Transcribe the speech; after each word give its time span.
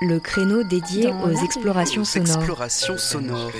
le 0.00 0.20
créneau 0.20 0.62
dédié 0.62 1.04
Dans 1.10 1.24
aux 1.24 1.44
explorations 1.44 2.02
Aux 2.02 2.98
sonores. 2.98 3.50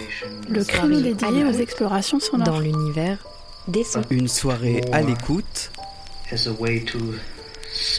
Le 0.48 0.64
créneau 0.64 1.00
dédié 1.00 1.44
aux 1.44 1.52
explorations 1.52 2.20
sonores. 2.20 2.46
dans 2.46 2.60
l'univers 2.60 3.18
des 3.66 3.84
sons. 3.84 4.02
Une 4.10 4.28
soirée 4.28 4.82
à 4.92 5.02
l'écoute 5.02 5.70
as 6.32 6.46
a 6.46 6.52
way 6.58 6.80
to 6.84 6.98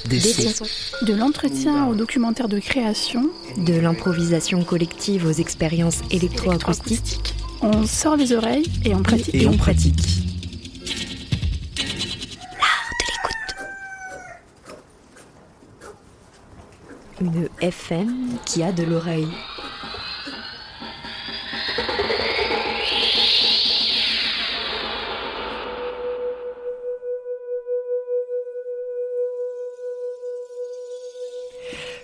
des 0.10 0.20
Des 0.20 0.20
sons. 0.20 0.66
sons. 0.66 1.06
De 1.06 1.14
l'entretien 1.14 1.88
au 1.88 1.96
documentaire 1.96 2.48
de 2.48 2.60
création. 2.60 3.30
De 3.58 3.74
l'improvisation 3.74 4.64
collective 4.64 5.26
aux 5.26 5.32
expériences 5.32 6.00
électroacoustiques. 6.12 6.88
électroacoustique. 6.92 7.36
On 7.62 7.86
sort 7.86 8.16
les 8.16 8.32
oreilles 8.34 8.70
et 8.86 8.96
on 8.96 9.04
pratique. 9.04 9.36
Et 9.36 9.48
on 9.48 9.58
pratique. 9.58 10.29
Une 17.22 17.50
FM 17.60 18.38
qui 18.46 18.64
a 18.64 18.72
de 18.72 18.84
l'oreille. 18.84 19.28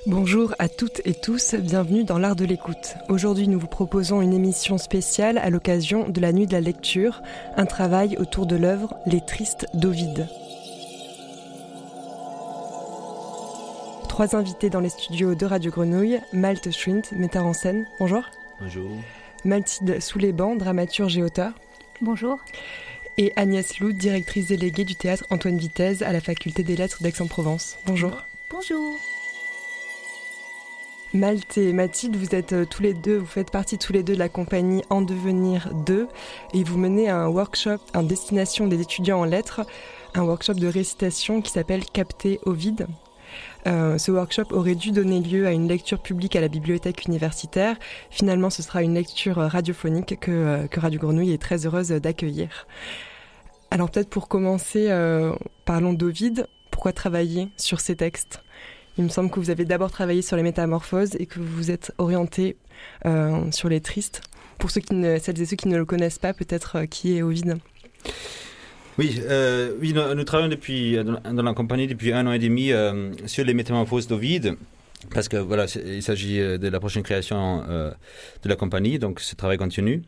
Bonjour 0.06 0.54
à 0.60 0.68
toutes 0.68 1.02
et 1.06 1.14
tous, 1.14 1.56
bienvenue 1.56 2.04
dans 2.04 2.18
l'art 2.18 2.36
de 2.36 2.44
l'écoute. 2.44 2.96
Aujourd'hui, 3.08 3.48
nous 3.48 3.60
vous 3.60 3.68
proposons 3.68 4.22
une 4.22 4.34
émission 4.34 4.78
spéciale 4.78 5.38
à 5.38 5.50
l'occasion 5.50 6.10
de 6.10 6.20
la 6.20 6.34
nuit 6.34 6.46
de 6.46 6.52
la 6.52 6.62
lecture, 6.62 7.22
un 7.56 7.66
travail 7.66 8.18
autour 8.18 8.46
de 8.46 8.56
l'œuvre 8.56 8.94
Les 9.06 9.22
Tristes 9.22 9.66
d'Ovide. 9.74 10.28
Trois 14.16 14.34
invités 14.38 14.70
dans 14.70 14.80
les 14.80 14.88
studios 14.88 15.36
de 15.36 15.46
Radio 15.46 15.72
Grenouille, 15.72 16.22
Malte 16.32 16.72
Schwint, 16.72 17.02
metteur 17.12 17.46
en 17.46 17.52
scène, 17.52 17.86
bonjour. 18.00 18.24
Bonjour. 18.62 18.90
Mathilde 19.44 20.02
Souléban, 20.02 20.56
dramaturge 20.56 21.18
et 21.18 21.22
auteur. 21.22 21.52
Bonjour. 22.00 22.40
Et 23.18 23.34
Agnès 23.36 23.78
Lou, 23.80 23.92
directrice 23.92 24.48
déléguée 24.48 24.86
du 24.86 24.96
théâtre 24.96 25.26
Antoine 25.32 25.58
Vitesse 25.58 26.02
à 26.02 26.14
la 26.14 26.22
faculté 26.22 26.64
des 26.64 26.78
lettres 26.78 27.04
d'Aix-en-Provence. 27.04 27.76
Bonjour. 27.88 28.24
Bonjour. 28.50 28.98
Malte 31.14 31.58
et 31.58 31.74
Mathilde, 31.74 32.16
vous 32.16 32.36
êtes 32.36 32.54
euh, 32.54 32.64
tous 32.64 32.84
les 32.84 32.94
deux, 32.94 33.18
vous 33.18 33.26
faites 33.26 33.52
partie 33.52 33.78
tous 33.78 33.92
les 33.92 34.02
deux 34.02 34.14
de 34.14 34.20
la 34.20 34.30
compagnie 34.30 34.82
En 34.90 35.02
Devenir 35.02 35.74
2 35.74 36.08
et 36.54 36.64
vous 36.64 36.78
menez 36.78 37.10
un 37.10 37.28
workshop 37.28 37.80
en 37.94 38.04
destination 38.04 38.68
des 38.68 38.80
étudiants 38.80 39.20
en 39.20 39.26
lettres, 39.26 39.68
un 40.14 40.24
workshop 40.24 40.54
de 40.54 40.68
récitation 40.68 41.42
qui 41.42 41.52
s'appelle 41.52 41.84
Capter 41.84 42.40
au 42.46 42.54
vide. 42.54 42.88
Euh, 43.68 43.98
ce 43.98 44.12
workshop 44.12 44.52
aurait 44.52 44.76
dû 44.76 44.92
donner 44.92 45.20
lieu 45.22 45.48
à 45.48 45.52
une 45.52 45.68
lecture 45.68 46.00
publique 46.00 46.36
à 46.36 46.42
la 46.42 46.48
bibliothèque 46.48 47.06
universitaire. 47.06 47.78
Finalement, 48.12 48.50
ce 48.50 48.62
sera 48.62 48.84
une 48.84 48.94
lecture 48.94 49.40
euh, 49.40 49.48
radiophonique 49.48 50.20
que, 50.20 50.32
euh, 50.32 50.68
que 50.68 50.80
Radio 50.80 51.00
Grenouille 51.00 51.32
est 51.32 51.42
très 51.42 51.66
heureuse 51.66 51.90
d'accueillir. 51.90 52.68
Alors 53.72 53.90
peut-être 53.90 54.10
pour 54.10 54.28
commencer, 54.28 54.90
parlons 55.66 55.92
d'Ovide. 55.92 56.48
Pourquoi 56.72 56.94
travailler 56.94 57.50
sur 57.58 57.82
ces 57.82 57.96
textes? 57.98 58.42
Il 58.98 59.04
me 59.04 59.10
semble 59.10 59.30
que 59.30 59.40
vous 59.40 59.50
avez 59.50 59.66
d'abord 59.66 59.92
travaillé 59.92 60.22
sur 60.22 60.38
les 60.38 60.44
métamorphoses 60.44 61.16
et 61.20 61.26
que 61.26 61.40
vous 61.40 61.58
vous 61.58 61.72
êtes 61.72 61.92
orienté 61.98 62.56
sur 63.52 63.68
les 63.68 63.82
tristes. 63.82 64.22
Pour 64.60 64.72
ceux 64.72 64.80
qui 64.80 64.94
ne, 64.94 65.18
celles 65.18 65.42
et 65.42 65.46
ceux 65.46 65.58
qui 65.58 65.68
ne 65.68 65.78
le 65.78 65.84
connaissent 65.84 66.20
pas, 66.20 66.34
peut-être 66.34 66.86
qui 66.86 67.18
est 67.18 67.22
Ovide 67.22 67.58
Oui, 68.98 69.22
euh, 69.30 69.74
oui 69.82 69.94
nous, 69.94 70.24
travaillons 70.24 70.50
depuis, 70.50 70.96
dans, 71.04 71.34
dans 71.34 71.44
la 71.44 71.54
compagnie 71.54 71.88
depuis 71.88 72.14
un 72.14 72.26
an 72.28 72.32
et 72.32 72.40
demi 72.40 72.72
euh, 72.72 73.12
sur 73.26 73.44
les 73.44 73.54
métamorphoses 73.54 74.08
d'Ovide. 74.08 74.56
Parce 75.14 75.28
que 75.28 75.38
voilà, 75.38 75.66
il 75.86 76.02
s'agit 76.02 76.40
euh, 76.40 76.58
de 76.58 76.68
la 76.70 76.80
prochaine 76.80 77.04
création 77.04 77.64
euh, 77.70 77.92
de 78.44 78.50
la 78.50 78.56
compagnie, 78.56 78.98
donc 78.98 79.20
ce 79.20 79.36
travail 79.36 79.58
continue. 79.58 80.02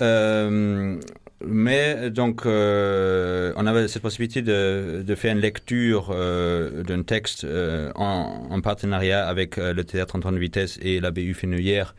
Euh, 0.00 0.96
mais 1.44 2.10
donc, 2.10 2.46
euh, 2.46 3.52
on 3.56 3.66
avait 3.66 3.86
cette 3.88 4.02
possibilité 4.02 4.40
de, 4.40 5.02
de 5.06 5.14
faire 5.14 5.32
une 5.32 5.40
lecture 5.42 6.08
euh, 6.10 6.82
d'un 6.82 7.02
texte 7.02 7.44
euh, 7.44 7.92
en, 7.94 8.48
en 8.50 8.60
partenariat 8.62 9.28
avec 9.28 9.58
euh, 9.58 9.74
le 9.74 9.84
théâtre 9.84 10.16
Antoine 10.16 10.38
Vitesse 10.38 10.78
et 10.80 10.98
la 11.00 11.10
BU 11.10 11.34
Fenouillère 11.34 11.94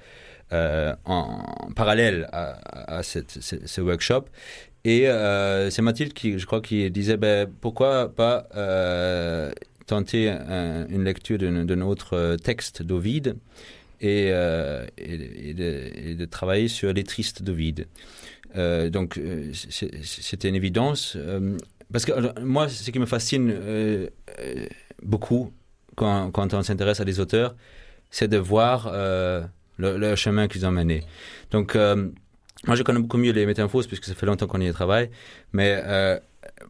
euh, 0.51 0.93
en, 1.05 1.43
en 1.61 1.71
parallèle 1.73 2.27
à, 2.33 2.97
à 2.97 3.03
cette- 3.03 3.37
ce, 3.39 3.55
ce 3.65 3.81
workshop. 3.81 4.25
Et 4.87 5.09
euh, 5.09 5.69
c'est 5.69 5.81
Mathilde 5.81 6.13
qui, 6.13 6.39
je 6.39 6.45
crois, 6.45 6.61
qui 6.61 6.89
disait 6.89 7.17
ben, 7.17 7.45
pourquoi 7.59 8.07
pas 8.07 8.47
euh, 8.55 9.51
tenter 9.85 10.29
un- 10.29 10.87
une 10.87 11.03
lecture 11.03 11.37
d'un 11.37 11.81
autre 11.81 12.13
euh, 12.13 12.37
texte 12.37 12.83
d'Ovide 12.83 13.35
et, 13.99 14.29
de, 14.31 16.25
travailler 16.25 16.69
sur 16.69 16.93
les 16.93 17.03
tristes 17.03 17.43
d'Ovide. 17.43 17.87
Donc 18.55 19.19
c'était 20.03 20.47
une 20.47 20.55
évidence. 20.55 21.17
parce 21.91 22.05
que 22.05 22.39
moi, 22.39 22.69
ce 22.69 22.89
qui 22.89 22.99
me 22.99 23.05
fascine 23.05 23.53
beaucoup 25.03 25.51
quand, 25.95 26.31
on 26.53 26.63
s'intéresse 26.63 27.01
à 27.01 27.05
des 27.05 27.19
auteurs, 27.19 27.55
c'est 28.09 28.29
de 28.29 28.37
voir 28.37 28.89
le, 28.93 29.97
le 29.97 30.15
chemin 30.15 30.47
qu'ils 30.47 30.65
ont 30.65 30.71
mené. 30.71 31.03
Donc, 31.51 31.75
moi, 32.65 32.75
je 32.75 32.83
connais 32.83 32.99
beaucoup 32.99 33.17
mieux 33.17 33.31
les 33.31 33.45
métamorphoses 33.45 33.87
puisque 33.87 34.05
ça 34.05 34.15
fait 34.15 34.25
longtemps 34.25 34.47
qu'on 34.47 34.61
y 34.61 34.71
travaille. 34.71 35.09
Mais 35.53 35.79
euh, 35.83 36.19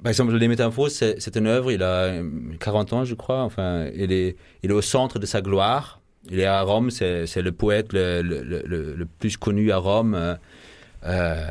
par 0.04 0.10
exemple, 0.10 0.36
les 0.36 0.48
métamorphoses, 0.48 0.94
c'est 0.94 1.36
une 1.36 1.48
œuvre, 1.48 1.72
il 1.72 1.82
a 1.84 2.04
euh, 2.04 2.30
40 2.60 2.94
ans, 2.94 3.06
je 3.06 3.16
crois. 3.16 3.44
Enfin, 3.44 3.88
il 3.96 4.12
est, 4.12 4.36
au 4.70 4.82
centre 4.82 5.20
de 5.20 5.26
sa 5.26 5.42
gloire. 5.42 6.02
Il 6.30 6.40
est 6.42 6.46
à 6.46 6.62
Rome, 6.62 6.92
c'est 6.92 7.42
le 7.42 7.52
poète 7.54 7.94
le, 7.94 9.06
plus 9.20 9.38
connu 9.38 9.72
à 9.72 9.78
Rome. 9.78 10.14
Euh, 10.14 10.36
euh, 11.06 11.46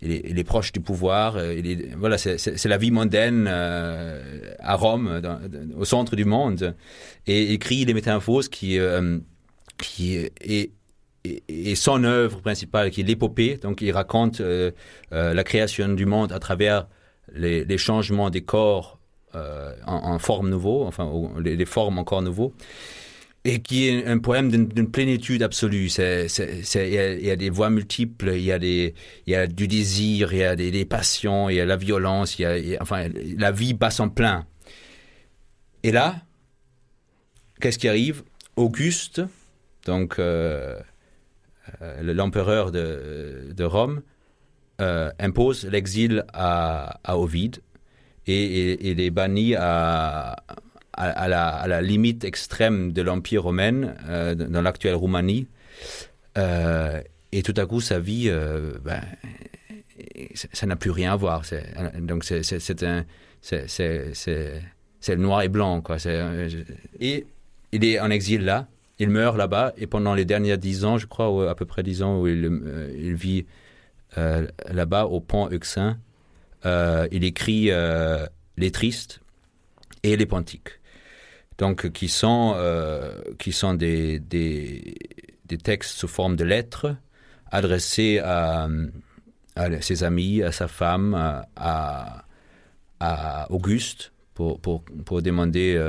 il, 0.00 0.38
est, 0.38 0.44
proche 0.44 0.70
du 0.70 0.78
pouvoir. 0.80 1.34
euh, 1.36 1.60
voilà, 1.96 2.18
c'est- 2.18 2.64
la 2.66 2.78
vie 2.78 2.92
mondaine 2.92 3.46
euh, 3.48 4.54
à 4.60 4.76
Rome, 4.76 5.20
au 5.76 5.84
centre 5.84 6.14
du 6.14 6.24
monde. 6.24 6.76
Et 7.26 7.52
écrit 7.52 7.84
les 7.84 7.94
métamorphoses 7.94 8.48
qui, 8.48 8.78
euh, 8.78 9.18
qui 9.78 10.16
est, 10.16 10.70
est 11.24 11.74
son 11.74 12.04
œuvre 12.04 12.40
principale, 12.40 12.90
qui 12.90 13.00
est 13.00 13.04
l'épopée. 13.04 13.56
Donc, 13.56 13.80
il 13.82 13.92
raconte 13.92 14.40
euh, 14.40 14.70
euh, 15.12 15.34
la 15.34 15.44
création 15.44 15.88
du 15.88 16.06
monde 16.06 16.32
à 16.32 16.38
travers 16.38 16.88
les, 17.34 17.78
changements 17.78 18.30
des 18.30 18.42
corps 18.42 18.98
euh, 19.34 19.74
en, 19.86 20.14
en 20.14 20.18
forme 20.18 20.54
enfin, 20.64 21.10
les, 21.40 21.66
formes 21.66 21.98
encore 21.98 22.22
nouveaux. 22.22 22.54
Et 23.44 23.60
qui 23.60 23.88
est 23.88 24.04
un 24.06 24.18
poème 24.18 24.50
d'une 24.50 24.90
plénitude 24.90 25.42
absolue. 25.42 25.90
Il, 25.96 27.22
y 27.24 27.30
a, 27.30 27.36
des 27.36 27.50
voix 27.50 27.70
multiples, 27.70 28.32
il 28.34 28.42
y 28.42 28.52
a, 28.52 28.58
y 28.58 29.34
a 29.34 29.46
du 29.46 29.68
désir, 29.68 30.32
il 30.32 30.38
y 30.38 30.44
a 30.44 30.56
des, 30.56 30.84
passions, 30.84 31.48
il 31.48 31.56
y 31.56 31.60
a 31.60 31.64
la 31.64 31.76
violence, 31.76 32.38
y 32.38 32.44
a, 32.44 32.56
enfin, 32.80 33.08
la 33.38 33.52
vie 33.52 33.74
bat 33.74 33.90
son 33.90 34.10
plein. 34.10 34.46
Et 35.82 35.92
là, 35.92 36.16
qu'est-ce 37.60 37.78
qui 37.78 37.88
arrive? 37.88 38.22
Auguste, 38.56 39.22
donc 39.86 40.18
l'empereur 42.02 42.72
de, 42.72 43.52
de 43.54 43.64
Rome, 43.64 44.02
euh, 44.80 45.10
impose 45.18 45.66
l'exil 45.66 46.24
à, 46.32 46.98
à 47.04 47.18
Ovide 47.18 47.58
et, 48.26 48.32
et, 48.34 48.90
et 48.90 48.94
les 48.94 49.10
bannit 49.10 49.54
à, 49.56 50.36
la, 50.94 51.48
à 51.48 51.66
la 51.68 51.82
limite 51.82 52.24
extrême 52.24 52.92
de 52.92 53.02
l'Empire 53.02 53.42
romain, 53.44 53.94
euh, 54.08 54.34
dans 54.34 54.62
l'actuelle 54.62 54.94
Roumanie. 54.94 55.46
Euh, 56.36 57.00
et 57.32 57.42
tout 57.42 57.54
à 57.56 57.66
coup, 57.66 57.80
sa 57.80 57.98
vie, 57.98 58.26
euh, 58.28 58.72
ben, 58.84 59.00
ça 60.52 60.66
n'a 60.66 60.76
plus 60.76 60.90
rien 60.90 61.12
à 61.12 61.16
voir. 61.16 61.44
C'est- 61.44 61.66
Donc, 62.00 62.24
c'est 62.24 62.42
noir 65.16 65.42
et 65.42 65.48
blanc, 65.48 65.80
quoi. 65.80 65.96
Euh, 66.06 66.48
il 67.00 67.84
est 67.84 68.00
en 68.00 68.10
exil 68.10 68.44
là, 68.44 68.66
il 68.98 69.10
meurt 69.10 69.36
là-bas, 69.36 69.72
et 69.76 69.86
pendant 69.86 70.14
les 70.14 70.24
derniers 70.24 70.56
dix 70.56 70.84
ans, 70.84 70.98
je 70.98 71.06
crois, 71.06 71.48
à 71.48 71.54
peu 71.54 71.64
près 71.64 71.82
dix 71.82 72.02
ans, 72.02 72.20
où 72.20 72.26
il, 72.26 72.44
euh, 72.44 73.14
vit 73.14 73.46
euh, 74.16 74.46
là-bas, 74.68 75.06
au 75.06 75.20
pont 75.20 75.48
Euxin, 75.50 75.98
euh, 76.66 77.06
il 77.12 77.24
écrit 77.24 77.70
Les 78.56 78.70
Tristes 78.72 79.20
et 80.02 80.16
les 80.16 80.26
Pontiques. 80.26 80.80
Donc, 81.58 81.90
qui 81.90 82.08
sont, 82.08 82.56
qui 83.38 83.52
sont 83.52 83.74
des, 83.74 84.18
des, 84.20 84.94
des 85.46 85.58
textes 85.58 85.96
sous 85.96 86.08
forme 86.08 86.36
de 86.36 86.44
lettres 86.44 86.94
adressés 87.50 88.20
à, 88.22 88.68
à 89.56 89.80
ses 89.80 90.04
amis, 90.04 90.42
à 90.42 90.52
sa 90.52 90.68
femme, 90.68 91.14
à, 91.56 92.24
à 93.00 93.50
Auguste 93.50 94.12
pour, 94.34 94.60
pour, 94.60 94.84
pour 95.04 95.20
demander 95.20 95.80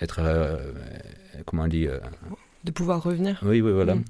être, 0.00 0.20
comment 1.46 1.64
on 1.64 1.68
dit 1.68 1.86
euh, 1.86 1.98
De 2.64 2.70
pouvoir 2.70 3.02
revenir. 3.02 3.38
Oui, 3.42 3.60
oui, 3.60 3.72
voilà. 3.72 3.94
Mm. 3.94 4.04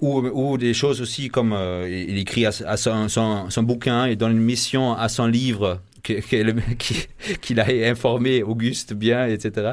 Ou, 0.00 0.20
ou, 0.20 0.56
des 0.56 0.72
choses 0.72 1.02
aussi 1.02 1.28
comme 1.28 1.54
il 1.86 2.16
écrit 2.16 2.46
à, 2.46 2.52
son, 2.52 3.08
son, 3.10 3.50
son, 3.50 3.62
bouquin 3.62 4.06
et 4.06 4.16
donne 4.16 4.32
une 4.32 4.42
mission 4.42 4.94
à 4.94 5.10
son 5.10 5.26
livre 5.26 5.82
qu'il 6.02 7.60
a 7.60 7.66
informé 7.90 8.42
Auguste 8.42 8.94
bien, 8.94 9.26
etc. 9.26 9.72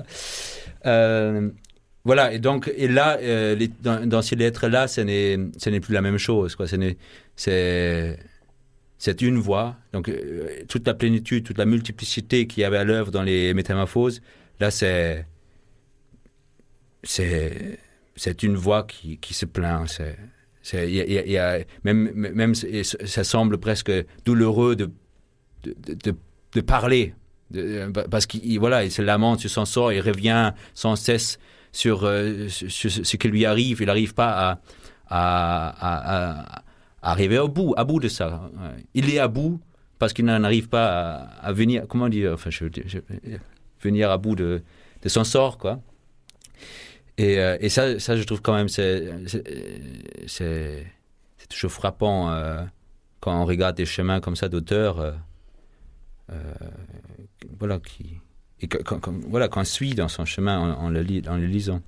voilà, 2.03 2.33
et 2.33 2.39
donc, 2.39 2.69
et 2.75 2.89
là, 2.89 3.17
les, 3.21 3.69
dans, 3.81 4.05
dans, 4.05 4.21
ces 4.21 4.35
lettres-là, 4.35 4.89
ce 4.89 4.99
n'est 4.99 5.79
plus 5.79 5.93
la 5.93 6.01
même 6.01 6.17
chose. 6.17 6.57
Quoi. 6.57 6.65
C'est 6.67 8.17
c'est 8.97 9.21
une 9.21 9.37
voix. 9.37 9.75
Donc, 9.93 10.09
euh, 10.09 10.63
toute 10.67 10.85
la 10.87 10.93
plénitude, 10.93 11.43
toute 11.43 11.57
la 11.57 11.65
multiplicité 11.65 12.47
qu'il 12.47 12.61
y 12.61 12.63
avait 12.63 12.77
à 12.77 12.83
l'œuvre 12.83 13.11
dans 13.11 13.23
les 13.23 13.53
métamorphoses, 13.53 14.21
là, 14.59 14.71
c'est. 14.71 15.25
C'est. 17.03 17.79
C'est 18.15 18.41
une 18.41 18.55
voix 18.55 18.83
qui, 18.83 19.17
qui 19.19 19.33
se 19.33 19.45
plaint. 19.45 19.87
C'est. 19.87 20.17
c'est 20.63 20.91
y 20.91 21.01
a, 21.01 21.25
y 21.25 21.37
a, 21.37 21.59
même, 21.83 22.11
même 22.13 22.55
ça 22.55 23.23
semble 23.23 23.59
presque 23.59 23.91
douloureux 24.25 24.75
de, 24.75 24.89
de, 25.63 26.15
de, 26.53 26.61
parler. 26.61 27.13
parce 28.09 28.25
qu'il 28.25 28.59
voilà, 28.59 28.83
il 28.83 28.91
se 28.91 29.03
lamente 29.03 29.41
sur 29.41 29.51
son 29.51 29.65
sort, 29.65 29.93
il 29.93 30.01
revient 30.01 30.51
sans 30.73 30.95
cesse 30.95 31.37
sur, 31.71 32.05
euh, 32.05 32.47
sur 32.49 32.91
ce 32.91 33.17
qui 33.17 33.27
lui 33.27 33.45
arrive. 33.45 33.81
Il 33.81 33.85
n'arrive 33.85 34.15
pas 34.15 34.31
à, 34.49 34.59
à, 35.09 36.55
à 37.01 37.11
arriver 37.11 37.37
au 37.37 37.47
bout, 37.47 37.73
à 37.77 37.83
bout 37.83 37.99
de 37.99 38.07
ça. 38.07 38.49
Il 38.95 39.13
est 39.13 39.19
à 39.19 39.27
bout 39.27 39.59
parce 39.99 40.13
qu'il 40.13 40.25
n'arrive 40.25 40.69
pas 40.69 41.27
à, 41.41 41.51
venir, 41.51 41.85
comment 41.87 42.09
dire, 42.09 42.33
enfin, 42.33 42.49
venir 43.81 44.11
à 44.11 44.17
bout 44.17 44.35
de, 44.35 44.61
de, 45.01 45.09
son 45.09 45.23
sort, 45.23 45.57
quoi. 45.57 45.79
Et, 47.17 47.39
euh, 47.39 47.57
et, 47.59 47.69
ça, 47.69 47.99
ça, 47.99 48.15
je 48.15 48.23
trouve 48.23 48.41
quand 48.41 48.53
même, 48.53 48.69
c'est, 48.69 49.09
c'est, 50.27 50.85
toujours 51.49 51.71
frappant 51.71 52.29
euh, 52.29 52.61
quand 53.21 53.41
on 53.41 53.45
regarde 53.45 53.75
des 53.75 53.85
chemins 53.85 54.19
comme 54.19 54.35
ça 54.35 54.49
d'auteurs, 54.49 54.99
euh, 54.99 56.35
voilà, 57.57 57.79
qui, 57.79 58.17
et 58.61 58.67
quand, 58.67 58.99
voilà, 59.29 59.47
qu'on 59.47 59.63
suit 59.63 59.95
dans 59.95 60.09
son 60.09 60.25
chemin 60.25 60.59
en, 60.59 60.89
le, 60.89 61.03
en 61.27 61.37
le 61.37 61.45
lisant. 61.45 61.81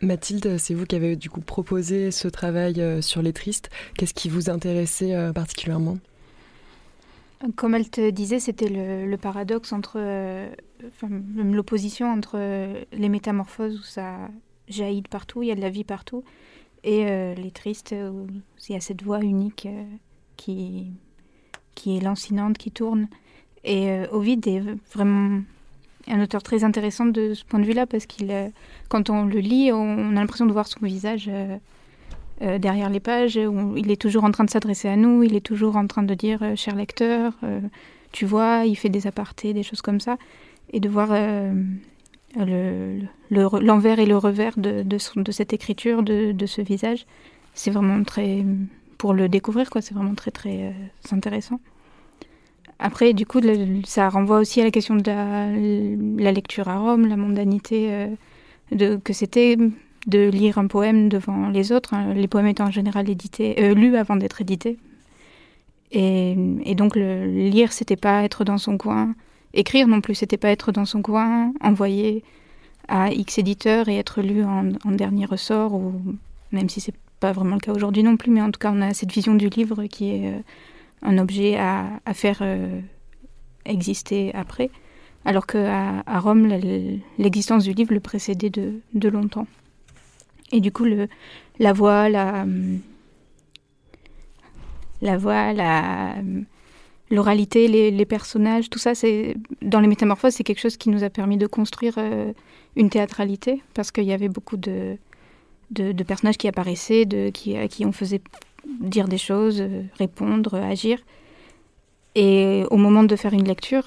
Mathilde, 0.00 0.56
c'est 0.58 0.74
vous 0.74 0.86
qui 0.86 0.94
avez 0.94 1.16
du 1.16 1.28
coup 1.28 1.40
proposé 1.40 2.10
ce 2.10 2.28
travail 2.28 3.02
sur 3.02 3.20
les 3.20 3.32
tristes. 3.32 3.68
Qu'est-ce 3.96 4.14
qui 4.14 4.28
vous 4.28 4.48
intéressait 4.48 5.32
particulièrement? 5.34 5.98
Comme 7.54 7.74
elle 7.74 7.88
te 7.88 8.10
disait, 8.10 8.40
c'était 8.40 8.68
le, 8.68 9.16
paradoxe 9.16 9.72
entre, 9.72 9.96
euh, 9.96 10.50
l'opposition 11.02 12.10
entre 12.10 12.38
les 12.92 13.08
métamorphoses 13.08 13.78
où 13.78 13.82
ça 13.82 14.28
jaillit 14.68 15.02
partout, 15.02 15.42
il 15.42 15.48
y 15.48 15.52
a 15.52 15.54
de 15.54 15.60
la 15.60 15.70
vie 15.70 15.84
partout, 15.84 16.24
et 16.82 17.04
les 17.34 17.50
tristes 17.50 17.94
où 17.94 18.26
il 18.68 18.72
y 18.72 18.76
a 18.76 18.80
cette 18.80 19.02
voix 19.02 19.20
unique 19.20 19.68
qui, 20.36 20.92
qui 21.74 21.96
est 21.96 22.00
lancinante, 22.00 22.58
qui 22.58 22.70
tourne. 22.70 23.08
Et 23.64 24.02
Ovid 24.10 24.46
est 24.46 24.62
vraiment 24.92 25.40
un 26.10 26.22
auteur 26.22 26.42
très 26.42 26.64
intéressant 26.64 27.06
de 27.06 27.34
ce 27.34 27.44
point 27.44 27.60
de 27.60 27.64
vue-là 27.64 27.86
parce 27.86 28.06
qu'il, 28.06 28.30
euh, 28.30 28.48
quand 28.88 29.10
on 29.10 29.24
le 29.24 29.38
lit, 29.38 29.72
on, 29.72 30.10
a 30.10 30.20
l'impression 30.20 30.46
de 30.46 30.52
voir 30.52 30.66
son 30.66 30.80
visage 30.82 31.30
euh, 32.42 32.54
euh, 32.54 32.58
derrière 32.58 32.90
les 32.90 33.00
pages. 33.00 33.36
Où 33.36 33.76
il 33.76 33.90
est 33.90 34.00
toujours 34.00 34.24
en 34.24 34.30
train 34.30 34.44
de 34.44 34.50
s'adresser 34.50 34.88
à 34.88 34.96
nous, 34.96 35.22
il 35.22 35.34
est 35.34 35.44
toujours 35.44 35.76
en 35.76 35.86
train 35.86 36.02
de 36.02 36.14
dire 36.14 36.40
cher 36.56 36.74
lecteur, 36.74 37.34
tu 38.12 38.24
vois, 38.24 38.64
il 38.64 38.76
fait 38.76 38.88
des 38.88 39.06
apartés, 39.06 39.52
des 39.52 39.62
choses 39.62 39.82
comme 39.82 40.00
ça, 40.00 40.16
et 40.72 40.80
de 40.80 40.88
voir 40.88 41.10
le, 42.36 43.00
l'envers 43.30 43.98
et 43.98 44.06
le 44.06 44.16
revers 44.16 44.58
de, 44.58 44.82
de, 44.82 45.32
cette 45.32 45.52
écriture, 45.52 46.02
de, 46.02 46.32
de 46.32 46.46
ce 46.46 46.62
visage, 46.62 47.06
c'est 47.54 47.70
vraiment 47.70 48.02
très 48.04 48.44
pour 48.96 49.14
le 49.14 49.28
découvrir 49.28 49.70
quoi. 49.70 49.80
C'est 49.80 49.94
vraiment 49.94 50.14
très 50.14 50.30
très 50.30 50.74
intéressant. 51.12 51.60
Après, 52.78 53.12
du 53.12 53.26
coup, 53.26 53.40
ça 53.84 54.08
renvoie 54.08 54.38
aussi 54.38 54.60
à 54.60 54.64
la 54.64 54.70
question 54.70 54.94
de 54.94 56.22
la, 56.22 56.32
lecture 56.32 56.68
à 56.68 56.78
Rome, 56.78 57.06
la 57.06 57.16
mondanité, 57.16 57.88
euh, 57.92 58.06
de, 58.70 58.96
que 58.96 59.12
c'était 59.12 59.56
de 60.08 60.28
lire 60.28 60.58
un 60.58 60.66
poème 60.66 61.08
devant 61.08 61.50
les 61.50 61.70
autres, 61.70 61.94
hein, 61.94 62.14
les 62.14 62.26
poèmes 62.26 62.46
étant 62.46 62.66
en 62.66 62.70
général 62.70 63.06
euh, 63.08 63.74
lus 63.74 63.96
avant 63.96 64.16
d'être 64.16 64.40
édités. 64.40 64.78
Et, 65.90 66.74
donc, 66.74 66.96
le 66.96 67.26
lire, 67.26 67.72
c'était 67.72 67.96
pas 67.96 68.22
être 68.22 68.44
dans 68.44 68.58
son 68.58 68.76
coin. 68.76 69.14
Écrire 69.54 69.86
non 69.88 70.00
plus, 70.00 70.14
c'était 70.14 70.36
pas 70.36 70.50
être 70.50 70.72
dans 70.72 70.84
son 70.84 71.00
coin, 71.00 71.52
envoyer 71.62 72.22
à 72.88 73.10
X 73.10 73.38
éditeurs 73.38 73.88
et 73.88 73.96
être 73.96 74.20
lu 74.20 74.44
en, 74.44 74.64
dernier 74.92 75.24
ressort, 75.24 75.74
ou 75.74 75.94
même 76.52 76.68
si 76.68 76.80
c'est 76.80 76.94
pas 77.20 77.32
vraiment 77.32 77.54
le 77.54 77.60
cas 77.60 77.72
aujourd'hui 77.72 78.02
non 78.02 78.16
plus, 78.16 78.30
mais 78.30 78.42
en 78.42 78.50
tout 78.50 78.58
cas, 78.58 78.72
on 78.74 78.82
a 78.82 78.92
cette 78.92 79.12
vision 79.12 79.34
du 79.34 79.48
livre 79.48 79.84
qui 79.86 80.10
est 80.10 80.28
euh, 80.28 80.38
un 81.02 81.18
objet 81.18 81.56
à, 81.58 82.00
faire 82.12 82.38
euh, 82.42 82.80
exister 83.64 84.32
après, 84.34 84.70
alors 85.24 85.46
qu'à 85.46 86.02
Rome, 86.06 86.46
l'existence 87.18 87.64
du 87.64 87.72
livre 87.72 87.92
le 87.92 88.00
précédait 88.00 88.50
de, 88.50 89.08
longtemps. 89.08 89.46
Et 90.52 90.60
du 90.60 90.72
coup, 90.72 90.84
le, 90.84 91.08
la 91.58 91.72
voix, 91.72 92.08
la, 92.08 92.46
la 95.02 95.16
voix, 95.16 95.52
la, 95.52 96.14
l'oralité, 97.10 97.68
les, 97.68 98.06
personnages, 98.06 98.70
tout 98.70 98.78
ça, 98.78 98.94
c'est 98.94 99.36
dans 99.62 99.80
les 99.80 99.88
métamorphoses, 99.88 100.34
c'est 100.34 100.44
quelque 100.44 100.60
chose 100.60 100.76
qui 100.76 100.90
nous 100.90 101.04
a 101.04 101.10
permis 101.10 101.36
de 101.36 101.46
construire 101.46 101.94
euh, 101.98 102.32
une 102.76 102.90
théâtralité, 102.90 103.62
parce 103.74 103.90
qu'il 103.90 104.04
y 104.04 104.12
avait 104.12 104.28
beaucoup 104.28 104.56
de, 104.56 104.96
de, 105.70 105.92
de, 105.92 106.04
personnages 106.04 106.38
qui 106.38 106.48
apparaissaient, 106.48 107.04
de, 107.04 107.30
qui, 107.30 107.56
à 107.56 107.68
qui 107.68 107.84
on 107.84 107.92
faisait 107.92 108.20
dire 108.80 109.08
des 109.08 109.18
choses, 109.18 109.60
euh, 109.60 109.82
répondre, 109.98 110.54
agir. 110.54 110.98
Et 112.14 112.64
au 112.70 112.76
moment 112.76 113.04
de 113.04 113.16
faire 113.16 113.32
une 113.32 113.46
lecture, 113.46 113.84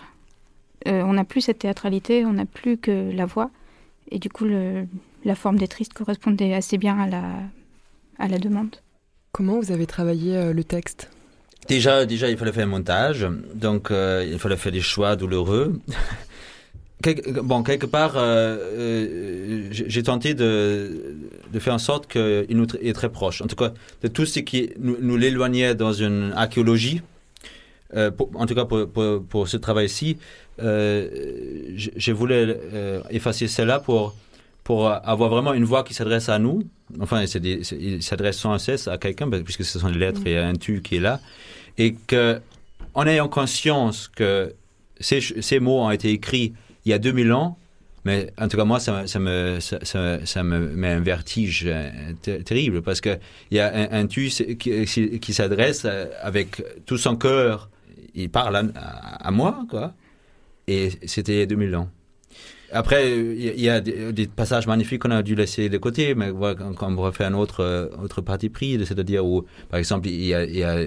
euh, 0.88 1.04
on 1.04 1.14
n'a 1.14 1.26
plus 1.26 1.42
cette 1.42 1.60
théâtralité, 1.60 2.26
on 2.26 2.34
n'a 2.34 2.46
plus 2.46 2.78
que 2.78 3.12
la 3.12 3.26
voix. 3.26 3.52
Et 4.10 4.20
du 4.20 4.30
coup, 4.30 4.46
le, 4.46 4.88
la 5.24 5.36
forme 5.36 5.58
des 5.58 5.68
tristes 5.68 5.94
correspondait 5.94 6.54
assez 6.54 6.78
bien 6.78 7.00
à 7.00 7.08
la, 7.08 7.24
à 8.20 8.28
la 8.28 8.38
demande. 8.38 8.76
Comment 9.32 9.60
vous 9.60 9.72
avez 9.72 9.86
travaillé 9.86 10.36
euh, 10.36 10.54
le 10.54 10.64
texte? 10.64 11.10
Déjà, 11.68 12.06
déjà, 12.06 12.30
il 12.30 12.38
fallait 12.38 12.52
faire 12.52 12.66
un 12.66 12.70
montage, 12.70 13.28
donc 13.54 13.90
il 13.92 14.40
fallait 14.40 14.58
faire 14.58 14.72
des 14.72 14.82
choix 14.82 15.16
douloureux. 15.16 15.80
bon, 17.44 17.64
quelque 17.64 17.86
part, 17.86 18.14
euh, 18.18 18.58
euh, 18.60 19.68
j'ai 19.72 20.04
tenté 20.04 20.34
de, 20.34 21.16
de, 21.52 21.60
faire 21.60 21.74
en 21.74 21.80
sorte 21.80 22.08
qu'il 22.08 22.58
nous 22.58 22.68
est 22.82 22.94
très 22.94 23.10
proche. 23.10 23.42
En 23.42 23.48
tout 23.48 23.56
cas, 23.56 23.74
de 24.02 24.08
tout 24.08 24.26
ce 24.26 24.40
qui 24.40 24.72
nous, 24.80 24.98
nous 25.00 25.18
l'éloignait 25.18 25.76
dans 25.76 25.94
une 25.94 26.34
archéologie, 26.36 27.02
euh, 27.96 28.12
en 28.36 28.46
tout 28.46 28.56
cas 28.56 28.66
pour, 28.66 28.88
pour, 28.88 29.24
pour 29.24 29.48
ce 29.48 29.58
travail-ci, 29.58 30.18
je, 30.60 31.90
je, 31.96 32.12
voulais 32.12 32.58
effacer 33.10 33.48
cela 33.48 33.80
pour, 33.80 34.16
pour 34.64 34.90
avoir 34.90 35.30
vraiment 35.30 35.54
une 35.54 35.64
voix 35.64 35.84
qui 35.84 35.94
s'adresse 35.94 36.30
à 36.30 36.40
nous. 36.40 36.64
Enfin, 37.00 37.24
il 37.24 38.04
s'adresse 38.04 38.38
sans 38.38 38.58
cesse 38.58 38.88
à 38.88 38.98
quelqu'un, 38.98 39.30
puisque 39.30 39.64
ce 39.64 39.80
sont 39.80 39.88
les 39.88 39.98
lettres 39.98 40.22
et 40.26 40.38
un 40.38 40.54
tu 40.54 40.82
qui 40.82 40.98
est 40.98 41.00
là. 41.00 41.20
Et 41.78 41.94
que, 41.94 42.40
en 42.94 43.08
ayant 43.08 43.28
conscience 43.28 44.08
que 44.08 44.54
ces, 45.00 45.60
mots 45.60 45.82
ont 45.82 45.92
été 45.92 46.10
écrits 46.12 46.54
il 46.86 46.90
y 46.90 46.94
a 46.94 47.00
2000 47.00 47.32
ans, 47.34 47.58
mais 48.04 48.34
en 48.40 48.48
tout 48.48 48.58
cas, 48.58 48.66
moi, 48.66 48.80
ça, 48.80 49.04
me, 49.20 49.60
ça, 49.60 50.44
me 50.44 50.60
met 50.60 50.90
un 50.90 51.00
vertige 51.00 51.66
euh, 51.68 52.14
terrible 52.44 52.82
parce 52.82 53.00
qu'il 53.00 53.20
y 53.52 53.60
a 53.60 53.90
un, 53.92 54.08
tu 54.08 54.28
qui, 54.30 55.20
qui 55.20 55.34
s'adresse 55.34 55.84
euh, 55.86 56.08
avec 56.22 56.64
tout 56.86 56.98
son 56.98 57.16
cœur. 57.16 57.70
Il 58.16 58.30
parle 58.30 58.56
à, 58.56 59.28
à 59.28 59.32
moi, 59.32 59.66
quoi. 59.70 59.94
Et 60.68 60.90
c'était 61.06 61.34
il 61.34 61.40
y 61.40 61.44
a 61.44 61.46
2000 61.46 61.76
ans. 61.76 61.90
Après, 62.74 63.18
il 63.18 63.60
y 63.60 63.70
a 63.70 63.82
des, 63.82 64.28
passages 64.28 64.68
magnifiques 64.68 65.02
qu'on 65.02 65.12
a 65.12 65.24
dû 65.24 65.36
laisser 65.36 65.70
de 65.70 65.78
côté, 65.78 66.16
mais 66.16 66.32
quand 66.78 66.94
on 66.94 67.02
refait 67.02 67.26
un 67.26 67.34
autre, 67.34 67.62
euh, 67.62 67.88
autre 68.02 68.22
parti 68.22 68.50
pris, 68.50 68.80
c'est-à-dire 68.86 69.26
où, 69.26 69.46
par 69.70 69.78
exemple, 69.78 70.08
il 70.08 70.24
y 70.24 70.34
a, 70.64 70.86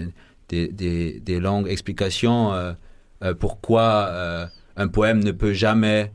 des, 0.49 1.41
longues 1.41 1.69
explications 1.69 2.53
euh, 2.53 3.35
pourquoi. 3.39 4.09
Euh, 4.11 4.47
un 4.77 4.89
poème 4.89 5.23
ne 5.23 5.31
peut 5.31 5.53
jamais 5.53 6.13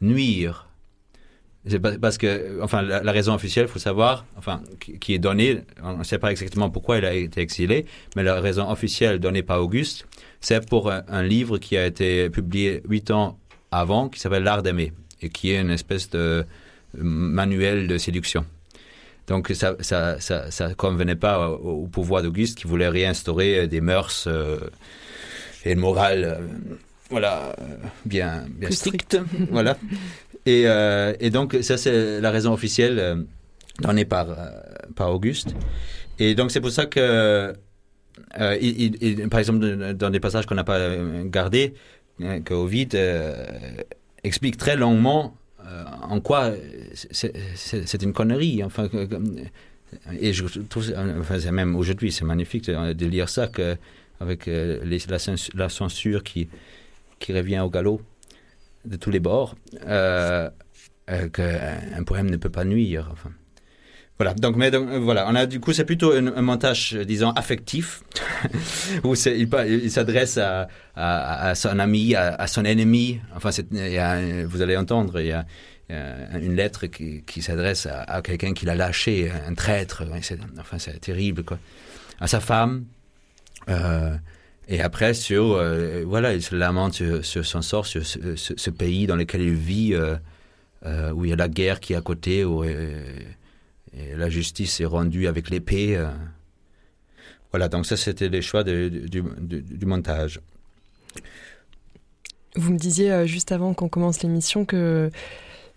nuire. 0.00 0.68
C'est 1.66 1.78
parce 1.80 2.18
que, 2.18 2.60
enfin, 2.60 2.82
la, 2.82 3.12
raison 3.12 3.34
officielle, 3.34 3.66
il 3.66 3.72
faut 3.72 3.78
savoir, 3.78 4.26
enfin, 4.36 4.62
qui, 4.80 5.14
est 5.14 5.18
donnée, 5.20 5.62
on 5.82 5.98
ne 5.98 6.04
sait 6.04 6.18
pas 6.18 6.32
exactement 6.32 6.70
pourquoi 6.70 6.98
il 6.98 7.04
a 7.04 7.14
été 7.14 7.40
exilé, 7.40 7.86
mais 8.16 8.24
la 8.24 8.40
raison 8.40 8.68
officielle 8.68 9.20
donnée 9.20 9.42
par 9.42 9.62
Auguste, 9.62 10.06
c'est 10.40 10.68
pour 10.68 10.90
un, 10.90 11.22
livre 11.22 11.58
qui 11.58 11.76
a 11.76 11.86
été 11.86 12.30
publié 12.30 12.82
huit 12.88 13.12
ans 13.12 13.38
avant, 13.72 14.08
qui 14.08 14.20
s'appelle 14.20 14.44
L'art 14.44 14.62
d'aimer, 14.62 14.92
et 15.20 15.28
qui 15.30 15.50
est 15.52 15.60
une 15.60 15.70
espèce 15.70 16.08
de 16.10 16.44
manuel 16.94 17.88
de 17.88 17.98
séduction. 17.98 18.44
Donc 19.28 19.48
ça 19.54 19.76
ça, 19.80 20.20
ça, 20.20 20.50
ça 20.50 20.74
convenait 20.74 21.16
pas 21.16 21.48
au, 21.48 21.84
au 21.84 21.86
pouvoir 21.86 22.22
d'Auguste 22.22 22.58
qui 22.58 22.66
voulait 22.66 22.88
réinstaurer 22.88 23.66
des 23.68 23.80
mœurs 23.80 24.24
euh, 24.26 24.58
et 25.64 25.72
une 25.72 25.78
morale 25.78 26.24
euh, 26.24 26.46
voilà, 27.08 27.54
euh, 27.60 27.64
bien, 28.04 28.44
bien 28.48 28.70
stricte. 28.70 29.18
voilà. 29.50 29.76
Et, 30.46 30.64
euh, 30.66 31.12
et 31.20 31.28
donc, 31.30 31.56
ça, 31.62 31.76
c'est 31.76 32.20
la 32.20 32.30
raison 32.30 32.52
officielle 32.54 32.98
euh, 32.98 33.16
donnée 33.80 34.06
par, 34.06 34.30
euh, 34.30 34.34
par 34.96 35.12
Auguste. 35.14 35.54
Et 36.18 36.34
donc, 36.34 36.50
c'est 36.50 36.60
pour 36.62 36.70
ça 36.70 36.86
que, 36.86 37.52
euh, 38.40 38.56
il, 38.60 38.96
il- 39.02 39.28
par 39.28 39.40
exemple, 39.40 39.92
dans 39.94 40.08
des 40.10 40.20
passages 40.20 40.46
qu'on 40.46 40.54
n'a 40.54 40.64
pas 40.64 40.78
euh, 40.78 41.24
gardés, 41.26 41.74
euh, 41.74 41.78
que 42.18 42.54
Ovid 42.54 42.94
euh, 42.94 43.46
explique 44.22 44.56
très 44.56 44.76
longuement 44.76 45.36
euh, 45.64 45.84
en 46.02 46.20
quoi 46.20 46.52
c'est- 46.94 48.02
une 48.02 48.12
connerie. 48.12 48.62
Enfin, 48.64 48.88
et 50.18 50.32
je 50.32 50.44
trouve, 50.60 50.92
enfin, 51.20 51.50
même 51.52 51.76
aujourd'hui, 51.76 52.12
c'est 52.12 52.24
magnifique 52.24 52.66
de, 52.66 53.06
lire 53.06 53.28
ça 53.28 53.46
que, 53.48 53.76
avec 54.20 54.48
euh, 54.48 54.80
la, 54.84 55.18
cens- 55.18 55.50
la 55.54 55.68
censure 55.68 56.22
qui, 56.22 56.48
revient 57.28 57.60
au 57.60 57.70
galop 57.70 58.00
de 58.84 58.96
tous 58.96 59.10
les 59.10 59.20
bords, 59.20 59.54
qu'un 59.86 60.50
poème 62.04 62.30
ne 62.30 62.36
peut 62.36 62.50
pas 62.50 62.64
nuire. 62.64 63.14
Voilà, 64.22 64.34
donc, 64.34 64.56
euh, 64.56 65.00
voilà, 65.00 65.26
on 65.28 65.34
a 65.34 65.46
du 65.46 65.58
coup, 65.58 65.72
c'est 65.72 65.84
plutôt 65.84 66.12
un, 66.12 66.42
montage, 66.42 66.94
euh, 66.94 67.04
disons, 67.04 67.30
affectif, 67.32 68.04
où 69.02 69.14
il, 69.16 69.90
s'adresse 69.90 70.38
à, 70.38 71.54
son 71.56 71.76
ami, 71.80 72.14
à, 72.14 72.46
son 72.46 72.64
ennemi. 72.64 73.18
Enfin, 73.34 73.50
a, 73.50 74.46
vous 74.46 74.62
allez 74.62 74.76
entendre, 74.76 75.18
il 75.18 75.26
y 75.26 75.32
a, 75.32 75.44
a 75.90 76.38
une 76.38 76.54
lettre 76.54 76.86
qui, 76.86 77.42
s'adresse 77.42 77.88
à, 77.90 78.22
quelqu'un 78.22 78.52
qui 78.52 78.64
l'a 78.64 78.76
lâché, 78.76 79.28
un 79.28 79.54
traître. 79.54 80.04
Enfin, 80.60 80.78
c'est 80.78 81.00
terrible, 81.00 81.42
quoi. 81.42 81.58
À 82.20 82.28
sa 82.28 82.38
femme. 82.38 82.84
Euh, 83.68 84.14
et 84.68 84.82
après, 84.82 85.14
sur, 85.14 85.60
voilà, 86.06 86.32
il 86.32 86.42
se 86.42 86.54
lamente 86.54 87.02
sur, 87.22 87.44
son 87.44 87.60
sort, 87.60 87.86
sur 87.86 88.06
ce, 88.06 88.70
pays 88.70 89.08
dans 89.08 89.16
lequel 89.16 89.40
il 89.40 89.54
vit, 89.54 89.96
où 90.86 91.24
il 91.24 91.28
y 91.28 91.32
a 91.32 91.36
la 91.36 91.48
guerre 91.48 91.80
qui 91.80 91.94
est 91.94 91.96
à 91.96 92.02
côté, 92.02 92.44
et 93.96 94.14
la 94.16 94.28
justice 94.30 94.80
est 94.80 94.84
rendue 94.86 95.26
avec 95.26 95.50
l'épée. 95.50 95.96
euh. 95.96 96.08
Voilà, 97.50 97.68
donc 97.68 97.84
ça, 97.86 97.96
c'était 97.96 98.28
les 98.28 98.40
choix 98.42 98.64
de- 98.64 98.88
du, 98.88 99.22
du- 99.40 99.62
du 99.62 99.86
montage. 99.86 100.40
Vous 102.56 102.72
me 102.72 102.78
disiez 102.78 103.10
euh, 103.12 103.26
juste 103.26 103.52
avant 103.52 103.74
qu'on 103.74 103.88
commence 103.88 104.22
l'émission 104.22 104.64
que, 104.64 105.10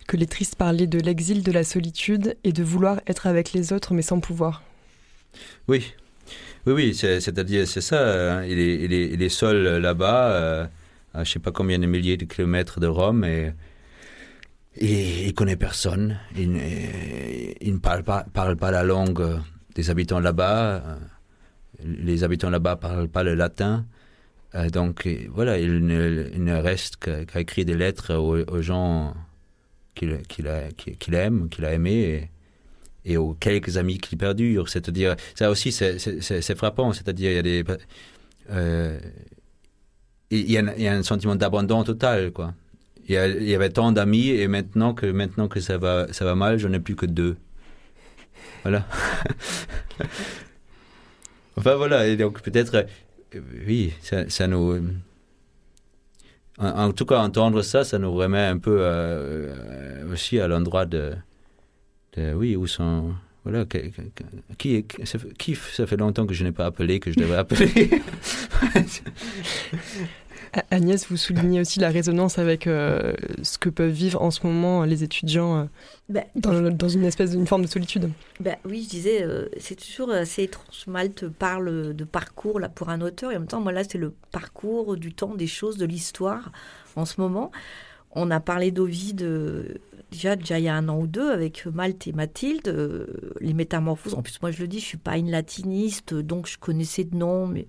que 0.07 0.17
les 0.17 0.25
tristes 0.27 0.55
parlaient 0.55 0.87
de 0.87 0.99
l'exil, 0.99 1.43
de 1.43 1.51
la 1.51 1.63
solitude 1.63 2.35
et 2.43 2.51
de 2.51 2.63
vouloir 2.63 3.01
être 3.07 3.27
avec 3.27 3.53
les 3.53 3.71
autres 3.73 3.93
mais 3.93 4.01
sans 4.01 4.19
pouvoir. 4.19 4.63
Oui, 5.67 5.93
oui, 6.65 6.73
oui, 6.73 6.95
c'est- 6.95 7.19
c'est-à-dire, 7.21 7.67
c'est 7.67 7.81
ça. 7.81 8.37
hein, 8.39 8.45
il, 8.45 8.57
est, 8.59 8.75
il, 8.83 8.93
est, 8.93 9.07
il 9.09 9.21
est 9.21 9.29
seul 9.29 9.81
là-bas, 9.81 10.31
euh, 10.31 10.67
à 11.13 11.23
je 11.23 11.31
sais 11.31 11.39
pas 11.39 11.51
combien 11.51 11.79
de 11.79 11.85
milliers 11.85 12.17
de 12.17 12.25
kilomètres 12.25 12.79
de 12.79 12.87
Rome, 12.87 13.23
et, 13.25 13.51
et 14.77 15.25
il 15.27 15.33
connaît 15.33 15.55
personne. 15.55 16.19
Il, 16.35 16.51
ne- 16.51 16.59
il 17.61 17.73
ne 17.73 17.79
parle 17.79 18.03
pas, 18.03 18.25
la 18.71 18.83
langue 18.83 19.39
des 19.75 19.89
habitants 19.89 20.19
là-bas. 20.19 20.97
Les 21.83 22.23
habitants 22.23 22.49
là-bas 22.49 22.75
parlent 22.77 23.07
pas 23.09 23.23
le 23.23 23.35
latin. 23.35 23.85
Euh, 24.55 24.69
donc 24.69 25.07
voilà, 25.29 25.59
il 25.59 25.85
ne, 25.85 26.29
il 26.33 26.43
ne 26.43 26.55
reste 26.55 26.97
qu'à 26.97 27.39
écrire 27.39 27.65
des 27.65 27.75
lettres 27.75 28.15
aux, 28.15 28.37
gens 28.61 29.13
qu'il 29.95 30.17
qu'il 30.27 30.47
qu'il- 30.77 30.97
qu'il 30.97 31.13
aime, 31.15 31.49
qu'il 31.49 31.65
a 31.65 31.73
aimés. 31.73 32.29
Et, 33.07 33.17
aux 33.17 33.33
quelques 33.35 33.77
amis 33.77 33.99
qui 33.99 34.15
perdurent. 34.15 34.67
C'est-à-dire, 34.67 35.15
ça 35.35 35.51
aussi, 35.51 35.71
c'est- 35.71 35.99
frappant. 36.55 36.91
C'est-à-dire, 36.91 37.29
il 37.31 37.35
y 37.35 37.39
a 37.39 37.43
euh, 38.49 38.99
il 40.31 40.49
il 40.77 40.83
y 40.83 40.87
a 40.87 40.93
un 40.93 41.03
sentiment 41.03 41.35
d'abandon 41.35 41.83
total, 41.83 42.31
quoi. 42.31 42.53
Il 43.07 43.13
y, 43.13 43.53
avait 43.53 43.69
tant 43.69 43.91
d'amis 43.91 44.29
et 44.29 44.47
maintenant 44.47 44.95
que 44.95 45.05
maintenant 45.05 45.47
que 45.47 45.59
ça 45.59 45.77
va 45.77 46.11
ça 46.11 46.25
va 46.25 46.33
mal, 46.33 46.57
j'en 46.57 46.73
ai 46.73 46.79
plus 46.79 46.95
que 46.95 47.05
deux. 47.05 47.37
Voilà. 48.63 48.87
enfin 51.55 51.75
voilà. 51.75 52.07
Et 52.07 52.17
donc 52.17 52.41
peut-être, 52.41 52.87
euh, 53.35 53.39
oui, 53.67 53.93
ça, 54.01 54.47
nous. 54.47 54.81
En, 56.57 56.91
tout 56.93 57.05
cas, 57.05 57.19
entendre 57.19 57.61
ça, 57.61 57.83
ça 57.83 57.99
nous 57.99 58.11
remet 58.13 58.43
un 58.43 58.57
peu 58.57 58.77
euh, 58.79 60.11
aussi 60.11 60.39
à 60.39 60.47
l'endroit 60.47 60.85
de, 60.85 61.13
oui, 62.17 62.55
où 62.55 62.65
sont, 62.65 63.13
voilà, 63.43 63.65
qui, 63.65 63.91
fait- 63.91 64.85
qui, 65.37 65.55
ça 65.55 65.85
fait 65.85 65.97
longtemps 65.97 66.25
que 66.25 66.33
je 66.33 66.43
n'ai 66.43 66.53
pas 66.53 66.65
appelé, 66.65 66.99
que 66.99 67.11
je 67.11 67.19
devrais 67.19 67.37
appeler. 67.37 67.89
Agnès, 70.71 71.07
vous 71.09 71.17
soulignez 71.17 71.61
aussi 71.61 71.79
la 71.79 71.89
résonance 71.89 72.39
avec 72.39 72.67
euh, 72.67 73.13
ce 73.43 73.57
que 73.57 73.69
peuvent 73.69 73.91
vivre 73.91 74.21
en 74.21 74.31
ce 74.31 74.45
moment 74.45 74.83
les 74.83 75.03
étudiants 75.03 75.57
euh, 75.57 75.63
Ben, 76.09 76.23
dans, 76.35 76.71
dans 76.71 76.89
une 76.89 77.05
espèce 77.05 77.31
d'une 77.31 77.47
forme 77.47 77.63
de 77.63 77.67
solitude. 77.67 78.09
ben 78.39 78.55
oui, 78.65 78.83
je 78.83 78.89
disais, 78.89 79.23
euh, 79.23 79.47
c'est 79.57 79.75
toujours 79.75 80.11
assez 80.11 80.43
étrange. 80.43 80.85
Malte 80.87 81.27
parle 81.27 81.93
de 81.93 82.03
parcours 82.03 82.59
là 82.59 82.69
pour 82.69 82.89
un 82.89 83.01
auteur 83.01 83.31
et 83.31 83.35
en 83.35 83.39
même 83.39 83.47
temps, 83.47 83.61
moi 83.61 83.71
là, 83.71 83.83
c'est 83.83 83.97
le 83.97 84.13
parcours 84.31 84.97
du 84.97 85.13
temps, 85.13 85.35
des 85.35 85.47
choses, 85.47 85.77
de 85.77 85.85
l'histoire 85.85 86.51
en 86.95 87.05
ce 87.05 87.19
moment. 87.19 87.51
On 88.11 88.31
a 88.31 88.39
parlé 88.39 88.71
d'Ovide 88.71 89.23
euh, 89.23 89.63
déjà, 90.11 90.35
déjà 90.35 90.57
il 90.57 90.65
y 90.65 90.69
a 90.69 90.75
un 90.75 90.87
an 90.87 90.99
ou 90.99 91.07
deux 91.07 91.31
avec 91.31 91.65
Malte 91.65 92.07
et 92.07 92.13
Mathilde, 92.13 92.67
euh, 92.69 93.07
les 93.41 93.53
métamorphoses. 93.53 94.13
En 94.13 94.21
plus, 94.21 94.41
moi 94.41 94.51
je 94.51 94.61
le 94.61 94.67
dis, 94.67 94.79
je 94.79 94.85
suis 94.85 94.97
pas 94.97 95.17
une 95.17 95.31
latiniste, 95.31 96.13
donc 96.13 96.47
je 96.47 96.57
connaissais 96.57 97.03
de 97.03 97.15
nom, 97.15 97.45
mais 97.45 97.65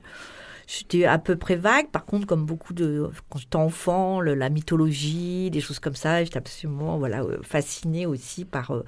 j'étais 0.66 1.04
à 1.04 1.18
peu 1.18 1.36
près 1.36 1.56
vague. 1.56 1.88
Par 1.90 2.04
contre, 2.04 2.26
comme 2.26 2.44
beaucoup 2.44 2.74
de 2.74 3.08
quand 3.28 3.38
j'étais 3.38 3.56
enfant, 3.56 4.20
la 4.20 4.48
mythologie, 4.48 5.50
des 5.50 5.60
choses 5.60 5.78
comme 5.78 5.94
ça, 5.94 6.24
j'étais 6.24 6.38
absolument 6.38 6.98
voilà 6.98 7.22
euh, 7.22 7.38
fascinée 7.42 8.06
aussi 8.06 8.44
par 8.44 8.72
euh, 8.72 8.84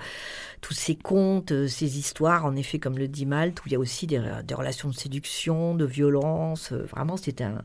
tous 0.60 0.74
ces 0.74 0.96
contes, 0.96 1.52
euh, 1.52 1.68
ces 1.68 1.98
histoires, 1.98 2.44
en 2.44 2.56
effet, 2.56 2.78
comme 2.78 2.98
le 2.98 3.08
dit 3.08 3.26
Malte, 3.26 3.60
où 3.60 3.62
il 3.66 3.72
y 3.72 3.76
a 3.76 3.78
aussi 3.78 4.06
des, 4.06 4.18
relations 4.52 4.88
de 4.88 4.94
séduction, 4.94 5.74
de 5.74 5.84
violence. 5.84 6.72
vraiment, 6.72 7.16
c'était 7.16 7.44
un, 7.44 7.62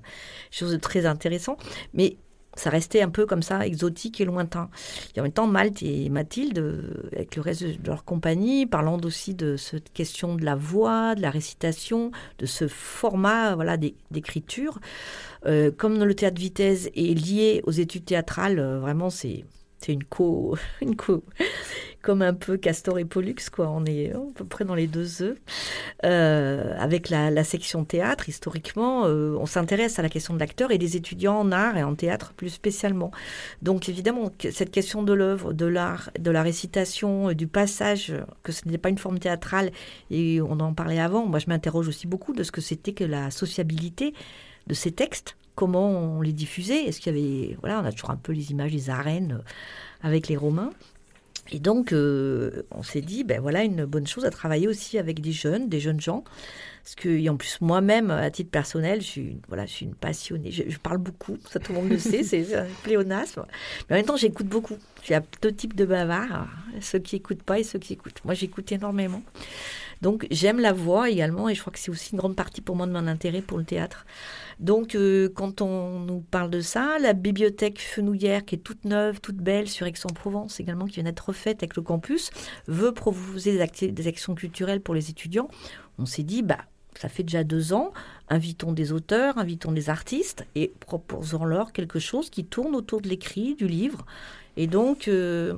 chose 0.52 0.72
de 0.72 0.78
très 0.78 1.06
intéressant. 1.06 1.58
Mais 1.94 2.18
ça 2.56 2.70
restait 2.70 3.02
un 3.02 3.10
peu 3.10 3.26
comme 3.26 3.42
ça, 3.42 3.66
exotique 3.66 4.22
et 4.22 4.26
lointain. 4.26 4.70
Et 5.16 5.20
en 5.20 5.24
même 5.24 5.32
temps, 5.32 5.48
Malte 5.48 5.82
et 5.84 6.10
Mathilde, 6.10 6.60
euh, 6.60 7.10
avec 7.14 7.36
le 7.36 7.42
reste 7.42 7.64
de 7.64 7.88
leur 7.88 8.06
compagnie, 8.06 8.66
parlant 8.66 9.00
aussi 9.02 9.34
de 9.34 9.58
cette 9.58 9.92
question 9.92 10.36
de 10.36 10.46
la 10.46 10.56
voix, 10.56 11.16
de 11.16 11.22
la 11.22 11.30
récitation, 11.32 12.12
de 12.40 12.46
ce 12.46 12.68
format 12.68 13.56
voilà, 13.56 13.78
d'é- 13.78 13.96
d'écriture, 14.12 14.80
euh, 15.46 15.72
comme 15.76 16.04
le 16.04 16.14
théâtre 16.16 16.40
vitesse 16.40 16.90
est 16.96 17.18
lié 17.18 17.62
aux 17.66 17.72
études 17.72 18.06
théâtrales, 18.06 18.60
euh, 18.60 18.80
vraiment, 18.80 19.10
c'est 19.10 19.44
une 19.88 20.04
co, 20.04 20.56
une 20.82 20.96
co, 20.96 21.24
comme 22.04 22.22
un 22.22 22.34
peu 22.34 22.58
Castor 22.58 23.00
et 23.00 23.06
Pollux, 23.06 23.36
quoi. 23.52 23.70
On 23.70 23.86
est 23.86 24.12
à 24.12 24.20
peu 24.36 24.44
près 24.44 24.66
dans 24.66 24.76
les 24.76 24.88
deux 24.88 25.24
œufs. 25.24 25.38
Euh, 26.06 26.76
avec 26.78 27.10
la, 27.10 27.44
section 27.44 27.86
théâtre, 27.86 28.28
historiquement, 28.28 29.06
euh, 29.06 29.36
on 29.40 29.46
s'intéresse 29.46 30.00
à 30.00 30.02
la 30.02 30.10
question 30.10 30.34
de 30.34 30.40
l'acteur 30.40 30.72
et 30.72 30.78
des 30.78 30.98
étudiants 30.98 31.40
en 31.40 31.52
art 31.52 31.78
et 31.78 31.84
en 31.84 31.96
théâtre 31.96 32.34
plus 32.34 32.50
spécialement. 32.50 33.12
Donc 33.62 33.88
évidemment, 33.88 34.32
cette 34.52 34.72
question 34.72 35.02
de 35.02 35.14
l'œuvre, 35.14 35.54
de 35.54 35.66
l'art, 35.66 36.12
de 36.20 36.30
la 36.30 36.44
récitation, 36.44 37.30
euh, 37.30 37.34
du 37.34 37.48
passage, 37.48 38.14
que 38.44 38.52
ce 38.52 38.68
n'est 38.68 38.78
pas 38.78 38.90
une 38.90 38.98
forme 38.98 39.20
théâtrale, 39.20 39.72
et 40.12 40.42
on 40.42 40.60
en 40.60 40.74
parlait 40.74 41.00
avant, 41.00 41.26
moi 41.26 41.40
je 41.40 41.46
m'interroge 41.48 41.88
aussi 41.88 42.06
beaucoup 42.06 42.34
de 42.34 42.44
ce 42.44 42.52
que 42.52 42.62
c'était 42.62 42.94
que 42.94 43.06
la 43.06 43.32
sociabilité 43.32 44.14
de 44.68 44.74
ces 44.74 44.92
textes, 44.92 45.38
comment 45.56 45.90
on 45.90 46.22
les 46.22 46.34
diffusait, 46.34 46.84
est-ce 46.84 47.00
qu'il 47.00 47.16
y 47.16 47.20
avait, 47.20 47.58
voilà, 47.62 47.80
on 47.80 47.86
a 47.86 47.92
toujours 47.94 48.12
un 48.12 48.18
peu 48.18 48.34
les 48.34 48.52
images 48.52 48.72
des 48.74 48.90
arènes 48.90 49.42
avec 50.02 50.28
les 50.28 50.36
Romains. 50.36 50.72
Et 51.52 51.60
donc, 51.60 51.92
euh, 51.94 52.64
on 52.72 52.84
s'est 52.84 53.02
dit, 53.02 53.24
ben 53.24 53.40
voilà, 53.42 53.64
une 53.64 53.86
bonne 53.86 54.08
chose 54.08 54.26
à 54.26 54.30
travailler 54.32 54.68
aussi 54.68 54.98
avec 54.98 55.20
des 55.22 55.34
jeunes, 55.34 55.68
des 55.70 55.80
jeunes 55.80 56.00
gens. 56.00 56.24
Parce 56.84 56.96
que, 56.96 57.30
en 57.30 57.38
plus, 57.38 57.60
moi-même, 57.62 58.12
à 58.12 58.30
titre 58.32 58.50
personnel, 58.50 59.02
je 59.02 59.06
suis, 59.06 59.22
une- 59.22 59.40
voilà, 59.48 59.66
je 59.66 59.72
suis 59.72 59.86
une 59.86 59.96
passionnée. 59.96 60.52
Je, 60.52 60.64
je 60.68 60.78
parle 60.78 60.98
beaucoup, 60.98 61.38
ça 61.50 61.60
tout 61.60 61.72
le 61.74 61.80
monde 61.80 61.90
le 61.90 61.98
sait, 62.00 62.24
c'est 62.24 62.44
c'est 62.44 62.56
un 62.56 62.66
pléonasme. 62.84 63.46
Mais 63.90 63.96
en 63.96 64.00
même 64.00 64.06
temps, 64.06 64.18
j'écoute 64.18 64.48
beaucoup. 64.48 64.78
Il 65.08 65.12
y 65.12 65.16
a 65.16 65.24
deux 65.42 65.52
types 65.52 65.76
de 65.76 65.86
bavards, 65.86 66.48
ceux 66.82 67.00
qui 67.00 67.18
écoutent 67.18 67.44
pas 67.44 67.60
et 67.60 67.64
ceux 67.64 67.80
qui 67.80 67.94
écoutent. 67.94 68.24
Moi, 68.26 68.34
j'écoute 68.34 68.72
énormément. 68.72 69.22
Donc, 70.02 70.28
j'aime 70.32 70.60
la 70.60 70.74
voix 70.74 71.10
également, 71.10 71.48
et 71.50 71.56
je 71.56 71.62
crois 71.62 71.72
que 71.72 71.80
c'est 71.80 71.92
aussi 71.92 72.12
une 72.14 72.18
grande 72.20 72.36
partie 72.36 72.62
pour 72.62 72.76
moi 72.76 72.86
de 72.88 72.92
mon 72.92 73.08
intérêt 73.08 73.42
pour 73.42 73.58
le 73.58 73.64
théâtre. 73.64 74.06
Donc, 74.60 74.96
euh, 74.96 75.30
quand 75.34 75.62
on 75.62 76.00
nous 76.00 76.20
parle 76.20 76.50
de 76.50 76.62
ça, 76.62 76.98
la 77.00 77.14
bibliothèque 77.14 77.80
Fenouillère, 77.80 78.46
qui 78.46 78.56
est 78.56 78.60
toute 78.60 78.86
neuve, 78.86 79.20
toute 79.20 79.38
belle 79.38 79.68
sur 79.68 79.88
Aix-en-Provence 79.88 80.60
également, 80.60 80.86
qui 80.86 80.96
vient 80.96 81.04
d'être 81.04 81.30
refaite 81.30 81.64
avec 81.64 81.76
le 81.76 81.82
campus, 81.82 82.30
veut 82.68 82.92
proposer 82.92 83.54
des, 83.54 83.64
acti- 83.64 83.92
des 83.92 84.08
actions 84.08 84.36
culturelles 84.36 84.82
pour 84.82 84.96
les 84.96 85.10
étudiants. 85.10 85.50
On 85.98 86.06
s'est 86.06 86.24
dit, 86.24 86.44
bah, 86.44 86.60
ça 86.96 87.10
fait 87.10 87.24
déjà 87.24 87.44
deux 87.44 87.74
ans, 87.74 87.92
invitons 88.30 88.72
des 88.72 88.92
auteurs, 88.92 89.38
invitons 89.38 89.72
des 89.72 89.90
artistes 89.90 90.46
et 90.56 90.72
proposons-leur 90.80 91.74
quelque 91.74 92.00
chose 92.00 92.30
qui 92.30 92.46
tourne 92.46 92.76
autour 92.76 93.02
de 93.02 93.10
l'écrit, 93.10 93.56
du 93.56 93.68
livre. 93.68 94.06
Et 94.58 94.68
donc, 94.68 95.08
euh, 95.08 95.56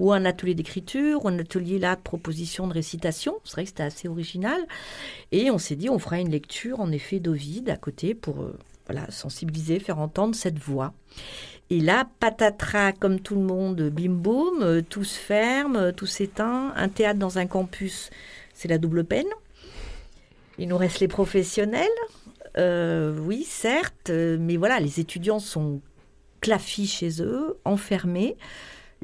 ou 0.00 0.12
un 0.12 0.24
atelier 0.24 0.54
d'écriture, 0.54 1.24
ou 1.24 1.28
un 1.28 1.38
atelier 1.38 1.78
là 1.78 1.96
de 1.96 2.00
proposition 2.00 2.66
de 2.66 2.72
récitation. 2.72 3.34
C'est 3.44 3.52
vrai 3.52 3.62
que 3.64 3.68
c'était 3.68 3.82
assez 3.82 4.08
original. 4.08 4.60
Et 5.32 5.50
on 5.50 5.58
s'est 5.58 5.76
dit, 5.76 5.88
on 5.88 5.98
fera 5.98 6.18
une 6.18 6.30
lecture 6.30 6.80
en 6.80 6.90
effet 6.90 7.20
d'Ovide 7.20 7.70
à 7.70 7.76
côté 7.76 8.14
pour 8.14 8.42
euh, 8.42 8.58
voilà, 8.86 9.10
sensibiliser, 9.10 9.78
faire 9.78 9.98
entendre 9.98 10.34
cette 10.34 10.58
voix. 10.58 10.92
Et 11.70 11.80
là, 11.80 12.08
patatras, 12.20 12.92
comme 12.92 13.20
tout 13.20 13.36
le 13.36 13.42
monde, 13.42 13.82
bim 13.88 14.12
boum, 14.12 14.62
euh, 14.62 14.82
tout 14.82 15.04
se 15.04 15.18
ferme, 15.18 15.76
euh, 15.76 15.92
tout 15.92 16.06
s'éteint. 16.06 16.72
Un 16.76 16.88
théâtre 16.88 17.18
dans 17.18 17.38
un 17.38 17.46
campus, 17.46 18.10
c'est 18.52 18.68
la 18.68 18.78
double 18.78 19.04
peine. 19.04 19.26
Il 20.58 20.68
nous 20.68 20.76
reste 20.76 21.00
les 21.00 21.08
professionnels. 21.08 21.88
Oui, 22.56 23.42
certes, 23.42 24.10
mais 24.10 24.56
voilà, 24.56 24.78
les 24.78 25.00
étudiants 25.00 25.40
sont 25.40 25.80
clafis 26.40 26.86
chez 26.86 27.20
eux, 27.20 27.58
enfermés, 27.64 28.36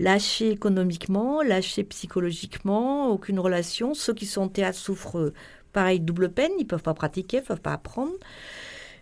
lâchés 0.01 0.51
économiquement, 0.51 1.43
lâchés 1.43 1.85
psychologiquement, 1.85 3.09
aucune 3.09 3.39
relation. 3.39 3.95
Ceux 3.95 4.15
qui 4.15 4.27
sont 4.27 4.43
en 4.43 4.49
théâtre 4.49 4.79
souffrent, 4.79 5.33
pareil, 5.73 6.01
double 6.01 6.31
peine, 6.31 6.53
ils 6.59 6.63
ne 6.63 6.69
peuvent 6.69 6.83
pas 6.83 6.95
pratiquer, 6.95 7.39
ils 7.39 7.43
ne 7.43 7.47
peuvent 7.47 7.61
pas 7.61 7.75
apprendre 7.75 8.15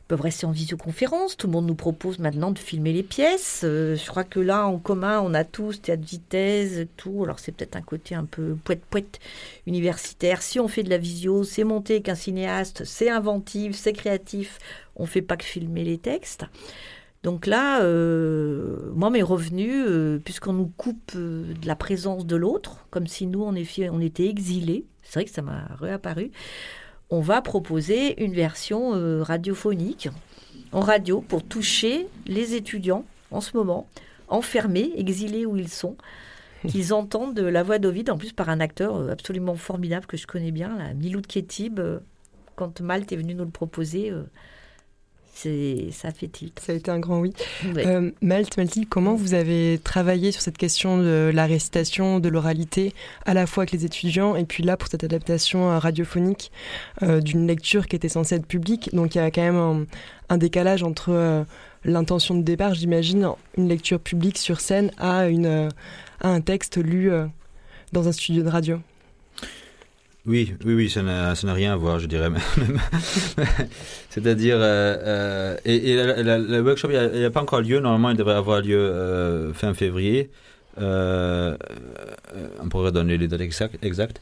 peuvent 0.09 0.23
rester 0.23 0.47
en 0.47 0.51
visioconférence. 0.51 1.37
Tout 1.37 1.47
le 1.47 1.53
monde 1.53 1.67
nous 1.67 1.75
propose 1.75 2.19
maintenant 2.19 2.51
de 2.51 2.59
filmer 2.59 2.95
les 2.95 3.03
pièces. 3.03 3.61
Euh, 3.63 3.95
je 3.95 4.07
crois 4.07 4.25
que 4.25 4.41
là, 4.41 4.67
en 4.67 4.79
commun, 4.79 5.21
on 5.21 5.35
a 5.35 5.45
tous 5.45 5.83
théâtre 5.83 6.03
vitesse, 6.03 6.87
tout. 6.97 7.25
Alors, 7.25 7.39
c'est 7.39 7.53
peut-être 7.53 7.77
un 7.77 7.83
côté 7.83 8.15
un 8.15 8.25
peu 8.25 8.57
poète-poète 8.65 9.21
universitaire. 9.67 10.41
Si 10.41 10.59
on 10.59 10.67
fait 10.67 10.83
de 10.83 10.89
la 10.91 10.97
visio, 10.97 11.45
c'est 11.45 11.63
monté 11.63 12.01
qu'un 12.01 12.15
cinéaste, 12.15 12.85
c'est 12.85 13.11
inventif, 13.11 13.77
c'est 13.77 13.93
créatif. 13.93 14.59
On 14.97 15.03
ne 15.03 15.09
fait 15.09 15.23
pas 15.23 15.37
que 15.37 15.45
filmer 15.45 15.85
les 15.85 15.99
textes. 15.99 16.47
Donc 17.23 17.47
là, 17.47 17.83
euh, 17.83 18.91
moi, 18.95 19.11
mes 19.11 19.23
revenus, 19.23 19.85
euh, 19.89 20.19
puisqu'on 20.25 20.53
nous 20.53 20.73
coupe 20.77 21.17
de 21.17 21.67
la 21.67 21.75
présence 21.75 22.27
de 22.27 22.37
l'autre, 22.37 22.87
comme 22.91 23.07
si 23.07 23.27
nous, 23.27 23.43
on, 23.43 23.55
on 23.55 24.01
était 24.01 24.27
exilés, 24.29 24.87
c'est 25.03 25.15
vrai 25.15 25.25
que 25.25 25.31
ça 25.31 25.43
m'a 25.43 25.67
réapparu 25.81 26.31
on 27.11 27.21
va 27.21 27.41
proposer 27.41 28.23
une 28.23 28.33
version 28.33 28.95
euh, 28.95 29.23
radiophonique 29.23 30.09
en 30.73 30.81
radio 30.81 31.21
pour 31.21 31.43
toucher 31.43 32.07
les 32.27 32.55
étudiants 32.55 33.05
en 33.31 33.41
ce 33.41 33.57
moment, 33.57 33.89
enfermés, 34.29 34.93
exilés 34.97 35.47
où 35.47 35.57
ils 35.57 35.69
sont, 35.69 35.97
qu'ils 36.67 36.93
entendent 36.93 37.39
la 37.39 37.63
voix 37.63 37.79
d'Ovid, 37.79 38.11
en 38.11 38.19
plus 38.19 38.33
par 38.33 38.49
un 38.49 38.61
acteur 38.61 38.97
euh, 38.97 39.11
absolument 39.11 39.55
formidable 39.55 40.07
que 40.07 40.17
je 40.17 40.27
connais 40.27 40.51
bien, 40.51 40.77
la 40.77 40.95
Milou 40.95 41.21
de 41.21 41.27
Ketib. 41.27 41.79
Euh, 41.79 41.99
quand 42.57 42.81
Malte 42.81 43.13
est 43.13 43.17
venu 43.17 43.35
nous 43.35 43.45
le 43.45 43.51
proposer, 43.51 44.13
ça 45.93 46.11
fait. 46.11 46.31
Ça 46.61 46.73
a 46.73 46.75
été 46.75 46.91
un 46.91 46.99
grand 46.99 47.21
oui. 47.21 47.33
Euh, 47.65 48.11
Malte, 48.21 48.57
Malte, 48.57 48.79
comment 48.89 49.15
vous 49.15 49.35
avez 49.35 49.81
travaillé 49.83 50.33
sur 50.33 50.43
cette 50.43 50.59
question 50.59 50.99
de 50.99 51.31
la 51.33 51.47
récitation, 51.47 52.21
de 52.21 52.29
l'oralité, 52.29 52.93
à 53.25 53.35
la 53.35 53.47
fois 53.47 53.63
avec 53.63 53.73
les 53.73 53.85
étudiants 53.85 54.37
et 54.37 54.45
puis 54.45 54.63
là 54.63 54.77
pour 54.77 54.89
cette 54.89 55.05
adaptation 55.05 55.71
euh, 55.71 55.79
radiophonique 55.79 56.51
euh, 57.03 57.21
d'une 57.21 57.47
lecture 57.47 57.87
qui 57.87 57.97
était 57.97 58.09
censée 58.09 58.37
être 58.37 58.47
publique 58.47 58.91
Donc 58.93 59.15
il 59.15 59.19
y 59.19 59.21
a 59.21 59.31
quand 59.31 59.43
même 59.43 59.87
un, 60.29 60.39
décalage 60.39 60.83
entre 60.83 61.47
l'intention 61.85 62.35
de 62.35 62.43
départ, 62.43 62.75
j'imagine, 62.75 63.31
une 63.57 63.69
lecture 63.69 64.01
publique 64.01 64.39
sur 64.39 64.61
scène 64.61 64.91
à, 64.99 65.29
une, 65.29 65.69
à 66.21 66.29
un 66.29 66.41
texte 66.41 66.77
lu 66.77 67.11
dans 67.93 68.09
un 68.09 68.13
studio 68.13 68.43
de 68.43 68.49
radio. 68.49 68.81
Oui, 70.29 70.55
oui, 70.67 70.75
oui, 70.75 70.91
ça 70.91 71.03
n'a 71.03 71.35
rien 71.55 71.73
à 71.73 71.77
voir, 71.77 71.99
je 71.99 72.07
dirais. 72.07 72.29
C'est-à-dire, 74.11 74.57
euh, 74.59 74.97
euh, 75.01 75.57
et, 75.65 75.97
le 75.97 76.61
workshop, 76.61 76.91
il 76.91 77.23
n'a 77.23 77.31
pas 77.31 77.41
encore 77.41 77.63
lieu. 77.63 77.81
Normalement, 77.81 78.11
il 78.11 78.17
devrait 78.17 78.35
avoir 78.35 78.61
lieu 78.61 78.79
euh, 78.79 79.55
fin 79.55 79.73
février. 79.73 80.29
on 80.77 81.57
pourrait 82.69 82.93
donner 82.93 83.17
les 83.17 83.27
dates 83.27 83.41
exactes. 83.41 84.21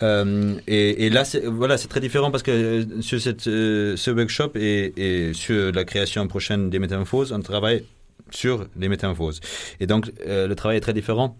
Et, 0.00 1.10
là, 1.10 1.24
voilà, 1.46 1.76
c'est 1.76 1.88
très 1.88 2.00
différent 2.00 2.30
parce 2.30 2.44
que 2.44 2.86
sur 3.00 3.20
cette, 3.20 3.40
ce 3.40 4.10
workshop 4.12 4.52
et, 4.54 4.92
et, 4.96 5.34
sur 5.34 5.72
la 5.72 5.84
création 5.84 6.28
prochaine 6.28 6.70
des 6.70 6.78
métamorphoses, 6.78 7.32
on 7.32 7.40
travaille 7.40 7.82
sur 8.30 8.68
les 8.78 8.88
métamorphoses. 8.88 9.40
Et 9.80 9.88
donc, 9.88 10.12
le 10.24 10.54
travail 10.54 10.76
est 10.76 10.82
très 10.82 10.94
différent 10.94 11.36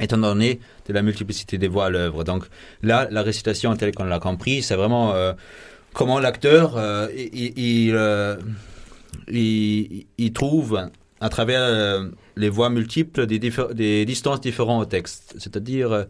étant 0.00 0.18
donné 0.18 0.60
de 0.86 0.92
la 0.92 1.02
multiplicité 1.02 1.58
des 1.58 1.68
voix 1.68 1.86
à 1.86 1.90
l'œuvre. 1.90 2.24
Donc 2.24 2.44
là, 2.82 3.08
la 3.10 3.22
récitation 3.22 3.74
telle 3.76 3.94
qu'on 3.94 4.04
l'a 4.04 4.18
compris, 4.18 4.62
c'est 4.62 4.74
vraiment 4.74 5.12
euh, 5.14 5.32
comment 5.92 6.18
l'acteur 6.18 6.76
euh, 6.76 7.08
euh, 7.08 8.36
il, 9.28 10.06
il, 10.18 10.32
trouve 10.32 10.88
à 11.20 11.28
travers 11.28 12.08
les 12.36 12.48
voix 12.48 12.70
multiples 12.70 13.26
des, 13.26 14.04
distances 14.04 14.40
différentes 14.40 14.82
au 14.82 14.86
texte. 14.86 15.34
C'est-à-dire, 15.38 16.06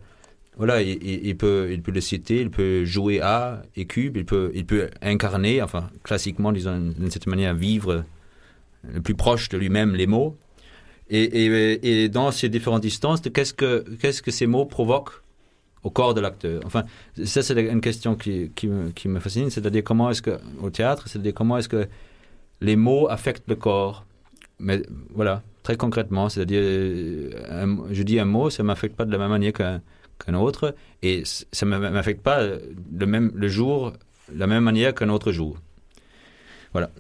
voilà, 0.56 0.80
il, 0.80 1.36
peut, 1.36 1.68
il 1.70 1.82
peut 1.82 1.92
le 1.92 2.00
citer, 2.00 2.40
il 2.40 2.50
peut 2.50 2.84
jouer 2.84 3.20
A 3.20 3.62
et 3.76 3.84
cube, 3.84 4.16
il 4.16 4.24
peut, 4.24 4.50
il 4.54 4.64
peut 4.64 4.88
incarner, 5.02 5.60
enfin 5.62 5.90
classiquement, 6.02 6.50
disons 6.52 6.78
d'une 6.78 7.10
certaine 7.10 7.32
manière, 7.32 7.54
vivre 7.54 8.04
le 8.92 9.00
plus 9.00 9.14
proche 9.14 9.48
de 9.50 9.58
lui-même 9.58 9.94
les 9.94 10.06
mots 10.06 10.36
et, 11.14 12.08
dans 12.08 12.30
ces 12.30 12.48
différentes 12.48 12.82
distances, 12.82 13.20
qu'est-ce 13.20 13.54
que, 13.54 14.30
ces 14.30 14.46
mots 14.46 14.64
provoquent 14.64 15.22
au 15.82 15.90
corps 15.90 16.14
de 16.14 16.20
l'acteur? 16.20 16.62
Enfin, 16.64 16.84
ça, 17.24 17.42
c'est 17.42 17.58
une 17.60 17.80
question 17.80 18.16
qui, 18.16 18.50
me, 18.66 19.20
fascine, 19.20 19.50
c'est-à-dire 19.50 19.84
comment 19.84 20.10
est-ce 20.10 20.22
que, 20.22 20.38
au 20.60 20.70
théâtre, 20.70 21.08
c'est-à-dire 21.08 21.34
comment 21.34 21.58
est-ce 21.58 21.68
que 21.68 21.86
les 22.60 22.76
mots 22.76 23.08
affectent 23.08 23.48
le 23.48 23.56
corps 23.56 24.04
Mais 24.58 24.82
voilà, 25.14 25.42
très 25.62 25.76
concrètement, 25.76 26.28
c'est-à-dire, 26.28 26.62
je 26.62 28.02
dis 28.02 28.18
un 28.18 28.24
mot, 28.24 28.50
ça 28.50 28.62
ne 28.62 28.68
m'affecte 28.68 28.96
pas 28.96 29.04
de 29.04 29.12
la 29.12 29.18
même 29.18 29.30
manière 29.30 29.52
qu'un, 29.52 29.82
qu'un 30.24 30.34
autre, 30.34 30.74
et 31.02 31.22
ça 31.24 31.66
ne 31.66 31.76
m'affecte 31.76 32.22
pas 32.22 32.42
le, 32.42 33.06
même, 33.06 33.30
le 33.34 33.48
jour, 33.48 33.92
de 34.32 34.38
la 34.38 34.46
même 34.46 34.64
manière 34.64 34.94
qu'un 34.94 35.08
autre 35.10 35.32
jour. 35.32 35.58
Voilà. 36.72 36.90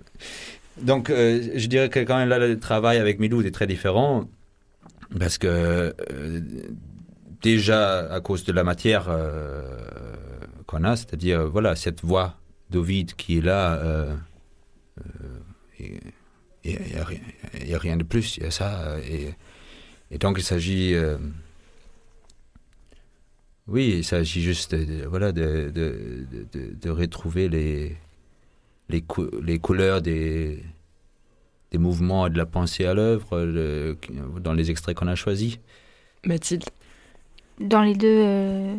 Donc, 0.78 1.10
euh, 1.10 1.50
je 1.54 1.66
dirais 1.66 1.88
que 1.88 2.00
quand 2.00 2.16
même 2.16 2.28
là, 2.28 2.38
le 2.38 2.58
travail 2.58 2.98
avec 2.98 3.20
Milou 3.20 3.42
est 3.42 3.50
très 3.52 3.66
différent 3.66 4.28
parce 5.18 5.38
que 5.38 5.46
euh, 6.10 6.40
déjà 7.42 8.12
à 8.12 8.20
cause 8.20 8.44
de 8.44 8.52
la 8.52 8.64
matière 8.64 9.06
euh, 9.08 9.62
qu'on 10.66 10.82
a, 10.82 10.96
c'est-à-dire 10.96 11.48
voilà 11.48 11.76
cette 11.76 12.02
voix 12.02 12.36
d'Ovid 12.70 13.14
qui 13.14 13.38
est 13.38 13.40
là, 13.40 13.80
il 15.78 16.00
n'y 16.64 17.74
a, 17.74 17.78
rien 17.78 17.96
de 17.96 18.02
plus, 18.02 18.38
il 18.38 18.44
y 18.44 18.46
a 18.46 18.50
ça. 18.50 18.96
Et, 19.08 20.18
donc 20.18 20.36
il 20.38 20.44
s'agit, 20.44 20.96
oui, 23.68 23.94
il 23.98 24.04
s'agit 24.04 24.42
juste 24.42 24.74
voilà 25.06 25.30
de 25.30 26.90
retrouver 26.90 27.48
les 27.48 27.96
les, 28.88 29.04
les 29.42 29.58
couleurs 29.58 30.02
des, 30.02 30.62
des 31.74 31.78
mouvements 31.78 32.28
et 32.28 32.30
de 32.30 32.38
la 32.38 32.46
pensée 32.46 32.86
à 32.86 32.94
l'œuvre 32.94 33.44
dans 34.40 34.52
les 34.52 34.70
extraits 34.70 34.96
qu'on 34.96 35.08
a 35.08 35.16
choisis. 35.16 35.58
Mathilde 36.24 36.64
Dans 37.58 37.82
les 37.82 37.94
deux 37.94 38.20
euh, 38.22 38.76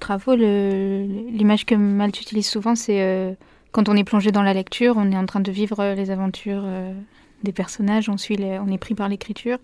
travaux, 0.00 0.34
l'image 0.34 1.66
que 1.66 1.74
Malte 1.74 2.18
utilise 2.20 2.48
souvent, 2.48 2.74
c'est 2.74 3.02
euh, 3.02 3.34
quand 3.70 3.90
on 3.90 3.96
est 3.96 4.04
plongé 4.04 4.32
dans 4.32 4.42
la 4.42 4.54
lecture, 4.54 4.94
on 4.96 5.12
est 5.12 5.16
en 5.16 5.26
train 5.26 5.40
de 5.40 5.52
vivre 5.52 5.94
les 5.94 6.10
aventures 6.10 6.62
euh, 6.64 6.94
des 7.42 7.52
personnages, 7.52 8.08
on, 8.08 8.16
suit 8.16 8.38
on 8.40 8.72
est 8.72 8.78
pris 8.78 8.94
par 8.94 9.10
l'écriture, 9.10 9.58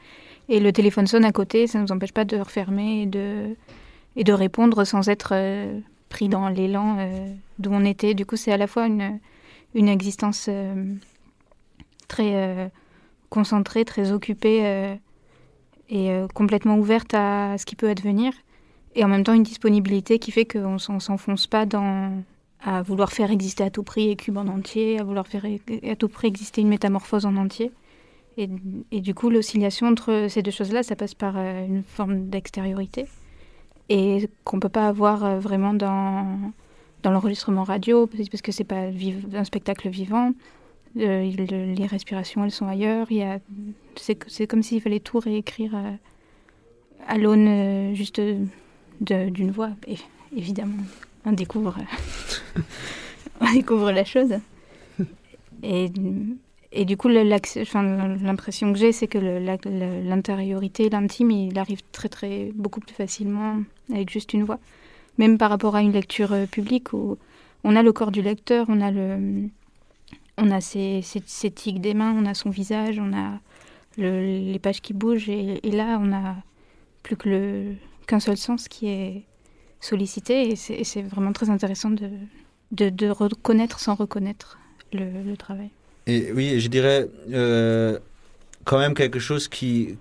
et 0.51 0.61
le 0.61 0.73
téléphone 0.73 1.07
sonne 1.07 1.25
à 1.25 1.33
côté, 1.33 1.67
ça 1.67 1.79
ne 1.79 1.85
nous 1.85 1.93
empêche 1.93 2.13
pas 2.13 2.27
de 2.27 2.37
refermer 2.37 3.03
et 3.03 3.07
de, 3.07 3.57
et 4.17 4.25
de 4.25 4.33
répondre 4.35 4.85
sans 4.85 5.09
être 5.09 5.35
pris 6.11 6.29
dans 6.29 6.51
l'élan 6.51 6.99
d'où 7.59 7.71
on 7.73 7.85
était. 7.87 8.13
Du 8.13 8.27
coup, 8.27 8.37
c'est 8.37 8.53
à 8.53 8.59
la 8.59 8.67
fois 8.67 8.87
une 8.87 9.19
une 9.75 9.89
existence 9.89 10.47
euh, 10.49 10.95
très 12.09 12.35
euh, 12.35 12.69
concentrée, 13.31 13.85
très 13.85 14.13
occupée 14.13 14.67
euh, 14.67 14.95
et 15.89 16.11
complètement 16.33 16.79
ouverte 16.79 17.13
à 17.13 17.59
ce 17.59 17.67
qui 17.67 17.77
peut 17.77 17.91
advenir. 17.91 18.33
Et 18.95 19.05
en 19.05 19.09
même 19.09 19.25
temps, 19.25 19.35
une 19.35 19.43
disponibilité 19.43 20.19
qui 20.19 20.31
fait 20.31 20.47
qu'on 20.47 20.75
ne 20.75 20.79
s'enfonce 20.79 21.47
pas 21.47 21.67
dans 21.67 22.23
à 22.65 22.81
vouloir 22.81 23.13
faire 23.13 23.31
exister 23.31 23.65
à 23.65 23.71
tout 23.71 23.83
prix 23.83 24.17
Cube 24.17 24.39
en 24.39 24.47
entier, 24.47 24.99
à 24.99 25.05
vouloir 25.05 25.27
faire 25.27 25.45
à 25.45 25.97
tout 25.97 26.09
prix 26.09 26.29
exister 26.29 26.61
une 26.63 26.69
métamorphose 26.69 27.27
en 27.27 27.37
entier. 27.37 27.73
Et, 28.39 28.49
et 28.91 29.01
du 29.01 29.15
coup, 29.15 29.29
l'oscillation 29.29 29.89
entre 29.89 30.29
ces 30.31 30.43
deux 30.43 30.53
choses-là, 30.53 30.83
ça 30.83 30.97
passe 30.97 31.13
par 31.13 31.37
une 31.37 31.83
forme 31.83 32.29
d'extériorité 32.31 33.07
et 33.91 34.31
qu'on 34.45 34.57
ne 34.57 34.63
peut 34.63 34.69
pas 34.71 34.89
avoir 34.89 35.41
vraiment 35.41 35.75
dans, 35.75 36.53
dans 37.03 37.11
l'enregistrement 37.11 37.65
radio, 37.65 38.07
parce 38.07 38.43
que 38.43 38.53
c'est 38.53 38.65
pas 38.65 38.87
un 39.35 39.45
spectacle 39.45 39.89
vivant. 39.89 40.33
Euh, 40.99 41.31
les 41.31 41.87
respirations, 41.87 42.45
elles 42.45 42.51
sont 42.51 42.67
ailleurs. 42.67 43.09
C'est, 43.97 44.47
comme 44.47 44.63
s'il 44.63 44.81
fallait 44.81 45.01
tout 45.01 45.19
réécrire 45.19 45.75
à, 45.75 47.13
à 47.13 47.19
l'aune 47.19 47.49
euh, 47.49 47.95
juste 47.95 48.21
d'une 49.01 49.51
voix. 49.51 49.71
Évidemment, 50.37 50.83
on 51.25 51.33
découvre, 51.33 51.77
on 53.41 53.53
découvre 53.53 53.91
la 53.91 54.05
chose. 54.05 54.35
Et, 55.63 55.91
et 56.73 56.85
du 56.85 56.97
coup, 56.97 57.09
l'impression 57.09 58.73
que 58.73 58.79
j'ai, 58.79 58.93
c'est 58.93 59.07
que 59.07 59.19
l'intériorité, 59.19 60.89
l'intime, 60.89 61.31
il 61.31 61.59
arrive 61.59 61.81
très, 61.93 62.09
très, 62.09 62.51
beaucoup 62.55 62.81
plus 62.81 62.95
facilement 62.95 63.59
avec 63.93 64.11
juste 64.11 64.33
une 64.33 64.45
voix. 64.45 64.59
Même 65.19 65.39
par 65.39 65.51
rapport 65.51 65.77
à 65.77 65.83
une 65.83 65.93
lecture 65.93 66.33
euh, 66.33 66.47
publique 66.47 66.93
où 66.93 67.19
on 67.65 67.77
a 67.77 67.83
le 67.83 67.93
corps 67.93 68.11
du 68.11 68.23
lecteur, 68.23 68.67
on 68.69 68.81
a, 68.81 70.61
ses, 70.61 71.03
ses, 71.03 71.51
tics 71.51 71.81
des 71.81 71.95
mains, 71.95 72.15
on 72.17 72.27
a 72.27 72.35
son 72.35 72.51
visage, 72.51 72.99
on 72.99 73.13
a 73.17 73.39
les 73.99 74.59
pages 74.59 74.81
qui 74.81 74.95
bougent. 74.95 75.29
Et, 75.29 75.61
là, 75.71 75.99
on 76.01 76.13
a 76.13 76.37
plus 77.03 77.17
qu'un 78.07 78.21
seul 78.21 78.37
sens 78.37 78.69
qui 78.69 78.89
est 78.89 79.23
sollicité. 79.81 80.51
Et 80.51 80.57
c'est 80.57 81.03
vraiment 81.03 81.33
très 81.33 81.51
intéressant 81.51 81.91
de, 81.91 83.09
reconnaître 83.11 83.79
sans 83.79 83.95
reconnaître 83.95 84.59
le, 84.93 85.37
travail. 85.37 85.71
Et 86.09 86.33
oui, 86.33 86.59
je 86.59 86.69
dirais 86.69 87.09
euh, 87.33 87.99
quand 88.65 88.79
même 88.79 88.95
quelque 88.95 89.21
chose 89.21 89.47
qui, 89.47 89.97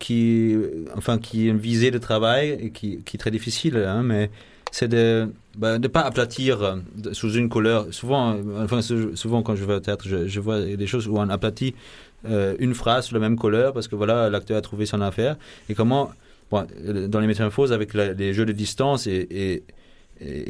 enfin, 0.95 1.19
qui 1.19 1.45
est 1.47 1.49
une 1.51 1.59
visée 1.59 1.91
de 1.91 1.99
travail 1.99 2.57
et 2.59 2.71
qui, 2.71 3.03
qui 3.03 3.17
est 3.17 3.19
très 3.19 3.29
difficile, 3.29 3.77
hein, 3.77 4.01
mais 4.01 4.31
c'est 4.71 4.87
de 4.87 5.27
ne 5.55 5.59
bah, 5.59 5.79
pas 5.91 6.01
aplatir 6.01 6.61
euh, 6.61 6.75
sous 7.13 7.33
une 7.33 7.49
couleur. 7.49 7.87
Souvent, 7.91 8.33
euh, 8.33 8.63
enfin, 8.63 8.81
souvent 8.81 9.43
quand 9.43 9.55
je 9.55 9.65
vais 9.65 9.75
au 9.75 9.79
théâtre, 9.79 10.05
je, 10.07 10.39
vois 10.39 10.61
des 10.61 10.87
choses 10.87 11.07
où 11.07 11.17
on 11.17 11.29
aplatit 11.29 11.75
une 12.59 12.75
phrase 12.75 13.07
sous 13.07 13.15
la 13.15 13.19
même 13.19 13.35
couleur 13.35 13.73
parce 13.73 13.87
que 13.87 13.95
voilà, 13.95 14.29
l'acteur 14.29 14.57
a 14.57 14.61
trouvé 14.61 14.85
son 14.85 15.01
affaire. 15.01 15.37
Et 15.69 15.75
comment, 15.75 16.11
dans 16.51 17.19
les 17.19 17.27
métamorphoses, 17.27 17.73
avec 17.73 17.93
les 17.93 18.33
jeux 18.33 18.45
de 18.45 18.51
distance 18.51 19.07
et, 19.07 19.27
et, 19.31 19.63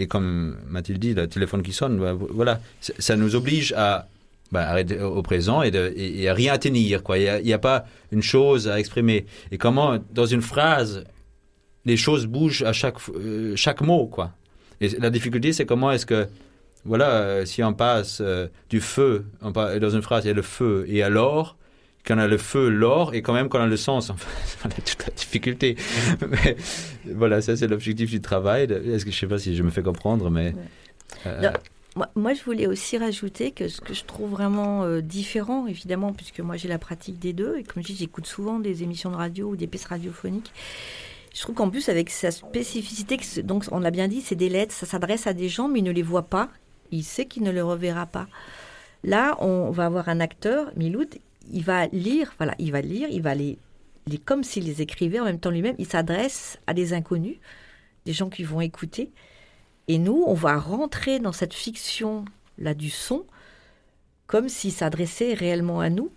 et, 0.02 0.08
comme 0.08 0.58
Mathilde 0.68 1.00
dit, 1.00 1.14
le 1.14 1.28
téléphone 1.28 1.64
qui 1.64 1.72
sonne, 1.72 1.98
bah, 1.98 2.14
voilà, 2.14 2.60
ça 2.82 3.16
nous 3.16 3.36
oblige 3.36 3.74
à 3.78 4.08
arrêter 4.60 5.00
au 5.00 5.22
présent 5.22 5.62
et, 5.62 5.72
de, 5.72 5.94
et, 5.96 6.28
à 6.28 6.34
rien 6.34 6.58
tenir. 6.58 7.04
Quoi. 7.04 7.18
Il 7.18 7.44
n'y 7.44 7.54
a, 7.54 7.60
pas 7.60 7.86
une 8.12 8.22
chose 8.22 8.68
à 8.68 8.80
exprimer. 8.80 9.26
Et 9.52 9.58
comment, 9.58 9.98
dans 10.14 10.26
une 10.26 10.42
phrase, 10.42 11.06
les 11.86 11.98
choses 11.98 12.26
bougent 12.26 12.64
à 12.64 12.74
chaque, 12.74 12.98
euh, 13.16 13.56
chaque 13.56 13.82
mot. 13.82 14.08
Quoi. 14.08 14.32
Et 14.80 14.90
la 15.00 15.10
difficulté, 15.10 15.54
c'est 15.54 15.66
comment 15.66 15.92
est-ce 15.92 16.06
que, 16.06 16.28
voilà, 16.86 17.10
euh, 17.10 17.46
si 17.46 17.64
on 17.64 17.74
passe 17.74 18.20
euh, 18.22 18.48
du 18.70 18.82
feu, 18.82 19.26
on 19.42 19.52
dans 19.52 19.90
une 19.90 20.02
phrase, 20.02 20.26
il 20.26 20.28
y 20.28 20.32
a 20.32 20.34
le 20.34 20.42
feu 20.42 20.86
et 20.88 21.04
alors, 21.04 21.58
quand 22.06 22.16
on 22.16 22.20
a 22.20 22.28
le 22.28 22.38
feu, 22.38 22.70
l'or, 22.70 23.14
et 23.14 23.22
quand 23.22 23.34
même 23.34 23.48
quand 23.48 23.60
on 23.60 23.64
a 23.64 23.68
le 23.68 23.78
sens, 23.78 24.10
enfin, 24.10 24.30
on 24.66 24.70
a 24.70 24.74
toute 24.74 25.06
la 25.06 25.14
difficulté. 25.14 25.76
mais, 26.30 26.56
voilà, 27.14 27.42
ça 27.42 27.56
c'est 27.56 27.68
l'objectif 27.68 28.10
du 28.10 28.22
travail. 28.22 28.64
Est-ce 28.64 29.06
que 29.06 29.12
je 29.12 29.20
sais 29.20 29.28
pas 29.28 29.38
si 29.38 29.56
je 29.56 29.64
me 29.64 29.70
fais 29.70 29.84
comprendre, 29.84 30.30
mais... 30.30 30.56
Moi, 32.16 32.34
je 32.34 32.44
voulais 32.44 32.68
aussi 32.68 32.98
rajouter 32.98 33.52
que 33.52 33.68
ce 33.68 33.82
que 33.82 33.94
je 33.94 34.06
trouve 34.06 34.32
vraiment 34.32 34.84
euh, 34.84 35.02
différent, 35.02 35.68
évidemment, 35.68 36.14
puisque 36.14 36.40
moi 36.40 36.56
j'ai 36.56 36.70
la 36.70 36.78
pratique 36.78 37.20
des 37.20 37.34
deux, 37.34 37.58
et 37.58 37.64
comme 37.64 37.84
je 37.84 37.88
dis, 37.88 37.96
j'écoute 37.96 38.26
souvent 38.26 38.60
des 38.60 38.84
émissions 38.84 39.12
de 39.12 39.18
radio 39.18 39.50
ou 39.50 39.56
des 39.58 39.68
pièces 39.68 39.86
radiophoniques. 39.86 40.54
Je 41.34 41.42
trouve 41.42 41.56
qu'en 41.56 41.70
plus, 41.70 41.88
avec 41.90 42.10
sa 42.10 42.32
spécificité, 42.32 43.18
donc 43.44 43.66
on 43.72 43.80
l'a 43.80 43.92
bien 43.92 44.08
dit, 44.08 44.22
c'est 44.22 44.36
des 44.36 44.50
lettres, 44.50 44.74
ça 44.74 44.86
s'adresse 44.86 45.28
à 45.28 45.34
des 45.34 45.48
gens, 45.48 45.68
mais 45.68 45.80
il 45.80 45.84
ne 45.84 45.92
les 45.92 46.02
voit 46.02 46.28
pas. 46.28 46.50
Il 46.92 47.04
sait 47.04 47.26
qu'il 47.26 47.44
ne 47.44 47.52
les 47.52 47.62
reverra 47.62 48.06
pas. 48.06 48.28
Là, 49.04 49.38
on 49.40 49.72
va 49.72 49.86
avoir 49.86 50.10
un 50.10 50.20
acteur, 50.20 50.72
Miloud, 50.76 51.16
il 51.52 51.64
va 51.64 51.88
lire, 51.88 52.34
voilà, 52.38 52.54
il 52.60 52.72
va 52.72 52.82
lire, 52.82 53.08
il 53.10 53.22
va 53.22 53.34
les, 53.34 53.58
les 54.08 54.18
comme 54.18 54.44
s'il 54.44 54.66
les 54.66 54.82
écrivait 54.82 55.20
en 55.20 55.26
même 55.26 55.40
temps 55.40 55.52
lui-même. 55.52 55.76
Il 55.80 55.88
s'adresse 55.88 56.60
à 56.68 56.74
des 56.74 56.94
inconnus, 56.94 57.38
des 58.06 58.14
gens 58.14 58.30
qui 58.30 58.44
vont 58.44 58.62
écouter. 58.62 59.10
Et 59.88 59.98
nous, 59.98 60.24
on 60.28 60.34
va 60.34 60.58
rentrer 60.58 61.20
dans 61.20 61.32
cette 61.32 61.54
fiction-là 61.54 62.74
du 62.74 62.90
son 62.90 63.26
comme 64.28 64.48
s'il 64.48 64.72
s'adressait 64.72 65.34
réellement 65.34 65.82
à 65.82 65.90
nous, 65.90 66.10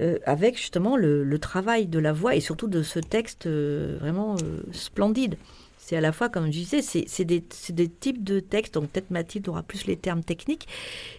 euh, 0.00 0.18
avec 0.26 0.56
justement 0.56 0.96
le, 0.96 1.38
travail 1.38 1.86
de 1.86 2.00
la 2.00 2.12
voix 2.12 2.34
et 2.34 2.40
surtout 2.40 2.66
de 2.66 2.82
ce 2.82 2.98
texte 2.98 3.46
euh, 3.46 3.96
vraiment 4.00 4.34
euh, 4.42 4.60
splendide. 4.72 5.36
C'est 5.78 5.96
à 5.96 6.00
la 6.00 6.10
fois, 6.10 6.28
comme 6.28 6.46
je 6.46 6.50
disais, 6.50 6.82
c'est 6.82 7.24
des, 7.24 7.42
types 7.42 8.24
de 8.24 8.40
textes, 8.40 8.74
donc 8.74 8.90
peut-être 8.90 9.10
Mathilde 9.10 9.48
aura 9.48 9.62
plus 9.62 9.86
les 9.86 9.96
termes 9.96 10.24
techniques, 10.24 10.66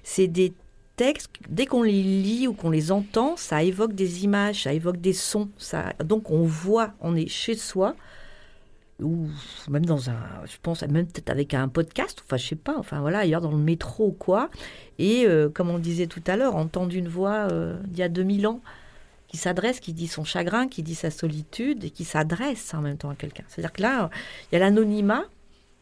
c'est 0.04 0.28
des 0.28 0.54
textes, 0.98 1.30
dès 1.48 1.68
qu'on 1.68 1.84
les 1.84 2.04
lit 2.04 2.48
ou 2.48 2.54
qu'on 2.54 2.72
les 2.72 2.92
entend, 2.92 3.38
ça 3.38 3.64
évoque 3.64 3.94
des 3.94 4.24
images, 4.24 4.64
ça 4.64 4.74
évoque 4.74 5.00
des 5.00 5.14
sons, 5.14 5.50
ça, 5.58 5.94
donc 6.04 6.32
on 6.32 6.44
voit, 6.44 6.94
on 7.00 7.16
est 7.16 7.28
chez 7.30 7.56
soi, 7.56 7.96
ou 9.02 9.28
même 9.70 9.86
dans 9.86 10.10
un, 10.10 10.20
je 10.46 10.56
pense, 10.62 10.82
même 10.84 11.06
peut-être 11.06 11.30
avec 11.30 11.54
un 11.54 11.68
podcast, 11.68 12.22
enfin 12.26 12.38
je 12.38 12.48
sais 12.48 12.56
pas, 12.56 12.76
enfin 12.78 13.02
voilà, 13.02 13.20
ailleurs 13.20 13.42
dans 13.42 13.52
le 13.52 13.58
métro 13.58 14.08
ou 14.08 14.12
quoi. 14.12 14.50
Et 15.00 15.26
euh, 15.28 15.50
comme 15.50 15.70
on 15.70 15.80
disait 15.80 16.08
tout 16.08 16.24
à 16.28 16.38
l'heure, 16.38 16.56
entendre 16.56 16.96
une 16.96 17.10
voix 17.10 17.48
euh, 17.52 17.78
d'il 17.88 18.00
y 18.00 18.04
a 18.04 18.10
2000 18.10 18.48
ans 18.48 18.62
qui 19.28 19.38
s'adresse, 19.38 19.82
qui 19.82 19.92
dit 19.92 20.08
son 20.08 20.24
chagrin, 20.24 20.68
qui 20.68 20.82
dit 20.82 20.96
sa 20.96 21.12
solitude 21.12 21.84
et 21.84 21.90
qui 21.90 22.06
s'adresse 22.06 22.74
en 22.74 22.82
même 22.82 22.98
temps 22.98 23.10
à 23.10 23.16
quelqu'un. 23.16 23.44
C'est-à-dire 23.50 23.74
que 23.74 23.82
là, 23.82 24.10
il 24.50 24.56
y 24.56 24.58
a 24.58 24.60
l'anonymat. 24.60 25.26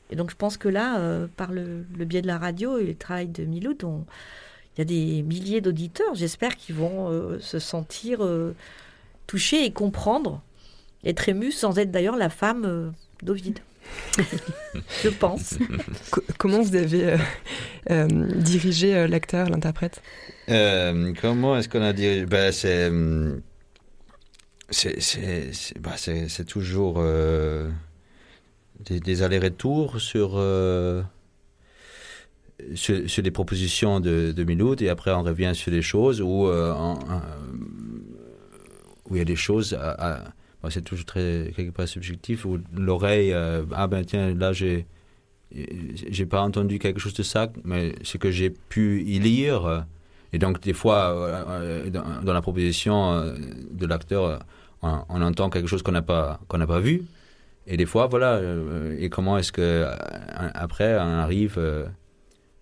Et 0.10 0.16
donc 0.16 0.32
je 0.32 0.36
pense 0.36 0.58
que 0.58 0.70
là, 0.70 0.98
euh, 1.00 1.28
par 1.38 1.52
le, 1.52 1.86
biais 1.92 2.22
de 2.22 2.28
la 2.28 2.40
radio 2.40 2.80
et 2.80 2.86
le 2.86 2.96
travail 2.96 3.28
de 3.28 3.46
Miloud, 3.46 3.84
il 3.84 4.80
y 4.80 4.82
a 4.82 4.86
des 4.86 5.22
milliers 5.22 5.62
d'auditeurs, 5.62 6.16
j'espère, 6.16 6.56
qui 6.56 6.72
vont 6.72 7.38
se 7.40 7.60
sentir 7.60 8.28
touchés 9.28 9.66
et 9.66 9.72
comprendre 9.72 10.42
être 11.04 11.30
émus 11.30 11.52
sans 11.52 11.78
être 11.78 11.92
d'ailleurs 11.92 12.16
la 12.16 12.30
femme 12.30 12.94
d'Ovide. 13.24 13.60
je 15.04 15.10
pense. 15.10 15.58
comment 16.38 16.62
vous 16.62 16.76
avez 16.76 17.06
euh, 17.06 17.18
euh, 17.90 18.08
dirigé 18.36 18.96
euh, 18.96 19.08
l'acteur, 19.08 19.50
l'interprète? 19.50 20.04
Comment 20.48 21.58
est-ce 21.58 21.68
qu'on 21.70 21.82
a 21.82 21.94
dirigé? 21.94 22.26
Ben, 22.26 22.52
C'est 22.52 22.92
bah, 25.80 25.96
c'est 25.98 26.46
toujours 26.46 27.04
des, 28.80 29.00
des 29.00 29.24
allers-retours 29.24 30.02
sur, 30.02 30.32
sur, 32.76 33.24
des 33.24 33.32
propositions 33.32 34.00
de, 34.00 34.32
de 34.32 34.44
Miloud 34.44 34.82
et 34.82 34.90
après 34.90 35.12
on 35.12 35.24
revient 35.24 35.52
sur 35.54 35.72
des 35.72 35.82
choses 35.82 36.22
où, 36.22 36.48
où 36.48 36.98
il 39.12 39.18
y 39.18 39.22
a 39.22 39.26
des 39.26 39.36
choses 39.36 39.74
à 39.76 40.34
c'est 40.70 40.82
toujours 40.82 41.06
très 41.06 41.52
quelque 41.56 41.72
part 41.72 41.88
subjectif 41.88 42.46
où 42.46 42.60
l'oreille 42.76 43.34
euh, 43.34 43.64
ah 43.74 43.88
ben 43.88 44.04
tiens 44.06 44.34
là 44.34 44.54
j'ai 44.54 44.86
j'ai 45.52 46.26
pas 46.26 46.42
entendu 46.42 46.80
quelque 46.80 47.00
chose 47.00 47.14
de 47.14 47.24
ça 47.24 47.52
mais 47.64 47.94
ce 48.02 48.18
que 48.18 48.32
j'ai 48.32 48.50
pu 48.50 49.04
y 49.04 49.20
lire 49.20 49.86
et 50.32 50.40
donc 50.40 50.62
des 50.62 50.74
fois 50.74 51.12
euh, 51.12 51.90
dans, 51.90 52.34
la 52.34 52.42
proposition 52.42 53.14
euh, 53.14 53.36
de 53.72 53.86
l'acteur 53.86 54.40
on, 54.82 55.22
entend 55.22 55.50
quelque 55.50 55.68
chose 55.68 55.84
qu'on 55.84 55.92
n'a 55.92 56.02
pas 56.02 56.40
qu'on 56.48 56.58
n'a 56.58 56.68
pas 56.68 56.80
vu 56.80 57.04
et 57.68 57.78
des 57.78 57.86
fois 57.86 58.08
voilà 58.08 58.42
et 58.98 59.10
comment 59.10 59.38
est-ce 59.38 59.52
que 59.52 59.88
après 60.34 60.96
on 60.96 61.20
arrive 61.20 61.60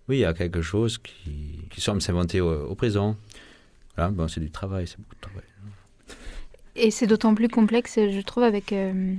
oui 0.10 0.26
à 0.26 0.34
quelque 0.34 0.62
chose 0.62 0.98
qui, 0.98 1.68
qui 1.70 1.82
semble 1.82 2.02
s'inventer 2.02 2.42
au, 2.42 2.68
au, 2.68 2.76
présent. 2.76 3.16
Voilà 3.96 4.12
bon 4.12 4.28
c'est 4.28 4.42
du 4.42 4.52
travail 4.52 4.86
c'est 4.86 5.00
beaucoup 5.00 5.16
de 5.16 5.22
travail 5.22 5.51
et 6.76 6.92
c'est 6.92 7.08
d'autant 7.08 7.36
plus 7.36 7.48
complexe, 7.48 7.96
je 7.96 8.22
trouve, 8.22 8.44
avec 8.44 8.72
euh, 8.72 9.14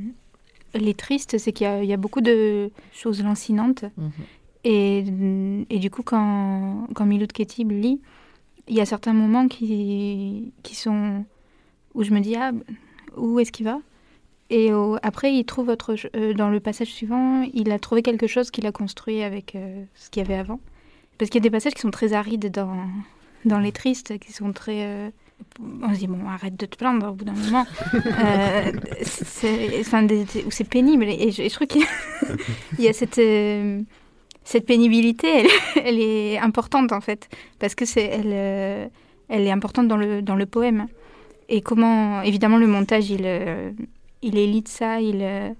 les 0.75 0.95
tristes, 0.95 1.39
c'est 1.39 1.53
qu'il 1.53 1.85
y, 1.85 1.93
a 1.93 1.97
beaucoup 1.97 2.21
de 2.21 2.71
choses 2.93 3.23
lancinantes. 3.23 3.85
Mhm. 3.97 4.11
Et, 4.65 5.05
et, 5.71 5.79
du 5.79 5.91
coup, 5.91 6.03
quand, 6.03 6.87
quand 6.95 7.05
Milou 7.05 7.27
Ketib 7.27 7.73
lit, 7.73 8.01
il 8.69 8.77
y 8.77 8.81
a 8.81 8.87
certains 8.87 9.13
moments 9.13 9.49
qui, 9.49 10.53
qui 10.63 10.77
sont 10.77 11.25
où 11.95 12.05
je 12.05 12.13
me 12.13 12.21
dis, 12.21 12.37
ah, 12.37 12.53
où 13.17 13.39
est-ce 13.41 13.53
qu'il 13.53 13.67
va? 13.67 13.81
Et 14.51 14.71
après, 15.03 15.35
il 15.35 15.45
trouve 15.45 15.69
autre, 15.69 15.97
euh, 16.15 16.35
dans 16.35 16.51
le 16.51 16.61
passage 16.61 16.89
suivant, 16.89 17.43
il 17.55 17.73
a 17.73 17.79
trouvé 17.79 18.03
quelque 18.03 18.27
chose 18.27 18.51
qu'il 18.51 18.67
a 18.67 18.73
construit 18.73 19.23
avec 19.23 19.55
euh, 19.55 19.85
ce 19.95 20.11
qu'il 20.11 20.23
y 20.23 20.27
avait 20.27 20.39
avant. 20.39 20.61
Parce 21.17 21.31
qu'il 21.31 21.41
y 21.41 21.43
a 21.43 21.49
des 21.49 21.51
passages 21.51 21.73
qui 21.73 21.81
sont 21.81 21.91
très 21.91 22.13
arides 22.13 22.51
dans, 22.51 22.87
dans 23.47 23.59
les 23.59 23.73
tristes, 23.73 24.19
qui 24.19 24.33
sont 24.33 24.53
très 24.53 25.13
on 25.83 25.95
se 25.95 25.99
dit, 25.99 26.07
bon, 26.07 26.29
arrête 26.29 26.57
de 26.57 26.67
te 26.67 26.77
plaindre 26.77 27.09
au 27.09 27.13
bout 27.13 27.25
d'un 27.25 27.33
moment. 27.33 27.67
euh, 27.95 28.73
c'est 29.03 30.69
pénible. 30.69 31.05
Et 31.05 31.31
je, 31.31 31.49
trouve 31.53 31.67
qu'il 31.67 31.83
y, 32.79 32.89
a 32.89 32.93
cette, 32.93 33.19
euh, 33.19 33.83
cette 34.45 34.67
pénibilité, 34.67 35.47
elle, 35.85 36.01
est 36.01 36.39
importante 36.39 36.93
en 36.93 37.01
fait. 37.01 37.29
Parce 37.59 37.75
que 37.75 37.85
c'est 37.85 38.05
elle, 38.05 38.33
euh, 38.33 38.87
elle 39.29 39.43
est 39.43 39.51
importante 39.51 39.89
dans 39.89 39.97
le, 39.97 40.23
dans 40.23 40.37
le 40.37 40.47
poème. 40.47 40.87
Et 41.49 41.61
comment, 41.61 42.23
évidemment, 42.23 42.57
le 42.57 42.67
montage, 42.67 43.11
il, 43.11 43.23
euh, 43.25 43.71
il 44.23 44.39
élite 44.39 44.69
ça, 44.69 45.01
il, 45.01 45.55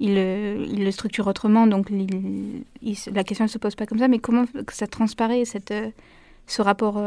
il, 0.00 0.14
le 0.14 0.90
structure 0.90 1.26
autrement. 1.26 1.66
Donc 1.66 1.88
la 1.90 3.24
question 3.24 3.44
ne 3.44 3.50
se 3.50 3.58
pose 3.58 3.74
pas 3.74 3.86
comme 3.86 3.98
ça. 3.98 4.08
Mais 4.08 4.18
comment 4.18 4.44
ça 4.70 4.86
transparaît, 4.86 5.44
cette, 5.44 5.74
ce 6.46 6.62
rapport 6.62 7.02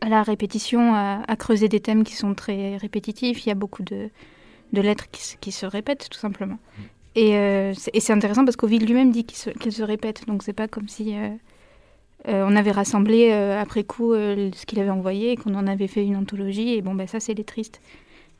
à 0.00 0.08
la 0.08 0.22
répétition, 0.22 0.94
à, 0.94 1.36
creuser 1.36 1.68
des 1.68 1.80
thèmes 1.80 2.04
qui 2.04 2.14
sont 2.14 2.34
très 2.34 2.76
répétitifs. 2.76 3.44
Il 3.44 3.48
y 3.48 3.52
a 3.52 3.54
beaucoup 3.54 3.82
de, 3.82 4.10
de 4.72 4.80
lettres 4.80 5.06
qui, 5.10 5.52
se 5.52 5.66
répètent, 5.66 6.08
tout 6.10 6.18
simplement. 6.18 6.58
Mm. 6.78 6.82
Euh, 7.18 7.74
et, 7.92 8.00
c'est 8.00 8.12
intéressant 8.12 8.44
parce 8.44 8.56
qu'Oville 8.56 8.86
lui-même 8.86 9.10
dit 9.10 9.24
qu'il 9.24 9.38
se, 9.38 9.50
se, 9.70 9.82
répète. 9.82 10.26
Donc 10.26 10.42
c'est 10.42 10.52
pas 10.52 10.68
comme 10.68 10.88
si. 10.88 11.16
Euh, 11.16 11.30
euh, 12.28 12.44
on 12.46 12.54
avait 12.54 12.70
rassemblé 12.70 13.32
après 13.32 13.82
coup 13.82 14.12
ce 14.12 14.66
qu'il 14.66 14.78
avait 14.78 14.90
envoyé, 14.90 15.36
qu'on 15.36 15.54
en 15.54 15.66
avait 15.66 15.86
fait 15.86 16.04
une 16.04 16.16
anthologie, 16.16 16.74
et 16.74 16.82
bon, 16.82 16.94
ben 16.94 17.06
ça, 17.06 17.18
c'est 17.18 17.32
les 17.32 17.44
tristes. 17.44 17.80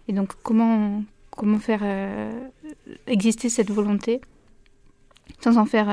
Et 0.07 0.13
donc, 0.13 0.33
comment, 0.43 1.03
comment 1.31 1.59
faire 1.59 1.83
exister 3.07 3.49
cette 3.49 3.71
volonté 3.71 4.21
sans 5.41 5.57
en 5.57 5.65
faire 5.65 5.89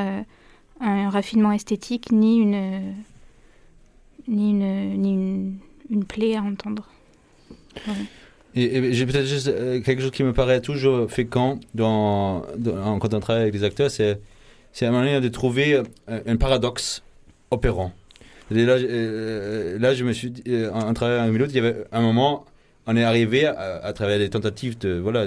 un 0.82 1.10
raffinement 1.10 1.54
esthétique 1.54 2.12
ni 2.12 2.40
une, 2.40 2.94
ni 4.28 4.52
une, 4.52 5.02
ni 5.02 5.14
une, 5.14 5.58
une 5.90 6.06
plaie 6.06 6.36
à 6.36 6.42
entendre. 6.42 6.88
Et, 8.56 8.94
j'ai 8.94 9.06
peut-être 9.06 9.26
juste 9.28 9.54
quelque 9.84 10.02
chose 10.02 10.12
qui 10.12 10.24
me 10.24 10.34
paraît 10.34 10.62
toujours 10.62 11.12
fécond 11.12 11.60
dans, 11.76 12.44
dans, 12.58 12.98
quand 13.00 13.14
on 13.14 13.20
travaille 13.20 13.44
avec 13.44 13.54
les 13.54 13.64
acteurs, 13.64 13.92
c'est 13.92 14.20
moment 14.82 15.00
donné 15.00 15.22
de 15.22 15.30
trouver 15.30 15.82
un 16.08 16.38
paradoxe 16.38 17.04
opérant. 17.52 17.94
Et 18.52 18.66
là, 18.66 18.74
euh, 18.74 19.78
là, 19.80 19.94
je 19.94 20.04
me 20.04 20.14
suis 20.14 20.32
dit, 20.32 20.44
euh, 20.48 20.72
en, 20.72 20.94
travaillant 20.94 21.24
avec 21.24 21.34
Miloud, 21.34 21.52
il 21.52 21.56
y 21.56 21.60
avait 21.60 21.84
un 21.92 22.02
moment, 22.02 22.46
on 22.86 22.96
est 22.96 23.04
arrivé 23.04 23.46
à, 23.46 23.92
travers 23.94 24.20
des 24.20 24.30
tentatives 24.30 24.78
de. 24.78 24.98
Voilà, 24.98 25.26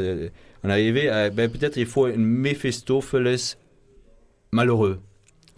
on 0.64 0.68
est 0.68 0.72
arrivé 0.72 1.08
à. 1.08 1.28
Ben, 1.28 1.50
peut-être 1.50 1.76
il 1.76 1.86
faut 1.86 2.06
un 2.06 2.16
Mephistopheles 2.16 3.56
malheureux. 4.52 5.00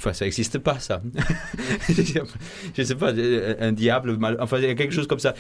Enfin, 0.03 0.13
ça 0.13 0.25
n'existe 0.25 0.59
pas, 0.59 0.81
ça. 0.81 1.01
je 1.89 2.81
ne 2.81 2.85
sais 2.85 2.95
pas, 2.97 3.13
un 3.61 3.71
diable, 3.71 4.19
enfin, 4.41 4.59
il 4.59 4.65
y 4.65 4.67
a 4.67 4.75
quelque 4.75 4.93
chose 4.93 5.07
comme 5.07 5.21
ça. 5.21 5.33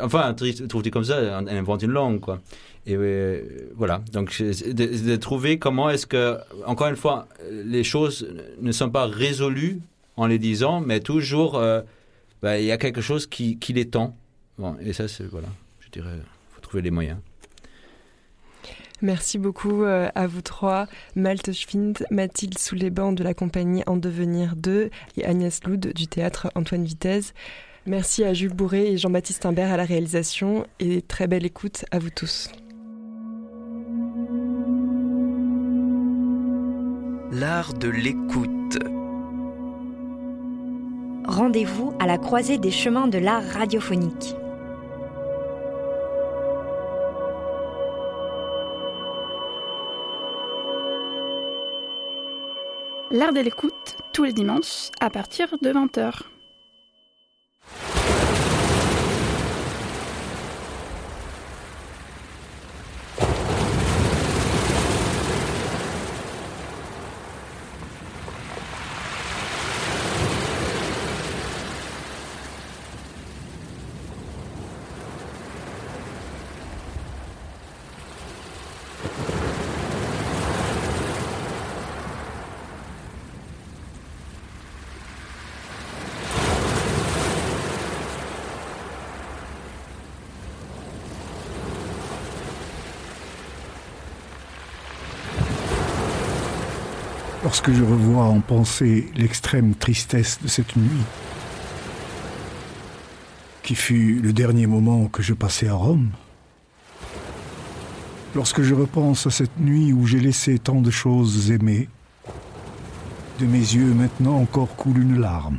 Enfin, 0.00 0.32
trouve-t-il 0.34 0.92
comme 0.92 1.02
ça, 1.02 1.40
on 1.42 1.48
invente 1.48 1.82
une 1.82 1.90
langue, 1.90 2.20
quoi. 2.20 2.40
Et 2.86 2.94
euh, 2.94 3.42
voilà, 3.74 4.00
donc 4.12 4.40
de, 4.40 5.16
trouver 5.16 5.58
comment 5.58 5.90
est-ce 5.90 6.06
que, 6.06 6.38
encore 6.66 6.86
une 6.86 6.94
fois, 6.94 7.26
les 7.50 7.82
choses 7.82 8.28
ne 8.60 8.70
sont 8.70 8.90
pas 8.90 9.06
résolues 9.06 9.80
en 10.16 10.28
les 10.28 10.38
disant, 10.38 10.80
mais 10.80 11.00
toujours, 11.00 11.56
euh, 11.56 11.80
bah, 12.42 12.60
il 12.60 12.66
y 12.66 12.72
a 12.72 12.78
quelque 12.78 13.00
chose 13.00 13.26
qui, 13.26 13.58
qui 13.58 13.72
les 13.72 13.88
tend. 13.88 14.16
Bon, 14.56 14.76
et 14.80 14.92
ça, 14.92 15.08
c'est, 15.08 15.24
voilà, 15.24 15.48
je 15.80 15.88
dirais, 15.90 16.14
il 16.14 16.54
faut 16.54 16.60
trouver 16.60 16.82
les 16.82 16.92
moyens. 16.92 17.18
Merci 19.02 19.38
beaucoup 19.38 19.84
euh, 19.84 20.08
à 20.14 20.26
vous 20.26 20.42
trois, 20.42 20.86
Malte 21.16 21.52
Schwind, 21.52 22.06
Mathilde 22.10 22.58
Souléban 22.58 23.12
de 23.12 23.24
la 23.24 23.34
compagnie 23.34 23.82
En 23.86 23.96
Devenir 23.96 24.56
2 24.56 24.90
et 25.16 25.24
Agnès 25.24 25.64
Loud 25.64 25.92
du 25.94 26.06
théâtre 26.06 26.50
Antoine 26.54 26.84
Vitesse. 26.84 27.32
Merci 27.86 28.24
à 28.24 28.34
Jules 28.34 28.54
Bourré 28.54 28.92
et 28.92 28.98
Jean-Baptiste 28.98 29.46
Imbert 29.46 29.72
à 29.72 29.76
la 29.76 29.84
réalisation 29.84 30.66
et 30.80 31.00
très 31.02 31.26
belle 31.26 31.46
écoute 31.46 31.84
à 31.90 31.98
vous 31.98 32.10
tous. 32.10 32.50
L'art 37.32 37.72
de 37.74 37.88
l'écoute 37.88 38.50
rendez-vous 41.30 41.92
à 41.98 42.06
la 42.06 42.18
croisée 42.18 42.58
des 42.58 42.70
chemins 42.70 43.06
de 43.06 43.18
l'art 43.18 43.44
radiophonique. 43.44 44.34
L'art 53.12 53.32
de 53.32 53.40
l'écoute, 53.40 53.96
tous 54.12 54.22
les 54.22 54.32
dimanches, 54.32 54.90
à 55.00 55.10
partir 55.10 55.58
de 55.60 55.72
20h. 55.72 56.12
Lorsque 97.50 97.72
je 97.72 97.82
revois 97.82 98.26
en 98.26 98.38
pensée 98.38 99.10
l'extrême 99.16 99.74
tristesse 99.74 100.38
de 100.40 100.46
cette 100.46 100.76
nuit, 100.76 101.02
qui 103.64 103.74
fut 103.74 104.20
le 104.22 104.32
dernier 104.32 104.68
moment 104.68 105.08
que 105.08 105.20
je 105.20 105.34
passais 105.34 105.66
à 105.66 105.74
Rome, 105.74 106.10
lorsque 108.36 108.62
je 108.62 108.72
repense 108.72 109.26
à 109.26 109.30
cette 109.30 109.58
nuit 109.58 109.92
où 109.92 110.06
j'ai 110.06 110.20
laissé 110.20 110.60
tant 110.60 110.80
de 110.80 110.92
choses 110.92 111.50
aimées, 111.50 111.88
de 113.40 113.46
mes 113.46 113.58
yeux 113.58 113.94
maintenant 113.94 114.36
encore 114.36 114.76
coule 114.76 114.98
une 114.98 115.18
larme. 115.20 115.58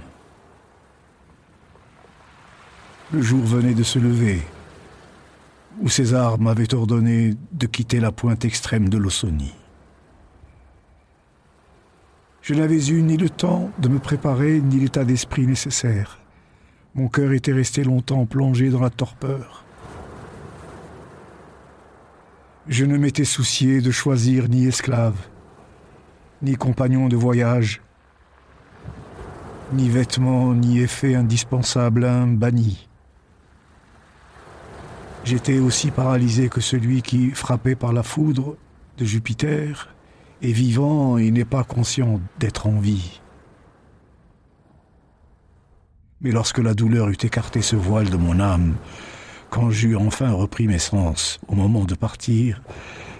Le 3.11 3.21
jour 3.21 3.43
venait 3.43 3.73
de 3.73 3.83
se 3.83 3.99
lever, 3.99 4.41
où 5.81 5.89
César 5.89 6.39
m'avait 6.39 6.73
ordonné 6.73 7.33
de 7.51 7.67
quitter 7.67 7.99
la 7.99 8.13
pointe 8.13 8.45
extrême 8.45 8.87
de 8.87 8.97
l'Osonie. 8.97 9.55
Je 12.41 12.55
n'avais 12.55 12.87
eu 12.87 13.03
ni 13.03 13.17
le 13.17 13.29
temps 13.29 13.69
de 13.77 13.87
me 13.87 13.99
préparer, 13.99 14.59
ni 14.61 14.79
l'état 14.79 15.05
d'esprit 15.05 15.45
nécessaire. 15.45 16.19
Mon 16.95 17.07
cœur 17.07 17.33
était 17.33 17.53
resté 17.53 17.83
longtemps 17.83 18.25
plongé 18.25 18.69
dans 18.69 18.81
la 18.81 18.89
torpeur. 18.89 19.63
Je 22.67 22.85
ne 22.85 22.97
m'étais 22.97 23.25
soucié 23.25 23.81
de 23.81 23.91
choisir 23.91 24.49
ni 24.49 24.65
esclave, 24.65 25.17
ni 26.41 26.55
compagnon 26.55 27.09
de 27.09 27.15
voyage, 27.15 27.81
ni 29.73 29.89
vêtements, 29.89 30.53
ni 30.53 30.79
effets 30.79 31.15
indispensables 31.15 32.05
à 32.05 32.13
un 32.13 32.27
banni. 32.27 32.87
J'étais 35.23 35.59
aussi 35.59 35.91
paralysé 35.91 36.49
que 36.49 36.61
celui 36.61 37.03
qui, 37.03 37.29
frappé 37.31 37.75
par 37.75 37.93
la 37.93 38.03
foudre 38.03 38.57
de 38.97 39.05
Jupiter, 39.05 39.89
est 40.41 40.51
vivant 40.51 41.17
et 41.17 41.31
n'est 41.31 41.45
pas 41.45 41.63
conscient 41.63 42.19
d'être 42.39 42.67
en 42.67 42.79
vie. 42.79 43.21
Mais 46.21 46.31
lorsque 46.31 46.59
la 46.59 46.73
douleur 46.73 47.09
eut 47.09 47.17
écarté 47.21 47.61
ce 47.61 47.75
voile 47.75 48.09
de 48.09 48.17
mon 48.17 48.39
âme, 48.39 48.75
quand 49.49 49.69
j'eus 49.71 49.95
enfin 49.95 50.31
repris 50.31 50.67
mes 50.67 50.79
sens 50.79 51.39
au 51.47 51.55
moment 51.55 51.83
de 51.83 51.95
partir, 51.95 52.61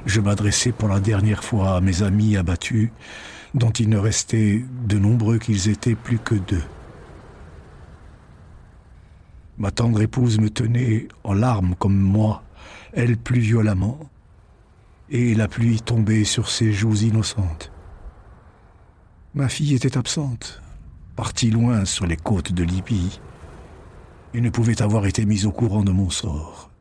je 0.06 0.22
m'adressai 0.22 0.72
pour 0.72 0.88
la 0.88 1.00
dernière 1.00 1.44
fois 1.44 1.78
à 1.78 1.82
mes 1.82 2.04
amis 2.04 2.38
abattus, 2.38 2.90
dont 3.54 3.72
il 3.72 3.90
ne 3.90 3.98
restait 3.98 4.64
de 4.88 4.98
nombreux 4.98 5.40
qu'ils 5.40 5.70
étaient 5.70 5.96
plus 5.96 6.20
que 6.20 6.36
deux. 6.36 6.64
Ma 9.58 9.72
tendre 9.72 10.02
épouse 10.02 10.40
me 10.40 10.50
tenait 10.50 11.08
en 11.24 11.34
larmes 11.34 11.76
comme 11.78 12.00
moi, 12.00 12.44
elle 12.94 13.18
plus 13.18 13.42
violemment, 13.42 14.00
et 15.12 15.36
la 15.36 15.50
pluie 15.50 15.82
tombait 15.82 16.24
sur 16.24 16.50
ses 16.50 16.72
joues 16.72 16.96
innocentes. 16.96 17.72
Ma 19.36 19.50
fille 19.50 19.76
était 19.76 19.98
absente, 19.98 20.62
partie 21.18 21.52
loin 21.52 21.84
sur 21.84 22.08
les 22.08 22.16
côtes 22.16 22.54
de 22.54 22.64
Libye, 22.64 23.20
et 24.34 24.40
ne 24.40 24.50
pouvait 24.50 24.82
avoir 24.82 25.06
été 25.06 25.26
mise 25.26 25.46
au 25.46 25.52
courant 25.52 25.84
de 25.84 25.92
mon 25.92 26.10
sort. 26.10 26.72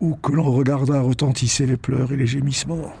Où 0.00 0.14
que 0.14 0.32
l'on 0.32 0.50
regardât 0.52 1.00
retentissaient 1.00 1.66
les 1.66 1.76
pleurs 1.76 2.12
et 2.12 2.16
les 2.16 2.26
gémissements. 2.26 2.92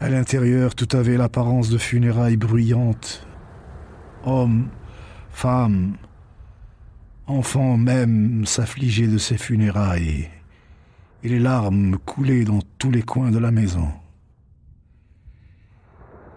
À 0.00 0.08
l'intérieur, 0.08 0.74
tout 0.74 0.96
avait 0.96 1.18
l'apparence 1.18 1.68
de 1.68 1.78
funérailles 1.78 2.36
bruyantes. 2.36 3.26
Hommes, 4.24 4.68
femmes, 5.30 5.96
enfants 7.26 7.76
même 7.76 8.46
s'affligeaient 8.46 9.06
de 9.06 9.18
ces 9.18 9.36
funérailles 9.36 10.30
et 11.22 11.28
les 11.28 11.38
larmes 11.38 11.98
coulaient 11.98 12.44
dans 12.44 12.60
tous 12.78 12.90
les 12.90 13.02
coins 13.02 13.30
de 13.30 13.38
la 13.38 13.50
maison. 13.50 13.88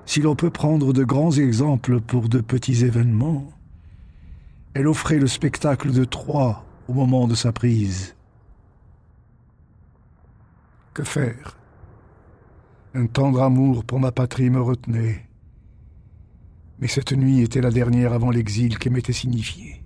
Si 0.05 0.21
l'on 0.21 0.35
peut 0.35 0.49
prendre 0.49 0.93
de 0.93 1.03
grands 1.03 1.31
exemples 1.31 2.01
pour 2.01 2.27
de 2.27 2.41
petits 2.41 2.83
événements, 2.83 3.51
elle 4.73 4.87
offrait 4.87 5.19
le 5.19 5.27
spectacle 5.27 5.91
de 5.91 6.03
Troie 6.03 6.65
au 6.87 6.93
moment 6.93 7.27
de 7.27 7.35
sa 7.35 7.51
prise. 7.51 8.15
Que 10.93 11.03
faire? 11.03 11.57
Un 12.93 13.05
tendre 13.05 13.41
amour 13.41 13.85
pour 13.85 13.99
ma 13.99 14.11
patrie 14.11 14.49
me 14.49 14.61
retenait. 14.61 15.25
Mais 16.79 16.87
cette 16.87 17.13
nuit 17.13 17.41
était 17.41 17.61
la 17.61 17.71
dernière 17.71 18.11
avant 18.11 18.31
l'exil 18.31 18.77
qui 18.79 18.89
m'était 18.89 19.13
signifié. 19.13 19.81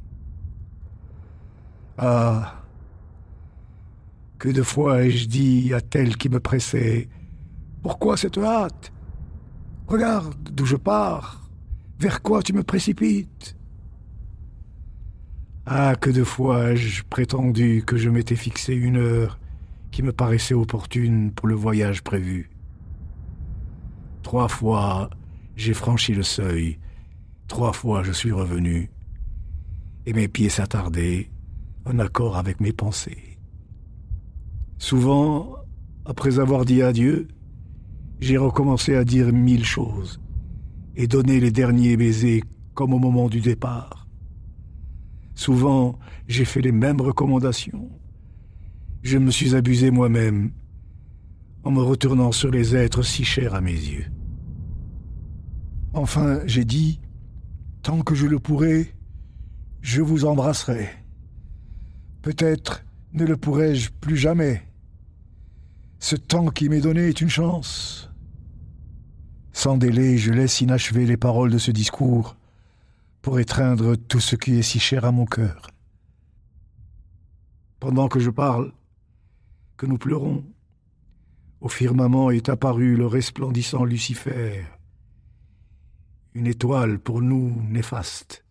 Ah, 1.97 2.64
que 4.45 4.51
de 4.51 4.61
fois 4.61 5.03
ai-je 5.03 5.27
dit 5.27 5.73
à 5.73 5.81
tel 5.81 6.17
qui 6.17 6.29
me 6.29 6.39
pressait 6.39 7.09
Pourquoi 7.81 8.15
cette 8.15 8.37
hâte? 8.37 8.93
Regarde 9.87 10.35
d'où 10.51 10.67
je 10.67 10.75
pars. 10.75 11.49
Vers 11.99 12.21
quoi 12.21 12.43
tu 12.43 12.53
me 12.53 12.61
précipites? 12.61 13.55
Ah, 15.65 15.95
que 15.99 16.11
de 16.11 16.23
fois 16.23 16.73
ai-je 16.73 17.03
prétendu 17.05 17.83
que 17.87 17.97
je 17.97 18.07
m'étais 18.11 18.35
fixé 18.35 18.75
une 18.75 18.97
heure 18.97 19.39
qui 19.89 20.03
me 20.03 20.13
paraissait 20.13 20.53
opportune 20.53 21.31
pour 21.31 21.47
le 21.47 21.55
voyage 21.55 22.03
prévu. 22.03 22.51
Trois 24.21 24.47
fois, 24.47 25.09
j'ai 25.55 25.73
franchi 25.73 26.13
le 26.13 26.21
seuil, 26.21 26.77
trois 27.47 27.73
fois 27.73 28.03
je 28.03 28.11
suis 28.11 28.31
revenu, 28.31 28.91
et 30.05 30.13
mes 30.13 30.27
pieds 30.27 30.49
s'attardaient 30.49 31.31
en 31.85 31.97
accord 31.97 32.37
avec 32.37 32.59
mes 32.59 32.73
pensées. 32.73 33.34
Souvent, 34.85 35.55
après 36.05 36.37
avoir 36.37 36.63
dit 36.63 36.83
adieu, 36.83 37.27
j'ai 38.19 38.37
recommencé 38.37 38.93
à 38.95 39.03
dire 39.03 39.33
mille 39.33 39.65
choses 39.65 40.21
et 40.95 41.07
donner 41.07 41.39
les 41.39 41.49
derniers 41.49 41.97
baisers 41.97 42.43
comme 42.75 42.93
au 42.93 42.99
moment 42.99 43.27
du 43.27 43.41
départ. 43.41 44.07
Souvent, 45.33 45.97
j'ai 46.27 46.45
fait 46.45 46.61
les 46.61 46.71
mêmes 46.71 47.01
recommandations 47.01 47.89
je 49.01 49.17
me 49.17 49.31
suis 49.31 49.55
abusé 49.55 49.89
moi-même 49.89 50.51
en 51.63 51.71
me 51.71 51.81
retournant 51.81 52.31
sur 52.31 52.51
les 52.51 52.75
êtres 52.75 53.01
si 53.01 53.23
chers 53.23 53.55
à 53.55 53.61
mes 53.61 53.71
yeux. 53.71 54.05
Enfin, 55.93 56.41
j'ai 56.45 56.63
dit, 56.63 57.01
tant 57.81 58.01
que 58.01 58.13
je 58.13 58.27
le 58.27 58.37
pourrai, 58.37 58.93
je 59.81 60.03
vous 60.03 60.25
embrasserai. 60.25 60.89
Peut-être 62.21 62.85
ne 63.13 63.25
le 63.25 63.35
pourrai-je 63.35 63.89
plus 63.99 64.17
jamais. 64.17 64.61
Ce 66.07 66.15
temps 66.15 66.49
qui 66.49 66.69
m'est 66.69 66.81
donné 66.81 67.07
est 67.07 67.19
une 67.19 67.29
chance. 67.29 68.11
Sans 69.53 69.75
délai, 69.75 70.19
je 70.19 70.31
laisse 70.31 70.61
inachever 70.61 71.07
les 71.07 71.17
paroles 71.17 71.49
de 71.49 71.57
ce 71.57 71.71
discours 71.71 72.37
pour 73.23 73.39
étreindre 73.39 73.95
tout 73.95 74.19
ce 74.19 74.35
qui 74.35 74.53
est 74.59 74.61
si 74.61 74.77
cher 74.77 75.03
à 75.03 75.11
mon 75.11 75.25
cœur. 75.25 75.71
Pendant 77.79 78.07
que 78.07 78.19
je 78.19 78.29
parle, 78.29 78.71
que 79.77 79.87
nous 79.87 79.97
pleurons. 79.97 80.45
Au 81.59 81.69
firmament 81.69 82.29
est 82.29 82.49
apparu 82.49 82.95
le 82.95 83.07
resplendissant 83.07 83.83
Lucifer, 83.83 84.63
une 86.35 86.45
étoile 86.45 86.99
pour 86.99 87.23
nous 87.23 87.63
néfaste. 87.67 88.45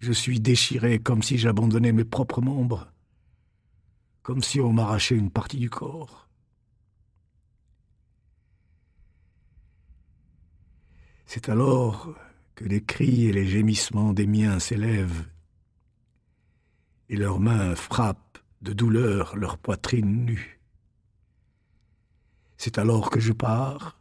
Je 0.00 0.10
suis 0.10 0.40
déchiré 0.40 0.98
comme 0.98 1.22
si 1.22 1.38
j'abandonnais 1.38 1.92
mes 1.92 2.02
propres 2.02 2.40
membres, 2.40 2.92
comme 4.24 4.42
si 4.42 4.58
on 4.58 4.72
m'arrachait 4.72 5.16
une 5.16 5.30
partie 5.30 5.58
du 5.58 5.68
corps. 5.68 6.28
C'est 11.26 11.50
alors 11.50 12.14
que 12.54 12.64
les 12.64 12.82
cris 12.82 13.26
et 13.26 13.32
les 13.32 13.46
gémissements 13.46 14.14
des 14.14 14.26
miens 14.26 14.58
s'élèvent, 14.58 15.26
et 17.10 17.16
leurs 17.16 17.38
mains 17.38 17.76
frappent 17.76 18.38
de 18.62 18.72
douleur 18.72 19.36
leur 19.36 19.58
poitrine 19.58 20.24
nue. 20.24 20.58
C'est 22.56 22.78
alors 22.78 23.10
que 23.10 23.20
je 23.20 23.34
pars, 23.34 24.00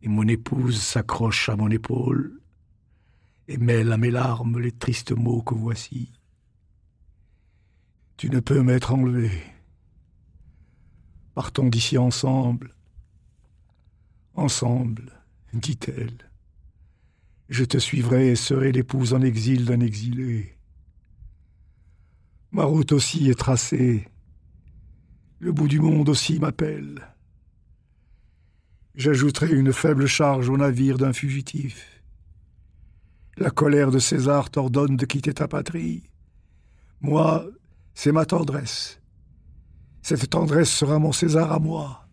et 0.00 0.08
mon 0.08 0.26
épouse 0.26 0.80
s'accroche 0.80 1.50
à 1.50 1.56
mon 1.56 1.70
épaule 1.70 2.40
et 3.46 3.58
mêle 3.58 3.92
à 3.92 3.98
mes 3.98 4.10
larmes 4.10 4.58
les 4.58 4.72
tristes 4.72 5.12
mots 5.12 5.42
que 5.42 5.54
voici. 5.54 6.15
Tu 8.16 8.30
ne 8.30 8.40
peux 8.40 8.62
m'être 8.62 8.94
enlevé. 8.94 9.30
Partons 11.34 11.68
d'ici 11.68 11.98
ensemble. 11.98 12.74
Ensemble, 14.34 15.12
dit-elle. 15.52 16.30
Je 17.50 17.64
te 17.64 17.76
suivrai 17.76 18.28
et 18.28 18.36
serai 18.36 18.72
l'épouse 18.72 19.12
en 19.12 19.20
exil 19.20 19.66
d'un 19.66 19.80
exilé. 19.80 20.56
Ma 22.52 22.64
route 22.64 22.92
aussi 22.92 23.28
est 23.28 23.38
tracée. 23.38 24.08
Le 25.38 25.52
bout 25.52 25.68
du 25.68 25.78
monde 25.78 26.08
aussi 26.08 26.38
m'appelle. 26.38 27.06
J'ajouterai 28.94 29.52
une 29.52 29.74
faible 29.74 30.06
charge 30.06 30.48
au 30.48 30.56
navire 30.56 30.96
d'un 30.96 31.12
fugitif. 31.12 32.02
La 33.36 33.50
colère 33.50 33.90
de 33.90 33.98
César 33.98 34.48
t'ordonne 34.48 34.96
de 34.96 35.04
quitter 35.04 35.34
ta 35.34 35.46
patrie. 35.46 36.04
Moi, 37.02 37.46
c'est 37.96 38.12
ma 38.12 38.26
tendresse. 38.26 39.00
Cette 40.02 40.28
tendresse 40.28 40.70
sera 40.70 40.98
mon 40.98 41.12
César 41.12 41.50
à 41.50 41.58
moi. 41.58 42.06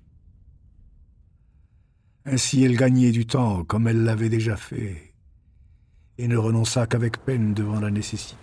Ainsi 2.26 2.64
elle 2.64 2.78
gagnait 2.78 3.12
du 3.12 3.28
temps 3.28 3.66
comme 3.66 3.90
elle 3.90 4.04
l'avait 4.04 4.30
déjà 4.30 4.56
fait, 4.56 5.14
et 6.18 6.28
ne 6.30 6.38
renonça 6.38 6.88
qu'avec 6.88 7.18
peine 7.18 7.54
devant 7.54 7.82
la 7.82 7.92
nécessité. 7.92 8.38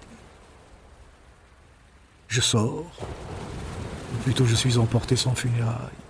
Je 2.28 2.42
sors, 2.42 2.84
ou 4.12 4.22
plutôt 4.22 4.44
je 4.44 4.54
suis 4.54 4.76
emporté 4.76 5.16
sans 5.16 5.34
funérailles. 5.34 6.04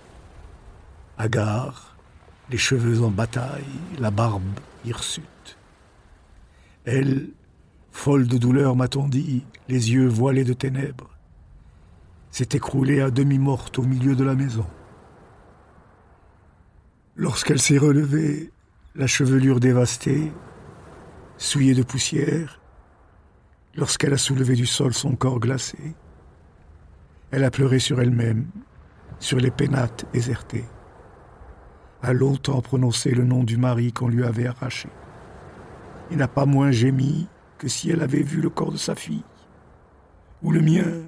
Hagard, 1.17 1.95
les 2.49 2.57
cheveux 2.57 3.01
en 3.03 3.09
bataille, 3.09 3.63
la 3.99 4.11
barbe 4.11 4.59
hirsute. 4.83 5.57
Elle, 6.83 7.29
folle 7.89 8.27
de 8.27 8.37
douleur, 8.37 8.75
m'attendit, 8.75 9.45
les 9.69 9.93
yeux 9.93 10.07
voilés 10.07 10.43
de 10.43 10.53
ténèbres, 10.53 11.11
s'est 12.31 12.49
écroulée 12.53 13.01
à 13.01 13.11
demi-morte 13.11 13.77
au 13.77 13.83
milieu 13.83 14.15
de 14.15 14.23
la 14.23 14.35
maison. 14.35 14.65
Lorsqu'elle 17.17 17.59
s'est 17.59 17.77
relevée, 17.77 18.51
la 18.95 19.05
chevelure 19.05 19.59
dévastée, 19.59 20.31
souillée 21.37 21.75
de 21.75 21.83
poussière, 21.83 22.61
lorsqu'elle 23.75 24.13
a 24.13 24.17
soulevé 24.17 24.55
du 24.55 24.65
sol 24.65 24.93
son 24.93 25.15
corps 25.15 25.39
glacé, 25.39 25.95
elle 27.31 27.43
a 27.43 27.51
pleuré 27.51 27.79
sur 27.79 28.01
elle-même, 28.01 28.47
sur 29.19 29.37
les 29.37 29.51
pénates 29.51 30.05
désertées. 30.13 30.65
A 32.01 32.13
longtemps 32.13 32.61
prononcé 32.61 33.11
le 33.11 33.25
nom 33.25 33.43
du 33.43 33.57
mari 33.57 33.93
qu'on 33.93 34.07
lui 34.07 34.23
avait 34.23 34.47
arraché. 34.47 34.89
Il 36.09 36.17
n'a 36.17 36.27
pas 36.27 36.45
moins 36.45 36.71
gémi 36.71 37.27
que 37.57 37.67
si 37.67 37.91
elle 37.91 38.01
avait 38.01 38.23
vu 38.23 38.41
le 38.41 38.49
corps 38.49 38.71
de 38.71 38.77
sa 38.77 38.95
fille, 38.95 39.23
ou 40.41 40.51
le 40.51 40.61
mien, 40.61 41.03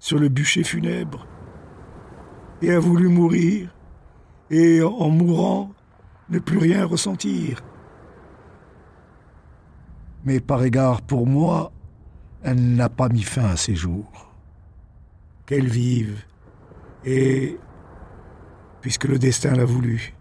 sur 0.00 0.18
le 0.18 0.28
bûcher 0.28 0.64
funèbre, 0.64 1.26
et 2.62 2.72
a 2.72 2.80
voulu 2.80 3.08
mourir, 3.08 3.72
et 4.50 4.82
en 4.82 5.10
mourant, 5.10 5.70
ne 6.30 6.38
plus 6.38 6.58
rien 6.58 6.84
ressentir. 6.84 7.62
Mais 10.24 10.40
par 10.40 10.64
égard 10.64 11.02
pour 11.02 11.26
moi, 11.26 11.70
elle 12.42 12.74
n'a 12.74 12.88
pas 12.88 13.08
mis 13.08 13.22
fin 13.22 13.44
à 13.44 13.56
ses 13.56 13.74
jours 13.74 14.34
qu'elle 15.46 15.68
vive, 15.68 16.24
et, 17.04 17.58
puisque 18.80 19.04
le 19.04 19.18
destin 19.18 19.54
l'a 19.54 19.64
voulu, 19.64 20.14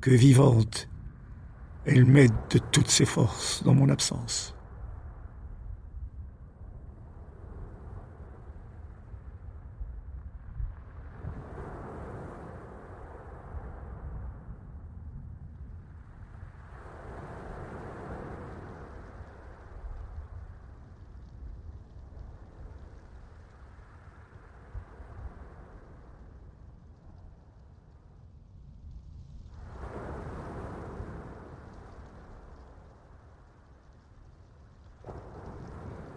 que 0.00 0.10
vivante, 0.10 0.88
elle 1.86 2.04
m'aide 2.04 2.32
de 2.50 2.58
toutes 2.58 2.90
ses 2.90 3.06
forces 3.06 3.62
dans 3.62 3.74
mon 3.74 3.88
absence. 3.88 4.53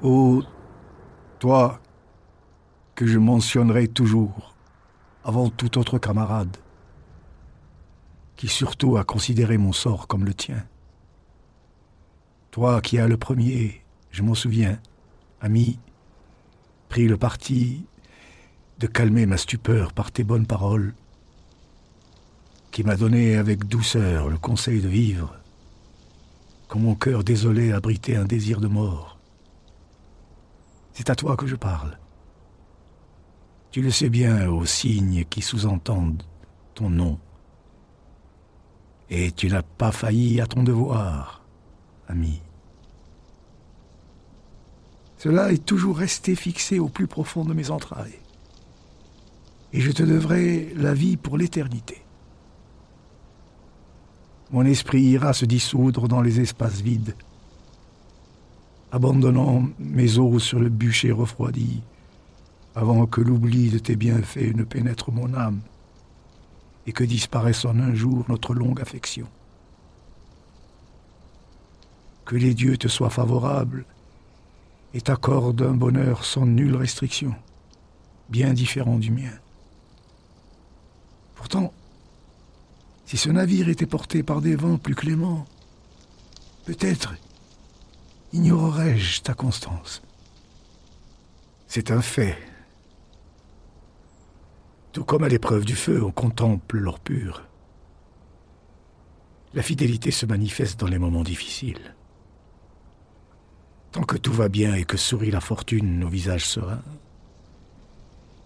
Ô 0.10 0.42
toi 1.38 1.82
que 2.96 3.06
je 3.06 3.20
mentionnerai 3.20 3.90
toujours 3.90 4.56
avant 5.26 5.50
tout 5.50 5.78
autre 5.78 5.98
camarade, 5.98 6.56
qui 8.38 8.48
surtout 8.48 8.96
a 8.96 9.04
considéré 9.04 9.58
mon 9.58 9.74
sort 9.74 10.08
comme 10.08 10.24
le 10.24 10.34
tien. 10.34 10.64
Toi 12.52 12.80
qui 12.80 13.00
as 13.00 13.10
le 13.10 13.18
premier, 13.18 13.84
je 14.10 14.24
m'en 14.24 14.34
souviens, 14.34 14.80
ami, 15.42 15.78
pris 16.88 17.10
le 17.10 17.18
parti 17.18 17.86
de 18.80 18.88
calmer 18.88 19.26
ma 19.26 19.36
stupeur 19.36 19.92
par 19.92 20.14
tes 20.14 20.24
bonnes 20.24 20.48
paroles, 20.48 20.94
qui 22.72 22.84
m'a 22.84 22.96
donné 22.96 23.36
avec 23.36 23.66
douceur 23.66 24.30
le 24.30 24.38
conseil 24.38 24.80
de 24.80 24.88
vivre, 24.88 25.36
quand 26.70 26.80
mon 26.80 26.96
cœur 26.96 27.26
désolé 27.26 27.74
abritait 27.74 28.16
un 28.16 28.24
désir 28.24 28.62
de 28.62 28.68
mort. 28.68 29.17
C'est 30.98 31.12
à 31.12 31.16
toi 31.16 31.38
que 31.38 31.46
je 31.46 31.56
parle. 31.56 32.00
Tu 33.70 33.84
le 33.84 33.92
sais 33.92 34.10
bien 34.10 34.50
aux 34.50 34.66
signes 34.66 35.26
qui 35.26 35.44
sous-entendent 35.44 36.24
ton 36.74 36.90
nom. 36.90 37.20
Et 39.12 39.32
tu 39.32 39.48
n'as 39.48 39.62
pas 39.62 39.92
failli 39.92 40.42
à 40.42 40.48
ton 40.48 40.64
devoir, 40.64 41.44
ami. 42.08 42.42
Cela 45.20 45.52
est 45.52 45.64
toujours 45.64 46.00
resté 46.00 46.34
fixé 46.34 46.80
au 46.80 46.90
plus 46.90 47.06
profond 47.06 47.46
de 47.46 47.54
mes 47.54 47.70
entrailles. 47.70 48.18
Et 49.74 49.82
je 49.82 49.92
te 49.92 50.02
devrai 50.02 50.74
la 50.74 50.96
vie 50.96 51.16
pour 51.16 51.38
l'éternité. 51.38 52.04
Mon 54.50 54.66
esprit 54.66 55.04
ira 55.04 55.34
se 55.34 55.46
dissoudre 55.46 56.08
dans 56.08 56.22
les 56.22 56.40
espaces 56.40 56.82
vides, 56.82 57.14
abandonnant 58.92 59.68
mes 59.80 60.18
os 60.18 60.44
sur 60.44 60.60
le 60.60 60.70
bûcher 60.70 61.12
refroidi, 61.12 61.82
avant 62.76 63.06
que 63.06 63.22
l'oubli 63.22 63.70
de 63.70 63.80
tes 63.80 63.96
bienfaits 63.96 64.56
ne 64.56 64.64
pénètre 64.64 65.12
mon 65.12 65.34
âme 65.34 65.62
et 66.86 66.94
que 66.94 67.04
disparaisse 67.04 67.66
en 67.66 67.80
un 67.80 67.94
jour 67.94 68.24
notre 68.30 68.54
longue 68.54 68.82
affection. 68.82 69.28
Que 72.26 72.36
les 72.36 72.54
dieux 72.54 72.78
te 72.78 72.88
soient 72.88 73.10
favorables 73.10 73.86
et 74.94 75.02
t'accordent 75.02 75.62
un 75.62 75.74
bonheur 75.74 76.24
sans 76.24 76.46
nulle 76.46 76.76
restriction, 76.76 77.36
bien 78.30 78.54
différent 78.54 78.98
du 78.98 79.12
mien. 79.12 79.34
Pourtant, 81.36 81.74
si 83.06 83.18
ce 83.18 83.30
navire 83.30 83.70
était 83.70 83.86
porté 83.86 84.24
par 84.24 84.42
des 84.42 84.56
vents 84.56 84.78
plus 84.78 84.96
cléments, 84.96 85.46
peut-être 86.66 87.16
ignorerais-je 88.34 89.22
ta 89.22 89.34
constance? 89.34 90.02
C'est 91.68 91.92
un 91.92 92.02
fait. 92.02 92.38
Tout 94.92 95.04
comme 95.04 95.24
à 95.24 95.30
l'épreuve 95.30 95.66
du 95.66 95.76
feu, 95.76 96.04
on 96.04 96.12
contemple 96.12 96.78
l'or 96.78 97.00
pur. 97.00 97.44
La 99.54 99.64
fidélité 99.64 100.12
se 100.12 100.26
manifeste 100.26 100.80
dans 100.80 100.88
les 100.88 100.98
moments 100.98 101.24
difficiles. 101.24 101.96
Tant 103.92 104.04
que 104.04 104.18
tout 104.18 104.34
va 104.34 104.50
bien 104.50 104.76
et 104.76 104.86
que 104.86 104.98
sourit 104.98 105.32
la 105.32 105.42
fortune 105.42 106.00
nos 106.00 106.10
visages 106.10 106.46
sereins, 106.46 106.84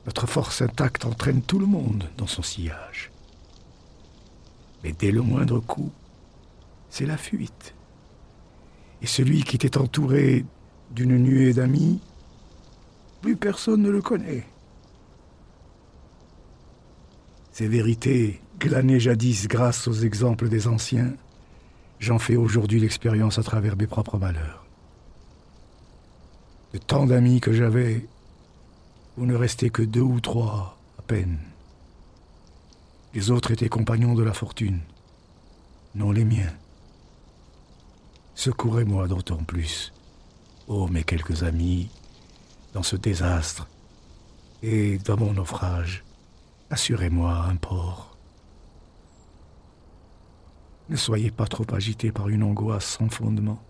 notre 0.05 0.27
force 0.27 0.61
intacte 0.61 1.05
entraîne 1.05 1.41
tout 1.41 1.59
le 1.59 1.65
monde 1.65 2.09
dans 2.17 2.27
son 2.27 2.41
sillage. 2.41 3.11
Mais 4.83 4.93
dès 4.93 5.11
le 5.11 5.21
moindre 5.21 5.59
coup, 5.59 5.91
c'est 6.89 7.05
la 7.05 7.17
fuite. 7.17 7.75
Et 9.01 9.07
celui 9.07 9.43
qui 9.43 9.55
était 9.55 9.77
entouré 9.77 10.45
d'une 10.91 11.17
nuée 11.17 11.53
d'amis, 11.53 11.99
plus 13.21 13.35
personne 13.35 13.81
ne 13.81 13.89
le 13.89 14.01
connaît. 14.01 14.45
Ces 17.51 17.67
vérités, 17.67 18.41
glanées 18.59 18.99
jadis 18.99 19.47
grâce 19.47 19.87
aux 19.87 19.93
exemples 19.93 20.49
des 20.49 20.67
anciens, 20.67 21.13
j'en 21.99 22.19
fais 22.19 22.35
aujourd'hui 22.35 22.79
l'expérience 22.79 23.39
à 23.39 23.43
travers 23.43 23.75
mes 23.75 23.87
propres 23.87 24.17
malheurs. 24.17 24.65
De 26.73 26.77
tant 26.77 27.05
d'amis 27.05 27.41
que 27.41 27.51
j'avais, 27.51 28.07
vous 29.17 29.25
ne 29.25 29.35
restez 29.35 29.69
que 29.69 29.81
deux 29.81 30.01
ou 30.01 30.21
trois, 30.21 30.77
à 30.97 31.01
peine. 31.01 31.39
Les 33.13 33.29
autres 33.29 33.51
étaient 33.51 33.67
compagnons 33.67 34.15
de 34.15 34.23
la 34.23 34.33
fortune, 34.33 34.79
non 35.95 36.11
les 36.11 36.23
miens. 36.23 36.53
Secourez-moi 38.35 39.07
d'autant 39.07 39.43
plus, 39.43 39.93
ô 40.67 40.87
mes 40.87 41.03
quelques 41.03 41.43
amis, 41.43 41.89
dans 42.73 42.83
ce 42.83 42.95
désastre 42.95 43.67
et 44.63 44.97
dans 44.99 45.17
mon 45.17 45.33
naufrage. 45.33 46.03
Assurez-moi 46.69 47.33
un 47.33 47.55
port. 47.57 48.17
Ne 50.89 50.95
soyez 50.95 51.31
pas 51.31 51.47
trop 51.47 51.65
agité 51.73 52.11
par 52.11 52.29
une 52.29 52.43
angoisse 52.43 52.85
sans 52.85 53.09
fondement, 53.09 53.61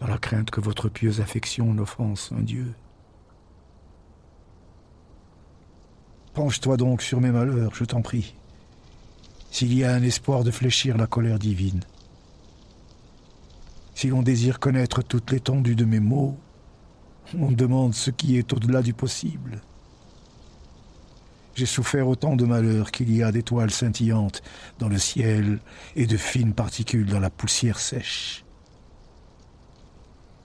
dans 0.00 0.06
la 0.06 0.18
crainte 0.18 0.50
que 0.50 0.60
votre 0.60 0.88
pieuse 0.88 1.20
affection 1.20 1.72
n'offense 1.72 2.32
un 2.32 2.42
Dieu. 2.42 2.74
Penche-toi 6.34 6.76
donc 6.76 7.02
sur 7.02 7.20
mes 7.20 7.30
malheurs, 7.30 7.74
je 7.74 7.84
t'en 7.84 8.02
prie, 8.02 8.34
s'il 9.50 9.74
y 9.74 9.84
a 9.84 9.92
un 9.92 10.02
espoir 10.02 10.44
de 10.44 10.50
fléchir 10.50 10.96
la 10.96 11.06
colère 11.06 11.38
divine. 11.38 11.80
Si 14.00 14.08
l'on 14.08 14.22
désire 14.22 14.60
connaître 14.60 15.02
toute 15.02 15.30
l'étendue 15.30 15.76
de 15.76 15.84
mes 15.84 16.00
maux, 16.00 16.38
on 17.38 17.50
demande 17.50 17.92
ce 17.92 18.10
qui 18.10 18.38
est 18.38 18.50
au-delà 18.54 18.80
du 18.80 18.94
possible. 18.94 19.60
J'ai 21.54 21.66
souffert 21.66 22.08
autant 22.08 22.34
de 22.34 22.46
malheurs 22.46 22.92
qu'il 22.92 23.14
y 23.14 23.22
a 23.22 23.30
d'étoiles 23.30 23.70
scintillantes 23.70 24.40
dans 24.78 24.88
le 24.88 24.96
ciel 24.96 25.60
et 25.96 26.06
de 26.06 26.16
fines 26.16 26.54
particules 26.54 27.10
dans 27.10 27.20
la 27.20 27.28
poussière 27.28 27.78
sèche. 27.78 28.42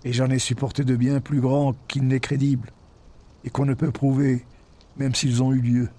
Et 0.03 0.11
j'en 0.11 0.29
ai 0.31 0.39
supporté 0.39 0.83
de 0.83 0.97
bien 0.97 1.21
plus 1.21 1.39
grands 1.39 1.75
qu'il 1.87 2.07
n'est 2.07 2.19
crédible, 2.19 2.73
et 3.45 3.49
qu'on 3.49 3.65
ne 3.65 3.73
peut 3.73 3.91
prouver, 3.91 4.45
même 4.97 5.15
s'ils 5.15 5.41
ont 5.41 5.53
eu 5.53 5.61
lieu. 5.61 5.89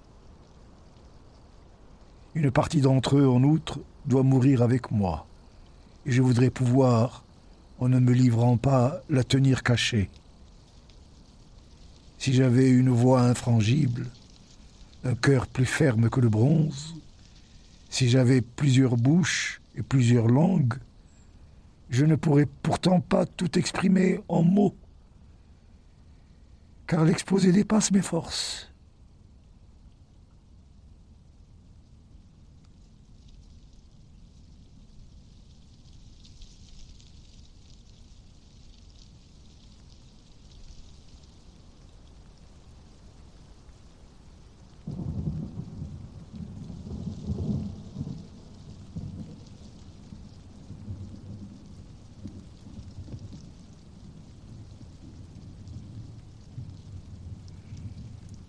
Une 2.34 2.50
partie 2.50 2.82
d'entre 2.82 3.16
eux, 3.16 3.26
en 3.26 3.42
outre, 3.42 3.80
doit 4.04 4.24
mourir 4.24 4.60
avec 4.60 4.90
moi, 4.90 5.26
et 6.04 6.12
je 6.12 6.20
voudrais 6.20 6.50
pouvoir, 6.50 7.22
en 7.78 7.88
ne 7.88 7.98
me 7.98 8.12
livrant 8.12 8.56
pas, 8.56 9.02
la 9.10 9.24
tenir 9.24 9.62
cachée. 9.62 10.08
Si 12.18 12.32
j'avais 12.32 12.70
une 12.70 12.90
voix 12.90 13.20
infrangible, 13.20 14.06
un 15.04 15.14
cœur 15.14 15.46
plus 15.46 15.66
ferme 15.66 16.08
que 16.08 16.20
le 16.20 16.28
bronze, 16.28 16.94
si 17.90 18.08
j'avais 18.08 18.40
plusieurs 18.40 18.96
bouches 18.96 19.60
et 19.76 19.82
plusieurs 19.82 20.28
langues, 20.28 20.74
je 21.90 22.04
ne 22.04 22.16
pourrais 22.16 22.48
pourtant 22.62 23.00
pas 23.00 23.26
tout 23.26 23.58
exprimer 23.58 24.20
en 24.28 24.42
mots, 24.42 24.74
car 26.86 27.04
l'exposé 27.04 27.52
dépasse 27.52 27.92
mes 27.92 28.02
forces. 28.02 28.72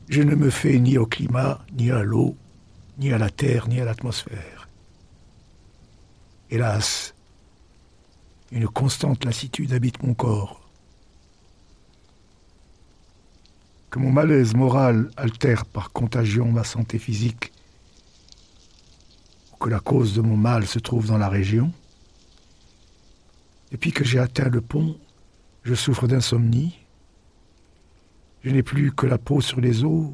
Je 0.10 0.22
ne 0.22 0.36
me 0.36 0.50
fais 0.50 0.80
ni 0.80 0.98
au 0.98 1.06
climat, 1.06 1.60
ni 1.74 1.92
à 1.92 2.02
l'eau, 2.02 2.36
ni 2.98 3.12
à 3.12 3.18
la 3.18 3.30
terre, 3.30 3.68
ni 3.68 3.82
à 3.82 3.86
l'atmosphère. 3.86 4.70
Hélas, 6.50 7.14
une 8.52 8.68
constante 8.68 9.26
lassitude 9.26 9.74
habite 9.74 10.02
mon 10.02 10.14
corps. 10.14 10.62
Que 13.90 14.00
mon 14.00 14.12
malaise 14.12 14.56
moral 14.56 15.12
altère 15.18 15.66
par 15.66 15.92
contagion 15.92 16.52
ma 16.52 16.64
santé 16.64 17.00
physique, 17.00 17.52
ou 19.52 19.58
que 19.58 19.70
la 19.70 19.82
cause 19.82 20.14
de 20.14 20.22
mon 20.22 20.38
mal 20.38 20.66
se 20.66 20.80
trouve 20.80 21.08
dans 21.08 21.18
la 21.18 21.30
région. 21.30 21.72
Depuis 23.72 23.92
que 23.92 24.06
j'ai 24.06 24.20
atteint 24.20 24.48
le 24.48 24.62
pont, 24.62 24.98
je 25.64 25.74
souffre 25.74 26.08
d'insomnie, 26.08 26.80
je 28.48 28.54
n'ai 28.54 28.64
plus 28.64 28.94
que 28.94 29.06
la 29.06 29.18
peau 29.18 29.42
sur 29.42 29.60
les 29.60 29.84
os 29.84 30.10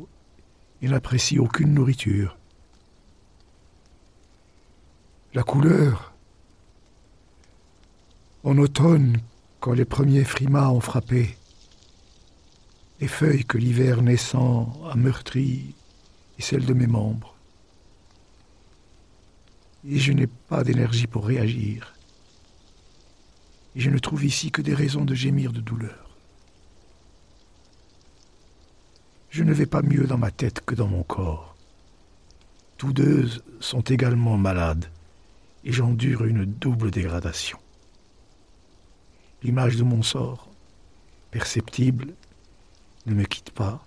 et 0.81 0.87
n'apprécie 0.87 1.37
aucune 1.37 1.71
nourriture. 1.71 2.35
La 5.35 5.43
couleur. 5.43 6.15
En 8.43 8.57
automne, 8.57 9.21
quand 9.59 9.73
les 9.73 9.85
premiers 9.85 10.23
frimas 10.23 10.71
ont 10.71 10.79
frappé, 10.79 11.37
les 12.99 13.07
feuilles 13.07 13.45
que 13.45 13.59
l'hiver 13.59 14.01
naissant 14.01 14.73
a 14.89 14.95
meurtries 14.95 15.75
et 16.39 16.41
celles 16.41 16.65
de 16.65 16.73
mes 16.73 16.87
membres. 16.87 17.35
Et 19.87 19.99
je 19.99 20.11
n'ai 20.11 20.27
pas 20.27 20.63
d'énergie 20.63 21.05
pour 21.05 21.27
réagir. 21.27 21.93
Et 23.75 23.79
je 23.79 23.91
ne 23.91 23.99
trouve 23.99 24.25
ici 24.25 24.49
que 24.49 24.63
des 24.63 24.73
raisons 24.73 25.05
de 25.05 25.13
gémir 25.13 25.53
de 25.53 25.61
douleur. 25.61 26.02
Je 29.33 29.41
ne 29.41 29.51
vais 29.51 29.65
pas 29.65 29.81
mieux 29.81 30.05
dans 30.05 30.19
ma 30.19 30.29
tête 30.29 30.61
que 30.63 30.75
dans 30.75 30.85
mon 30.85 31.01
corps. 31.01 31.55
Tous 32.77 32.93
deux 32.93 33.27
sont 33.59 33.81
également 33.81 34.37
malades, 34.37 34.85
et 35.63 35.71
j'endure 35.71 36.25
une 36.25 36.45
double 36.45 36.91
dégradation. 36.91 37.57
L'image 39.41 39.75
de 39.75 39.81
mon 39.81 40.03
sort, 40.03 40.49
perceptible, 41.31 42.13
ne 43.07 43.15
me 43.15 43.23
quitte 43.23 43.49
pas, 43.49 43.83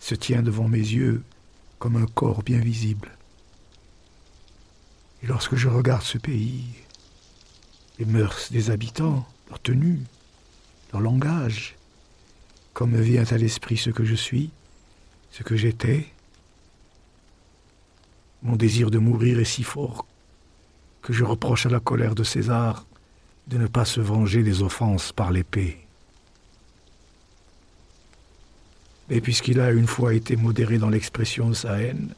se 0.00 0.14
tient 0.14 0.42
devant 0.42 0.66
mes 0.66 0.78
yeux 0.78 1.22
comme 1.78 1.96
un 1.96 2.06
corps 2.06 2.42
bien 2.42 2.60
visible. 2.60 3.10
Et 5.22 5.26
lorsque 5.26 5.56
je 5.56 5.68
regarde 5.68 6.04
ce 6.04 6.16
pays, 6.16 6.64
les 7.98 8.06
mœurs 8.06 8.50
des 8.50 8.70
habitants, 8.70 9.28
leur 9.50 9.60
tenue, 9.60 10.00
leur 10.90 11.02
langage, 11.02 11.73
comme 12.74 12.90
me 12.90 13.00
vient 13.00 13.24
à 13.24 13.38
l'esprit 13.38 13.76
ce 13.76 13.90
que 13.90 14.04
je 14.04 14.16
suis, 14.16 14.50
ce 15.30 15.42
que 15.42 15.56
j'étais, 15.56 16.06
mon 18.42 18.56
désir 18.56 18.90
de 18.90 18.98
mourir 18.98 19.38
est 19.40 19.44
si 19.44 19.62
fort 19.62 20.06
que 21.00 21.12
je 21.12 21.24
reproche 21.24 21.66
à 21.66 21.70
la 21.70 21.80
colère 21.80 22.14
de 22.14 22.24
César 22.24 22.86
de 23.46 23.58
ne 23.58 23.66
pas 23.66 23.84
se 23.84 24.00
venger 24.00 24.42
des 24.42 24.62
offenses 24.62 25.12
par 25.12 25.30
l'épée. 25.30 25.78
Mais 29.08 29.20
puisqu'il 29.20 29.60
a 29.60 29.70
une 29.70 29.86
fois 29.86 30.14
été 30.14 30.34
modéré 30.36 30.78
dans 30.78 30.88
l'expression 30.88 31.50
de 31.50 31.54
sa 31.54 31.80
haine, 31.80 32.14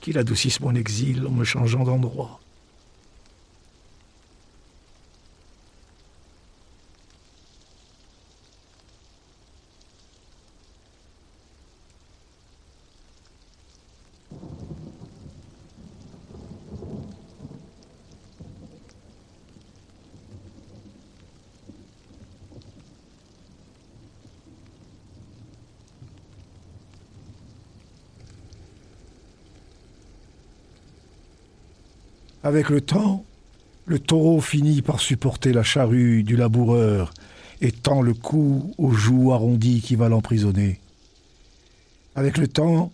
qu'il 0.00 0.18
adoucisse 0.18 0.60
mon 0.60 0.74
exil 0.74 1.26
en 1.26 1.30
me 1.30 1.44
changeant 1.44 1.84
d'endroit. 1.84 2.39
Avec 32.42 32.70
le 32.70 32.80
temps, 32.80 33.24
le 33.84 33.98
taureau 33.98 34.40
finit 34.40 34.82
par 34.82 35.00
supporter 35.00 35.52
la 35.52 35.62
charrue 35.62 36.22
du 36.22 36.36
laboureur 36.36 37.12
et 37.60 37.72
tend 37.72 38.00
le 38.00 38.14
cou 38.14 38.72
aux 38.78 38.92
joues 38.92 39.32
arrondies 39.32 39.82
qui 39.82 39.94
va 39.94 40.08
l'emprisonner. 40.08 40.80
Avec 42.14 42.38
le 42.38 42.48
temps, 42.48 42.92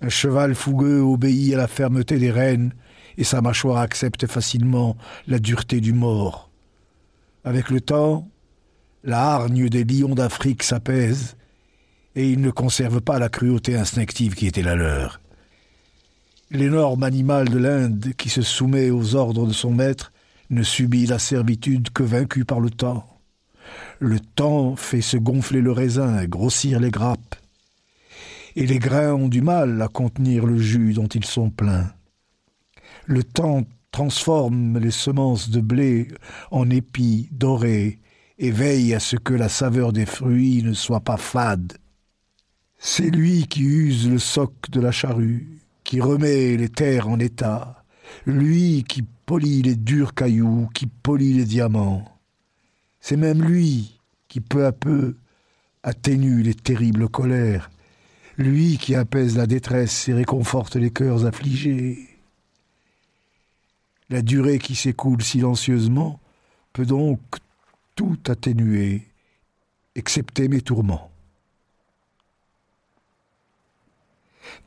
un 0.00 0.08
cheval 0.08 0.54
fougueux 0.54 1.00
obéit 1.00 1.54
à 1.54 1.58
la 1.58 1.68
fermeté 1.68 2.18
des 2.18 2.30
rênes 2.30 2.72
et 3.18 3.24
sa 3.24 3.40
mâchoire 3.40 3.78
accepte 3.78 4.26
facilement 4.26 4.96
la 5.26 5.38
dureté 5.38 5.80
du 5.80 5.92
mort. 5.92 6.50
Avec 7.44 7.68
le 7.68 7.80
temps, 7.80 8.28
la 9.04 9.20
hargne 9.20 9.68
des 9.68 9.84
lions 9.84 10.14
d'Afrique 10.14 10.62
s'apaise 10.62 11.36
et 12.14 12.30
ils 12.30 12.40
ne 12.40 12.50
conservent 12.50 13.00
pas 13.00 13.18
la 13.18 13.28
cruauté 13.28 13.76
instinctive 13.76 14.34
qui 14.34 14.46
était 14.46 14.62
la 14.62 14.76
leur. 14.76 15.21
L'énorme 16.54 17.02
animal 17.02 17.48
de 17.48 17.56
l'Inde 17.56 18.12
qui 18.18 18.28
se 18.28 18.42
soumet 18.42 18.90
aux 18.90 19.14
ordres 19.14 19.46
de 19.46 19.54
son 19.54 19.70
maître 19.70 20.12
ne 20.50 20.62
subit 20.62 21.06
la 21.06 21.18
servitude 21.18 21.88
que 21.88 22.02
vaincu 22.02 22.44
par 22.44 22.60
le 22.60 22.68
temps. 22.68 23.06
Le 24.00 24.20
temps 24.20 24.76
fait 24.76 25.00
se 25.00 25.16
gonfler 25.16 25.62
le 25.62 25.72
raisin, 25.72 26.26
grossir 26.26 26.78
les 26.78 26.90
grappes. 26.90 27.36
Et 28.54 28.66
les 28.66 28.78
grains 28.78 29.14
ont 29.14 29.28
du 29.28 29.40
mal 29.40 29.80
à 29.80 29.88
contenir 29.88 30.44
le 30.44 30.58
jus 30.58 30.92
dont 30.92 31.06
ils 31.06 31.24
sont 31.24 31.48
pleins. 31.48 31.90
Le 33.06 33.24
temps 33.24 33.62
transforme 33.90 34.78
les 34.78 34.90
semences 34.90 35.48
de 35.48 35.62
blé 35.62 36.08
en 36.50 36.68
épis 36.68 37.30
dorés 37.32 37.98
et 38.38 38.50
veille 38.50 38.92
à 38.92 39.00
ce 39.00 39.16
que 39.16 39.32
la 39.32 39.48
saveur 39.48 39.94
des 39.94 40.04
fruits 40.04 40.62
ne 40.62 40.74
soit 40.74 41.00
pas 41.00 41.16
fade. 41.16 41.78
C'est 42.78 43.08
lui 43.08 43.46
qui 43.46 43.62
use 43.62 44.06
le 44.06 44.18
soc 44.18 44.52
de 44.68 44.82
la 44.82 44.92
charrue, 44.92 45.61
qui 45.92 46.00
remet 46.00 46.56
les 46.56 46.70
terres 46.70 47.06
en 47.06 47.18
état, 47.18 47.84
lui 48.24 48.82
qui 48.88 49.02
polit 49.02 49.60
les 49.60 49.76
durs 49.76 50.14
cailloux, 50.14 50.70
qui 50.72 50.86
polit 50.86 51.34
les 51.34 51.44
diamants. 51.44 52.18
C'est 52.98 53.18
même 53.18 53.42
lui 53.42 54.00
qui 54.26 54.40
peu 54.40 54.64
à 54.64 54.72
peu 54.72 55.16
atténue 55.82 56.42
les 56.42 56.54
terribles 56.54 57.10
colères, 57.10 57.70
lui 58.38 58.78
qui 58.78 58.94
apaise 58.94 59.36
la 59.36 59.46
détresse 59.46 60.08
et 60.08 60.14
réconforte 60.14 60.76
les 60.76 60.90
cœurs 60.90 61.26
affligés. 61.26 61.98
La 64.08 64.22
durée 64.22 64.60
qui 64.60 64.74
s'écoule 64.74 65.22
silencieusement 65.22 66.20
peut 66.72 66.86
donc 66.86 67.20
tout 67.96 68.18
atténuer, 68.28 69.02
excepté 69.94 70.48
mes 70.48 70.62
tourments. 70.62 71.11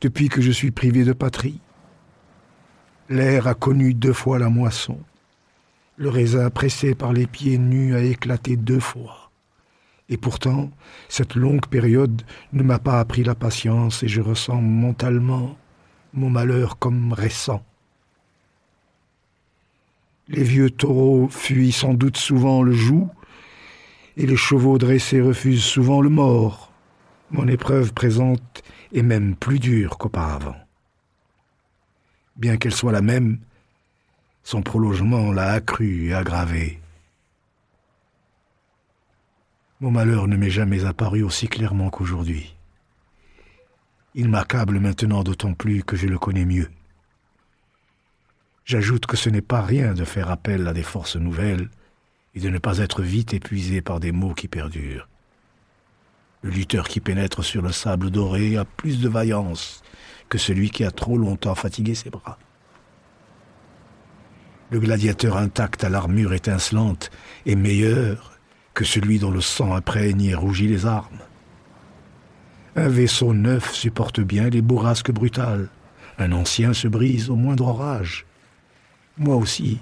Depuis 0.00 0.28
que 0.28 0.40
je 0.40 0.50
suis 0.50 0.70
privé 0.70 1.04
de 1.04 1.12
patrie. 1.12 1.60
L'air 3.08 3.46
a 3.46 3.54
connu 3.54 3.94
deux 3.94 4.12
fois 4.12 4.38
la 4.38 4.48
moisson. 4.48 4.98
Le 5.96 6.08
raisin 6.08 6.50
pressé 6.50 6.94
par 6.94 7.12
les 7.12 7.26
pieds 7.26 7.58
nus 7.58 7.94
a 7.94 8.00
éclaté 8.00 8.56
deux 8.56 8.80
fois. 8.80 9.30
Et 10.08 10.16
pourtant, 10.16 10.70
cette 11.08 11.34
longue 11.34 11.66
période 11.66 12.22
ne 12.52 12.62
m'a 12.62 12.78
pas 12.78 13.00
appris 13.00 13.24
la 13.24 13.34
patience 13.34 14.02
et 14.02 14.08
je 14.08 14.20
ressens 14.20 14.60
mentalement 14.60 15.56
mon 16.12 16.30
malheur 16.30 16.78
comme 16.78 17.12
récent. 17.12 17.64
Les 20.28 20.42
vieux 20.42 20.70
taureaux 20.70 21.28
fuient 21.28 21.72
sans 21.72 21.94
doute 21.94 22.16
souvent 22.16 22.62
le 22.62 22.72
joug, 22.72 23.08
et 24.16 24.26
les 24.26 24.36
chevaux 24.36 24.78
dressés 24.78 25.20
refusent 25.20 25.64
souvent 25.64 26.00
le 26.00 26.08
mort. 26.08 26.65
Mon 27.30 27.48
épreuve 27.48 27.92
présente 27.92 28.62
et 28.92 29.02
même 29.02 29.34
plus 29.34 29.58
dure 29.58 29.98
qu'auparavant. 29.98 30.56
Bien 32.36 32.56
qu'elle 32.56 32.74
soit 32.74 32.92
la 32.92 33.00
même, 33.00 33.40
son 34.44 34.62
prolongement 34.62 35.32
l'a 35.32 35.50
accru 35.52 36.06
et 36.06 36.14
aggravé. 36.14 36.80
Mon 39.80 39.90
malheur 39.90 40.28
ne 40.28 40.36
m'est 40.36 40.50
jamais 40.50 40.84
apparu 40.84 41.22
aussi 41.22 41.48
clairement 41.48 41.90
qu'aujourd'hui. 41.90 42.56
Il 44.14 44.28
m'accable 44.28 44.78
maintenant 44.78 45.24
d'autant 45.24 45.52
plus 45.52 45.82
que 45.82 45.96
je 45.96 46.06
le 46.06 46.18
connais 46.18 46.44
mieux. 46.44 46.70
J'ajoute 48.64 49.06
que 49.06 49.16
ce 49.16 49.30
n'est 49.30 49.42
pas 49.42 49.62
rien 49.62 49.94
de 49.94 50.04
faire 50.04 50.30
appel 50.30 50.66
à 50.68 50.72
des 50.72 50.82
forces 50.84 51.16
nouvelles 51.16 51.68
et 52.34 52.40
de 52.40 52.50
ne 52.50 52.58
pas 52.58 52.78
être 52.78 53.02
vite 53.02 53.34
épuisé 53.34 53.82
par 53.82 53.98
des 53.98 54.12
maux 54.12 54.32
qui 54.34 54.46
perdurent. 54.46 55.08
Le 56.46 56.52
lutteur 56.52 56.86
qui 56.86 57.00
pénètre 57.00 57.42
sur 57.42 57.60
le 57.60 57.72
sable 57.72 58.08
doré 58.08 58.56
a 58.56 58.64
plus 58.64 59.00
de 59.00 59.08
vaillance 59.08 59.82
que 60.28 60.38
celui 60.38 60.70
qui 60.70 60.84
a 60.84 60.92
trop 60.92 61.18
longtemps 61.18 61.56
fatigué 61.56 61.96
ses 61.96 62.08
bras. 62.08 62.38
Le 64.70 64.78
gladiateur 64.78 65.38
intact 65.38 65.82
à 65.82 65.88
l'armure 65.88 66.34
étincelante 66.34 67.10
est 67.46 67.56
meilleur 67.56 68.38
que 68.74 68.84
celui 68.84 69.18
dont 69.18 69.32
le 69.32 69.40
sang 69.40 69.74
imprègne 69.74 70.22
et 70.22 70.36
rougit 70.36 70.68
les 70.68 70.86
armes. 70.86 71.18
Un 72.76 72.86
vaisseau 72.86 73.34
neuf 73.34 73.74
supporte 73.74 74.20
bien 74.20 74.48
les 74.48 74.62
bourrasques 74.62 75.10
brutales. 75.10 75.68
Un 76.16 76.30
ancien 76.30 76.74
se 76.74 76.86
brise 76.86 77.28
au 77.28 77.34
moindre 77.34 77.66
orage. 77.66 78.24
Moi 79.18 79.34
aussi, 79.34 79.80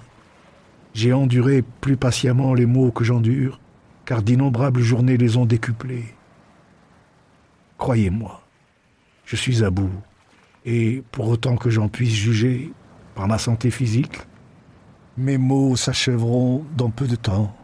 j'ai 0.95 1.13
enduré 1.13 1.63
plus 1.81 1.95
patiemment 1.95 2.55
les 2.55 2.65
maux 2.65 2.89
que 2.89 3.03
j'endure, 3.03 3.59
car 4.05 4.23
d'innombrables 4.23 4.81
journées 4.81 5.17
les 5.17 5.37
ont 5.37 5.45
décuplés. 5.45 6.14
Croyez-moi, 7.77 8.41
je 9.25 9.35
suis 9.35 9.63
à 9.63 9.69
bout. 9.69 9.91
Et 10.65 11.03
pour 11.11 11.27
autant 11.27 11.57
que 11.57 11.69
j'en 11.69 11.89
puisse 11.89 12.13
juger 12.13 12.71
par 13.13 13.27
ma 13.27 13.37
santé 13.37 13.69
physique, 13.69 14.19
mes 15.17 15.37
maux 15.37 15.75
s'achèveront 15.75 16.65
dans 16.75 16.89
peu 16.89 17.07
de 17.07 17.15
temps. 17.15 17.55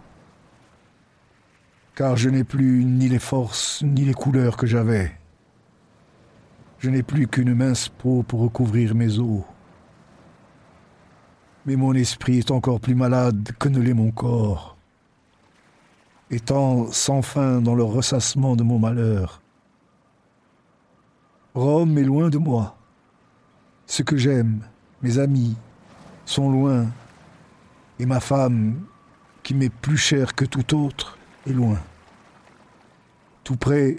Car 1.96 2.16
je 2.16 2.30
n'ai 2.30 2.44
plus 2.44 2.86
ni 2.86 3.10
les 3.10 3.20
forces 3.20 3.82
ni 3.84 4.06
les 4.06 4.14
couleurs 4.14 4.58
que 4.58 4.68
j'avais. 4.68 5.12
Je 6.80 6.90
n'ai 6.90 7.04
plus 7.04 7.28
qu'une 7.28 7.54
mince 7.54 7.90
peau 7.90 8.24
pour 8.24 8.42
recouvrir 8.42 8.96
mes 8.96 9.20
os. 9.20 9.44
Mais 11.66 11.76
mon 11.76 11.94
esprit 11.94 12.40
est 12.40 12.52
encore 12.52 12.80
plus 12.80 12.96
malade 12.96 13.52
que 13.60 13.70
ne 13.70 13.80
l'est 13.80 13.94
mon 13.94 14.12
corps. 14.12 14.78
Étant 16.32 16.92
sans 16.92 17.22
fin 17.22 17.62
dans 17.62 17.76
le 17.76 17.84
ressassement 17.84 18.56
de 18.56 18.64
mon 18.64 18.80
malheur, 18.80 19.41
Rome 21.54 21.98
est 21.98 22.04
loin 22.04 22.30
de 22.30 22.38
moi. 22.38 22.78
Ce 23.86 24.04
que 24.04 24.16
j'aime, 24.16 24.62
mes 25.02 25.20
amis, 25.20 25.58
sont 26.26 26.50
loin. 26.50 26.88
Et 28.00 28.06
ma 28.06 28.22
femme, 28.22 28.86
qui 29.44 29.54
m'est 29.54 29.74
plus 29.74 29.98
chère 29.98 30.34
que 30.34 30.46
tout 30.46 30.76
autre, 30.78 31.18
est 31.46 31.52
loin. 31.52 31.78
Tout 33.44 33.58
près, 33.58 33.98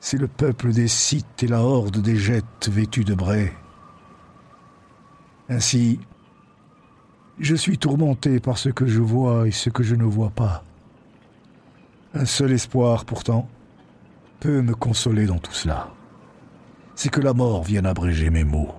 c'est 0.00 0.16
le 0.16 0.28
peuple 0.28 0.72
des 0.72 0.88
Scythes 0.88 1.42
et 1.42 1.46
la 1.46 1.60
horde 1.60 1.98
des 1.98 2.16
Jettes 2.16 2.70
vêtus 2.70 3.04
de 3.04 3.14
brais. 3.14 3.52
Ainsi, 5.50 6.00
je 7.38 7.54
suis 7.54 7.76
tourmenté 7.76 8.40
par 8.40 8.56
ce 8.56 8.70
que 8.70 8.86
je 8.86 9.00
vois 9.00 9.46
et 9.46 9.50
ce 9.50 9.68
que 9.68 9.82
je 9.82 9.94
ne 9.94 10.04
vois 10.04 10.30
pas. 10.30 10.64
Un 12.14 12.24
seul 12.24 12.52
espoir, 12.52 13.04
pourtant, 13.04 13.46
peut 14.40 14.62
me 14.62 14.74
consoler 14.74 15.26
dans 15.26 15.38
tout 15.38 15.52
cela 15.52 15.92
c'est 16.94 17.10
que 17.10 17.20
la 17.20 17.34
mort 17.34 17.64
vienne 17.64 17.86
abréger 17.86 18.30
mes 18.30 18.44
maux. 18.44 18.74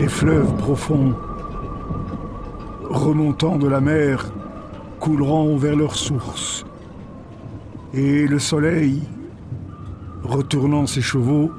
les 0.00 0.08
remontant 2.88 3.56
de 3.56 3.68
la 3.68 3.80
mer, 3.80 4.32
couleront 4.98 5.56
vers 5.56 5.76
leur 5.76 5.94
source. 5.94 6.64
Et 7.94 8.26
le 8.26 8.38
soleil, 8.38 9.02
retournant 10.22 10.86
ses 10.86 11.00
chevaux, 11.00 11.50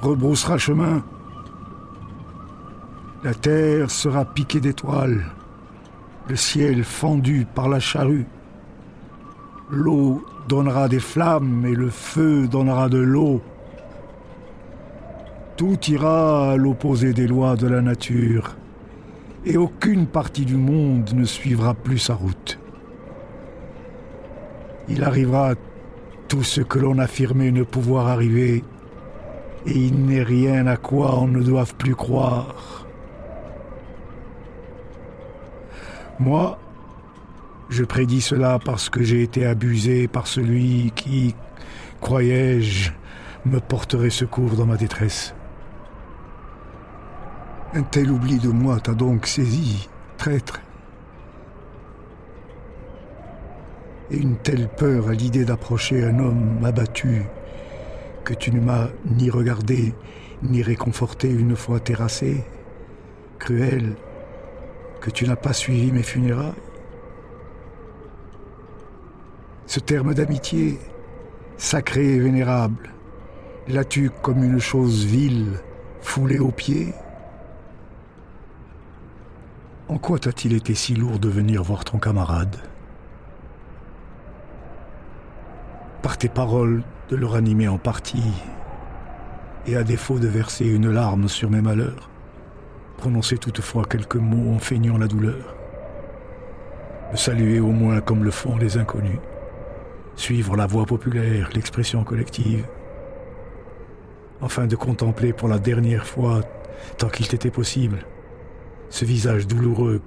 rebroussera 0.00 0.58
chemin. 0.58 1.02
La 3.22 3.34
terre 3.34 3.90
sera 3.90 4.24
piquée 4.24 4.60
d'étoiles, 4.60 5.26
le 6.28 6.36
ciel 6.36 6.84
fendu 6.84 7.46
par 7.54 7.68
la 7.68 7.80
charrue. 7.80 8.26
L'eau 9.70 10.24
donnera 10.48 10.88
des 10.88 10.98
flammes 10.98 11.64
et 11.66 11.74
le 11.74 11.90
feu 11.90 12.48
donnera 12.48 12.88
de 12.88 12.98
l'eau. 12.98 13.42
Tout 15.60 15.78
ira 15.88 16.52
à 16.52 16.56
l'opposé 16.56 17.12
des 17.12 17.26
lois 17.26 17.54
de 17.54 17.66
la 17.66 17.82
nature, 17.82 18.56
et 19.44 19.58
aucune 19.58 20.06
partie 20.06 20.46
du 20.46 20.56
monde 20.56 21.10
ne 21.12 21.26
suivra 21.26 21.74
plus 21.74 21.98
sa 21.98 22.14
route. 22.14 22.58
Il 24.88 25.04
arrivera 25.04 25.56
tout 26.28 26.42
ce 26.44 26.62
que 26.62 26.78
l'on 26.78 26.96
affirmait 26.96 27.50
ne 27.50 27.62
pouvoir 27.62 28.08
arriver, 28.08 28.64
et 29.66 29.72
il 29.72 30.06
n'est 30.06 30.22
rien 30.22 30.66
à 30.66 30.78
quoi 30.78 31.20
on 31.20 31.28
ne 31.28 31.42
doive 31.42 31.74
plus 31.74 31.94
croire. 31.94 32.86
Moi, 36.18 36.58
je 37.68 37.84
prédis 37.84 38.22
cela 38.22 38.58
parce 38.64 38.88
que 38.88 39.02
j'ai 39.02 39.22
été 39.22 39.44
abusé 39.44 40.08
par 40.08 40.26
celui 40.26 40.90
qui, 40.96 41.34
croyais-je, 42.00 42.92
me 43.44 43.60
porterait 43.60 44.08
secours 44.08 44.52
dans 44.52 44.64
ma 44.64 44.78
détresse. 44.78 45.34
Un 47.72 47.82
tel 47.82 48.10
oubli 48.10 48.40
de 48.40 48.48
moi 48.48 48.80
t'a 48.80 48.94
donc 48.94 49.28
saisi, 49.28 49.88
traître. 50.16 50.60
Et 54.10 54.16
une 54.16 54.36
telle 54.38 54.68
peur 54.68 55.08
à 55.08 55.12
l'idée 55.12 55.44
d'approcher 55.44 56.02
un 56.02 56.18
homme 56.18 56.64
abattu 56.64 57.22
que 58.24 58.34
tu 58.34 58.50
ne 58.50 58.60
m'as 58.60 58.88
ni 59.06 59.30
regardé 59.30 59.94
ni 60.42 60.62
réconforté 60.62 61.30
une 61.30 61.54
fois 61.54 61.78
terrassé, 61.78 62.42
cruel, 63.38 63.94
que 65.00 65.10
tu 65.10 65.28
n'as 65.28 65.36
pas 65.36 65.52
suivi 65.52 65.92
mes 65.92 66.02
funérailles. 66.02 66.52
Ce 69.66 69.78
terme 69.78 70.12
d'amitié, 70.12 70.76
sacré 71.56 72.14
et 72.14 72.18
vénérable, 72.18 72.90
l'as-tu 73.68 74.10
comme 74.22 74.42
une 74.42 74.58
chose 74.58 75.04
vile, 75.04 75.52
foulée 76.00 76.40
aux 76.40 76.50
pieds 76.50 76.92
En 79.90 79.98
quoi 79.98 80.20
t'a-t-il 80.20 80.54
été 80.54 80.76
si 80.76 80.94
lourd 80.94 81.18
de 81.18 81.28
venir 81.28 81.64
voir 81.64 81.84
ton 81.84 81.98
camarade? 81.98 82.54
Par 86.00 86.16
tes 86.16 86.28
paroles, 86.28 86.84
de 87.08 87.16
le 87.16 87.26
ranimer 87.26 87.66
en 87.66 87.76
partie, 87.76 88.22
et 89.66 89.74
à 89.74 89.82
défaut 89.82 90.20
de 90.20 90.28
verser 90.28 90.66
une 90.66 90.92
larme 90.92 91.26
sur 91.26 91.50
mes 91.50 91.60
malheurs, 91.60 92.08
prononcer 92.98 93.36
toutefois 93.36 93.84
quelques 93.84 94.14
mots 94.14 94.54
en 94.54 94.60
feignant 94.60 94.96
la 94.96 95.08
douleur, 95.08 95.56
me 97.10 97.16
saluer 97.16 97.58
au 97.58 97.72
moins 97.72 98.00
comme 98.00 98.22
le 98.22 98.30
font 98.30 98.56
les 98.58 98.76
inconnus 98.76 99.18
suivre 100.14 100.54
la 100.54 100.66
voix 100.66 100.86
populaire, 100.86 101.50
l'expression 101.52 102.04
collective, 102.04 102.64
afin 104.40 104.68
de 104.68 104.76
contempler 104.76 105.32
pour 105.32 105.48
la 105.48 105.58
dernière 105.58 106.06
fois, 106.06 106.42
tant 106.96 107.08
qu'il 107.08 107.26
t'était 107.26 107.50
possible, 107.50 108.06
ce 108.90 109.04
visage 109.04 109.46
douloureux 109.46 110.02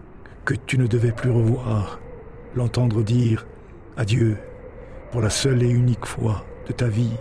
que 0.46 0.54
tu 0.54 0.78
ne 0.78 0.88
devais 0.88 1.14
plus 1.14 1.32
revoir, 1.32 2.00
l'entendre 2.56 3.02
dire 3.02 3.48
adieu 3.98 4.38
pour 5.12 5.22
la 5.22 5.30
seule 5.30 5.64
et 5.64 5.70
unique 5.70 6.06
fois 6.06 6.46
de 6.68 6.74
ta 6.74 6.88
vie 6.88 7.14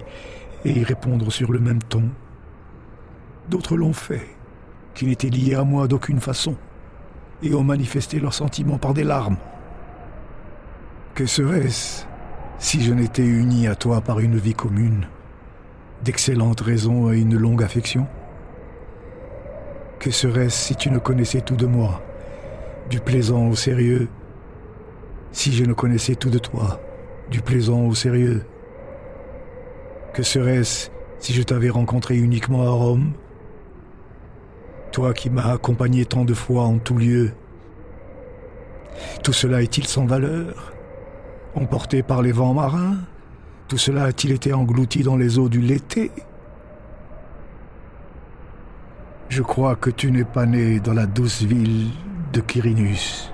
et 0.64 0.72
y 0.72 0.84
répondre 0.84 1.30
sur 1.32 1.52
le 1.52 1.60
même 1.60 1.82
ton. 1.82 2.04
D'autres 3.48 3.76
l'ont 3.76 3.92
fait, 3.92 4.26
qui 4.94 5.06
n'étaient 5.06 5.30
liés 5.30 5.54
à 5.54 5.64
moi 5.64 5.88
d'aucune 5.88 6.20
façon, 6.20 6.56
et 7.42 7.54
ont 7.54 7.64
manifesté 7.64 8.20
leurs 8.20 8.34
sentiments 8.34 8.78
par 8.78 8.94
des 8.94 9.04
larmes. 9.04 9.38
Que 11.14 11.26
serait-ce 11.26 12.04
si 12.58 12.82
je 12.82 12.92
n'étais 12.92 13.24
uni 13.24 13.66
à 13.66 13.74
toi 13.74 14.00
par 14.00 14.20
une 14.20 14.36
vie 14.36 14.54
commune, 14.54 15.06
d'excellentes 16.04 16.60
raisons 16.60 17.12
et 17.12 17.20
une 17.20 17.36
longue 17.36 17.62
affection? 17.62 18.06
Que 20.02 20.10
serait-ce 20.10 20.66
si 20.66 20.74
tu 20.74 20.90
ne 20.90 20.98
connaissais 20.98 21.42
tout 21.42 21.54
de 21.54 21.64
moi, 21.64 22.02
du 22.90 22.98
plaisant 22.98 23.46
au 23.46 23.54
sérieux? 23.54 24.08
Si 25.30 25.52
je 25.52 25.64
ne 25.64 25.74
connaissais 25.74 26.16
tout 26.16 26.28
de 26.28 26.40
toi, 26.40 26.80
du 27.30 27.40
plaisant 27.40 27.82
au 27.82 27.94
sérieux. 27.94 28.44
Que 30.12 30.24
serait-ce 30.24 30.90
si 31.20 31.32
je 31.32 31.42
t'avais 31.44 31.70
rencontré 31.70 32.16
uniquement 32.16 32.62
à 32.62 32.70
Rome? 32.70 33.12
Toi 34.90 35.14
qui 35.14 35.30
m'as 35.30 35.52
accompagné 35.52 36.04
tant 36.04 36.24
de 36.24 36.34
fois 36.34 36.64
en 36.64 36.78
tout 36.78 36.98
lieu. 36.98 37.30
Tout 39.22 39.32
cela 39.32 39.62
est-il 39.62 39.86
sans 39.86 40.04
valeur? 40.04 40.72
Emporté 41.54 42.02
par 42.02 42.22
les 42.22 42.32
vents 42.32 42.54
marins? 42.54 42.96
Tout 43.68 43.78
cela 43.78 44.02
a-t-il 44.02 44.32
été 44.32 44.52
englouti 44.52 45.04
dans 45.04 45.16
les 45.16 45.38
eaux 45.38 45.48
du 45.48 45.60
Lété? 45.60 46.10
Je 49.34 49.40
crois 49.40 49.76
que 49.76 49.88
tu 49.88 50.12
n'es 50.12 50.24
pas 50.24 50.44
né 50.44 50.78
dans 50.78 50.92
la 50.92 51.06
douce 51.06 51.40
ville 51.40 51.88
de 52.34 52.42
Quirinus, 52.42 53.32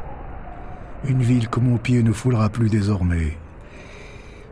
une 1.09 1.23
ville 1.23 1.49
que 1.49 1.59
mon 1.59 1.77
pied 1.77 2.05
ne 2.05 2.13
foulera 2.13 2.51
plus 2.51 2.69
désormais. 2.69 3.37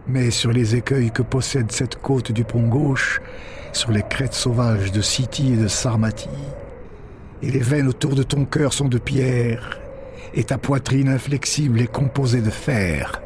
Mais 0.09 0.33
sur 0.33 0.51
les 0.51 0.75
écueils 0.75 1.13
que 1.13 1.23
possède 1.23 1.71
cette 1.71 2.03
côte 2.03 2.33
du 2.33 2.43
pont 2.43 2.67
gauche, 2.67 3.21
sur 3.73 3.93
les 3.93 4.03
crêtes 4.03 4.35
sauvages 4.35 4.91
de 4.91 5.01
City 5.01 5.53
et 5.53 5.57
de 5.57 5.69
Sarmatie, 5.69 6.29
et 7.43 7.53
les 7.53 7.61
veines 7.61 7.87
autour 7.87 8.17
de 8.17 8.25
ton 8.25 8.45
cœur 8.45 8.73
sont 8.73 8.89
de 8.89 8.99
pierre, 8.99 9.79
et 10.35 10.43
ta 10.43 10.59
poitrine 10.59 11.09
inflexible 11.09 11.81
est 11.81 11.93
composée 11.93 12.43
de 12.43 12.51
fer. 12.51 13.23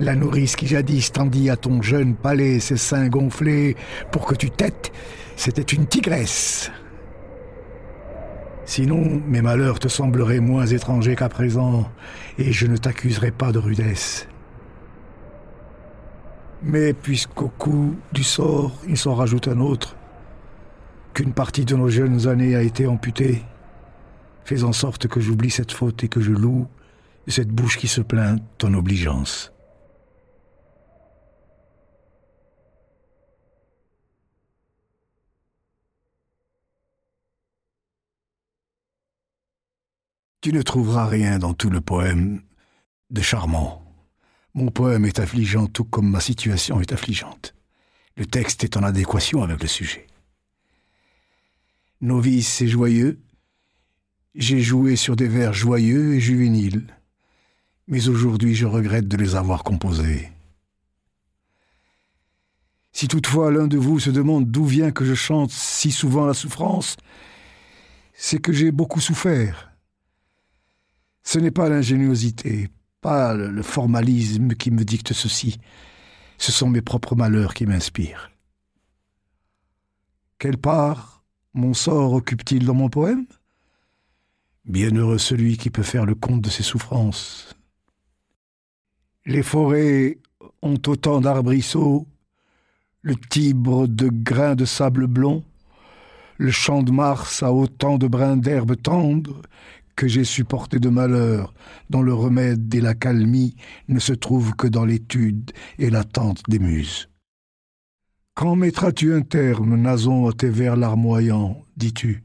La 0.00 0.16
nourrice 0.16 0.56
qui 0.56 0.66
jadis 0.66 1.12
tendit 1.12 1.48
à 1.48 1.56
ton 1.56 1.80
jeune 1.80 2.16
palais 2.16 2.58
ses 2.58 2.76
seins 2.76 3.06
gonflés 3.06 3.76
pour 4.10 4.26
que 4.26 4.34
tu 4.34 4.50
têtes, 4.50 4.90
c'était 5.36 5.62
une 5.62 5.86
tigresse. 5.86 6.72
Sinon, 8.66 9.22
mes 9.28 9.42
malheurs 9.42 9.78
te 9.78 9.86
sembleraient 9.86 10.40
moins 10.40 10.66
étrangers 10.66 11.14
qu'à 11.14 11.28
présent, 11.28 11.88
et 12.36 12.52
je 12.52 12.66
ne 12.66 12.76
t'accuserai 12.76 13.30
pas 13.30 13.52
de 13.52 13.60
rudesse. 13.60 14.26
Mais 16.62 16.92
puisqu'au 16.92 17.48
coup 17.48 17.94
du 18.12 18.24
sort, 18.24 18.72
il 18.88 18.98
s'en 18.98 19.14
rajoute 19.14 19.46
un 19.46 19.60
autre, 19.60 19.96
qu'une 21.14 21.32
partie 21.32 21.64
de 21.64 21.76
nos 21.76 21.88
jeunes 21.88 22.26
années 22.26 22.56
a 22.56 22.62
été 22.62 22.88
amputée, 22.88 23.42
fais 24.44 24.64
en 24.64 24.72
sorte 24.72 25.06
que 25.06 25.20
j'oublie 25.20 25.50
cette 25.50 25.72
faute 25.72 26.02
et 26.02 26.08
que 26.08 26.20
je 26.20 26.32
loue 26.32 26.66
cette 27.28 27.48
bouche 27.48 27.78
qui 27.78 27.88
se 27.88 28.00
plaint 28.00 28.42
ton 28.58 28.74
obligeance. 28.74 29.55
Tu 40.46 40.52
ne 40.52 40.62
trouveras 40.62 41.06
rien 41.06 41.40
dans 41.40 41.54
tout 41.54 41.70
le 41.70 41.80
poème 41.80 42.40
de 43.10 43.20
charmant. 43.20 43.82
Mon 44.54 44.70
poème 44.70 45.04
est 45.04 45.18
affligeant 45.18 45.66
tout 45.66 45.82
comme 45.82 46.08
ma 46.08 46.20
situation 46.20 46.80
est 46.80 46.92
affligeante. 46.92 47.52
Le 48.16 48.26
texte 48.26 48.62
est 48.62 48.76
en 48.76 48.84
adéquation 48.84 49.42
avec 49.42 49.60
le 49.60 49.66
sujet. 49.66 50.06
Novice 52.00 52.60
et 52.60 52.68
joyeux, 52.68 53.18
j'ai 54.36 54.60
joué 54.60 54.94
sur 54.94 55.16
des 55.16 55.26
vers 55.26 55.52
joyeux 55.52 56.14
et 56.14 56.20
juvéniles, 56.20 56.94
mais 57.88 58.06
aujourd'hui 58.06 58.54
je 58.54 58.66
regrette 58.66 59.08
de 59.08 59.16
les 59.16 59.34
avoir 59.34 59.64
composés. 59.64 60.30
Si 62.92 63.08
toutefois 63.08 63.50
l'un 63.50 63.66
de 63.66 63.78
vous 63.78 63.98
se 63.98 64.10
demande 64.10 64.48
d'où 64.48 64.64
vient 64.64 64.92
que 64.92 65.04
je 65.04 65.14
chante 65.14 65.50
si 65.50 65.90
souvent 65.90 66.24
la 66.24 66.34
souffrance, 66.34 66.96
c'est 68.14 68.38
que 68.38 68.52
j'ai 68.52 68.70
beaucoup 68.70 69.00
souffert 69.00 69.72
ce 71.26 71.40
n'est 71.40 71.50
pas 71.50 71.68
l'ingéniosité, 71.68 72.68
pas 73.00 73.34
le 73.34 73.62
formalisme 73.62 74.54
qui 74.54 74.70
me 74.70 74.84
dicte 74.84 75.12
ceci. 75.12 75.58
Ce 76.38 76.52
sont 76.52 76.70
mes 76.70 76.82
propres 76.82 77.16
malheurs 77.16 77.52
qui 77.52 77.66
m'inspirent. 77.66 78.30
Quelle 80.38 80.56
part 80.56 81.24
mon 81.52 81.74
sort 81.74 82.12
occupe-t-il 82.12 82.64
dans 82.64 82.74
mon 82.74 82.88
poème? 82.88 83.26
Bienheureux 84.66 85.18
celui 85.18 85.56
qui 85.56 85.68
peut 85.68 85.82
faire 85.82 86.06
le 86.06 86.14
compte 86.14 86.42
de 86.42 86.50
ses 86.50 86.62
souffrances. 86.62 87.56
Les 89.24 89.42
forêts 89.42 90.18
ont 90.62 90.80
autant 90.86 91.20
d'arbrisseaux, 91.20 92.06
le 93.02 93.16
Tibre 93.16 93.88
de 93.88 94.08
grains 94.08 94.54
de 94.54 94.64
sable 94.64 95.08
blond, 95.08 95.42
le 96.38 96.50
champ 96.50 96.82
de 96.82 96.92
Mars 96.92 97.42
a 97.42 97.52
autant 97.52 97.98
de 97.98 98.06
brins 98.06 98.36
d'herbe 98.36 98.80
tendre 98.80 99.42
que 99.96 100.06
j'ai 100.06 100.24
supporté 100.24 100.78
de 100.78 100.90
malheur, 100.90 101.54
dont 101.90 102.02
le 102.02 102.12
remède 102.12 102.72
et 102.74 102.80
la 102.80 102.94
calmie 102.94 103.56
ne 103.88 103.98
se 103.98 104.12
trouvent 104.12 104.54
que 104.54 104.66
dans 104.66 104.84
l'étude 104.84 105.52
et 105.78 105.90
l'attente 105.90 106.42
des 106.48 106.58
muses. 106.58 107.08
Quand 108.34 108.54
mettras-tu 108.54 109.14
un 109.14 109.22
terme, 109.22 109.76
Nason, 109.76 110.28
à 110.28 110.32
tes 110.34 110.50
vers 110.50 110.76
larmoyants, 110.76 111.64
dis-tu? 111.78 112.22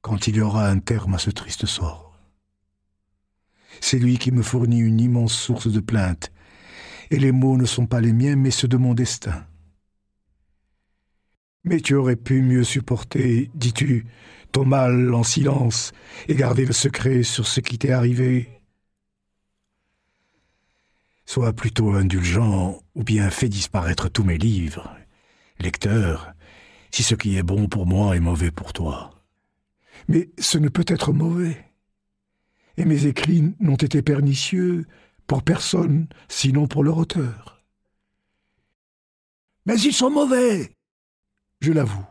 Quand 0.00 0.26
il 0.26 0.36
y 0.36 0.40
aura 0.40 0.68
un 0.68 0.80
terme 0.80 1.14
à 1.14 1.18
ce 1.18 1.30
triste 1.30 1.66
sort. 1.66 2.18
C'est 3.80 4.00
lui 4.00 4.18
qui 4.18 4.32
me 4.32 4.42
fournit 4.42 4.80
une 4.80 5.00
immense 5.00 5.32
source 5.32 5.68
de 5.68 5.80
plaintes, 5.80 6.32
et 7.12 7.18
les 7.20 7.30
mots 7.30 7.56
ne 7.56 7.64
sont 7.64 7.86
pas 7.86 8.00
les 8.00 8.12
miens, 8.12 8.34
mais 8.34 8.50
ceux 8.50 8.68
de 8.68 8.76
mon 8.76 8.94
destin. 8.94 9.46
Mais 11.62 11.80
tu 11.80 11.94
aurais 11.94 12.16
pu 12.16 12.42
mieux 12.42 12.64
supporter, 12.64 13.48
dis-tu, 13.54 14.06
ton 14.52 14.64
mal 14.64 15.14
en 15.14 15.22
silence 15.22 15.92
et 16.28 16.34
garder 16.34 16.64
le 16.64 16.72
secret 16.72 17.22
sur 17.22 17.46
ce 17.46 17.60
qui 17.60 17.78
t'est 17.78 17.90
arrivé. 17.90 18.48
Sois 21.24 21.52
plutôt 21.52 21.92
indulgent 21.92 22.80
ou 22.94 23.04
bien 23.04 23.30
fais 23.30 23.48
disparaître 23.48 24.08
tous 24.08 24.24
mes 24.24 24.38
livres. 24.38 24.94
Lecteur, 25.58 26.34
si 26.90 27.02
ce 27.02 27.14
qui 27.14 27.36
est 27.36 27.42
bon 27.42 27.68
pour 27.68 27.86
moi 27.86 28.16
est 28.16 28.20
mauvais 28.20 28.50
pour 28.50 28.72
toi. 28.72 29.10
Mais 30.08 30.30
ce 30.38 30.58
ne 30.58 30.68
peut 30.68 30.84
être 30.86 31.12
mauvais. 31.12 31.64
Et 32.76 32.84
mes 32.84 33.06
écrits 33.06 33.54
n'ont 33.60 33.76
été 33.76 34.02
pernicieux 34.02 34.86
pour 35.26 35.42
personne, 35.42 36.08
sinon 36.28 36.66
pour 36.66 36.84
leur 36.84 36.98
auteur. 36.98 37.62
Mais 39.66 39.80
ils 39.80 39.92
sont 39.92 40.10
mauvais 40.10 40.74
je 41.62 41.72
l'avoue. 41.72 42.04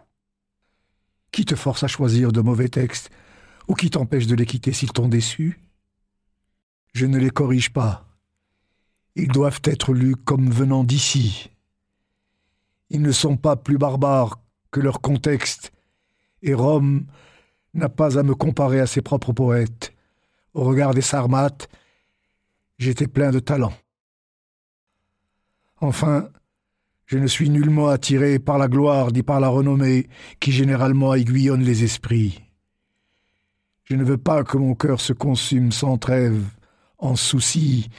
Qui 1.31 1.45
te 1.45 1.55
force 1.55 1.83
à 1.83 1.87
choisir 1.87 2.31
de 2.31 2.41
mauvais 2.41 2.69
textes 2.69 3.09
ou 3.67 3.73
qui 3.73 3.89
t'empêche 3.89 4.27
de 4.27 4.35
les 4.35 4.45
quitter 4.45 4.73
s'ils 4.73 4.91
t'ont 4.91 5.07
déçu? 5.07 5.59
Je 6.93 7.05
ne 7.05 7.17
les 7.17 7.29
corrige 7.29 7.71
pas. 7.71 8.05
Ils 9.15 9.29
doivent 9.29 9.61
être 9.63 9.93
lus 9.93 10.15
comme 10.15 10.49
venant 10.49 10.83
d'ici. 10.83 11.49
Ils 12.89 13.01
ne 13.01 13.11
sont 13.11 13.37
pas 13.37 13.55
plus 13.55 13.77
barbares 13.77 14.41
que 14.71 14.81
leur 14.81 15.01
contexte, 15.01 15.71
et 16.41 16.53
Rome 16.53 17.05
n'a 17.73 17.89
pas 17.89 18.17
à 18.17 18.23
me 18.23 18.35
comparer 18.35 18.79
à 18.79 18.87
ses 18.87 19.01
propres 19.01 19.33
poètes. 19.33 19.93
Au 20.53 20.63
regard 20.63 20.93
des 20.93 21.01
Sarmates, 21.01 21.69
j'étais 22.77 23.07
plein 23.07 23.31
de 23.31 23.39
talent. 23.39 23.73
Enfin, 25.79 26.29
je 27.11 27.17
ne 27.17 27.27
suis 27.27 27.49
nullement 27.49 27.89
attiré 27.89 28.39
par 28.39 28.57
la 28.57 28.69
gloire 28.69 29.11
ni 29.11 29.21
par 29.21 29.41
la 29.41 29.49
renommée 29.49 30.07
qui 30.39 30.53
généralement 30.53 31.13
aiguillonne 31.13 31.61
les 31.61 31.83
esprits. 31.83 32.41
Je 33.83 33.95
ne 33.95 34.05
veux 34.05 34.17
pas 34.17 34.45
que 34.45 34.57
mon 34.57 34.75
cœur 34.75 35.01
se 35.01 35.11
consume 35.11 35.73
sans 35.73 35.97
trêve 35.97 36.41
en 36.99 37.17
soucis 37.17 37.89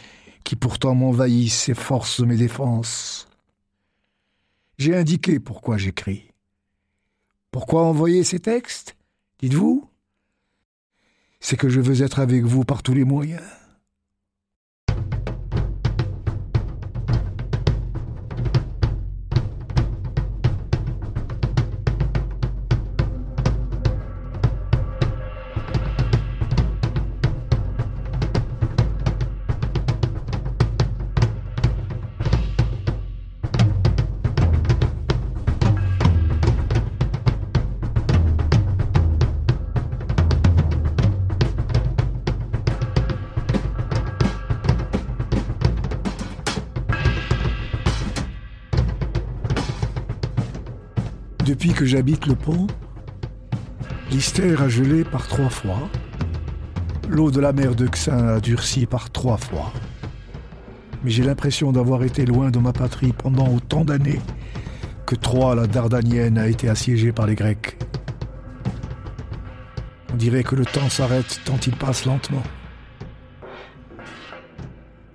qui 0.45 0.57
pourtant 0.57 0.95
m'envahissent 0.95 1.69
et 1.69 1.75
forcent 1.75 2.21
mes 2.21 2.39
défenses. 2.39 3.29
J'ai 4.79 4.97
indiqué 4.97 5.39
pourquoi 5.39 5.77
j'écris. 5.77 6.31
Pourquoi 7.51 7.83
envoyer 7.83 8.25
ces 8.25 8.41
textes 8.41 8.97
Dites-vous? 9.41 9.87
C'est 11.39 11.59
que 11.59 11.69
je 11.69 11.83
veux 11.83 12.03
être 12.03 12.19
avec 12.19 12.45
vous 12.45 12.65
par 12.65 12.83
tous 12.83 12.95
les 12.95 13.05
moyens. 13.05 13.43
Depuis 51.63 51.79
que 51.79 51.85
j'habite 51.85 52.27
le 52.27 52.35
pont, 52.35 52.67
l'Istère 54.11 54.63
a 54.63 54.69
gelé 54.69 55.05
par 55.05 55.29
trois 55.29 55.49
fois, 55.49 55.89
l'eau 57.09 57.31
de 57.31 57.39
la 57.39 57.53
mer 57.53 57.77
de 57.77 57.87
Xin 57.87 58.31
a 58.31 58.41
durci 58.41 58.85
par 58.85 59.11
trois 59.11 59.37
fois. 59.37 59.73
Mais 61.05 61.11
j'ai 61.13 61.23
l'impression 61.23 61.71
d'avoir 61.71 62.03
été 62.03 62.27
loin 62.27 62.51
de 62.51 62.59
ma 62.59 62.73
patrie 62.73 63.13
pendant 63.13 63.47
autant 63.47 63.85
d'années 63.85 64.19
que 65.07 65.15
Troie, 65.15 65.55
la 65.55 65.69
Dardanienne, 65.69 66.37
a 66.37 66.49
été 66.49 66.69
assiégée 66.69 67.13
par 67.13 67.29
les 67.29 67.37
Grecs. 67.37 67.79
On 70.13 70.17
dirait 70.17 70.43
que 70.43 70.57
le 70.57 70.65
temps 70.67 70.89
s'arrête 70.89 71.41
tant 71.45 71.59
il 71.65 71.77
passe 71.77 72.07
lentement. 72.07 72.43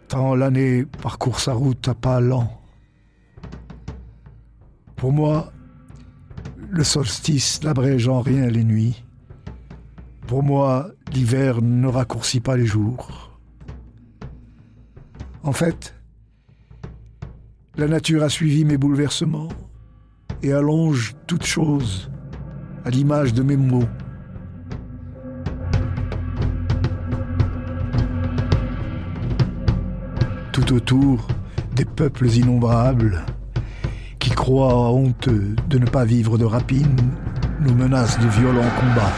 Tant 0.07 0.33
l'année 0.33 0.85
parcourt 0.85 1.41
sa 1.41 1.51
route 1.51 1.85
à 1.89 1.93
pas 1.93 2.21
lents. 2.21 2.61
Pour 4.95 5.11
moi, 5.11 5.51
le 6.69 6.83
solstice 6.83 7.63
n'abrège 7.63 8.07
en 8.07 8.21
rien 8.21 8.47
les 8.47 8.63
nuits. 8.63 9.03
Pour 10.27 10.43
moi, 10.43 10.89
l'hiver 11.13 11.61
ne 11.61 11.87
raccourcit 11.87 12.41
pas 12.41 12.57
les 12.57 12.65
jours. 12.65 13.39
En 15.43 15.53
fait, 15.53 15.95
la 17.77 17.87
nature 17.87 18.23
a 18.23 18.29
suivi 18.29 18.65
mes 18.65 18.77
bouleversements 18.77 19.49
et 20.43 20.51
allonge 20.51 21.15
toute 21.25 21.45
chose 21.45 22.11
à 22.83 22.89
l'image 22.89 23.33
de 23.33 23.43
mes 23.43 23.57
mots. 23.57 23.87
Tout 30.51 30.73
autour, 30.73 31.27
des 31.75 31.85
peuples 31.85 32.27
innombrables 32.27 33.23
honteux 34.49 35.55
de 35.69 35.77
ne 35.77 35.85
pas 35.85 36.05
vivre 36.05 36.37
de 36.37 36.45
rapine 36.45 36.95
nous 37.59 37.73
menace 37.73 38.17
de 38.19 38.27
violents 38.27 38.69
combats. 38.79 39.13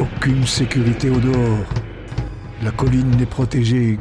Aucune 0.00 0.46
sécurité 0.46 1.10
au 1.10 1.18
dehors. 1.18 1.66
La 2.62 2.70
colline 2.70 3.10
n'est 3.18 3.26
protégée 3.26 3.98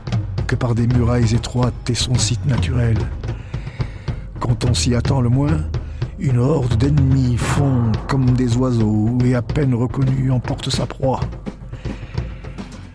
que 0.48 0.56
par 0.56 0.76
des 0.76 0.88
murailles 0.88 1.34
étroites 1.34 1.90
et 1.90 1.96
son 1.96 2.16
site 2.16 2.46
naturel. 2.46 2.98
Quand 4.40 4.66
on 4.66 4.74
s'y 4.74 4.96
attend 4.96 5.22
le 5.22 5.30
moins, 5.30 5.58
une 6.20 6.38
horde 6.38 6.78
d'ennemis 6.78 7.38
fond 7.38 7.92
comme 8.08 8.32
des 8.32 8.56
oiseaux 8.56 9.18
et 9.26 9.36
à 9.36 9.42
peine 9.42 9.74
reconnus 9.74 10.32
emporte 10.32 10.70
sa 10.70 10.86
proie. 10.86 11.20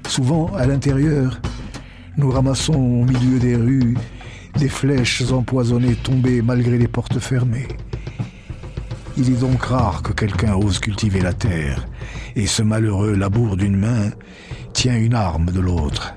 Souvent, 0.09 0.51
à 0.57 0.67
l'intérieur, 0.67 1.41
nous 2.17 2.31
ramassons 2.31 2.75
au 2.75 3.05
milieu 3.05 3.39
des 3.39 3.57
rues 3.57 3.97
des 4.57 4.69
flèches 4.69 5.31
empoisonnées 5.31 5.97
tombées 5.97 6.43
malgré 6.43 6.79
les 6.79 6.89
portes 6.89 7.19
fermées. 7.19 7.69
Il 9.17 9.29
est 9.31 9.41
donc 9.41 9.63
rare 9.63 10.03
que 10.03 10.13
quelqu'un 10.13 10.55
ose 10.55 10.79
cultiver 10.79 11.21
la 11.21 11.33
terre, 11.33 11.87
et 12.37 12.47
ce 12.47 12.63
malheureux 12.63 13.15
labour 13.15 13.57
d'une 13.57 13.77
main 13.77 14.11
tient 14.73 14.97
une 14.97 15.15
arme 15.15 15.51
de 15.51 15.61
l'autre. 15.61 16.15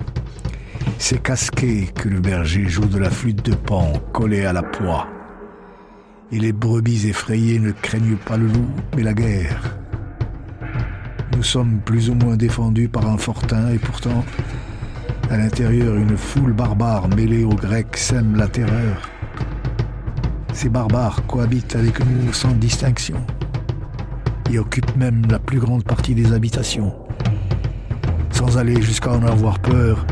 C'est 1.00 1.22
casqué 1.22 1.90
que 1.94 2.08
le 2.08 2.20
berger 2.20 2.70
joue 2.70 2.86
de 2.86 2.98
la 2.98 3.10
flûte 3.10 3.44
de 3.44 3.56
pan 3.56 3.92
collée 4.14 4.46
à 4.46 4.54
la 4.54 4.64
poix. 4.64 5.08
Et 6.32 6.40
les 6.40 6.54
brebis 6.54 7.08
effrayées 7.08 7.60
ne 7.60 7.72
craignent 7.72 8.18
pas 8.18 8.38
le 8.38 8.48
loup, 8.48 8.70
mais 8.96 9.04
la 9.04 9.14
guerre. 9.14 9.76
Nous 11.36 11.44
sommes 11.44 11.80
plus 11.84 12.10
ou 12.10 12.16
moins 12.16 12.38
défendus 12.38 12.90
par 12.90 13.08
un 13.08 13.18
fortin, 13.18 13.70
et 13.72 13.80
pourtant, 13.80 14.24
à 15.34 15.38
l'intérieur, 15.38 15.96
une 15.96 16.16
foule 16.16 16.54
barbare 16.54 17.08
mêlée 17.10 17.44
aux 17.44 17.56
Grecs 17.56 17.98
sème 17.98 18.36
la 18.36 18.48
terreur. 18.48 19.10
Ces 20.54 20.70
barbares 20.70 21.26
cohabitent 21.26 21.76
avec 21.76 22.00
nous 22.06 22.32
sans 22.32 22.52
distinction 22.52 23.18
et 24.52 24.60
occupent 24.60 24.96
même 24.96 25.24
la 25.32 25.40
plus 25.40 25.60
grande 25.60 25.84
partie 25.84 26.14
des 26.14 26.34
habitations. 26.34 26.94
Sans 28.30 28.60
aller 28.60 28.80
jusqu'à 28.82 29.12
en 29.12 29.24
avoir 29.24 29.58
peur, 29.58 30.06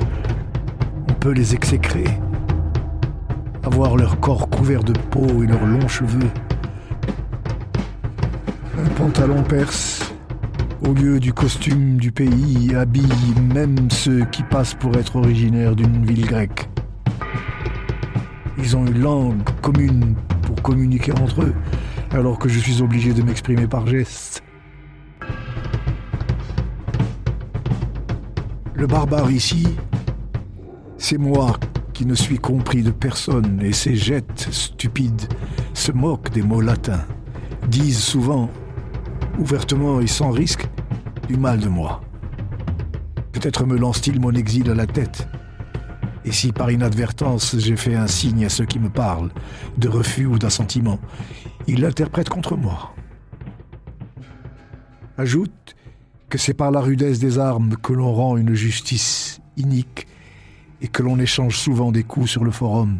on 1.07 1.13
peut 1.13 1.33
les 1.33 1.53
exécrer, 1.53 2.05
avoir 3.63 3.97
leur 3.97 4.19
corps 4.19 4.49
couvert 4.49 4.83
de 4.83 4.93
peau 4.93 5.43
et 5.43 5.47
leurs 5.47 5.65
longs 5.67 5.87
cheveux. 5.87 6.31
Un 8.83 8.89
pantalon 8.95 9.43
perse 9.43 10.10
au 10.87 10.93
lieu 10.93 11.19
du 11.19 11.33
costume 11.33 11.97
du 11.97 12.11
pays, 12.11 12.73
habille 12.75 13.35
même 13.53 13.89
ceux 13.91 14.25
qui 14.25 14.43
passent 14.43 14.73
pour 14.73 14.95
être 14.95 15.15
originaires 15.15 15.75
d'une 15.75 16.05
ville 16.05 16.25
grecque. 16.25 16.69
Ils 18.57 18.75
ont 18.75 18.85
une 18.85 18.99
langue 18.99 19.43
commune 19.61 20.15
pour 20.41 20.61
communiquer 20.61 21.11
entre 21.13 21.43
eux, 21.43 21.53
alors 22.11 22.39
que 22.39 22.49
je 22.49 22.59
suis 22.59 22.81
obligé 22.81 23.13
de 23.13 23.21
m'exprimer 23.21 23.67
par 23.67 23.87
gestes. 23.87 24.43
Le 28.73 28.87
barbare 28.87 29.31
ici, 29.31 29.67
c'est 30.97 31.19
moi 31.19 31.57
qui 31.93 32.05
ne 32.05 32.15
suis 32.15 32.39
compris 32.39 32.81
de 32.81 32.91
personne 32.91 33.61
et 33.61 33.73
ces 33.73 33.95
jettes 33.95 34.47
stupides 34.49 35.31
se 35.73 35.91
moquent 35.91 36.31
des 36.31 36.41
mots 36.41 36.61
latins, 36.61 37.05
disent 37.67 38.01
souvent, 38.01 38.49
ouvertement 39.39 39.99
et 39.99 40.07
sans 40.07 40.31
risque, 40.31 40.67
du 41.27 41.37
mal 41.37 41.59
de 41.59 41.69
moi. 41.69 42.01
Peut-être 43.31 43.65
me 43.65 43.77
lance-t-il 43.77 44.19
mon 44.19 44.31
exil 44.33 44.69
à 44.69 44.75
la 44.75 44.87
tête. 44.87 45.27
Et 46.25 46.31
si 46.31 46.51
par 46.51 46.69
inadvertance 46.69 47.57
j'ai 47.57 47.75
fait 47.75 47.95
un 47.95 48.07
signe 48.07 48.45
à 48.45 48.49
ceux 48.49 48.65
qui 48.65 48.79
me 48.79 48.89
parlent, 48.89 49.31
de 49.77 49.87
refus 49.87 50.25
ou 50.25 50.37
d'assentiment, 50.37 50.99
ils 51.67 51.81
l'interprètent 51.81 52.29
contre 52.29 52.55
moi. 52.55 52.93
Ajoute 55.17 55.75
que 56.29 56.37
c'est 56.37 56.53
par 56.53 56.71
la 56.71 56.79
rudesse 56.79 57.19
des 57.19 57.39
armes 57.39 57.75
que 57.81 57.93
l'on 57.93 58.13
rend 58.13 58.37
une 58.37 58.53
justice 58.53 59.41
inique 59.57 60.07
et 60.81 60.87
que 60.87 61.03
l'on 61.03 61.19
échange 61.19 61.57
souvent 61.57 61.91
des 61.91 62.03
coups 62.03 62.29
sur 62.29 62.43
le 62.43 62.51
forum. 62.51 62.99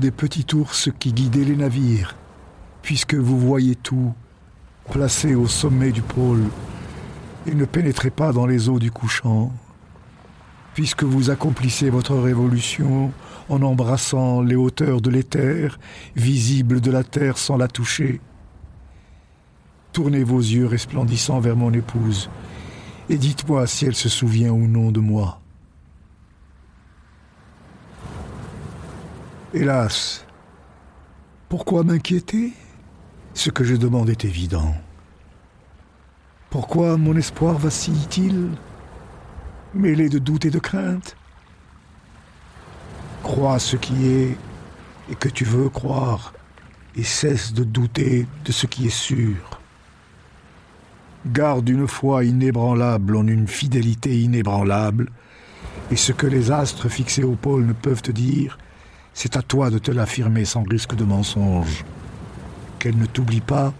Des 0.00 0.10
petits 0.10 0.46
ours 0.54 0.90
qui 0.98 1.12
guidaient 1.12 1.44
les 1.44 1.56
navires, 1.56 2.16
puisque 2.82 3.14
vous 3.14 3.38
voyez 3.38 3.76
tout, 3.76 4.12
placé 4.90 5.34
au 5.34 5.46
sommet 5.46 5.92
du 5.92 6.02
pôle, 6.02 6.42
et 7.46 7.54
ne 7.54 7.64
pénétrez 7.64 8.10
pas 8.10 8.32
dans 8.32 8.46
les 8.46 8.68
eaux 8.68 8.78
du 8.78 8.90
couchant, 8.90 9.52
puisque 10.74 11.04
vous 11.04 11.30
accomplissez 11.30 11.90
votre 11.90 12.16
révolution 12.16 13.12
en 13.48 13.62
embrassant 13.62 14.40
les 14.42 14.56
hauteurs 14.56 15.00
de 15.00 15.10
l'éther, 15.10 15.78
visibles 16.16 16.80
de 16.80 16.90
la 16.90 17.04
terre 17.04 17.38
sans 17.38 17.56
la 17.56 17.68
toucher. 17.68 18.20
Tournez 19.92 20.24
vos 20.24 20.40
yeux 20.40 20.66
resplendissants 20.66 21.40
vers 21.40 21.56
mon 21.56 21.72
épouse, 21.72 22.30
et 23.08 23.18
dites-moi 23.18 23.66
si 23.66 23.86
elle 23.86 23.94
se 23.94 24.08
souvient 24.08 24.52
ou 24.52 24.66
non 24.66 24.90
de 24.92 25.00
moi. 25.00 25.40
Hélas, 29.52 30.24
pourquoi 31.48 31.82
m'inquiéter? 31.82 32.52
Ce 33.34 33.50
que 33.50 33.64
je 33.64 33.74
demande 33.74 34.08
est 34.08 34.24
évident. 34.24 34.72
Pourquoi 36.50 36.96
mon 36.96 37.16
espoir 37.16 37.58
vacille-t-il? 37.58 38.50
Mêlé 39.74 40.08
de 40.08 40.20
doute 40.20 40.44
et 40.44 40.50
de 40.50 40.60
crainte 40.60 41.16
Crois 43.24 43.58
ce 43.58 43.76
qui 43.76 44.06
est 44.06 44.36
et 45.10 45.16
que 45.16 45.28
tu 45.28 45.44
veux 45.44 45.68
croire, 45.68 46.32
et 46.94 47.02
cesse 47.02 47.52
de 47.52 47.64
douter 47.64 48.28
de 48.44 48.52
ce 48.52 48.66
qui 48.66 48.86
est 48.86 48.88
sûr. 48.88 49.60
Garde 51.26 51.68
une 51.68 51.88
foi 51.88 52.22
inébranlable 52.22 53.16
en 53.16 53.26
une 53.26 53.48
fidélité 53.48 54.16
inébranlable, 54.16 55.10
et 55.90 55.96
ce 55.96 56.12
que 56.12 56.28
les 56.28 56.52
astres 56.52 56.88
fixés 56.88 57.24
au 57.24 57.34
pôle 57.34 57.66
ne 57.66 57.72
peuvent 57.72 58.02
te 58.02 58.12
dire, 58.12 58.56
c'est 59.22 59.36
à 59.36 59.42
toi 59.42 59.68
de 59.68 59.76
te 59.76 59.90
l'affirmer 59.90 60.46
sans 60.46 60.62
risque 60.62 60.94
de 60.94 61.04
mensonge. 61.04 61.84
Qu'elle 62.78 62.96
ne 62.96 63.04
t'oublie 63.04 63.42
pas, 63.42 63.74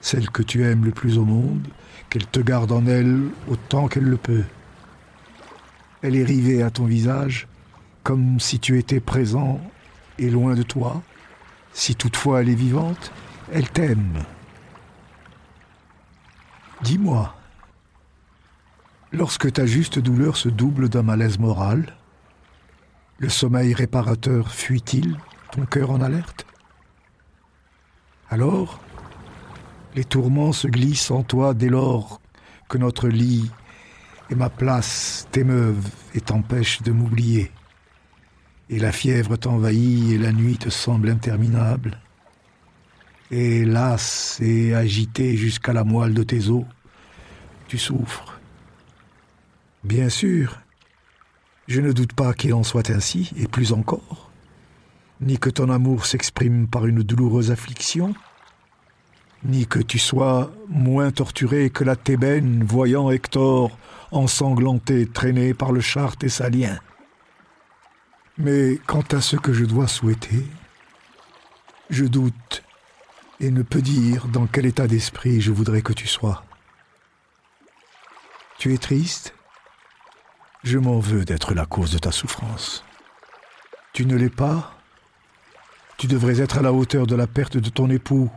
celle 0.00 0.28
que 0.30 0.42
tu 0.42 0.64
aimes 0.64 0.84
le 0.84 0.90
plus 0.90 1.16
au 1.16 1.24
monde, 1.24 1.68
qu'elle 2.10 2.26
te 2.26 2.40
garde 2.40 2.72
en 2.72 2.84
elle 2.88 3.28
autant 3.46 3.86
qu'elle 3.86 4.02
le 4.02 4.16
peut. 4.16 4.42
Elle 6.02 6.16
est 6.16 6.24
rivée 6.24 6.64
à 6.64 6.72
ton 6.72 6.86
visage, 6.86 7.46
comme 8.02 8.40
si 8.40 8.58
tu 8.58 8.76
étais 8.76 8.98
présent 8.98 9.60
et 10.18 10.28
loin 10.28 10.56
de 10.56 10.64
toi. 10.64 11.04
Si 11.72 11.94
toutefois 11.94 12.42
elle 12.42 12.48
est 12.48 12.56
vivante, 12.56 13.12
elle 13.52 13.70
t'aime. 13.70 14.24
Dis-moi, 16.82 17.32
lorsque 19.12 19.52
ta 19.52 19.66
juste 19.66 20.00
douleur 20.00 20.36
se 20.36 20.48
double 20.48 20.88
d'un 20.88 21.04
malaise 21.04 21.38
moral, 21.38 21.94
le 23.18 23.28
sommeil 23.28 23.74
réparateur 23.74 24.52
fuit-il, 24.52 25.16
ton 25.52 25.64
cœur 25.66 25.90
en 25.90 26.00
alerte? 26.00 26.46
Alors, 28.28 28.80
les 29.94 30.04
tourments 30.04 30.52
se 30.52 30.66
glissent 30.66 31.10
en 31.10 31.22
toi 31.22 31.54
dès 31.54 31.68
lors 31.68 32.20
que 32.68 32.78
notre 32.78 33.08
lit 33.08 33.50
et 34.30 34.34
ma 34.34 34.50
place 34.50 35.28
t'émeuvent 35.30 35.90
et 36.14 36.20
t'empêchent 36.20 36.82
de 36.82 36.90
m'oublier. 36.90 37.52
Et 38.70 38.78
la 38.78 38.92
fièvre 38.92 39.36
t'envahit 39.36 40.10
et 40.10 40.18
la 40.18 40.32
nuit 40.32 40.56
te 40.56 40.70
semble 40.70 41.10
interminable. 41.10 42.00
Et 43.30 43.64
lasse 43.64 44.38
et 44.40 44.74
agité 44.74 45.36
jusqu'à 45.36 45.72
la 45.72 45.84
moelle 45.84 46.14
de 46.14 46.22
tes 46.22 46.48
os, 46.48 46.64
tu 47.68 47.78
souffres. 47.78 48.40
Bien 49.84 50.08
sûr, 50.08 50.60
je 51.66 51.80
ne 51.80 51.92
doute 51.92 52.12
pas 52.12 52.34
qu'il 52.34 52.54
en 52.54 52.62
soit 52.62 52.90
ainsi, 52.90 53.32
et 53.36 53.46
plus 53.46 53.72
encore, 53.72 54.30
ni 55.20 55.38
que 55.38 55.50
ton 55.50 55.70
amour 55.70 56.06
s'exprime 56.06 56.66
par 56.66 56.86
une 56.86 57.02
douloureuse 57.02 57.50
affliction, 57.50 58.14
ni 59.44 59.66
que 59.66 59.78
tu 59.78 59.98
sois 59.98 60.52
moins 60.68 61.10
torturé 61.10 61.70
que 61.70 61.84
la 61.84 61.96
Thébène 61.96 62.64
voyant 62.64 63.10
Hector 63.10 63.76
ensanglanté 64.10 65.06
traîné 65.06 65.54
par 65.54 65.72
le 65.72 65.80
char 65.80 66.16
thessalien. 66.16 66.78
Mais 68.38 68.78
quant 68.86 69.04
à 69.12 69.20
ce 69.20 69.36
que 69.36 69.52
je 69.52 69.64
dois 69.64 69.86
souhaiter, 69.86 70.44
je 71.90 72.04
doute 72.04 72.62
et 73.40 73.50
ne 73.50 73.62
peux 73.62 73.82
dire 73.82 74.26
dans 74.28 74.46
quel 74.46 74.66
état 74.66 74.86
d'esprit 74.86 75.40
je 75.40 75.52
voudrais 75.52 75.82
que 75.82 75.92
tu 75.92 76.06
sois. 76.06 76.44
Tu 78.58 78.72
es 78.72 78.78
triste? 78.78 79.34
Je 80.64 80.78
m'en 80.78 80.98
veux 80.98 81.26
d'être 81.26 81.54
la 81.54 81.66
cause 81.66 81.92
de 81.92 81.98
ta 81.98 82.10
souffrance. 82.10 82.84
Tu 83.92 84.06
ne 84.06 84.16
l'es 84.16 84.30
pas? 84.30 84.74
Tu 85.98 86.06
devrais 86.06 86.40
être 86.40 86.58
à 86.58 86.62
la 86.62 86.72
hauteur 86.72 87.06
de 87.06 87.14
la 87.14 87.26
perte 87.26 87.58
de 87.58 87.68
ton 87.68 87.90
époux. 87.90 88.30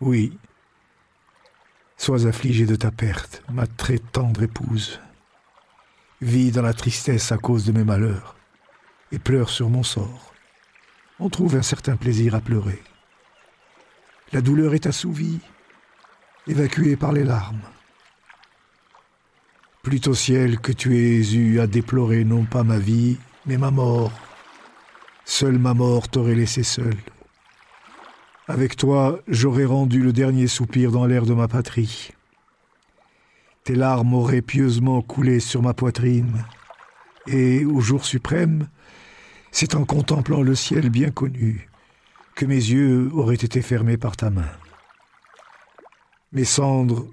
Oui. 0.00 0.36
Sois 1.98 2.26
affligé 2.26 2.64
de 2.64 2.76
ta 2.76 2.90
perte, 2.90 3.42
ma 3.52 3.66
très 3.66 3.98
tendre 3.98 4.42
épouse. 4.42 4.98
Vis 6.22 6.50
dans 6.50 6.62
la 6.62 6.72
tristesse 6.72 7.30
à 7.30 7.36
cause 7.36 7.66
de 7.66 7.72
mes 7.72 7.84
malheurs, 7.84 8.36
et 9.12 9.18
pleure 9.18 9.50
sur 9.50 9.68
mon 9.68 9.82
sort. 9.82 10.32
On 11.18 11.28
trouve 11.28 11.56
un 11.56 11.62
certain 11.62 11.96
plaisir 11.96 12.34
à 12.34 12.40
pleurer. 12.40 12.82
La 14.32 14.40
douleur 14.40 14.72
est 14.72 14.86
assouvie, 14.86 15.40
évacuée 16.46 16.96
par 16.96 17.12
les 17.12 17.24
larmes. 17.24 17.60
Plutôt 19.82 20.14
ciel 20.14 20.60
que 20.60 20.72
tu 20.72 20.98
aies 20.98 21.32
eu 21.32 21.58
à 21.58 21.66
déplorer 21.66 22.24
non 22.24 22.44
pas 22.44 22.64
ma 22.64 22.78
vie, 22.78 23.16
mais 23.46 23.56
ma 23.56 23.70
mort. 23.70 24.12
Seule 25.24 25.58
ma 25.58 25.72
mort 25.72 26.08
t'aurait 26.08 26.34
laissé 26.34 26.62
seul. 26.62 26.96
Avec 28.46 28.76
toi, 28.76 29.20
j'aurais 29.26 29.64
rendu 29.64 30.02
le 30.02 30.12
dernier 30.12 30.48
soupir 30.48 30.90
dans 30.90 31.06
l'air 31.06 31.24
de 31.24 31.32
ma 31.32 31.48
patrie. 31.48 32.10
Tes 33.64 33.74
larmes 33.74 34.12
auraient 34.12 34.42
pieusement 34.42 35.00
coulé 35.00 35.40
sur 35.40 35.62
ma 35.62 35.72
poitrine. 35.72 36.44
Et 37.26 37.64
au 37.64 37.80
jour 37.80 38.04
suprême, 38.04 38.68
c'est 39.50 39.74
en 39.74 39.84
contemplant 39.84 40.42
le 40.42 40.54
ciel 40.54 40.90
bien 40.90 41.10
connu 41.10 41.70
que 42.34 42.44
mes 42.44 42.54
yeux 42.54 43.10
auraient 43.14 43.34
été 43.34 43.62
fermés 43.62 43.96
par 43.96 44.16
ta 44.16 44.30
main. 44.30 44.50
Mes 46.32 46.44
cendres 46.44 47.06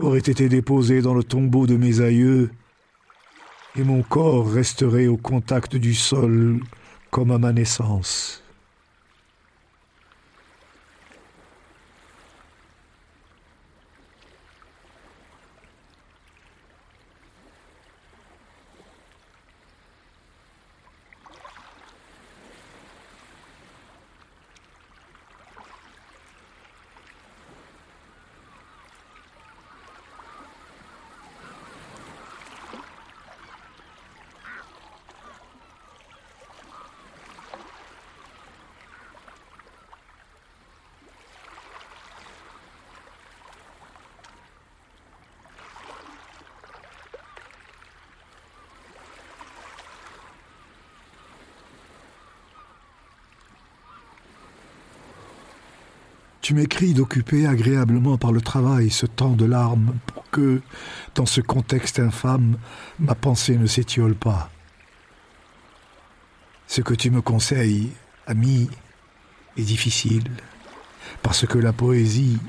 aurait 0.00 0.18
été 0.18 0.48
déposé 0.48 1.02
dans 1.02 1.14
le 1.14 1.22
tombeau 1.22 1.66
de 1.66 1.76
mes 1.76 2.00
aïeux, 2.00 2.50
et 3.76 3.84
mon 3.84 4.02
corps 4.02 4.50
resterait 4.50 5.06
au 5.06 5.16
contact 5.16 5.76
du 5.76 5.94
sol 5.94 6.60
comme 7.10 7.30
à 7.30 7.38
ma 7.38 7.52
naissance. 7.52 8.42
Tu 56.50 56.56
m'écris 56.56 56.94
d'occuper 56.94 57.46
agréablement 57.46 58.18
par 58.18 58.32
le 58.32 58.40
travail 58.40 58.90
ce 58.90 59.06
temps 59.06 59.36
de 59.36 59.44
larmes 59.44 59.94
pour 60.06 60.28
que, 60.32 60.60
dans 61.14 61.24
ce 61.24 61.40
contexte 61.40 62.00
infâme, 62.00 62.56
ma 62.98 63.14
pensée 63.14 63.56
ne 63.56 63.66
s'étiole 63.66 64.16
pas. 64.16 64.50
Ce 66.66 66.80
que 66.80 66.92
tu 66.92 67.12
me 67.12 67.20
conseilles, 67.20 67.92
ami, 68.26 68.68
est 69.56 69.62
difficile, 69.62 70.28
parce 71.22 71.46
que 71.46 71.56
la 71.56 71.72
poésie 71.72 72.40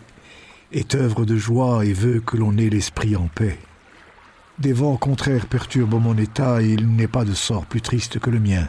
est 0.71 0.95
œuvre 0.95 1.23
de 1.23 1.37
joie 1.37 1.85
et 1.85 1.93
veut 1.93 2.21
que 2.21 2.37
l'on 2.37 2.57
ait 2.57 2.69
l'esprit 2.69 3.15
en 3.15 3.27
paix. 3.27 3.59
Des 4.57 4.73
vents 4.73 4.97
contraires 4.97 5.45
perturbent 5.45 6.01
mon 6.01 6.17
état 6.17 6.63
et 6.63 6.69
il 6.69 6.87
n'est 6.87 7.07
pas 7.07 7.23
de 7.23 7.35
sort 7.35 7.67
plus 7.67 7.81
triste 7.81 8.17
que 8.17 8.31
le 8.31 8.39
mien. 8.39 8.67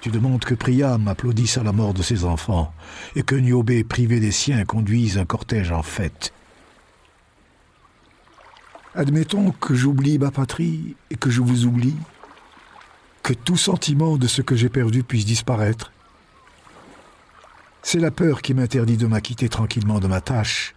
Tu 0.00 0.10
demandes 0.10 0.44
que 0.44 0.54
Priam 0.54 1.08
applaudisse 1.08 1.58
à 1.58 1.62
la 1.62 1.72
mort 1.72 1.92
de 1.92 2.02
ses 2.02 2.24
enfants 2.24 2.72
et 3.16 3.22
que 3.22 3.34
Niobé, 3.34 3.84
privé 3.84 4.18
des 4.18 4.32
siens, 4.32 4.64
conduise 4.64 5.18
un 5.18 5.26
cortège 5.26 5.72
en 5.72 5.82
fête. 5.82 6.32
Admettons 8.94 9.52
que 9.52 9.74
j'oublie 9.74 10.18
ma 10.18 10.30
patrie 10.30 10.96
et 11.10 11.16
que 11.16 11.28
je 11.28 11.42
vous 11.42 11.66
oublie, 11.66 11.96
que 13.22 13.34
tout 13.34 13.58
sentiment 13.58 14.16
de 14.16 14.26
ce 14.26 14.40
que 14.40 14.56
j'ai 14.56 14.70
perdu 14.70 15.02
puisse 15.02 15.26
disparaître. 15.26 15.92
C'est 17.82 18.00
la 18.00 18.10
peur 18.10 18.40
qui 18.40 18.54
m'interdit 18.54 18.96
de 18.96 19.06
m'acquitter 19.06 19.48
tranquillement 19.48 20.00
de 20.00 20.06
ma 20.06 20.20
tâche. 20.20 20.74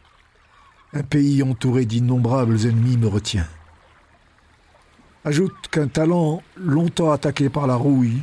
Un 0.93 1.03
pays 1.03 1.41
entouré 1.43 1.85
d'innombrables 1.85 2.67
ennemis 2.67 2.97
me 2.97 3.07
retient. 3.07 3.47
Ajoute 5.25 5.69
qu'un 5.71 5.87
talent 5.87 6.43
longtemps 6.57 7.11
attaqué 7.11 7.49
par 7.49 7.67
la 7.67 7.75
rouille 7.75 8.21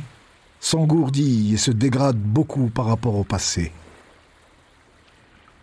s'engourdit 0.61 1.55
et 1.55 1.57
se 1.57 1.71
dégrade 1.71 2.17
beaucoup 2.17 2.69
par 2.69 2.85
rapport 2.85 3.15
au 3.15 3.25
passé. 3.25 3.73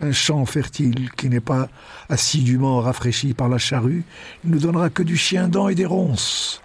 Un 0.01 0.13
champ 0.13 0.45
fertile 0.45 1.11
qui 1.17 1.29
n'est 1.29 1.41
pas 1.41 1.69
assidûment 2.09 2.81
rafraîchi 2.81 3.33
par 3.33 3.49
la 3.49 3.59
charrue 3.59 4.05
ne 4.45 4.59
donnera 4.59 4.91
que 4.91 5.03
du 5.03 5.17
chien-dent 5.17 5.69
et 5.69 5.75
des 5.75 5.87
ronces. 5.87 6.61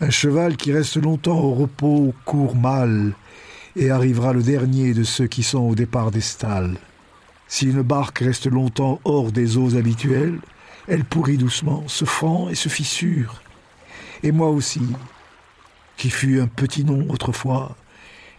Un 0.00 0.10
cheval 0.10 0.56
qui 0.56 0.72
reste 0.72 0.96
longtemps 0.96 1.40
au 1.40 1.54
repos 1.54 2.14
court 2.24 2.54
mal 2.54 3.14
et 3.76 3.90
arrivera 3.90 4.32
le 4.32 4.42
dernier 4.42 4.94
de 4.94 5.02
ceux 5.02 5.26
qui 5.26 5.42
sont 5.42 5.60
au 5.60 5.74
départ 5.74 6.10
des 6.10 6.20
stalles. 6.20 6.76
Si 7.48 7.66
une 7.66 7.82
barque 7.82 8.18
reste 8.18 8.46
longtemps 8.46 9.00
hors 9.04 9.32
des 9.32 9.56
eaux 9.56 9.76
habituelles, 9.76 10.38
elle 10.88 11.04
pourrit 11.04 11.38
doucement, 11.38 11.84
se 11.86 12.04
fend 12.04 12.48
et 12.48 12.54
se 12.54 12.68
fissure. 12.68 13.42
Et 14.22 14.32
moi 14.32 14.48
aussi, 14.48 14.82
qui 15.96 16.10
fut 16.10 16.40
un 16.40 16.46
petit 16.46 16.84
nom 16.84 17.06
autrefois, 17.08 17.76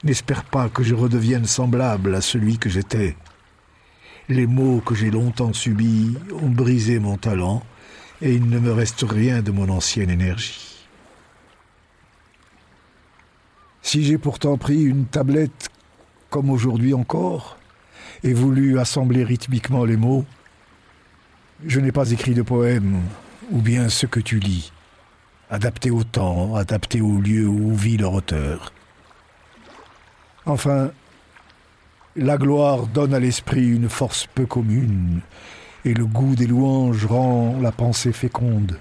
n'espère 0.03 0.43
pas 0.43 0.69
que 0.69 0.83
je 0.83 0.93
redevienne 0.93 1.45
semblable 1.45 2.15
à 2.15 2.21
celui 2.21 2.57
que 2.57 2.69
j'étais. 2.69 3.15
Les 4.29 4.45
maux 4.45 4.81
que 4.81 4.93
j'ai 4.93 5.09
longtemps 5.09 5.53
subis 5.53 6.15
ont 6.41 6.49
brisé 6.49 6.99
mon 6.99 7.17
talent, 7.17 7.63
et 8.21 8.33
il 8.33 8.49
ne 8.49 8.59
me 8.59 8.71
reste 8.71 9.05
rien 9.07 9.41
de 9.41 9.51
mon 9.51 9.69
ancienne 9.69 10.09
énergie. 10.09 10.85
Si 13.81 14.03
j'ai 14.03 14.17
pourtant 14.17 14.57
pris 14.57 14.83
une 14.83 15.05
tablette 15.05 15.69
comme 16.29 16.49
aujourd'hui 16.49 16.93
encore, 16.93 17.57
et 18.23 18.33
voulu 18.33 18.79
assembler 18.79 19.23
rythmiquement 19.23 19.85
les 19.85 19.97
mots, 19.97 20.25
je 21.65 21.79
n'ai 21.79 21.91
pas 21.91 22.11
écrit 22.11 22.33
de 22.33 22.41
poème, 22.41 23.01
ou 23.51 23.61
bien 23.61 23.89
ce 23.89 24.05
que 24.05 24.19
tu 24.19 24.39
lis 24.39 24.71
adapté 25.49 25.91
au 25.91 26.03
temps, 26.03 26.55
adapté 26.55 27.01
au 27.01 27.19
lieu 27.19 27.47
où 27.47 27.73
vit 27.75 27.97
leur 27.97 28.13
auteur. 28.13 28.73
Enfin, 30.45 30.91
la 32.15 32.37
gloire 32.37 32.87
donne 32.87 33.13
à 33.13 33.19
l'esprit 33.19 33.67
une 33.67 33.89
force 33.89 34.27
peu 34.33 34.45
commune, 34.45 35.21
et 35.85 35.93
le 35.93 36.05
goût 36.05 36.35
des 36.35 36.47
louanges 36.47 37.05
rend 37.05 37.59
la 37.61 37.71
pensée 37.71 38.11
féconde. 38.11 38.79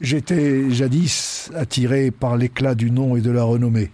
J'étais 0.00 0.70
jadis 0.70 1.50
attiré 1.54 2.10
par 2.10 2.36
l'éclat 2.36 2.74
du 2.74 2.90
nom 2.90 3.16
et 3.16 3.20
de 3.20 3.30
la 3.30 3.44
renommée, 3.44 3.90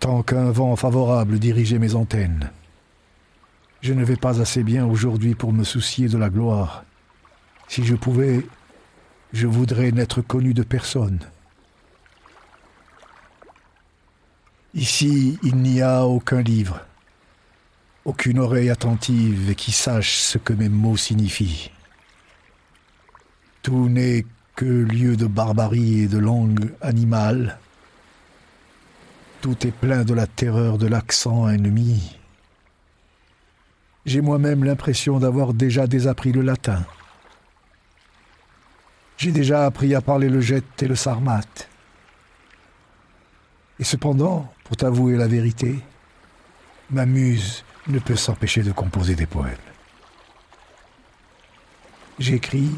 tant 0.00 0.22
qu'un 0.22 0.50
vent 0.50 0.76
favorable 0.76 1.38
dirigeait 1.38 1.78
mes 1.78 1.94
antennes. 1.94 2.50
Je 3.80 3.92
ne 3.92 4.04
vais 4.04 4.16
pas 4.16 4.40
assez 4.40 4.62
bien 4.62 4.86
aujourd'hui 4.86 5.34
pour 5.34 5.52
me 5.52 5.64
soucier 5.64 6.08
de 6.08 6.16
la 6.16 6.30
gloire. 6.30 6.84
Si 7.68 7.84
je 7.84 7.94
pouvais, 7.94 8.46
je 9.34 9.48
voudrais 9.48 9.90
n'être 9.90 10.22
connu 10.22 10.54
de 10.54 10.62
personne. 10.62 11.18
Ici, 14.74 15.40
il 15.42 15.56
n'y 15.56 15.82
a 15.82 16.06
aucun 16.06 16.40
livre, 16.40 16.80
aucune 18.04 18.38
oreille 18.38 18.70
attentive 18.70 19.56
qui 19.56 19.72
sache 19.72 20.18
ce 20.18 20.38
que 20.38 20.52
mes 20.52 20.68
mots 20.68 20.96
signifient. 20.96 21.72
Tout 23.62 23.88
n'est 23.88 24.24
que 24.54 24.64
lieu 24.64 25.16
de 25.16 25.26
barbarie 25.26 26.02
et 26.02 26.08
de 26.08 26.18
langue 26.18 26.72
animale. 26.80 27.58
Tout 29.40 29.66
est 29.66 29.72
plein 29.72 30.04
de 30.04 30.14
la 30.14 30.28
terreur 30.28 30.78
de 30.78 30.86
l'accent 30.86 31.48
ennemi. 31.48 32.16
J'ai 34.06 34.20
moi-même 34.20 34.62
l'impression 34.62 35.18
d'avoir 35.18 35.54
déjà 35.54 35.88
désappris 35.88 36.30
le 36.30 36.42
latin. 36.42 36.84
J'ai 39.16 39.32
déjà 39.32 39.64
appris 39.64 39.94
à 39.94 40.00
parler 40.00 40.28
le 40.28 40.40
jet 40.40 40.64
et 40.82 40.88
le 40.88 40.96
sarmate. 40.96 41.68
Et 43.78 43.84
cependant, 43.84 44.52
pour 44.64 44.76
t'avouer 44.76 45.16
la 45.16 45.28
vérité, 45.28 45.78
ma 46.90 47.06
muse 47.06 47.64
ne 47.86 47.98
peut 47.98 48.16
s'empêcher 48.16 48.62
de 48.62 48.72
composer 48.72 49.14
des 49.14 49.26
poèmes. 49.26 49.56
J'écris 52.18 52.70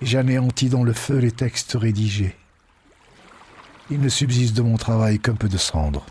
et 0.00 0.06
j'anéantis 0.06 0.68
dans 0.68 0.84
le 0.84 0.92
feu 0.92 1.18
les 1.18 1.32
textes 1.32 1.76
rédigés. 1.78 2.36
Il 3.90 4.00
ne 4.00 4.08
subsiste 4.08 4.56
de 4.56 4.62
mon 4.62 4.76
travail 4.76 5.18
qu'un 5.18 5.34
peu 5.34 5.48
de 5.48 5.58
cendre. 5.58 6.06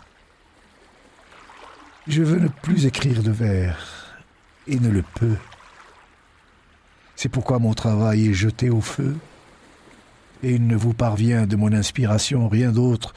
Je 2.06 2.22
veux 2.22 2.38
ne 2.38 2.48
plus 2.48 2.86
écrire 2.86 3.22
de 3.22 3.30
vers 3.30 4.14
et 4.66 4.78
ne 4.78 4.90
le 4.90 5.02
peux. 5.02 5.36
C'est 7.16 7.30
pourquoi 7.30 7.58
mon 7.58 7.72
travail 7.72 8.28
est 8.28 8.34
jeté 8.34 8.68
au 8.68 8.80
feu 8.80 9.16
et 10.44 10.52
il 10.52 10.66
ne 10.66 10.76
vous 10.76 10.92
parvient 10.92 11.46
de 11.46 11.56
mon 11.56 11.72
inspiration 11.72 12.48
rien 12.48 12.70
d'autre 12.70 13.14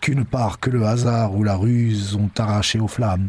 qu'une 0.00 0.24
part 0.24 0.58
que 0.58 0.70
le 0.70 0.84
hasard 0.84 1.36
ou 1.36 1.44
la 1.44 1.54
ruse 1.54 2.16
ont 2.16 2.30
arrachée 2.36 2.80
aux 2.80 2.88
flammes. 2.88 3.28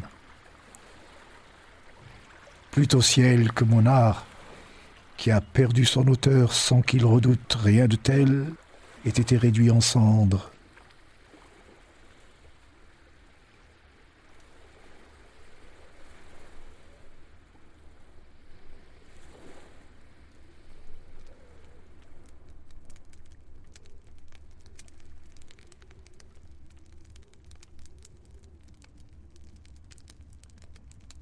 Plutôt 2.72 3.02
ciel 3.02 3.52
que 3.52 3.64
mon 3.64 3.86
art, 3.86 4.26
qui 5.16 5.30
a 5.30 5.42
perdu 5.42 5.86
son 5.86 6.08
auteur 6.08 6.54
sans 6.54 6.82
qu'il 6.82 7.06
redoute 7.06 7.56
rien 7.62 7.88
de 7.88 7.96
tel, 7.96 8.48
ait 9.06 9.10
été 9.10 9.38
réduit 9.38 9.70
en 9.70 9.82
cendres. 9.82 10.53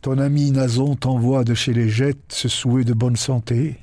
Ton 0.01 0.17
ami 0.17 0.51
Nazon 0.51 0.95
t'envoie 0.95 1.43
de 1.43 1.53
chez 1.53 1.73
les 1.73 1.87
Jettes 1.87 2.17
ce 2.29 2.49
souhait 2.49 2.83
de 2.83 2.93
bonne 2.93 3.15
santé. 3.15 3.77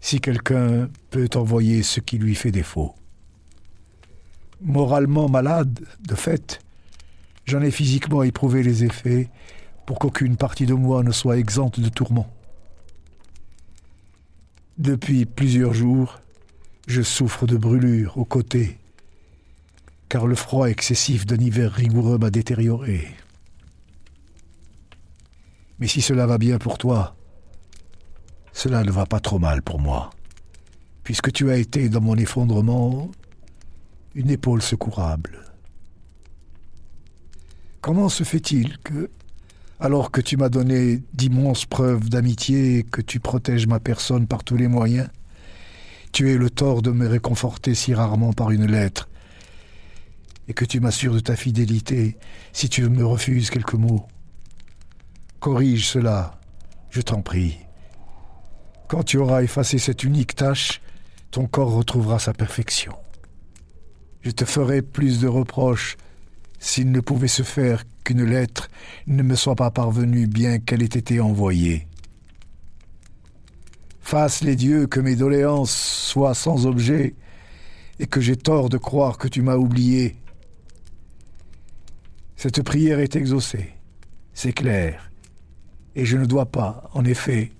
si 0.00 0.20
quelqu'un 0.20 0.88
peut 1.10 1.28
envoyer 1.34 1.82
ce 1.82 2.00
qui 2.00 2.18
lui 2.18 2.34
fait 2.36 2.52
défaut. 2.52 2.94
Moralement 4.62 5.28
malade, 5.28 5.80
de 6.00 6.14
fait, 6.14 6.60
j'en 7.46 7.62
ai 7.62 7.72
physiquement 7.72 8.22
éprouvé 8.22 8.62
les 8.62 8.84
effets 8.84 9.28
pour 9.86 9.98
qu'aucune 9.98 10.36
partie 10.36 10.66
de 10.66 10.74
moi 10.74 11.02
ne 11.02 11.10
soit 11.10 11.36
exempte 11.36 11.80
de 11.80 11.88
tourments. 11.88 12.32
Depuis 14.78 15.26
plusieurs 15.26 15.74
jours, 15.74 16.20
je 16.86 17.02
souffre 17.02 17.46
de 17.46 17.56
brûlures 17.56 18.16
aux 18.16 18.24
côtés, 18.24 18.78
car 20.08 20.26
le 20.26 20.36
froid 20.36 20.70
excessif 20.70 21.26
d'un 21.26 21.38
hiver 21.38 21.72
rigoureux 21.72 22.18
m'a 22.18 22.30
détérioré. 22.30 23.08
Mais 25.78 25.86
si 25.86 26.00
cela 26.00 26.26
va 26.26 26.38
bien 26.38 26.58
pour 26.58 26.78
toi, 26.78 27.16
cela 28.52 28.82
ne 28.82 28.90
va 28.90 29.06
pas 29.06 29.20
trop 29.20 29.38
mal 29.38 29.62
pour 29.62 29.78
moi, 29.78 30.10
puisque 31.04 31.32
tu 31.32 31.50
as 31.50 31.56
été 31.56 31.88
dans 31.88 32.00
mon 32.00 32.16
effondrement 32.16 33.10
une 34.14 34.30
épaule 34.30 34.62
secourable. 34.62 35.38
Comment 37.80 38.08
se 38.08 38.24
fait-il 38.24 38.78
que, 38.78 39.08
alors 39.78 40.10
que 40.10 40.20
tu 40.20 40.36
m'as 40.36 40.48
donné 40.48 41.04
d'immenses 41.14 41.64
preuves 41.64 42.08
d'amitié 42.08 42.78
et 42.78 42.82
que 42.82 43.00
tu 43.00 43.20
protèges 43.20 43.68
ma 43.68 43.78
personne 43.78 44.26
par 44.26 44.42
tous 44.42 44.56
les 44.56 44.66
moyens, 44.66 45.08
tu 46.10 46.32
aies 46.32 46.38
le 46.38 46.50
tort 46.50 46.82
de 46.82 46.90
me 46.90 47.06
réconforter 47.06 47.76
si 47.76 47.94
rarement 47.94 48.32
par 48.32 48.50
une 48.50 48.66
lettre, 48.66 49.08
et 50.48 50.54
que 50.54 50.64
tu 50.64 50.80
m'assures 50.80 51.14
de 51.14 51.20
ta 51.20 51.36
fidélité 51.36 52.16
si 52.52 52.68
tu 52.68 52.88
me 52.88 53.06
refuses 53.06 53.50
quelques 53.50 53.74
mots? 53.74 54.06
Corrige 55.40 55.86
cela, 55.86 56.40
je 56.90 57.00
t'en 57.00 57.22
prie. 57.22 57.58
Quand 58.88 59.04
tu 59.04 59.18
auras 59.18 59.44
effacé 59.44 59.78
cette 59.78 60.02
unique 60.02 60.34
tâche, 60.34 60.80
ton 61.30 61.46
corps 61.46 61.72
retrouvera 61.72 62.18
sa 62.18 62.32
perfection. 62.32 62.92
Je 64.22 64.32
te 64.32 64.44
ferai 64.44 64.82
plus 64.82 65.20
de 65.20 65.28
reproches 65.28 65.96
s'il 66.58 66.90
ne 66.90 66.98
pouvait 66.98 67.28
se 67.28 67.44
faire 67.44 67.84
qu'une 68.02 68.24
lettre 68.24 68.68
ne 69.06 69.22
me 69.22 69.36
soit 69.36 69.54
pas 69.54 69.70
parvenue 69.70 70.26
bien 70.26 70.58
qu'elle 70.58 70.82
ait 70.82 70.86
été 70.86 71.20
envoyée. 71.20 71.86
Fasse 74.00 74.42
les 74.42 74.56
dieux 74.56 74.88
que 74.88 74.98
mes 74.98 75.14
doléances 75.14 75.70
soient 75.70 76.34
sans 76.34 76.66
objet 76.66 77.14
et 78.00 78.08
que 78.08 78.20
j'ai 78.20 78.36
tort 78.36 78.70
de 78.70 78.78
croire 78.78 79.18
que 79.18 79.28
tu 79.28 79.42
m'as 79.42 79.56
oublié. 79.56 80.16
Cette 82.34 82.62
prière 82.62 82.98
est 82.98 83.14
exaucée, 83.14 83.74
c'est 84.34 84.52
clair 84.52 85.07
et 85.98 86.04
je 86.04 86.16
ne 86.16 86.26
dois 86.26 86.46
pas, 86.46 86.88
en 86.94 87.04
effet, 87.04 87.50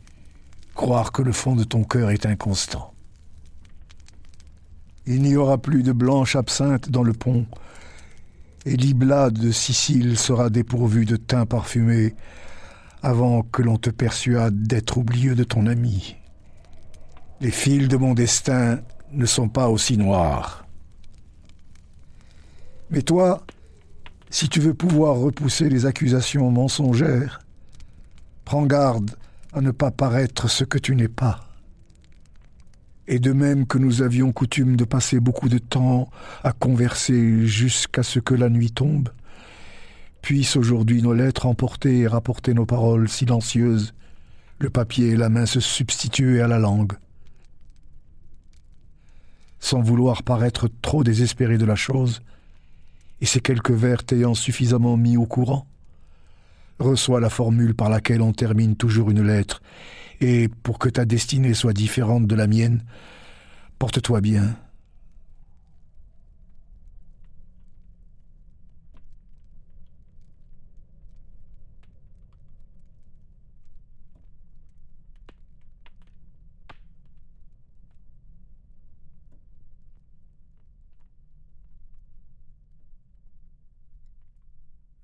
croire 0.77 1.11
que 1.11 1.23
le 1.23 1.33
fond 1.33 1.57
de 1.57 1.65
ton 1.65 1.83
cœur 1.83 2.11
est 2.11 2.25
inconstant. 2.25 2.95
Il 5.07 5.23
n'y 5.23 5.35
aura 5.35 5.59
plus 5.59 5.83
de 5.83 5.91
blanche 5.91 6.37
absinthe 6.37 6.89
dans 6.89 7.03
le 7.03 7.15
pont, 7.15 7.47
et 8.65 8.77
l'Ibla 8.77 9.31
de 9.31 9.51
Sicile 9.51 10.17
sera 10.17 10.51
dépourvu 10.51 11.05
de 11.05 11.17
thym 11.17 11.47
parfumé 11.47 12.15
avant 13.03 13.43
que 13.43 13.61
l'on 13.61 13.77
te 13.77 13.91
persuade 13.91 14.63
d'être 14.63 14.99
oublieux 14.99 15.35
de 15.35 15.43
ton 15.43 15.67
ami. 15.67 16.15
Les 17.41 17.51
fils 17.51 17.89
de 17.89 17.97
mon 17.97 18.15
destin 18.15 18.79
ne 19.11 19.27
sont 19.27 19.49
pas 19.49 19.69
aussi 19.69 19.97
noirs. 19.97 20.65
Mais 22.91 23.03
toi, 23.03 23.43
si 24.31 24.49
tu 24.49 24.61
veux 24.61 24.75
pouvoir 24.75 25.17
repousser 25.17 25.69
les 25.69 25.87
accusations 25.87 26.53
mensongères, 26.53 27.41
Prends 28.49 28.65
garde 28.65 29.11
à 29.53 29.61
ne 29.61 29.73
pas 29.73 29.91
paraître 29.91 30.49
ce 30.49 30.65
que 30.65 30.79
tu 30.79 30.97
n'es 30.97 31.07
pas. 31.07 31.41
Et 33.07 33.19
de 33.19 33.33
même 33.33 33.67
que 33.67 33.77
nous 33.77 34.01
avions 34.01 34.33
coutume 34.33 34.75
de 34.75 34.87
passer 34.87 35.21
beaucoup 35.21 35.51
de 35.51 35.59
temps 35.59 36.09
à 36.43 36.53
converser 36.55 37.47
jusqu'à 37.47 38.03
ce 38.03 38.21
que 38.21 38.33
la 38.33 38.49
nuit 38.49 38.71
tombe, 38.71 39.11
puissent 40.23 40.57
aujourd'hui 40.57 41.03
nos 41.03 41.13
lettres 41.13 41.45
emporter 41.45 41.99
et 41.99 42.07
rapporter 42.07 42.55
nos 42.55 42.65
paroles 42.65 43.11
silencieuses, 43.11 43.93
le 44.61 44.71
papier 44.71 45.09
et 45.09 45.17
la 45.17 45.29
main 45.29 45.45
se 45.45 45.61
substituer 45.61 46.41
à 46.41 46.49
la 46.49 46.59
langue. 46.59 46.95
Sans 49.61 49.83
vouloir 49.83 50.23
paraître 50.23 50.71
trop 50.81 51.05
désespéré 51.05 51.59
de 51.59 51.67
la 51.67 51.77
chose, 51.77 52.23
et 53.21 53.27
ces 53.27 53.41
quelques 53.41 53.73
vers 53.73 54.05
t'ayant 54.05 54.33
suffisamment 54.33 54.97
mis 54.97 55.19
au 55.19 55.27
courant, 55.27 55.67
reçois 56.79 57.21
la 57.21 57.31
formule 57.31 57.75
par 57.75 57.89
laquelle 57.89 58.23
on 58.23 58.33
termine 58.33 58.77
toujours 58.77 59.11
une 59.11 59.23
lettre, 59.23 59.63
et 60.21 60.49
pour 60.63 60.79
que 60.79 60.89
ta 60.89 61.05
destinée 61.05 61.55
soit 61.55 61.73
différente 61.73 62.27
de 62.27 62.35
la 62.35 62.47
mienne, 62.47 62.85
porte-toi 63.79 64.21
bien. 64.21 64.57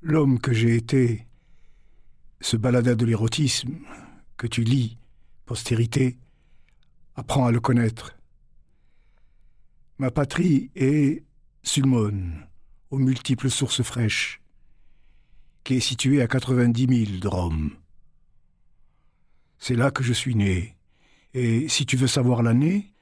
L'homme 0.06 0.38
que 0.38 0.52
j'ai 0.52 0.76
été 0.76 1.26
ce 2.44 2.58
balada 2.58 2.94
de 2.94 3.06
l'érotisme 3.06 3.78
que 4.36 4.46
tu 4.46 4.64
lis, 4.64 4.98
postérité, 5.46 6.18
apprends 7.16 7.46
à 7.46 7.50
le 7.50 7.58
connaître. 7.58 8.14
Ma 9.96 10.10
patrie 10.10 10.70
est 10.76 11.22
Sulmone, 11.62 12.46
aux 12.90 12.98
multiples 12.98 13.48
sources 13.48 13.82
fraîches, 13.82 14.42
qui 15.64 15.76
est 15.76 15.80
située 15.80 16.20
à 16.20 16.28
90 16.28 17.06
000 17.06 17.18
de 17.18 17.28
Rome. 17.28 17.70
C'est 19.56 19.74
là 19.74 19.90
que 19.90 20.02
je 20.02 20.12
suis 20.12 20.34
né, 20.34 20.76
et 21.32 21.66
si 21.70 21.86
tu 21.86 21.96
veux 21.96 22.08
savoir 22.08 22.42
l'année, 22.42 22.92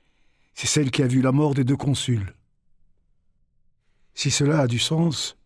c'est 0.55 0.69
celle 0.69 0.93
qui 0.93 1.03
a 1.03 1.09
vu 1.09 1.21
la 1.21 1.33
mort 1.33 1.55
des 1.55 1.65
deux 1.65 1.77
consuls. 1.77 2.37
Si 4.15 4.31
cela 4.31 4.61
a 4.61 4.67
du 4.69 4.79
sens, 4.79 5.37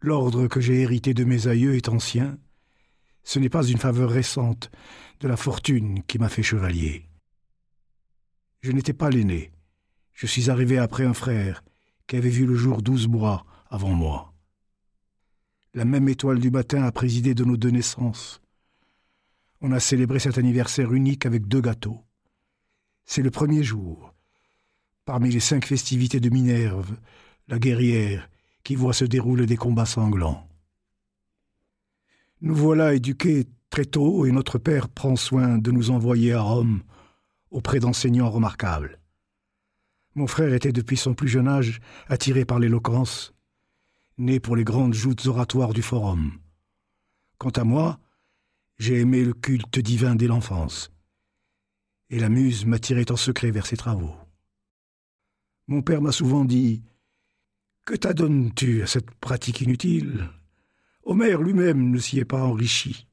l'ordre 0.00 0.48
que 0.48 0.60
j'ai 0.60 0.80
hérité 0.80 1.14
de 1.14 1.22
mes 1.22 1.46
aïeux 1.46 1.76
est 1.76 1.88
ancien, 1.88 2.36
ce 3.28 3.38
n'est 3.38 3.50
pas 3.50 3.62
une 3.66 3.76
faveur 3.76 4.08
récente 4.08 4.70
de 5.20 5.28
la 5.28 5.36
fortune 5.36 6.02
qui 6.04 6.18
m'a 6.18 6.30
fait 6.30 6.42
chevalier. 6.42 7.04
Je 8.62 8.72
n'étais 8.72 8.94
pas 8.94 9.10
l'aîné. 9.10 9.52
Je 10.14 10.26
suis 10.26 10.48
arrivé 10.48 10.78
après 10.78 11.04
un 11.04 11.12
frère 11.12 11.62
qui 12.06 12.16
avait 12.16 12.30
vu 12.30 12.46
le 12.46 12.54
jour 12.54 12.80
douze 12.80 13.06
mois 13.06 13.44
avant 13.68 13.92
moi. 13.92 14.32
La 15.74 15.84
même 15.84 16.08
étoile 16.08 16.38
du 16.40 16.50
matin 16.50 16.84
a 16.84 16.90
présidé 16.90 17.34
de 17.34 17.44
nos 17.44 17.58
deux 17.58 17.68
naissances. 17.68 18.40
On 19.60 19.72
a 19.72 19.78
célébré 19.78 20.20
cet 20.20 20.38
anniversaire 20.38 20.94
unique 20.94 21.26
avec 21.26 21.46
deux 21.46 21.60
gâteaux. 21.60 22.02
C'est 23.04 23.22
le 23.22 23.30
premier 23.30 23.62
jour, 23.62 24.14
parmi 25.04 25.30
les 25.30 25.40
cinq 25.40 25.66
festivités 25.66 26.18
de 26.18 26.30
Minerve, 26.30 26.96
la 27.46 27.58
guerrière, 27.58 28.30
qui 28.64 28.74
voit 28.74 28.94
se 28.94 29.04
dérouler 29.04 29.44
des 29.44 29.58
combats 29.58 29.84
sanglants. 29.84 30.47
Nous 32.40 32.54
voilà 32.54 32.94
éduqués 32.94 33.46
très 33.68 33.84
tôt 33.84 34.24
et 34.24 34.30
notre 34.30 34.58
Père 34.58 34.88
prend 34.88 35.16
soin 35.16 35.58
de 35.58 35.72
nous 35.72 35.90
envoyer 35.90 36.32
à 36.32 36.40
Rome 36.40 36.82
auprès 37.50 37.80
d'enseignants 37.80 38.30
remarquables. 38.30 39.00
Mon 40.14 40.26
frère 40.26 40.54
était 40.54 40.72
depuis 40.72 40.96
son 40.96 41.14
plus 41.14 41.28
jeune 41.28 41.48
âge 41.48 41.80
attiré 42.08 42.44
par 42.44 42.60
l'éloquence, 42.60 43.34
né 44.18 44.38
pour 44.38 44.54
les 44.54 44.64
grandes 44.64 44.94
joutes 44.94 45.26
oratoires 45.26 45.72
du 45.72 45.82
forum. 45.82 46.38
Quant 47.38 47.50
à 47.50 47.64
moi, 47.64 47.98
j'ai 48.78 49.00
aimé 49.00 49.24
le 49.24 49.32
culte 49.32 49.78
divin 49.80 50.14
dès 50.14 50.28
l'enfance, 50.28 50.92
et 52.10 52.20
la 52.20 52.28
muse 52.28 52.66
m'attirait 52.66 53.10
en 53.10 53.16
secret 53.16 53.50
vers 53.50 53.66
ses 53.66 53.76
travaux. 53.76 54.14
Mon 55.66 55.82
père 55.82 56.00
m'a 56.00 56.12
souvent 56.12 56.44
dit 56.44 56.82
Que 57.84 57.94
t'adonnes-tu 57.94 58.82
à 58.82 58.86
cette 58.86 59.10
pratique 59.16 59.60
inutile? 59.60 60.28
Homère 61.08 61.40
lui-même 61.40 61.90
ne 61.90 61.98
s'y 61.98 62.18
est 62.18 62.26
pas 62.26 62.44
enrichi. 62.44 63.08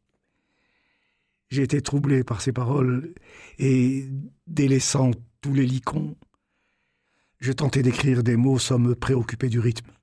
J'ai 1.50 1.64
été 1.64 1.82
troublé 1.82 2.26
par 2.26 2.42
ces 2.42 2.52
paroles, 2.52 3.16
et, 3.58 4.10
délaissant 4.48 5.12
tous 5.40 5.54
les 5.54 5.66
licons, 5.66 6.18
je 7.40 7.54
tentais 7.54 7.84
d'écrire 7.84 8.22
des 8.22 8.36
mots 8.36 8.60
sans 8.60 8.80
me 8.80 8.96
préoccuper 8.96 9.48
du 9.48 9.62
rythme. 9.62 9.94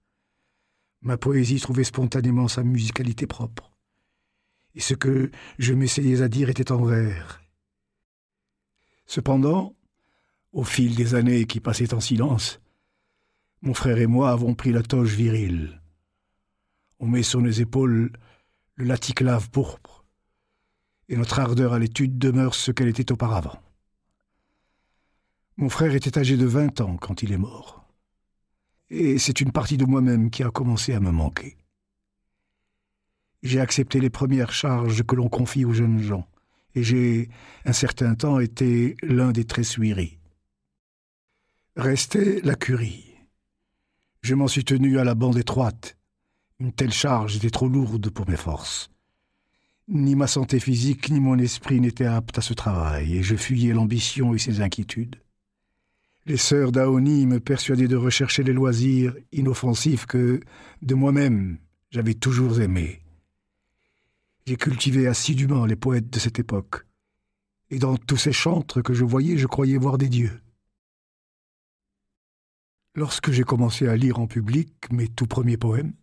Ma 1.03 1.19
poésie 1.19 1.61
trouvait 1.61 1.85
spontanément 1.85 2.49
sa 2.49 2.63
musicalité 2.63 3.27
propre, 3.27 3.71
et 4.75 4.81
ce 4.81 4.95
que 4.95 5.31
je 5.59 5.75
m'essayais 5.75 6.23
à 6.23 6.31
dire 6.31 6.49
était 6.49 6.73
en 6.73 6.83
vers. 6.87 7.43
Cependant, 9.05 9.77
au 10.53 10.65
fil 10.65 10.95
des 10.95 11.15
années 11.15 11.45
qui 11.45 11.61
passaient 11.61 11.93
en 11.93 12.01
silence, 12.01 12.59
mon 13.61 13.75
frère 13.75 13.99
et 13.99 14.07
moi 14.07 14.31
avons 14.31 14.55
pris 14.55 14.73
la 14.73 14.83
toge 14.83 15.15
virile. 15.15 15.82
On 17.03 17.09
met 17.09 17.25
sur 17.25 17.41
nos 17.41 17.51
épaules 17.51 18.13
le 18.77 18.85
laticlave 18.85 19.51
pourpre, 19.51 20.05
et 21.09 21.17
notre 21.17 21.41
ardeur 21.41 21.73
à 21.73 21.81
l'étude 21.81 22.17
demeure 22.17 22.55
ce 22.55 22.71
qu'elle 22.71 22.87
était 22.87 23.11
auparavant. 23.11 23.61
Mon 25.57 25.69
frère 25.69 25.97
était 25.97 26.17
âgé 26.17 26.37
de 26.37 26.47
20 26.47 26.81
ans 26.81 26.97
quand 26.97 27.25
il 27.25 27.33
est 27.33 27.39
mort. 27.39 27.85
Et 28.89 29.19
c'est 29.19 29.41
une 29.41 29.51
partie 29.51 29.77
de 29.77 29.85
moi-même 29.85 30.31
qui 30.31 30.45
a 30.45 30.51
commencé 30.51 30.95
à 30.95 31.01
me 31.01 31.11
manquer. 31.11 31.57
J'ai 33.43 33.59
accepté 33.59 33.99
les 33.99 34.09
premières 34.09 34.53
charges 34.53 35.03
que 35.03 35.17
l'on 35.17 35.29
confie 35.29 35.65
aux 35.65 35.73
jeunes 35.73 35.99
gens, 35.99 36.29
et 36.77 36.85
j'ai, 36.85 37.31
un 37.65 37.73
certain 37.73 38.15
temps, 38.15 38.39
été 38.39 38.97
l'un 39.03 39.33
des 39.33 39.45
tressuiris. 39.45 40.21
Restait 41.75 42.41
la 42.45 42.55
curie. 42.55 43.17
Je 44.21 44.37
m'en 44.37 44.47
suis 44.47 44.63
tenu 44.63 45.01
à 45.01 45.05
la 45.05 45.17
bande 45.17 45.37
étroite. 45.37 45.97
Une 46.63 46.73
telle 46.73 46.93
charge 46.93 47.35
était 47.35 47.51
trop 47.51 47.67
lourde 47.67 48.09
pour 48.11 48.29
mes 48.29 48.37
forces. 48.37 48.89
Ni 49.89 50.15
ma 50.15 50.29
santé 50.29 50.61
physique 50.61 51.11
ni 51.11 51.19
mon 51.19 51.37
esprit 51.37 51.81
n'étaient 51.81 52.05
aptes 52.05 52.39
à 52.39 52.41
ce 52.41 52.55
travail, 52.55 53.17
et 53.17 53.25
je 53.25 53.35
fuyais 53.35 53.73
l'ambition 53.73 54.33
et 54.33 54.39
ses 54.39 54.61
inquiétudes. 54.61 55.17
Les 56.25 56.37
sœurs 56.37 56.71
d'Aoni 56.71 57.27
me 57.27 57.41
persuadaient 57.41 57.89
de 57.89 57.97
rechercher 57.97 58.45
les 58.45 58.53
loisirs 58.53 59.13
inoffensifs 59.33 60.07
que, 60.07 60.39
de 60.83 60.95
moi-même, 60.95 61.59
j'avais 61.91 62.15
toujours 62.15 62.61
aimés. 62.61 63.03
J'ai 64.47 64.57
cultivé 64.57 65.09
assidûment 65.09 65.67
les 65.67 65.75
poètes 65.75 66.11
de 66.11 66.21
cette 66.21 66.39
époque, 66.39 66.87
et 67.71 67.81
dans 67.81 67.97
tous 67.97 68.19
ces 68.19 68.33
chantres 68.33 68.83
que 68.83 68.95
je 68.95 69.05
voyais, 69.05 69.37
je 69.37 69.49
croyais 69.49 69.79
voir 69.79 69.99
des 69.99 70.09
dieux. 70.09 70.41
Lorsque 72.95 73.33
j'ai 73.33 73.43
commencé 73.43 73.89
à 73.89 73.97
lire 73.97 74.21
en 74.21 74.29
public 74.29 74.71
mes 74.93 75.09
tout 75.09 75.27
premiers 75.27 75.57
poèmes, 75.57 75.95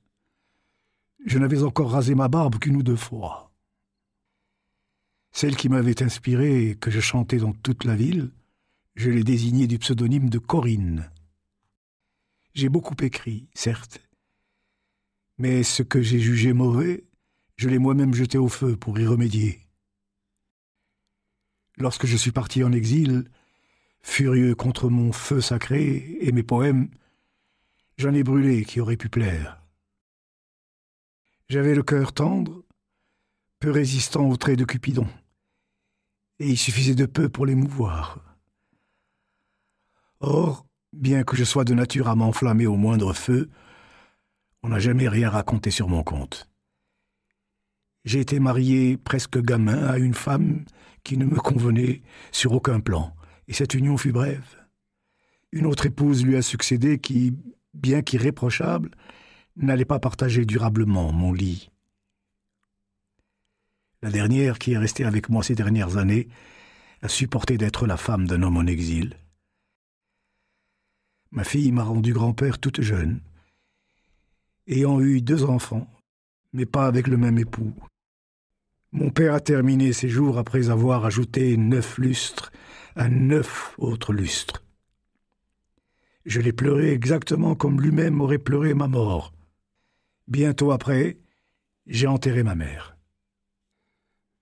je 1.25 1.39
n'avais 1.39 1.63
encore 1.63 1.91
rasé 1.91 2.15
ma 2.15 2.27
barbe 2.27 2.59
qu'une 2.59 2.77
ou 2.77 2.83
deux 2.83 2.95
fois. 2.95 3.51
Celle 5.31 5.55
qui 5.55 5.69
m'avait 5.69 6.01
inspiré 6.01 6.69
et 6.69 6.75
que 6.75 6.91
je 6.91 6.99
chantais 6.99 7.37
dans 7.37 7.53
toute 7.53 7.83
la 7.83 7.95
ville 7.95 8.31
je 8.99 9.09
l'ai 9.09 9.23
désigné 9.23 9.65
du 9.65 9.79
pseudonyme 9.79 10.29
de 10.29 10.39
Corinne. 10.39 11.09
J'ai 12.53 12.67
beaucoup 12.67 12.97
écrit, 13.01 13.47
certes, 13.53 14.01
mais 15.37 15.63
ce 15.63 15.83
que 15.83 16.01
j'ai 16.01 16.19
jugé 16.19 16.51
mauvais, 16.51 17.05
je 17.55 17.69
l'ai 17.69 17.79
moi-même 17.79 18.13
jeté 18.13 18.37
au 18.37 18.49
feu 18.49 18.75
pour 18.75 18.99
y 18.99 19.07
remédier. 19.07 19.65
Lorsque 21.77 22.07
je 22.07 22.17
suis 22.17 22.33
parti 22.33 22.61
en 22.61 22.73
exil, 22.73 23.31
furieux 24.01 24.53
contre 24.53 24.89
mon 24.89 25.13
feu 25.13 25.39
sacré 25.39 26.17
et 26.19 26.33
mes 26.33 26.43
poèmes, 26.43 26.89
j'en 27.97 28.13
ai 28.13 28.23
brûlé 28.23 28.65
qui 28.65 28.81
auraient 28.81 28.97
pu 28.97 29.07
plaire. 29.07 29.59
J'avais 31.49 31.73
le 31.73 31.81
cœur 31.81 32.13
tendre, 32.13 32.63
peu 33.59 33.71
résistant 33.71 34.30
aux 34.30 34.38
traits 34.38 34.59
de 34.59 34.65
Cupidon, 34.65 35.07
et 36.38 36.47
il 36.47 36.57
suffisait 36.57 36.93
de 36.93 37.07
peu 37.07 37.27
pour 37.27 37.47
l'émouvoir. 37.47 38.19
Or, 40.19 40.67
bien 40.93 41.23
que 41.23 41.35
je 41.35 41.43
sois 41.43 41.63
de 41.63 41.73
nature 41.73 42.07
à 42.07 42.15
m'enflammer 42.15 42.67
au 42.67 42.76
moindre 42.76 43.13
feu, 43.13 43.49
on 44.61 44.69
n'a 44.69 44.77
jamais 44.77 45.09
rien 45.09 45.31
raconté 45.31 45.71
sur 45.71 45.88
mon 45.89 46.03
compte. 46.03 46.47
J'ai 48.05 48.19
été 48.19 48.39
marié 48.39 48.97
presque 48.97 49.41
gamin 49.41 49.88
à 49.88 49.97
une 49.97 50.13
femme 50.13 50.65
qui 51.03 51.17
ne 51.17 51.26
me 51.26 51.38
convenait 51.38 52.03
sur 52.31 52.51
aucun 52.51 52.80
plan, 52.80 53.15
et 53.47 53.53
cette 53.53 53.73
union 53.73 53.97
fut 53.97 54.11
brève. 54.11 54.55
Une 55.51 55.65
autre 55.65 55.88
épouse 55.88 56.23
lui 56.23 56.38
a 56.38 56.43
succédé 56.43 56.99
qui, 56.99 57.34
bien 57.73 58.03
qu'irréprochable, 58.03 58.91
n'allait 59.65 59.86
pas 59.86 59.99
partager 59.99 60.45
durablement 60.45 61.11
mon 61.11 61.34
lit. 61.34 61.69
La 64.02 64.10
dernière, 64.10 64.60
qui 64.60 64.73
est 64.73 64.77
restée 64.77 65.03
avec 65.03 65.30
moi 65.30 65.44
ces 65.44 65.56
dernières 65.56 65.98
années, 65.98 66.30
a 67.02 67.10
supporté 67.10 67.57
d'être 67.57 67.86
la 67.86 67.98
femme 67.98 68.27
d'un 68.27 68.44
homme 68.44 68.57
en 68.57 68.65
exil. 68.65 69.18
Ma 71.31 71.44
fille 71.44 71.72
m'a 71.72 71.84
rendu 71.84 72.14
grand-père 72.14 72.60
toute 72.60 72.81
jeune, 72.81 73.22
ayant 74.68 74.99
eu 74.99 75.22
deux 75.22 75.44
enfants, 75.44 75.88
mais 76.53 76.65
pas 76.65 76.88
avec 76.88 77.07
le 77.07 77.18
même 77.18 77.38
époux. 77.38 77.73
Mon 78.91 79.11
père 79.11 79.36
a 79.36 79.40
terminé 79.40 79.94
ses 79.94 80.10
jours 80.10 80.38
après 80.38 80.69
avoir 80.69 81.06
ajouté 81.06 81.56
neuf 81.57 81.98
lustres 81.98 82.52
à 82.95 83.07
neuf 83.07 83.76
autres 83.77 84.14
lustres. 84.14 84.64
Je 86.26 86.41
l'ai 86.41 86.53
pleuré 86.53 86.91
exactement 86.91 87.56
comme 87.56 87.81
lui-même 87.81 88.22
aurait 88.22 88.40
pleuré 88.40 88.73
ma 88.73 88.88
mort. 88.88 89.34
Bientôt 90.30 90.72
après, 90.72 91.18
j'ai 91.88 92.06
enterré 92.06 92.43
ma 92.43 92.53
mère. 92.53 92.95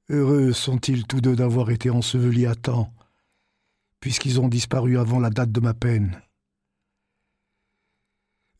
Heureux 0.09 0.51
sont-ils 0.51 1.07
tous 1.07 1.22
deux 1.22 1.35
d'avoir 1.35 1.69
été 1.69 1.89
ensevelis 1.89 2.45
à 2.45 2.55
temps, 2.55 2.93
puisqu'ils 4.01 4.41
ont 4.41 4.49
disparu 4.49 4.97
avant 4.97 5.22
la 5.22 5.30
date 5.30 5.53
de 5.53 5.61
ma 5.61 5.73
peine. 5.73 6.22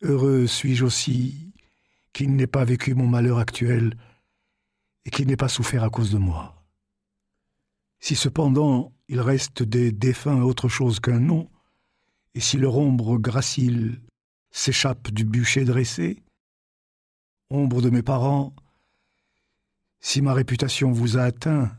Heureux 0.00 0.46
suis-je 0.46 0.86
aussi 0.86 1.52
qu'il 2.14 2.34
n'ait 2.34 2.46
pas 2.46 2.64
vécu 2.64 2.94
mon 2.94 3.06
malheur 3.06 3.38
actuel 3.38 3.94
et 5.04 5.10
qu'il 5.10 5.26
n'ait 5.26 5.36
pas 5.36 5.48
souffert 5.48 5.84
à 5.84 5.90
cause 5.90 6.10
de 6.10 6.18
moi. 6.18 6.64
Si 8.00 8.16
cependant 8.16 8.94
il 9.08 9.20
reste 9.20 9.62
des 9.62 9.92
défunts 9.92 10.42
autre 10.42 10.68
chose 10.70 10.98
qu'un 10.98 11.20
nom, 11.20 11.50
et 12.34 12.40
si 12.40 12.56
leur 12.56 12.78
ombre 12.78 13.18
gracile 13.18 14.00
s'échappe 14.50 15.10
du 15.10 15.26
bûcher 15.26 15.64
dressé, 15.64 16.22
ombre 17.50 17.80
de 17.80 17.90
mes 17.90 18.02
parents, 18.02 18.54
si 20.00 20.22
ma 20.22 20.32
réputation 20.32 20.92
vous 20.92 21.16
a 21.16 21.22
atteint, 21.22 21.70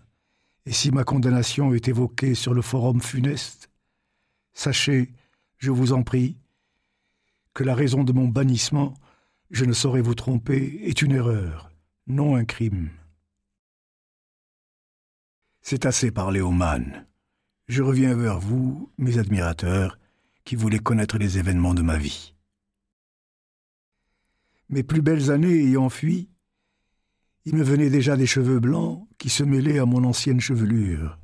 et 0.65 0.71
si 0.71 0.91
ma 0.91 1.03
condamnation 1.03 1.73
est 1.73 1.87
évoquée 1.87 2.35
sur 2.35 2.53
le 2.53 2.61
forum 2.61 3.01
funeste, 3.01 3.69
sachez, 4.53 5.13
je 5.57 5.71
vous 5.71 5.93
en 5.93 6.03
prie, 6.03 6.37
que 7.53 7.63
la 7.63 7.75
raison 7.75 8.03
de 8.03 8.13
mon 8.13 8.27
bannissement, 8.27 8.93
je 9.51 9.65
ne 9.65 9.73
saurais 9.73 10.01
vous 10.01 10.15
tromper, 10.15 10.79
est 10.83 11.01
une 11.01 11.11
erreur, 11.11 11.71
non 12.07 12.35
un 12.35 12.45
crime. 12.45 12.89
C'est 15.61 15.85
assez 15.85 16.11
parlé 16.11 16.41
aux 16.41 16.51
man. 16.51 17.05
Je 17.67 17.83
reviens 17.83 18.15
vers 18.15 18.39
vous, 18.39 18.89
mes 18.97 19.17
admirateurs, 19.17 19.99
qui 20.43 20.55
voulez 20.55 20.79
connaître 20.79 21.17
les 21.17 21.37
événements 21.37 21.73
de 21.73 21.83
ma 21.83 21.97
vie. 21.97 22.33
Mes 24.69 24.83
plus 24.83 25.01
belles 25.01 25.31
années 25.31 25.63
ayant 25.65 25.89
fui, 25.89 26.29
il 27.45 27.55
me 27.55 27.63
venait 27.63 27.89
déjà 27.89 28.15
des 28.15 28.27
cheveux 28.27 28.59
blancs 28.59 29.07
qui 29.17 29.29
se 29.29 29.43
mêlaient 29.43 29.79
à 29.79 29.85
mon 29.85 30.03
ancienne 30.03 30.39
chevelure. 30.39 31.17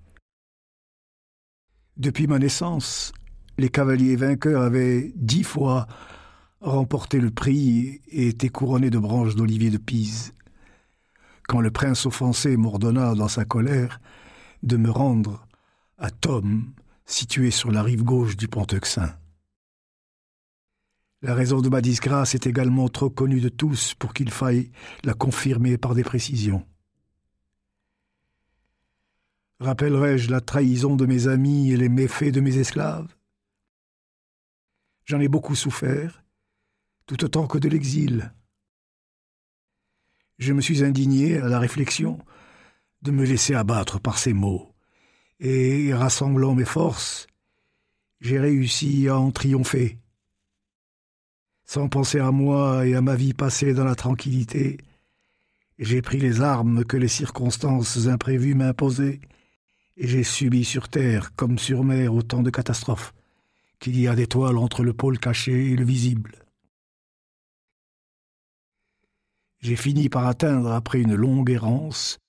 Depuis 1.97 2.25
ma 2.25 2.39
naissance, 2.39 3.13
les 3.57 3.69
cavaliers 3.69 4.15
vainqueurs 4.15 4.63
avaient 4.63 5.13
dix 5.15 5.43
fois 5.43 5.87
remporté 6.59 7.19
le 7.19 7.29
prix 7.29 8.01
et 8.07 8.27
été 8.29 8.49
couronné 8.49 8.89
de 8.89 8.97
branches 8.97 9.35
d'olivier 9.35 9.69
de 9.69 9.77
Pise. 9.77 10.33
Quand 11.47 11.61
le 11.61 11.69
prince 11.69 12.07
offensé 12.07 12.57
m'ordonna 12.57 13.13
dans 13.13 13.27
sa 13.27 13.45
colère 13.45 14.01
de 14.63 14.77
me 14.77 14.89
rendre 14.89 15.47
à 15.99 16.09
Tom, 16.09 16.73
situé 17.05 17.51
sur 17.51 17.71
la 17.71 17.83
rive 17.83 18.03
gauche 18.03 18.35
du 18.35 18.47
Pont-Euxin. 18.47 19.13
La 21.25 21.33
raison 21.33 21.59
de 21.59 21.69
ma 21.69 21.81
disgrâce 21.81 22.35
est 22.35 22.45
également 22.45 22.87
trop 22.87 23.09
connue 23.09 23.41
de 23.41 23.49
tous 23.49 23.95
pour 23.95 24.13
qu'il 24.13 24.29
faille 24.29 24.69
la 25.03 25.15
confirmer 25.15 25.75
par 25.75 25.95
des 25.95 26.03
précisions. 26.03 26.63
Rappellerai-je 29.59 30.29
la 30.29 30.39
trahison 30.39 30.95
de 30.95 31.07
mes 31.07 31.27
amis 31.27 31.71
et 31.71 31.77
les 31.77 31.89
méfaits 31.89 32.31
de 32.31 32.41
mes 32.41 32.57
esclaves? 32.57 33.11
J'en 35.05 35.19
ai 35.19 35.27
beaucoup 35.27 35.55
souffert, 35.55 36.23
tout 37.07 37.23
autant 37.23 37.47
que 37.47 37.57
de 37.57 37.69
l'exil. 37.69 38.31
Je 40.37 40.53
me 40.53 40.61
suis 40.61 40.83
indigné 40.83 41.39
à 41.39 41.47
la 41.47 41.57
réflexion 41.57 42.19
de 43.01 43.09
me 43.09 43.25
laisser 43.25 43.55
abattre 43.55 43.99
par 43.99 44.19
ces 44.19 44.33
mots, 44.33 44.75
et, 45.39 45.91
rassemblant 45.91 46.53
mes 46.53 46.65
forces, 46.65 47.25
j'ai 48.21 48.39
réussi 48.39 49.07
à 49.07 49.17
en 49.17 49.31
triompher. 49.31 49.97
Sans 51.65 51.89
penser 51.89 52.19
à 52.19 52.31
moi 52.31 52.85
et 52.85 52.95
à 52.95 53.01
ma 53.01 53.15
vie 53.15 53.33
passée 53.33 53.73
dans 53.73 53.83
la 53.83 53.95
tranquillité, 53.95 54.77
j'ai 55.79 56.01
pris 56.01 56.19
les 56.19 56.41
armes 56.41 56.85
que 56.85 56.97
les 56.97 57.07
circonstances 57.07 58.07
imprévues 58.07 58.55
m'imposaient, 58.55 59.19
et 59.97 60.07
j'ai 60.07 60.23
subi 60.23 60.63
sur 60.63 60.89
terre 60.89 61.35
comme 61.35 61.57
sur 61.57 61.83
mer 61.83 62.13
autant 62.13 62.43
de 62.43 62.49
catastrophes 62.49 63.13
qu'il 63.79 63.99
y 63.99 64.07
a 64.07 64.15
d'étoiles 64.15 64.57
entre 64.57 64.83
le 64.83 64.93
pôle 64.93 65.19
caché 65.19 65.71
et 65.71 65.75
le 65.75 65.83
visible. 65.83 66.45
j'ai 69.65 69.75
fini 69.75 70.09
par 70.09 70.27
atteindre, 70.27 70.71
après 70.71 71.01
une 71.01 71.15
longue 71.15 71.49
errance, 71.49 72.19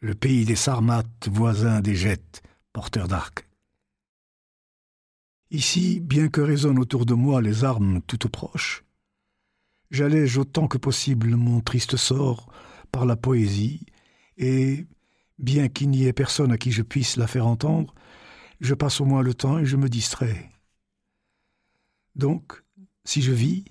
le 0.00 0.14
pays 0.14 0.46
des 0.46 0.56
Sarmates, 0.56 1.28
voisins 1.30 1.82
des 1.82 1.94
Gettes, 1.94 2.42
porteurs 2.72 3.08
d'arcs. 3.08 3.46
Ici, 5.50 5.98
bien 6.00 6.28
que 6.28 6.40
résonnent 6.40 6.78
autour 6.78 7.06
de 7.06 7.14
moi 7.14 7.42
les 7.42 7.64
armes 7.64 8.00
toutes 8.06 8.28
proches, 8.28 8.84
j'allège 9.90 10.38
autant 10.38 10.68
que 10.68 10.78
possible 10.78 11.34
mon 11.34 11.60
triste 11.60 11.96
sort 11.96 12.52
par 12.92 13.04
la 13.04 13.16
poésie, 13.16 13.84
et, 14.36 14.86
bien 15.38 15.68
qu'il 15.68 15.90
n'y 15.90 16.04
ait 16.04 16.12
personne 16.12 16.52
à 16.52 16.58
qui 16.58 16.70
je 16.70 16.82
puisse 16.82 17.16
la 17.16 17.26
faire 17.26 17.48
entendre, 17.48 17.94
je 18.60 18.74
passe 18.74 19.00
au 19.00 19.04
moins 19.04 19.22
le 19.22 19.34
temps 19.34 19.58
et 19.58 19.66
je 19.66 19.76
me 19.76 19.88
distrais. 19.88 20.50
Donc, 22.14 22.62
si 23.04 23.20
je 23.20 23.32
vis, 23.32 23.64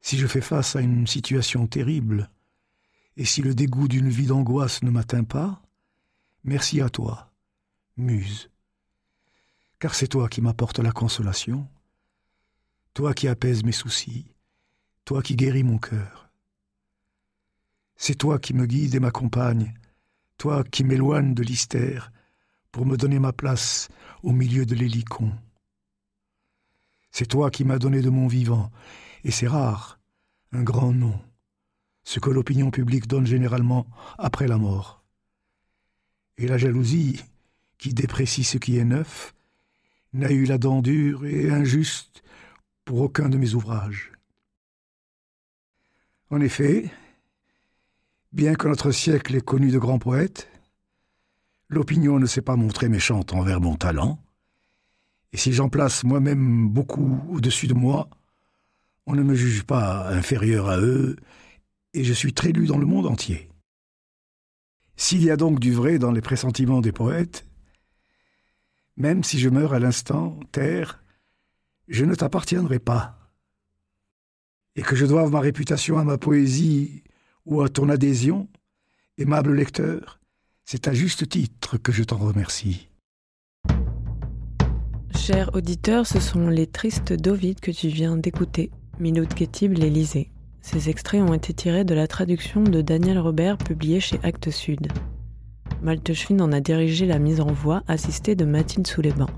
si 0.00 0.18
je 0.18 0.26
fais 0.26 0.40
face 0.42 0.76
à 0.76 0.80
une 0.80 1.06
situation 1.06 1.66
terrible, 1.66 2.30
et 3.16 3.24
si 3.24 3.40
le 3.40 3.54
dégoût 3.54 3.88
d'une 3.88 4.10
vie 4.10 4.26
d'angoisse 4.26 4.82
ne 4.82 4.90
m'atteint 4.90 5.24
pas, 5.24 5.62
merci 6.44 6.80
à 6.80 6.90
toi, 6.90 7.32
Muse. 7.96 8.50
Car 9.78 9.94
c'est 9.94 10.08
toi 10.08 10.28
qui 10.28 10.40
m'apportes 10.40 10.80
la 10.80 10.90
consolation, 10.90 11.68
toi 12.94 13.14
qui 13.14 13.28
apaises 13.28 13.62
mes 13.62 13.72
soucis, 13.72 14.26
toi 15.04 15.22
qui 15.22 15.36
guéris 15.36 15.62
mon 15.62 15.78
cœur. 15.78 16.30
C'est 17.96 18.16
toi 18.16 18.38
qui 18.38 18.54
me 18.54 18.66
guide 18.66 18.94
et 18.96 19.00
m'accompagne, 19.00 19.74
toi 20.36 20.64
qui 20.64 20.82
m'éloignes 20.82 21.34
de 21.34 21.42
l'hystère 21.42 22.12
pour 22.72 22.86
me 22.86 22.96
donner 22.96 23.18
ma 23.18 23.32
place 23.32 23.88
au 24.22 24.32
milieu 24.32 24.66
de 24.66 24.74
l'hélicon. 24.74 25.32
C'est 27.10 27.26
toi 27.26 27.50
qui 27.50 27.64
m'as 27.64 27.78
donné 27.78 28.02
de 28.02 28.10
mon 28.10 28.26
vivant, 28.26 28.70
et 29.24 29.30
c'est 29.30 29.48
rare, 29.48 29.98
un 30.52 30.62
grand 30.62 30.92
nom, 30.92 31.18
ce 32.02 32.20
que 32.20 32.30
l'opinion 32.30 32.70
publique 32.70 33.06
donne 33.06 33.26
généralement 33.26 33.86
après 34.18 34.48
la 34.48 34.58
mort. 34.58 35.04
Et 36.36 36.46
la 36.46 36.58
jalousie, 36.58 37.20
qui 37.78 37.94
déprécie 37.94 38.44
ce 38.44 38.58
qui 38.58 38.76
est 38.76 38.84
neuf, 38.84 39.34
n'a 40.12 40.30
eu 40.30 40.44
la 40.44 40.58
dent 40.58 40.82
dure 40.82 41.26
et 41.26 41.50
injuste 41.50 42.22
pour 42.84 43.00
aucun 43.00 43.28
de 43.28 43.36
mes 43.36 43.54
ouvrages. 43.54 44.12
En 46.30 46.40
effet, 46.40 46.90
bien 48.32 48.54
que 48.54 48.68
notre 48.68 48.90
siècle 48.90 49.34
ait 49.36 49.40
connu 49.40 49.70
de 49.70 49.78
grands 49.78 49.98
poètes, 49.98 50.48
l'opinion 51.68 52.18
ne 52.18 52.26
s'est 52.26 52.42
pas 52.42 52.56
montrée 52.56 52.88
méchante 52.88 53.32
envers 53.32 53.60
mon 53.60 53.76
talent, 53.76 54.18
et 55.32 55.36
si 55.36 55.52
j'en 55.52 55.68
place 55.68 56.04
moi-même 56.04 56.68
beaucoup 56.68 57.20
au-dessus 57.30 57.66
de 57.66 57.74
moi, 57.74 58.08
on 59.06 59.14
ne 59.14 59.22
me 59.22 59.34
juge 59.34 59.64
pas 59.64 60.08
inférieur 60.08 60.68
à 60.68 60.78
eux, 60.78 61.16
et 61.94 62.04
je 62.04 62.12
suis 62.12 62.34
très 62.34 62.52
lu 62.52 62.66
dans 62.66 62.78
le 62.78 62.86
monde 62.86 63.06
entier. 63.06 63.48
S'il 64.96 65.24
y 65.24 65.30
a 65.30 65.36
donc 65.36 65.60
du 65.60 65.72
vrai 65.72 65.98
dans 65.98 66.10
les 66.10 66.20
pressentiments 66.20 66.80
des 66.80 66.92
poètes, 66.92 67.47
même 68.98 69.22
si 69.22 69.38
je 69.38 69.48
meurs 69.48 69.72
à 69.72 69.78
l'instant, 69.78 70.38
terre, 70.50 71.02
je 71.86 72.04
ne 72.04 72.14
t'appartiendrai 72.14 72.80
pas. 72.80 73.30
Et 74.74 74.82
que 74.82 74.96
je 74.96 75.06
doive 75.06 75.30
ma 75.30 75.40
réputation 75.40 75.98
à 75.98 76.04
ma 76.04 76.18
poésie 76.18 77.04
ou 77.46 77.62
à 77.62 77.68
ton 77.68 77.88
adhésion, 77.88 78.48
aimable 79.16 79.54
lecteur, 79.54 80.20
c'est 80.64 80.88
à 80.88 80.92
juste 80.92 81.28
titre 81.28 81.78
que 81.78 81.92
je 81.92 82.02
t'en 82.02 82.18
remercie. 82.18 82.88
Chers 85.14 85.54
auditeurs, 85.54 86.06
ce 86.06 86.20
sont 86.20 86.48
les 86.48 86.66
tristes 86.66 87.12
d'Ovid 87.12 87.60
que 87.60 87.70
tu 87.70 87.88
viens 87.88 88.16
d'écouter. 88.16 88.70
Miloud 88.98 89.32
Ketib 89.32 89.72
les. 89.72 90.30
Ces 90.60 90.90
extraits 90.90 91.22
ont 91.22 91.34
été 91.34 91.54
tirés 91.54 91.84
de 91.84 91.94
la 91.94 92.08
traduction 92.08 92.62
de 92.64 92.82
Daniel 92.82 93.18
Robert 93.18 93.58
publiée 93.58 94.00
chez 94.00 94.18
Actes 94.24 94.50
Sud. 94.50 94.88
Malte 95.82 96.10
en 96.40 96.52
a 96.52 96.60
dirigé 96.60 97.06
la 97.06 97.18
mise 97.18 97.40
en 97.40 97.52
voix 97.52 97.82
assistée 97.86 98.34
de 98.34 98.44
Mathilde 98.44 98.86
Soulébin. 98.86 99.28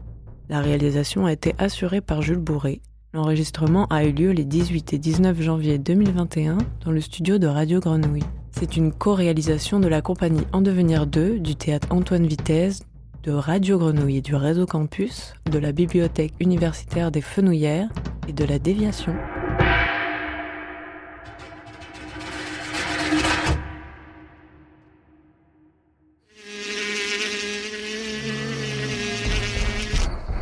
La 0.48 0.60
réalisation 0.60 1.26
a 1.26 1.32
été 1.32 1.54
assurée 1.58 2.00
par 2.00 2.22
Jules 2.22 2.38
Bourré. 2.38 2.80
L'enregistrement 3.12 3.86
a 3.86 4.04
eu 4.04 4.12
lieu 4.12 4.30
les 4.30 4.44
18 4.44 4.92
et 4.92 4.98
19 4.98 5.40
janvier 5.40 5.78
2021 5.78 6.58
dans 6.84 6.92
le 6.92 7.00
studio 7.00 7.38
de 7.38 7.46
Radio 7.46 7.80
Grenouille. 7.80 8.24
C'est 8.52 8.76
une 8.76 8.92
co-réalisation 8.92 9.80
de 9.80 9.88
la 9.88 10.00
compagnie 10.00 10.46
En 10.52 10.60
Devenir 10.60 11.06
2, 11.06 11.38
du 11.40 11.56
théâtre 11.56 11.88
Antoine 11.90 12.26
Vitesse, 12.26 12.82
de 13.22 13.32
Radio 13.32 13.78
Grenouille 13.78 14.18
et 14.18 14.22
du 14.22 14.34
réseau 14.34 14.66
campus, 14.66 15.34
de 15.50 15.58
la 15.58 15.72
bibliothèque 15.72 16.34
universitaire 16.40 17.10
des 17.10 17.20
Fenouillères 17.20 17.88
et 18.28 18.32
de 18.32 18.44
la 18.44 18.58
Déviation. 18.58 19.14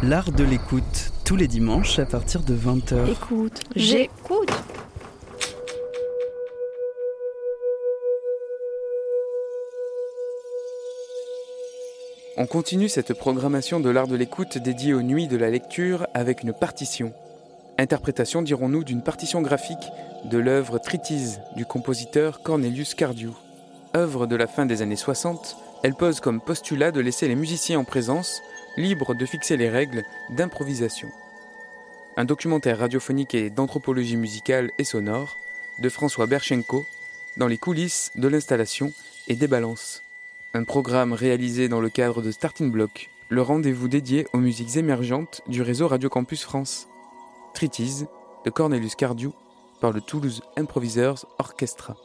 L'art 0.08 0.32
de 0.32 0.42
l'écoute, 0.42 1.12
tous 1.26 1.36
les 1.36 1.48
dimanches 1.48 1.98
à 1.98 2.06
partir 2.06 2.40
de 2.40 2.56
20h. 2.56 3.10
Écoute, 3.10 3.60
j'écoute. 3.76 4.50
On 12.38 12.46
continue 12.46 12.88
cette 12.88 13.12
programmation 13.12 13.80
de 13.80 13.90
l'art 13.90 14.08
de 14.08 14.16
l'écoute 14.16 14.56
dédiée 14.56 14.94
aux 14.94 15.02
nuits 15.02 15.28
de 15.28 15.36
la 15.36 15.50
lecture 15.50 16.06
avec 16.14 16.42
une 16.42 16.54
partition. 16.54 17.12
Interprétation, 17.76 18.40
dirons-nous, 18.40 18.84
d'une 18.84 19.02
partition 19.02 19.42
graphique 19.42 19.76
de 20.24 20.38
l'œuvre 20.38 20.78
Tritise 20.78 21.42
du 21.54 21.66
compositeur 21.66 22.40
Cornelius 22.40 22.94
Cardew. 22.94 23.32
Œuvre 23.94 24.26
de 24.26 24.36
la 24.36 24.46
fin 24.46 24.64
des 24.64 24.80
années 24.80 24.96
60, 24.96 25.58
elle 25.82 25.94
pose 25.94 26.20
comme 26.20 26.40
postulat 26.40 26.92
de 26.92 27.00
laisser 27.00 27.28
les 27.28 27.34
musiciens 27.34 27.80
en 27.80 27.84
présence 27.84 28.40
libres 28.78 29.14
de 29.14 29.26
fixer 29.26 29.56
les 29.58 29.68
règles 29.68 30.04
d'improvisation. 30.30 31.10
Un 32.16 32.24
documentaire 32.24 32.78
radiophonique 32.78 33.34
et 33.34 33.50
d'anthropologie 33.50 34.16
musicale 34.16 34.70
et 34.78 34.84
sonore 34.84 35.36
de 35.78 35.88
François 35.88 36.26
Berchenko 36.26 36.86
dans 37.36 37.46
les 37.46 37.58
coulisses 37.58 38.10
de 38.16 38.28
l'installation 38.28 38.92
et 39.28 39.36
des 39.36 39.46
balances 39.46 40.02
un 40.54 40.64
programme 40.64 41.12
réalisé 41.12 41.68
dans 41.68 41.80
le 41.80 41.90
cadre 41.90 42.22
de 42.22 42.30
Starting 42.30 42.70
Block, 42.70 43.10
le 43.28 43.42
rendez-vous 43.42 43.88
dédié 43.88 44.26
aux 44.32 44.38
musiques 44.38 44.76
émergentes 44.76 45.42
du 45.46 45.62
réseau 45.62 45.88
Radio 45.88 46.08
Campus 46.08 46.42
France. 46.42 46.88
Treatise 47.54 48.06
de 48.44 48.50
Cornelius 48.50 48.94
Cardew 48.94 49.30
par 49.80 49.92
le 49.92 50.00
Toulouse 50.00 50.42
Improvisers 50.56 51.26
Orchestra. 51.38 51.96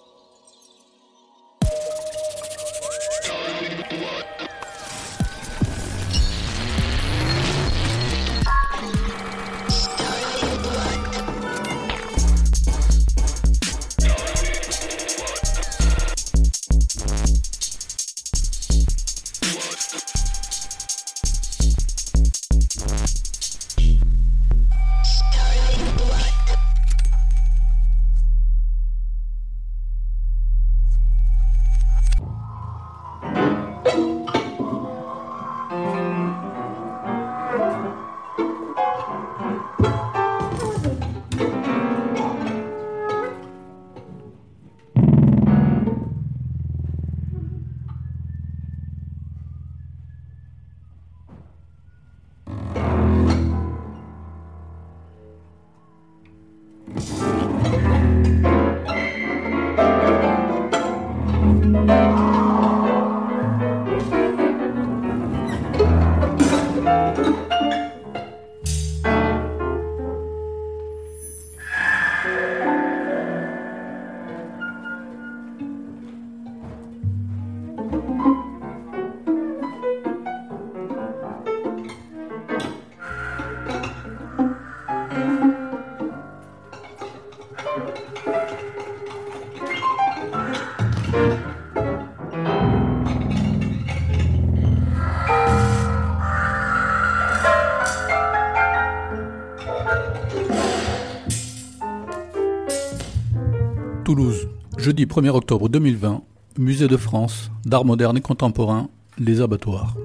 Toulouse, 104.14 104.48
jeudi 104.78 105.08
1er 105.08 105.32
octobre 105.32 105.70
2020, 105.70 106.22
Musée 106.60 106.88
de 106.88 106.98
France, 106.98 107.50
d'art 107.66 107.84
moderne 107.84 108.16
et 108.16 108.22
contemporain, 108.22 108.90
Les 109.18 109.42
Abattoirs. 109.42 109.96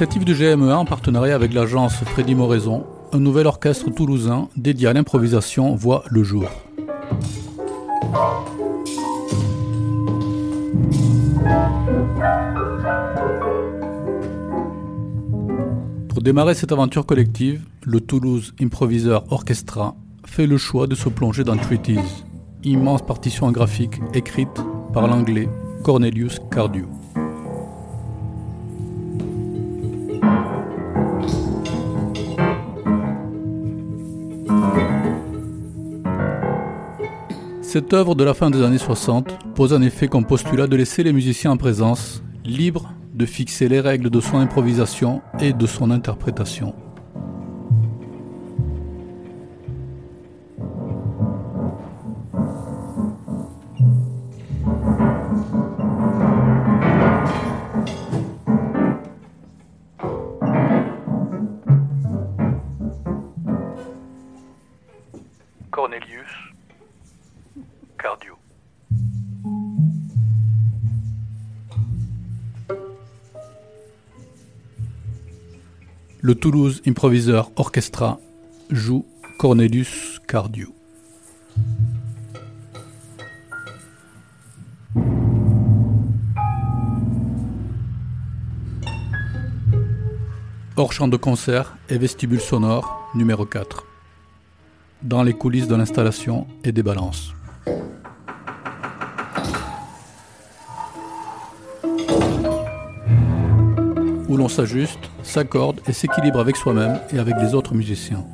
L'initiative 0.00 0.24
du 0.24 0.34
GMEA 0.34 0.78
en 0.78 0.84
partenariat 0.84 1.34
avec 1.34 1.52
l'agence 1.52 2.04
Freddy 2.04 2.36
Moraison, 2.36 2.86
un 3.12 3.18
nouvel 3.18 3.48
orchestre 3.48 3.90
toulousain 3.90 4.48
dédié 4.56 4.86
à 4.86 4.92
l'improvisation 4.92 5.74
voit 5.74 6.04
le 6.08 6.22
jour. 6.22 6.48
Pour 16.08 16.22
démarrer 16.22 16.54
cette 16.54 16.70
aventure 16.70 17.04
collective, 17.04 17.64
le 17.84 18.00
Toulouse 18.00 18.54
Improviseur 18.60 19.24
Orchestra 19.32 19.96
fait 20.24 20.46
le 20.46 20.58
choix 20.58 20.86
de 20.86 20.94
se 20.94 21.08
plonger 21.08 21.42
dans 21.42 21.56
Treaties, 21.56 22.24
immense 22.62 23.04
partition 23.04 23.50
graphique 23.50 24.00
écrite 24.14 24.62
par 24.92 25.08
l'anglais 25.08 25.48
Cornelius 25.82 26.38
Cardew. 26.52 26.97
Cette 37.70 37.92
œuvre 37.92 38.14
de 38.14 38.24
la 38.24 38.32
fin 38.32 38.48
des 38.48 38.62
années 38.62 38.78
60 38.78 39.54
pose 39.54 39.74
en 39.74 39.82
effet 39.82 40.08
comme 40.08 40.24
postulat 40.24 40.66
de 40.66 40.74
laisser 40.74 41.02
les 41.02 41.12
musiciens 41.12 41.50
en 41.50 41.58
présence 41.58 42.22
libres 42.42 42.94
de 43.12 43.26
fixer 43.26 43.68
les 43.68 43.80
règles 43.80 44.08
de 44.08 44.20
son 44.22 44.38
improvisation 44.38 45.20
et 45.38 45.52
de 45.52 45.66
son 45.66 45.90
interprétation. 45.90 46.74
Le 76.28 76.34
Toulouse 76.34 76.82
Improviseur 76.86 77.50
Orchestra 77.56 78.20
joue 78.68 79.06
Cornelius 79.38 80.20
Cardio. 80.28 80.74
Hors 90.76 90.92
champ 90.92 91.08
de 91.08 91.16
concert 91.16 91.78
et 91.88 91.96
vestibule 91.96 92.42
sonore 92.42 93.10
numéro 93.14 93.46
4. 93.46 93.86
Dans 95.02 95.22
les 95.22 95.32
coulisses 95.32 95.66
de 95.66 95.76
l'installation 95.76 96.46
et 96.62 96.72
des 96.72 96.82
balances. 96.82 97.32
L'on 104.38 104.48
s'ajuste, 104.48 105.10
s'accorde 105.22 105.80
et 105.86 105.92
s'équilibre 105.92 106.40
avec 106.40 106.56
soi-même 106.56 106.98
et 107.12 107.18
avec 107.18 107.34
les 107.42 107.54
autres 107.54 107.74
musiciens. 107.74 108.24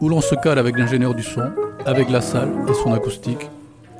Où 0.00 0.08
l'on 0.08 0.20
se 0.20 0.34
cale 0.34 0.58
avec 0.58 0.78
l'ingénieur 0.78 1.14
du 1.14 1.22
son, 1.22 1.50
avec 1.86 2.10
la 2.10 2.20
salle 2.20 2.50
et 2.68 2.74
son 2.74 2.92
acoustique, 2.92 3.50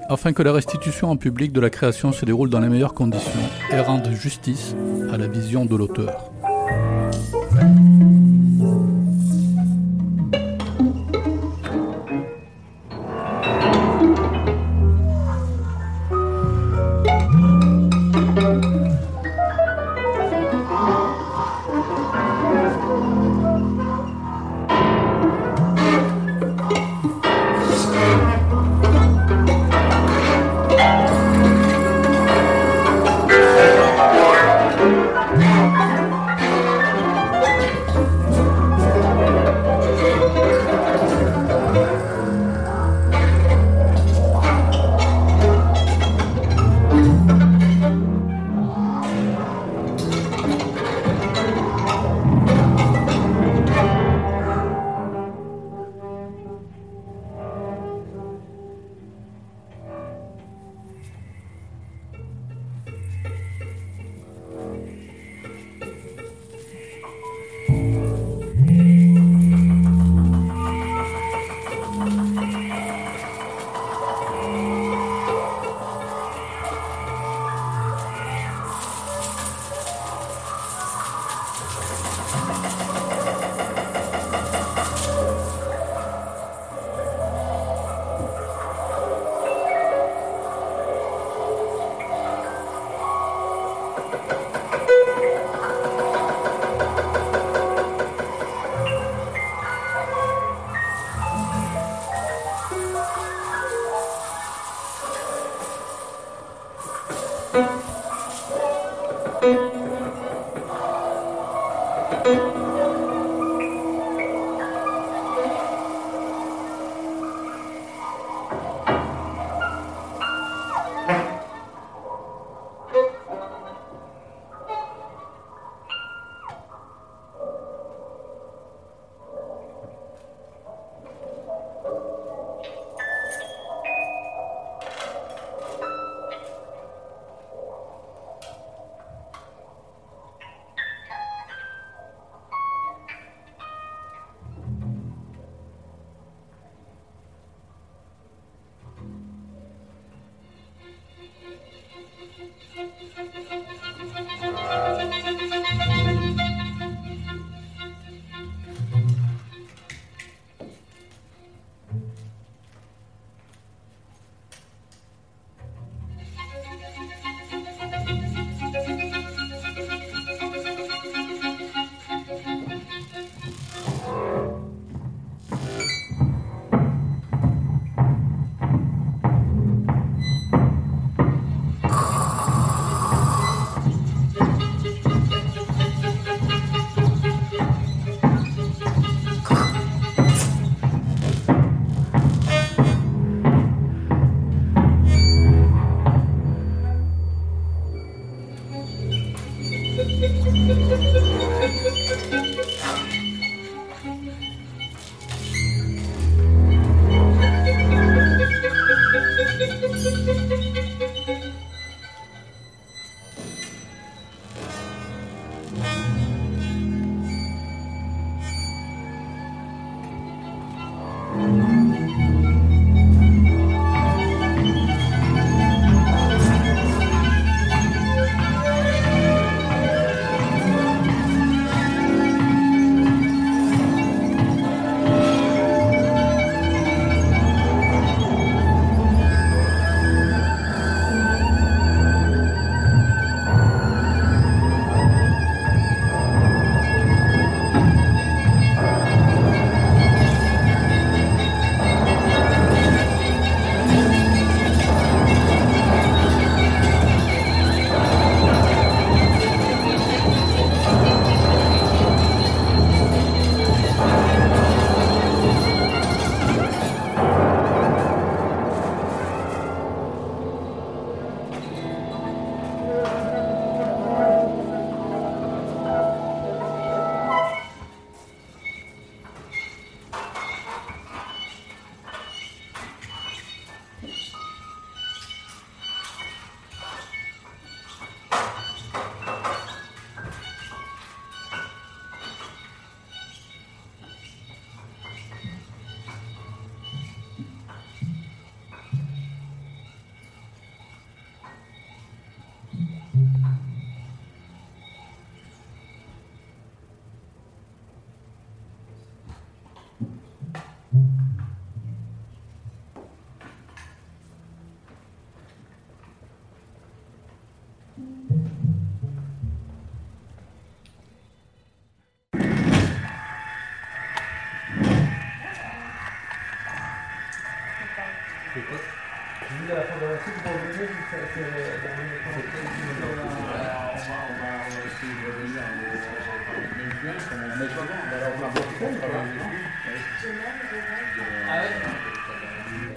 afin 0.08 0.32
que 0.32 0.42
la 0.42 0.52
restitution 0.52 1.10
en 1.10 1.16
public 1.16 1.52
de 1.52 1.60
la 1.60 1.70
création 1.70 2.12
se 2.12 2.24
déroule 2.24 2.50
dans 2.50 2.60
les 2.60 2.68
meilleures 2.68 2.94
conditions 2.94 3.40
et 3.72 3.80
rende 3.80 4.08
justice 4.12 4.74
à 5.12 5.16
la 5.16 5.26
vision 5.26 5.64
de 5.64 5.74
l'auteur. 5.74 6.30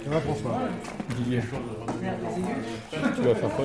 Ça 0.04 0.10
va 0.10 0.20
François 0.20 0.58
Didier. 1.16 1.40
Tu 2.90 3.22
vas 3.22 3.34
faire 3.34 3.50
quoi 3.50 3.64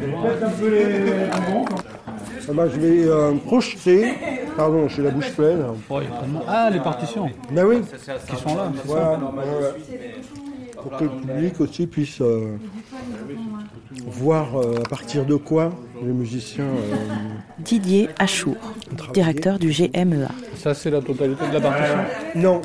Ah 2.50 2.54
bah, 2.54 2.68
je 2.70 2.80
vais 2.80 3.08
euh, 3.08 3.34
projeter. 3.36 4.14
Pardon, 4.56 4.88
j'ai 4.90 5.02
la 5.02 5.10
bouche 5.10 5.32
pleine. 5.32 5.66
Ah, 6.48 6.70
les 6.72 6.80
partitions 6.82 7.32
Ben 7.50 7.66
oui. 7.66 7.82
Qui 7.82 8.36
sont 8.36 8.56
là, 8.56 8.72
Voilà, 8.86 9.14
ça 9.14 9.20
voilà. 9.34 9.70
Pour 10.84 10.98
que 10.98 11.04
le 11.06 11.10
public 11.10 11.60
aussi 11.62 11.88
puisse 11.88 12.20
euh, 12.22 12.58
voir 14.08 14.56
euh, 14.58 14.78
à 14.84 14.90
partir 14.90 15.26
de 15.26 15.36
quoi 15.36 15.72
les 16.04 16.12
musiciens. 16.12 16.66
euh, 16.66 16.96
Didier 17.60 18.10
Achour, 18.20 18.56
directeur 19.14 19.58
du 19.60 19.70
GMEA. 19.72 20.28
Ça, 20.56 20.74
c'est 20.74 20.90
la 20.92 21.02
totalité 21.02 21.48
de 21.48 21.54
la 21.54 21.62
partition 21.62 21.98
Non. 22.36 22.62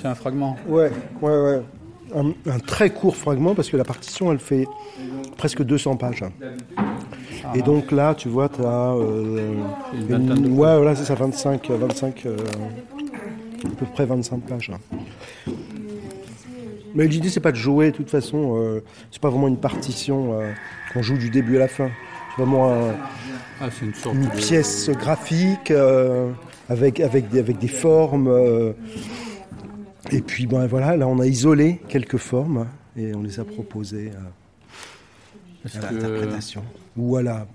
C'est 0.00 0.08
un 0.08 0.14
fragment 0.14 0.56
Ouais, 0.68 0.90
ouais, 1.22 1.30
ouais. 1.42 1.62
Un, 2.14 2.28
un 2.50 2.58
très 2.58 2.90
court 2.90 3.16
fragment 3.16 3.54
parce 3.54 3.70
que 3.70 3.76
la 3.76 3.84
partition, 3.84 4.30
elle 4.30 4.38
fait 4.38 4.66
presque 5.36 5.62
200 5.62 5.96
pages. 5.96 6.22
Et 7.54 7.62
donc 7.62 7.90
là, 7.90 8.14
tu 8.14 8.28
vois, 8.28 8.48
tu 8.48 8.62
as. 8.64 8.94
Une 10.10 10.52
ouais, 10.52 10.76
voilà, 10.76 10.94
c'est 10.94 11.04
ça, 11.04 11.14
25, 11.14 11.70
25 11.70 12.26
euh, 12.26 12.36
à 13.64 13.68
peu 13.78 13.86
près 13.86 14.04
25 14.06 14.40
pages. 14.42 14.70
Mais 16.94 17.06
l'idée, 17.08 17.28
c'est 17.28 17.40
pas 17.40 17.50
de 17.52 17.56
jouer, 17.56 17.90
de 17.90 17.96
toute 17.96 18.10
façon, 18.10 18.56
euh, 18.58 18.80
c'est 19.10 19.20
pas 19.20 19.30
vraiment 19.30 19.48
une 19.48 19.58
partition 19.58 20.38
euh, 20.40 20.52
qu'on 20.92 21.02
joue 21.02 21.16
du 21.18 21.28
début 21.30 21.56
à 21.56 21.60
la 21.60 21.68
fin. 21.68 21.90
C'est 22.36 22.42
vraiment 22.42 22.72
un- 22.72 22.94
Ah, 23.60 23.68
c'est 23.70 23.86
une 23.86 23.94
sorte 23.94 24.14
une 24.16 24.26
de- 24.26 24.30
pièce 24.30 24.90
graphique 24.90 25.70
euh, 25.70 26.30
avec, 26.68 27.00
avec, 27.00 27.28
des, 27.30 27.38
avec 27.40 27.58
des 27.58 27.68
formes. 27.68 28.28
euh, 28.28 28.72
et 30.10 30.20
puis, 30.20 30.46
ben 30.46 30.66
voilà, 30.66 30.96
là, 30.96 31.06
on 31.08 31.18
a 31.18 31.26
isolé 31.26 31.80
quelques 31.88 32.18
formes 32.18 32.66
et 32.96 33.14
on 33.14 33.22
les 33.22 33.40
a 33.40 33.44
proposées 33.44 34.12
à 35.64 35.68
que- 35.68 35.78
l'interprétation. 35.94 36.62
Ou 36.96 37.16
à 37.16 37.22
la. 37.22 37.46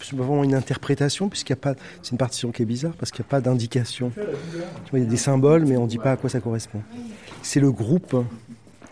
C'est 0.00 0.16
pas 0.16 0.24
vraiment 0.24 0.44
une 0.44 0.54
interprétation, 0.54 1.28
puisqu'il 1.28 1.52
n'y 1.52 1.58
a 1.58 1.62
pas. 1.62 1.74
C'est 2.02 2.12
une 2.12 2.18
partition 2.18 2.50
qui 2.50 2.62
est 2.62 2.66
bizarre, 2.66 2.92
parce 2.98 3.10
qu'il 3.10 3.22
n'y 3.22 3.26
a 3.28 3.30
pas 3.30 3.40
d'indication. 3.40 4.10
Tu 4.14 4.20
vois, 4.90 4.98
Il 4.98 5.04
y 5.04 5.06
a 5.06 5.08
des 5.08 5.16
symboles, 5.16 5.64
mais 5.64 5.76
on 5.76 5.84
ne 5.84 5.88
dit 5.88 5.98
pas 5.98 6.12
à 6.12 6.16
quoi 6.16 6.28
ça 6.28 6.40
correspond. 6.40 6.82
C'est 7.42 7.60
le 7.60 7.70
groupe 7.72 8.16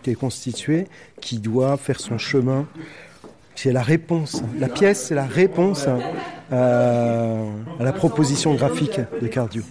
qui 0.05 0.11
est 0.11 0.15
constitué 0.15 0.85
qui 1.19 1.39
doit 1.39 1.77
faire 1.77 1.99
son 1.99 2.19
chemin. 2.19 2.67
C'est 3.55 3.71
la 3.73 3.81
réponse. 3.81 4.43
La 4.59 4.69
pièce, 4.69 5.05
c'est 5.07 5.15
la 5.15 5.25
réponse 5.25 5.87
à, 5.87 5.97
à 7.79 7.83
la 7.83 7.91
proposition 7.91 8.53
graphique 8.53 8.99
de 9.21 9.27
Cardio. 9.27 9.63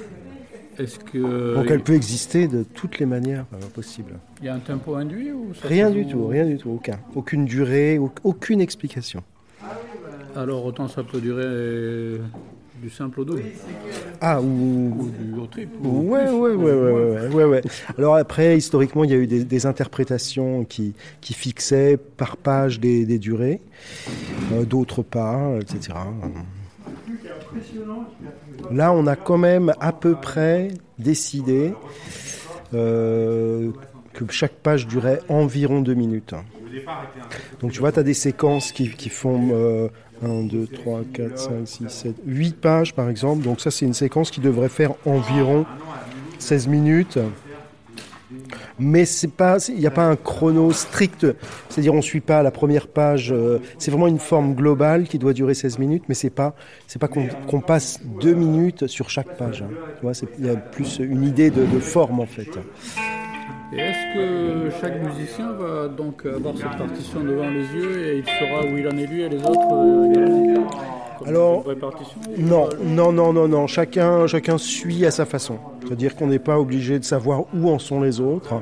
Est-ce 0.77 0.99
que. 0.99 1.55
Donc 1.55 1.71
elle 1.71 1.83
peut 1.85 1.93
exister 1.95 2.49
de 2.49 2.65
toutes 2.65 2.99
les 2.99 3.07
manières 3.07 3.45
euh, 3.55 3.59
possibles. 3.73 4.15
Il 4.41 4.47
y 4.47 4.49
a 4.49 4.55
un 4.55 4.59
tempo 4.59 4.97
induit 4.97 5.31
ou 5.31 5.55
ça 5.55 5.69
Rien 5.69 5.89
du 5.91 6.05
tout, 6.05 6.27
rien 6.27 6.47
du 6.47 6.57
tout, 6.59 6.71
aucun. 6.71 6.99
Aucune 7.15 7.45
durée, 7.45 7.99
au- 7.99 8.11
aucune 8.25 8.61
explication. 8.61 9.23
Alors 10.35 10.65
autant 10.65 10.89
ça 10.89 11.05
peut 11.05 11.21
durer 11.21 11.45
euh, 11.47 12.19
du 12.83 12.91
simple 12.91 13.21
au 13.21 13.25
double. 13.25 13.43
Ah, 14.21 14.41
ou, 14.43 14.45
Ou 14.99 15.11
du 15.11 15.41
au 15.41 15.47
triple. 15.47 15.73
ou 15.83 16.11
Ouais, 16.11 16.25
plus. 16.27 16.35
ouais, 16.35 16.55
ouais, 16.55 16.73
ouais, 16.73 16.93
ouais, 16.93 17.29
ouais, 17.29 17.45
ouais. 17.45 17.63
Alors 17.99 18.17
après, 18.17 18.57
historiquement, 18.59 19.05
il 19.05 19.11
y 19.11 19.15
a 19.15 19.17
eu 19.17 19.27
des, 19.27 19.45
des 19.45 19.67
interprétations 19.67 20.65
qui, 20.65 20.95
qui 21.21 21.35
fixaient 21.35 21.97
par 21.97 22.37
page 22.37 22.81
des, 22.81 23.07
des 23.07 23.19
durées, 23.19 23.61
euh, 24.53 24.65
d'autres 24.65 25.03
pas, 25.03 25.53
etc. 25.61 25.95
Là, 28.71 28.93
on 28.93 29.07
a 29.07 29.17
quand 29.17 29.39
même 29.39 29.73
à 29.81 29.93
peu 29.93 30.15
près 30.15 30.69
décidé 30.99 31.75
euh, 32.73 33.71
que 34.15 34.25
chaque 34.31 34.55
page 34.55 34.87
durait 34.87 35.21
environ 35.29 35.81
deux 35.81 35.95
minutes. 35.95 36.35
Donc 37.61 37.73
tu 37.73 37.81
vois, 37.81 37.93
tu 37.93 38.01
as 38.01 38.03
des 38.03 38.15
séquences 38.15 38.73
qui, 38.73 38.91
qui 38.91 39.09
font 39.09 39.51
euh, 39.53 39.89
1, 40.23 40.43
2, 40.45 40.67
3, 40.67 41.03
4, 41.13 41.39
5, 41.39 41.51
6, 41.67 41.89
7, 41.89 42.15
8 42.27 42.57
pages 42.61 42.95
par 42.95 43.09
exemple. 43.09 43.43
Donc 43.43 43.61
ça, 43.61 43.71
c'est 43.71 43.87
une 43.87 43.95
séquence 43.95 44.31
qui 44.31 44.41
devrait 44.41 44.69
faire 44.69 44.93
environ 45.07 45.67
16 46.39 46.69
minutes. 46.69 47.19
Mais 48.79 49.05
il 49.05 49.79
n'y 49.79 49.87
a 49.87 49.91
pas 49.91 50.05
un 50.05 50.17
chrono 50.17 50.73
strict. 50.73 51.27
C'est-à-dire, 51.69 51.95
on 51.95 52.03
suit 52.03 52.21
pas 52.21 52.43
la 52.43 52.51
première 52.51 52.89
page. 52.89 53.33
euh, 53.33 53.61
c'est 53.79 53.91
vraiment 53.91 54.09
une 54.09 54.19
forme 54.19 54.55
globale 54.55 55.05
qui 55.05 55.19
doit 55.19 55.33
durer 55.33 55.55
16 55.55 55.79
minutes, 55.79 56.05
mais 56.09 56.15
c'est 56.15 56.31
pas, 56.31 56.55
pas 56.99 57.09
qu'on 57.09 57.29
qu'on 57.47 57.61
passe 57.61 58.01
deux 58.21 58.35
minutes 58.35 58.87
sur 58.89 59.11
chaque 59.11 59.37
page. 59.37 59.63
hein. 59.63 60.13
Il 60.39 60.47
y 60.47 60.51
a 60.51 60.57
plus 60.57 60.99
une 60.99 61.25
idée 61.25 61.51
de, 61.51 61.65
de 61.65 61.79
forme 61.79 62.21
en 62.21 62.27
fait. 62.27 62.59
Et 63.77 63.81
est-ce 63.81 64.15
que 64.15 64.71
chaque 64.81 65.03
musicien 65.03 65.53
va 65.53 65.89
donc 65.89 66.25
avoir 66.27 66.55
cette 66.57 66.79
partition 66.79 67.21
devant 67.25 67.49
les 67.49 67.65
yeux 67.83 68.07
et 68.07 68.19
il 68.19 68.25
saura 68.25 68.65
où 68.65 68.77
il 68.79 68.87
en 68.87 68.97
est 68.97 69.07
lui 69.07 69.23
et 69.23 69.29
les 69.29 69.39
autres 69.39 69.73
euh, 69.73 70.11
également 70.11 70.67
Alors, 71.27 71.63
vraie 71.63 71.75
partition 71.75 72.17
Non, 72.39 72.69
non, 72.85 73.13
non, 73.13 73.33
non, 73.33 73.49
non. 73.49 73.67
Chacun, 73.67 74.27
chacun 74.29 74.59
suit 74.59 75.05
à 75.07 75.11
sa 75.11 75.25
façon. 75.25 75.59
C'est-à-dire 75.85 76.15
qu'on 76.15 76.29
n'est 76.29 76.39
pas 76.39 76.59
obligé 76.61 76.99
de 77.01 77.05
savoir 77.05 77.45
où 77.55 77.69
en 77.69 77.79
sont 77.81 78.01
les 78.01 78.21
autres. 78.21 78.55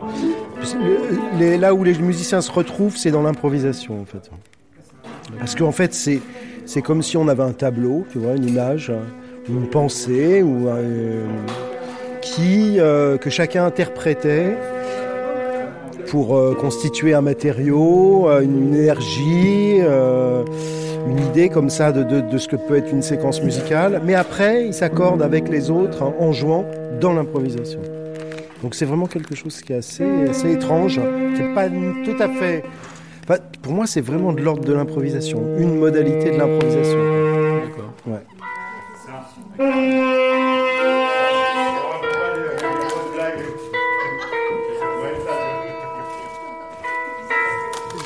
Les- 1.39 1.59
là 1.59 1.75
où 1.75 1.85
les 1.85 1.95
musiciens 1.99 2.41
se 2.41 2.51
retrouvent, 2.51 2.97
c'est 2.97 3.11
dans 3.11 3.23
l'improvisation, 3.23 4.01
en 4.01 4.05
fait. 4.07 4.31
Parce 5.39 5.55
qu'en 5.55 5.73
fait, 5.73 5.93
c'est, 5.93 6.21
c'est 6.65 6.81
comme 6.83 7.03
si 7.03 7.17
on 7.19 7.29
avait 7.29 7.43
un 7.43 7.53
tableau, 7.53 8.07
tu 8.11 8.19
vois, 8.19 8.35
une 8.37 8.49
image, 8.49 8.93
une 9.49 9.67
pensée, 9.69 10.43
ou 10.43 10.69
un- 10.69 11.29
qui, 12.23 12.77
euh, 12.79 13.19
que 13.19 13.29
chacun 13.31 13.65
interprétait 13.67 14.57
pour 16.13 16.37
euh, 16.37 16.55
constituer 16.55 17.15
un 17.15 17.23
matériau, 17.23 18.29
euh, 18.29 18.43
une, 18.43 18.69
une 18.69 18.75
énergie, 18.75 19.79
euh, 19.81 20.45
une 21.09 21.19
idée 21.19 21.49
comme 21.49 21.71
ça 21.71 21.91
de, 21.91 22.03
de- 22.03 22.21
de 22.21 22.37
ce 22.39 22.49
que 22.49 22.57
peut 22.57 22.77
être 22.77 22.93
une 22.93 23.01
séquence 23.01 23.43
musicale. 23.43 24.03
Mais 24.05 24.15
après, 24.15 24.67
il 24.67 24.75
s'accorde 24.75 25.23
avec 25.23 25.49
les 25.49 25.71
autres 25.71 26.03
hein, 26.03 26.13
en 26.21 26.31
jouant 26.33 26.67
dans 27.01 27.15
l'improvisation. 27.15 27.81
Donc 28.63 28.75
c'est 28.75 28.85
vraiment 28.85 29.07
quelque 29.07 29.35
chose 29.35 29.63
qui 29.63 29.73
est 29.73 29.77
assez, 29.77 30.05
assez 30.29 30.53
étrange, 30.53 31.01
qui 31.35 31.43
n'est 31.43 31.55
pas 31.55 31.69
tout 31.69 32.23
à 32.23 32.29
fait... 32.29 32.63
enfin, 33.25 33.39
pour 33.63 33.73
moi, 33.73 33.87
c'est 33.87 34.03
vraiment 34.03 34.35
de 34.35 34.43
l'ordre 34.43 34.65
de 34.67 34.75
l'improvisation, 34.75 35.43
une 35.57 35.77
modalité 35.79 36.31
de 36.31 36.37
l'improvisation. 36.37 36.99
D'accord. 37.65 37.93
Ouais. 38.07 38.23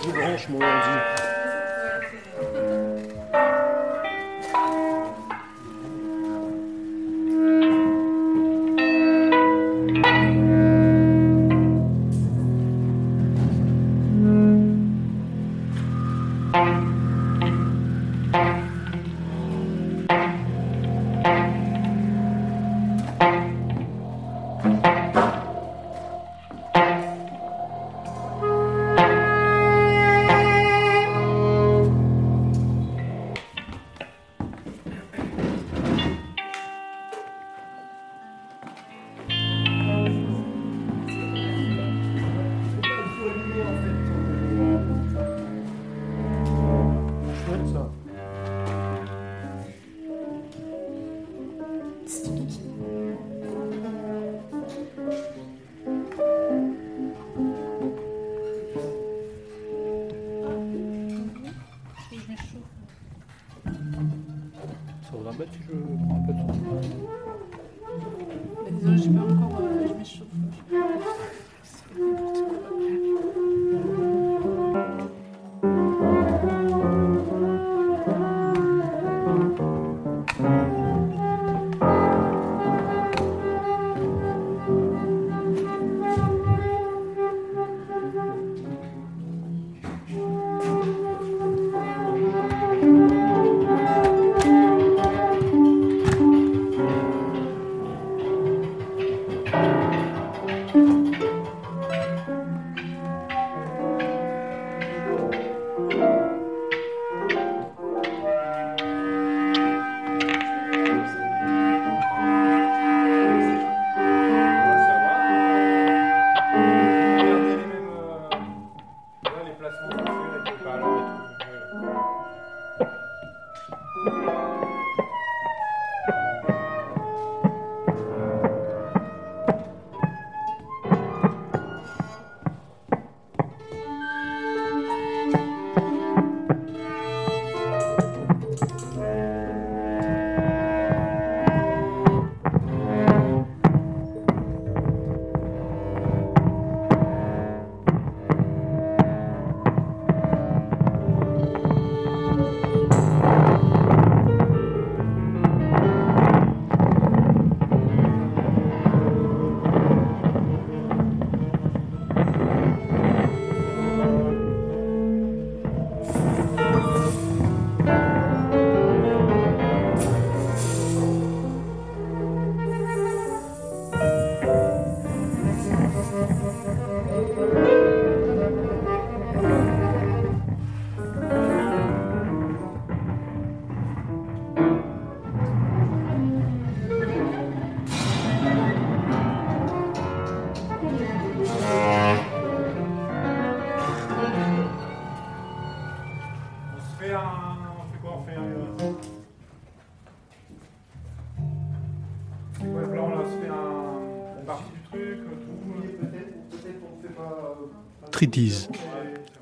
Je 0.07 0.13
branche 0.13 0.49
mon 0.49 0.61
ordi. 0.61 1.26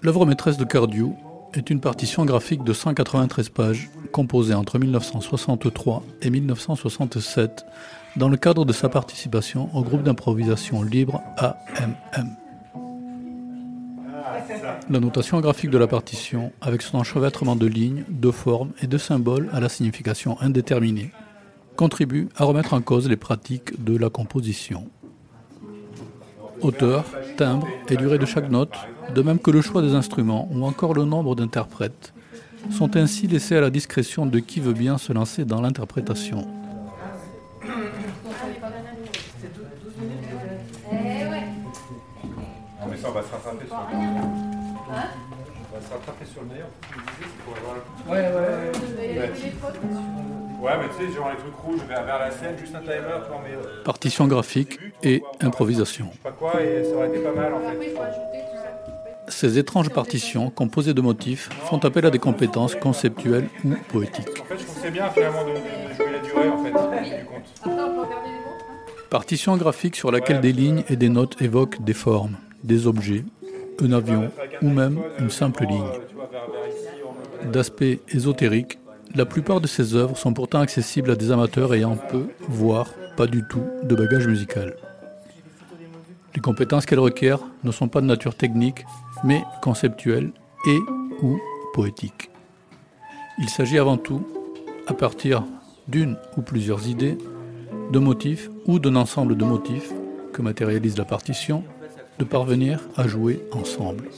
L'œuvre 0.03 0.27
maîtresse 0.27 0.57
de 0.57 0.65
Cardew 0.65 1.15
est 1.55 1.71
une 1.71 1.81
partition 1.81 2.25
graphique 2.25 2.63
de 2.65 2.73
193 2.73 3.49
pages, 3.49 3.91
composée 4.13 4.55
entre 4.55 4.79
1963 4.79 6.03
et 6.23 6.31
1967, 6.31 7.65
dans 8.17 8.29
le 8.29 8.37
cadre 8.37 8.65
de 8.65 8.73
sa 8.73 8.89
participation 8.89 9.69
au 9.75 9.83
groupe 9.83 10.03
d'improvisation 10.03 10.83
libre 10.83 11.23
AMM. 11.39 12.37
La 14.91 15.01
notation 15.01 15.41
graphique 15.41 15.71
de 15.71 15.79
la 15.79 15.87
partition, 15.87 16.53
avec 16.61 16.83
son 16.83 16.99
enchevêtrement 16.99 17.57
de 17.57 17.67
lignes, 17.67 18.05
de 18.09 18.31
formes 18.31 18.73
et 18.83 18.87
de 18.87 18.99
symboles 18.99 19.49
à 19.53 19.61
la 19.61 19.69
signification 19.69 20.41
indéterminée, 20.41 21.11
contribue 21.77 22.29
à 22.37 22.45
remettre 22.45 22.75
en 22.75 22.83
cause 22.83 23.09
les 23.09 23.17
pratiques 23.17 23.83
de 23.83 23.97
la 23.97 24.11
composition 24.11 24.89
hauteur, 26.61 27.05
timbre 27.37 27.69
et 27.89 27.97
durée 27.97 28.19
de 28.19 28.27
chaque 28.27 28.51
note, 28.51 28.75
de 29.15 29.23
même 29.23 29.39
que 29.39 29.51
le 29.51 29.61
choix 29.61 29.83
des 29.83 29.95
instruments 29.95 30.49
ou 30.53 30.65
encore 30.65 30.95
le 30.95 31.05
nombre 31.05 31.35
d'interprètes, 31.35 32.13
sont 32.71 32.97
ainsi 32.97 33.27
laissés 33.27 33.57
à 33.57 33.61
la 33.61 33.71
discrétion 33.71 34.27
de 34.27 34.39
qui 34.39 34.61
veut 34.61 34.73
bien 34.73 34.99
se 34.99 35.13
lancer 35.13 35.45
dans 35.45 35.61
l'interprétation. 35.61 36.47
on 43.07 43.13
va 43.13 43.23
se 43.23 43.31
rattraper 43.33 43.67
sur 43.67 43.77
le 43.77 43.83
On 44.85 45.75
va 45.75 45.81
se 45.81 45.93
rattraper 45.93 46.25
sur 46.25 46.43
le 46.43 46.49
meilleur. 46.49 46.69
Ouais, 48.09 48.29
ouais, 48.29 48.47
ouais. 49.19 49.33
Ouais, 50.65 50.73
mais 50.81 50.89
tu 50.89 51.13
sais, 51.13 51.15
genre 51.15 51.29
les 51.29 51.37
trucs 51.37 51.55
rouges 51.57 51.87
vers, 51.87 52.05
vers 52.05 52.19
la 52.19 52.31
scène, 52.31 52.57
juste 52.59 52.75
un 52.75 52.81
timer 52.81 53.21
pour 53.29 53.39
mes. 53.41 53.51
Partition 53.85 54.27
graphique 54.27 54.79
et 55.03 55.23
improvisation. 55.43 56.09
Pas 56.23 56.33
quoi, 56.33 56.63
et 56.63 56.83
ça 56.85 56.97
aurait 56.97 57.09
été 57.09 57.19
pas 57.19 57.33
mal 57.33 57.53
en 57.53 57.61
fait. 57.61 57.95
Ces 59.29 59.59
étranges 59.59 59.91
partitions, 59.91 60.49
composées 60.49 60.95
de 60.95 61.03
motifs, 61.03 61.51
font 61.65 61.77
appel 61.77 62.07
à 62.07 62.11
des 62.11 62.19
compétences 62.19 62.77
conceptuelles 62.77 63.51
ou 63.63 63.75
poétiques. 63.89 64.41
En 64.41 64.45
fait, 64.45 64.59
je 64.59 64.65
trouve 64.65 64.79
c'est 64.81 64.91
bien 64.91 65.11
finalement 65.11 65.45
de, 65.45 65.51
de, 65.51 65.97
jouer 65.97 66.13
la 66.13 66.19
durée 66.21 66.49
en 66.49 66.65
fait, 66.65 67.19
du 67.19 67.25
compte. 67.27 68.09
Partition 69.11 69.59
graphique 69.59 69.97
sur 69.97 70.11
laquelle 70.11 70.41
des 70.41 70.53
lignes 70.53 70.85
et 70.89 70.97
des 70.97 71.11
notes 71.11 71.43
évoquent 71.43 71.85
des 71.85 71.93
formes, 71.93 72.39
des 72.63 72.87
objets, 72.87 73.25
un 73.83 73.93
avion 73.93 74.31
ou 74.63 74.71
même 74.71 74.99
une 75.19 75.31
simple 75.31 75.67
ligne. 75.67 75.91
D'aspect 77.53 78.01
ésotérique, 78.09 78.79
la 79.15 79.25
plupart 79.25 79.61
de 79.61 79.67
ces 79.67 79.95
œuvres 79.95 80.17
sont 80.17 80.35
pourtant 80.35 80.61
accessibles 80.61 81.11
à 81.11 81.17
des 81.17 81.31
amateurs 81.31 81.73
ayant 81.75 81.97
peu, 81.97 82.27
voire 82.49 82.93
pas 83.17 83.27
du 83.27 83.45
tout, 83.49 83.63
de 83.83 83.95
bagage 83.95 84.27
musical. 84.27 84.75
Les 86.35 86.41
compétences 86.41 86.85
qu'elles 86.85 86.99
requièrent 86.99 87.45
ne 87.63 87.71
sont 87.71 87.89
pas 87.89 88.01
de 88.01 88.07
nature 88.07 88.35
technique, 88.35 88.85
mais 89.23 89.45
conceptuelles 89.63 90.33
et 90.67 90.79
ou 91.23 91.39
poétiques. 91.75 92.31
Il 93.39 93.49
s'agit 93.49 93.79
avant 93.79 93.97
tout, 93.97 94.27
à 94.89 94.95
partir 94.95 95.45
d'une 95.87 96.17
ou 96.37 96.43
plusieurs 96.43 96.89
idées, 96.89 97.17
de 97.93 97.99
motifs 97.99 98.51
ou 98.67 98.79
d'un 98.81 98.97
ensemble 98.97 99.37
de 99.37 99.45
motifs 99.45 99.93
que 100.33 100.43
matérialise 100.43 100.99
la 100.99 101.05
partition, 101.05 101.63
de 102.19 102.25
parvenir 102.25 102.81
à 102.97 103.07
jouer 103.07 103.45
ensemble. 103.53 104.09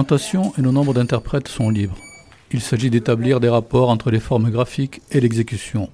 L'instrumentation 0.00 0.54
et 0.56 0.62
le 0.62 0.70
nombre 0.70 0.94
d'interprètes 0.94 1.48
sont 1.48 1.68
libres. 1.68 1.98
Il 2.52 2.62
s'agit 2.62 2.88
d'établir 2.88 3.38
des 3.38 3.50
rapports 3.50 3.90
entre 3.90 4.10
les 4.10 4.18
formes 4.18 4.48
graphiques 4.50 5.02
et 5.10 5.20
l'exécution. 5.20 5.90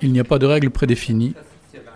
Il 0.00 0.10
n'y 0.10 0.20
a 0.20 0.24
pas 0.24 0.38
de 0.38 0.46
règles 0.46 0.70
prédéfinies. 0.70 1.34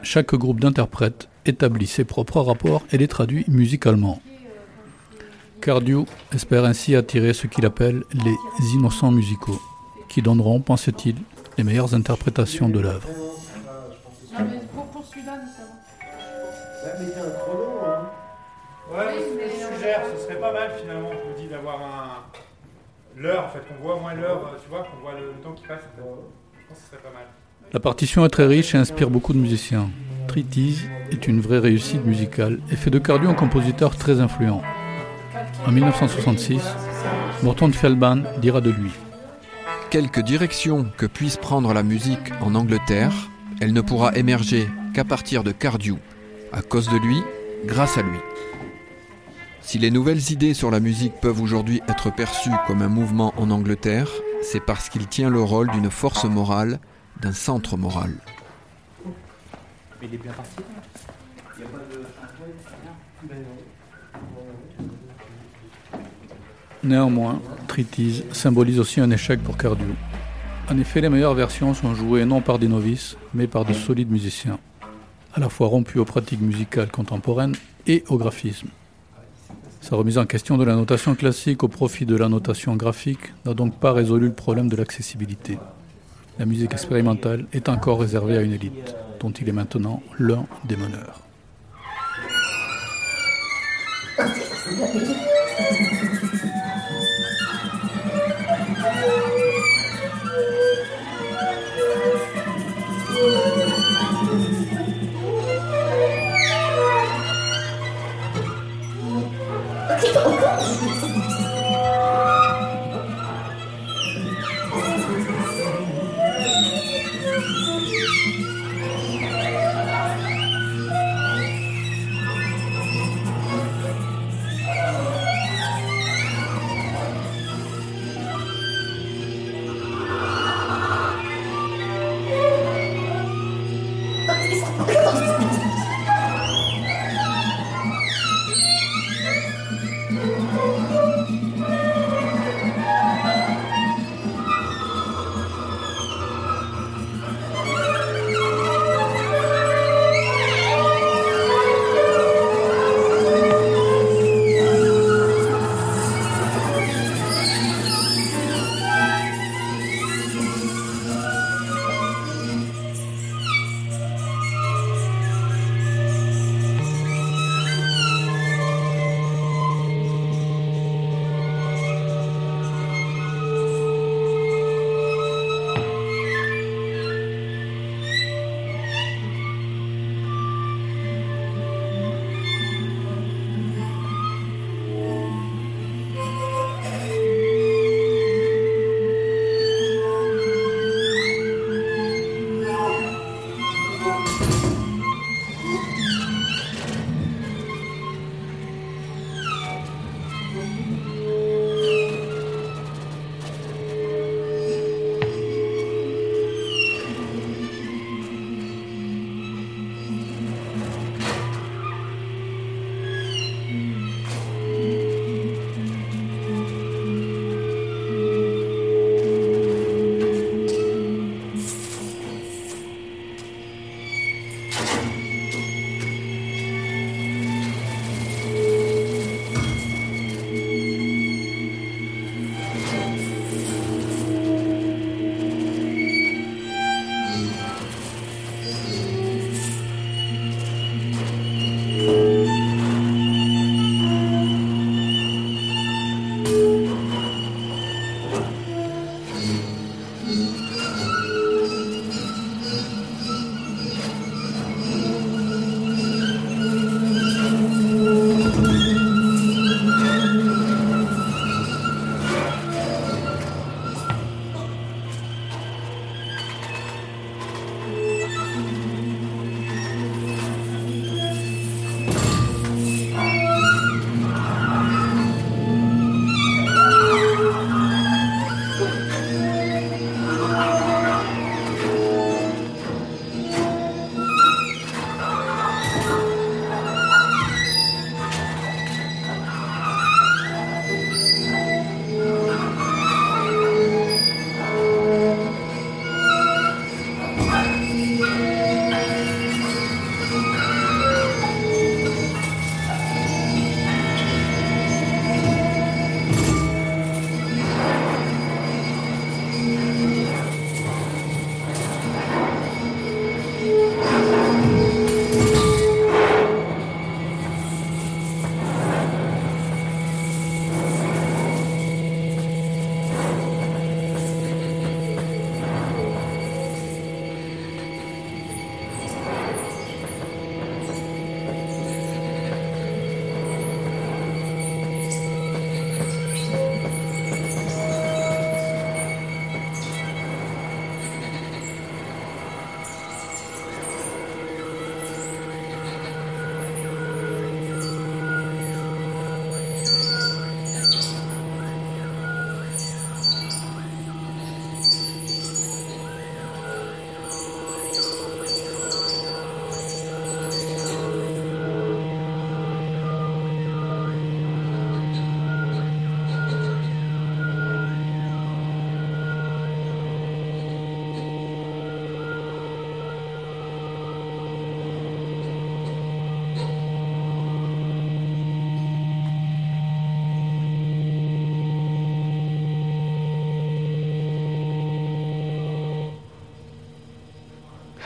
Chaque 0.02 0.34
groupe 0.34 0.60
d'interprètes 0.60 1.30
établit 1.46 1.86
ses 1.86 2.04
propres 2.04 2.42
rapports 2.42 2.82
et 2.92 2.98
les 2.98 3.08
traduit 3.08 3.46
musicalement. 3.48 4.20
Cardio 5.62 6.04
espère 6.30 6.66
ainsi 6.66 6.94
attirer 6.94 7.32
ce 7.32 7.46
qu'il 7.46 7.64
appelle 7.64 8.02
les 8.12 8.74
innocents 8.74 9.12
musicaux, 9.12 9.62
qui 10.10 10.20
donneront, 10.20 10.60
pense-t-il, 10.60 11.16
les 11.56 11.64
meilleures 11.64 11.94
interprétations 11.94 12.68
de 12.68 12.80
l'œuvre. 12.80 13.08
Finalement, 20.80 21.10
on 21.10 21.30
me 21.30 21.36
dit 21.36 21.48
d'avoir 21.48 21.80
un 21.80 22.22
l'heure, 23.16 23.44
en 23.44 23.48
fait, 23.48 23.60
qu'on 23.68 23.82
voit 23.82 23.98
moins 24.00 24.14
l'heure, 24.14 24.56
tu 24.62 24.68
vois, 24.68 24.80
qu'on 24.80 25.02
voit 25.02 25.18
le, 25.18 25.32
temps 25.42 25.52
qui 25.52 25.66
passe. 25.66 25.80
Je 25.96 26.02
pense 26.68 26.78
que 26.78 26.84
ce 26.84 26.90
serait 26.90 27.02
pas 27.02 27.12
mal. 27.12 27.26
La 27.72 27.80
partition 27.80 28.24
est 28.24 28.28
très 28.28 28.46
riche 28.46 28.74
et 28.74 28.78
inspire 28.78 29.10
beaucoup 29.10 29.32
de 29.32 29.38
musiciens. 29.38 29.88
Treatise 30.28 30.86
est 31.10 31.26
une 31.26 31.40
vraie 31.40 31.58
réussite 31.58 32.04
musicale 32.04 32.60
et 32.70 32.76
fait 32.76 32.90
de 32.90 32.98
Cardio 32.98 33.28
un 33.30 33.34
compositeur 33.34 33.96
très 33.96 34.20
influent. 34.20 34.62
En 35.66 35.72
1966, 35.72 36.62
Morton 37.42 37.72
Feldman 37.72 38.24
dira 38.38 38.60
de 38.60 38.70
lui 38.70 38.92
Quelque 39.90 40.20
direction 40.20 40.86
que 40.96 41.06
puisse 41.06 41.36
prendre 41.36 41.72
la 41.74 41.82
musique 41.82 42.32
en 42.40 42.54
Angleterre, 42.54 43.12
elle 43.60 43.72
ne 43.72 43.80
pourra 43.80 44.14
émerger 44.16 44.68
qu'à 44.94 45.04
partir 45.04 45.44
de 45.44 45.52
Cardew, 45.52 45.96
à 46.52 46.62
cause 46.62 46.88
de 46.88 46.96
lui, 46.96 47.22
grâce 47.66 47.98
à 47.98 48.02
lui. 48.02 48.18
Si 49.62 49.78
les 49.78 49.90
nouvelles 49.90 50.30
idées 50.30 50.54
sur 50.54 50.70
la 50.70 50.80
musique 50.80 51.14
peuvent 51.20 51.40
aujourd'hui 51.40 51.80
être 51.88 52.14
perçues 52.14 52.50
comme 52.66 52.82
un 52.82 52.88
mouvement 52.88 53.32
en 53.36 53.50
Angleterre, 53.50 54.08
c'est 54.42 54.60
parce 54.60 54.88
qu'il 54.88 55.06
tient 55.06 55.30
le 55.30 55.40
rôle 55.40 55.70
d'une 55.70 55.90
force 55.90 56.24
morale, 56.24 56.78
d'un 57.20 57.32
centre 57.32 57.76
moral. 57.76 58.12
Néanmoins, 66.82 67.40
Treatise 67.68 68.24
symbolise 68.32 68.80
aussi 68.80 69.00
un 69.00 69.10
échec 69.10 69.40
pour 69.42 69.56
Cardio. 69.56 69.86
En 70.68 70.76
effet, 70.78 71.00
les 71.00 71.08
meilleures 71.08 71.34
versions 71.34 71.74
sont 71.74 71.94
jouées 71.94 72.24
non 72.24 72.40
par 72.40 72.58
des 72.58 72.68
novices, 72.68 73.16
mais 73.34 73.46
par 73.46 73.64
de 73.64 73.72
solides 73.72 74.10
musiciens, 74.10 74.58
à 75.32 75.40
la 75.40 75.48
fois 75.48 75.68
rompus 75.68 76.00
aux 76.00 76.04
pratiques 76.04 76.40
musicales 76.40 76.90
contemporaines 76.90 77.54
et 77.86 78.02
au 78.08 78.18
graphisme. 78.18 78.68
Sa 79.82 79.96
remise 79.96 80.16
en 80.16 80.26
question 80.26 80.58
de 80.58 80.64
la 80.64 80.76
notation 80.76 81.16
classique 81.16 81.64
au 81.64 81.68
profit 81.68 82.06
de 82.06 82.14
la 82.14 82.28
notation 82.28 82.76
graphique 82.76 83.34
n'a 83.44 83.52
donc 83.52 83.74
pas 83.80 83.92
résolu 83.92 84.28
le 84.28 84.32
problème 84.32 84.68
de 84.68 84.76
l'accessibilité. 84.76 85.58
La 86.38 86.46
musique 86.46 86.72
expérimentale 86.72 87.46
est 87.52 87.68
encore 87.68 88.00
réservée 88.00 88.36
à 88.38 88.42
une 88.42 88.52
élite, 88.52 88.94
dont 89.18 89.32
il 89.32 89.48
est 89.48 89.52
maintenant 89.52 90.00
l'un 90.20 90.46
des 90.64 90.76
meneurs. 90.76 91.20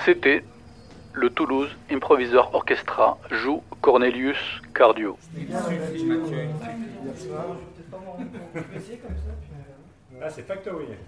CT, 0.07 0.45
le 1.15 1.31
Toulouse 1.31 1.69
Improvisor 1.91 2.55
Orchestra 2.55 3.19
joue 3.33 3.61
Cornelius 3.81 4.39
Cardio. 4.73 5.19
Ah. 10.23 10.28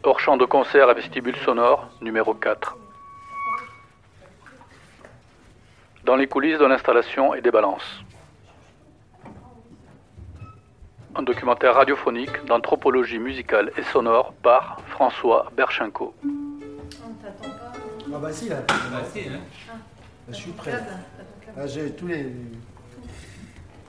Hors 0.03 0.19
champ 0.19 0.37
de 0.37 0.45
concert 0.45 0.89
à 0.89 0.95
vestibule 0.95 1.37
sonore, 1.45 1.89
numéro 2.01 2.35
4. 2.35 2.77
Dans 6.03 6.17
les 6.17 6.27
coulisses 6.27 6.59
de 6.59 6.67
l'installation 6.67 7.35
et 7.35 7.41
des 7.41 7.53
balances. 7.53 8.03
Un 11.15 11.23
documentaire 11.23 11.75
radiophonique 11.75 12.45
d'anthropologie 12.47 13.21
musicale 13.21 13.71
et 13.77 13.85
sonore 13.85 14.33
par 14.43 14.81
François 14.89 15.53
Berchenko. 15.57 16.15
Ah 18.15 18.19
bah 18.19 18.33
si, 18.33 18.49
là. 18.49 18.63
Ah, 18.69 19.03
si, 19.13 19.21
hein. 19.21 19.41
Je 20.29 20.35
suis 20.35 20.53
prêt. 20.53 20.73
Ah, 21.57 21.67
j'ai 21.67 21.91
tous 21.93 22.07
les... 22.07 22.33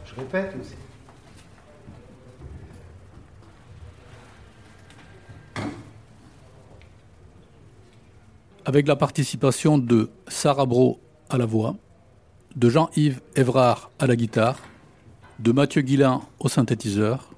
Je 0.06 0.16
répète 0.16 0.56
aussi. 0.60 0.76
avec 8.70 8.88
la 8.88 8.96
participation 8.96 9.80
de 9.80 10.12
Sarah 10.28 10.68
Bro 10.68 11.00
à 11.32 11.40
la 11.40 11.48
voix, 11.48 11.76
de 12.56 12.70
Jean-Yves 12.70 13.20
Évrard 13.36 13.90
à 13.98 14.06
la 14.06 14.16
guitare, 14.16 14.60
de 15.40 15.52
Mathieu 15.52 15.82
Guillain 15.82 16.22
au 16.40 16.50
synthétiseur, 16.50 17.32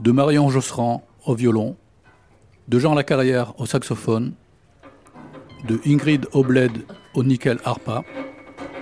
de 0.00 0.10
Marion 0.10 0.50
Josserand 0.50 1.06
au 1.24 1.36
violon, 1.36 1.76
de 2.66 2.80
Jean 2.80 2.94
Lacarrière 2.94 3.54
au 3.60 3.66
saxophone, 3.66 4.32
de 5.64 5.80
Ingrid 5.86 6.26
Obled 6.32 6.84
au 7.14 7.24
nickel 7.24 7.58
harpa, 7.64 8.04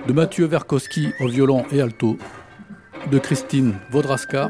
de 0.07 0.13
Mathieu 0.13 0.45
Verkowski 0.45 1.09
au 1.19 1.27
violon 1.27 1.65
et 1.71 1.81
alto, 1.81 2.17
de 3.11 3.19
Christine 3.19 3.75
Vaudraska 3.91 4.49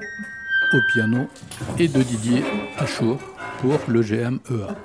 au 0.73 0.77
piano 0.93 1.27
et 1.77 1.87
de 1.87 2.01
Didier 2.01 2.43
Achour 2.77 3.19
pour 3.61 3.79
le 3.87 4.01
GMEA. 4.01 4.75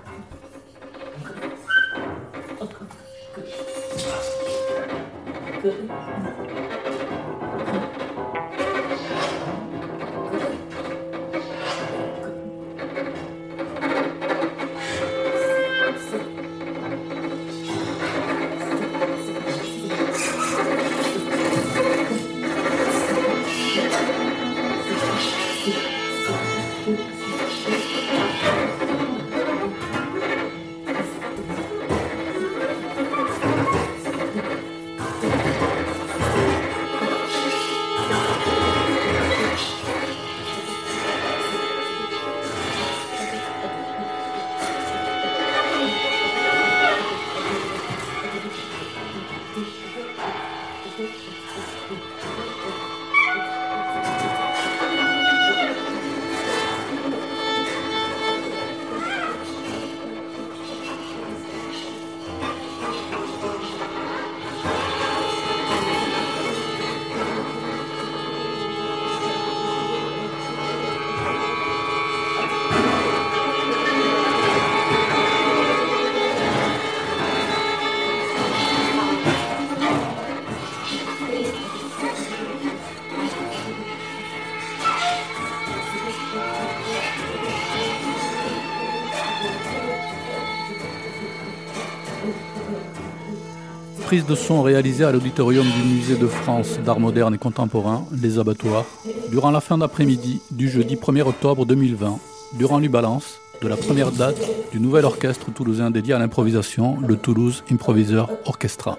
De 94.26 94.34
son 94.34 94.62
réalisée 94.62 95.04
à 95.04 95.12
l'auditorium 95.12 95.66
du 95.66 95.82
Musée 95.82 96.16
de 96.16 96.26
France 96.26 96.78
d'art 96.84 97.00
moderne 97.00 97.34
et 97.34 97.38
contemporain, 97.38 98.04
Les 98.12 98.38
Abattoirs, 98.38 98.84
durant 99.30 99.50
la 99.50 99.60
fin 99.60 99.78
d'après-midi 99.78 100.40
du 100.50 100.68
jeudi 100.68 100.96
1er 100.96 101.22
octobre 101.22 101.64
2020, 101.66 102.18
durant 102.54 102.78
l'Ubalance 102.78 103.40
de 103.62 103.68
la 103.68 103.76
première 103.76 104.10
date 104.10 104.40
du 104.72 104.80
nouvel 104.80 105.04
orchestre 105.04 105.52
toulousain 105.52 105.90
dédié 105.90 106.14
à 106.14 106.18
l'improvisation, 106.18 106.98
le 107.06 107.16
Toulouse 107.16 107.62
Improviseur 107.70 108.30
Orchestra. 108.46 108.98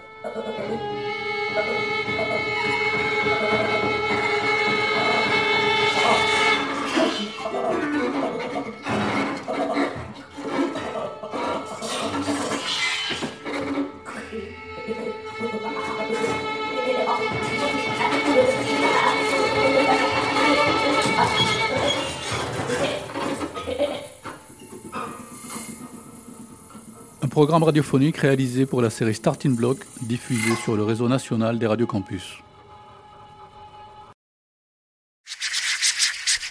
Programme 27.42 27.64
radiophonique 27.64 28.18
réalisé 28.18 28.68
pour 28.68 28.84
la 28.84 28.92
série 28.92 29.16
Starting 29.16 29.56
Block, 29.56 29.80
diffusée 30.04 30.56
sur 30.64 30.76
le 30.76 30.84
réseau 30.84 31.10
national 31.10 31.58
des 31.58 31.66
radios 31.66 31.88
campus. 31.88 32.38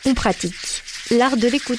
On 0.05 0.15
pratique 0.15 0.83
l'art 1.13 1.37
de 1.37 1.47
l'écoute. 1.47 1.79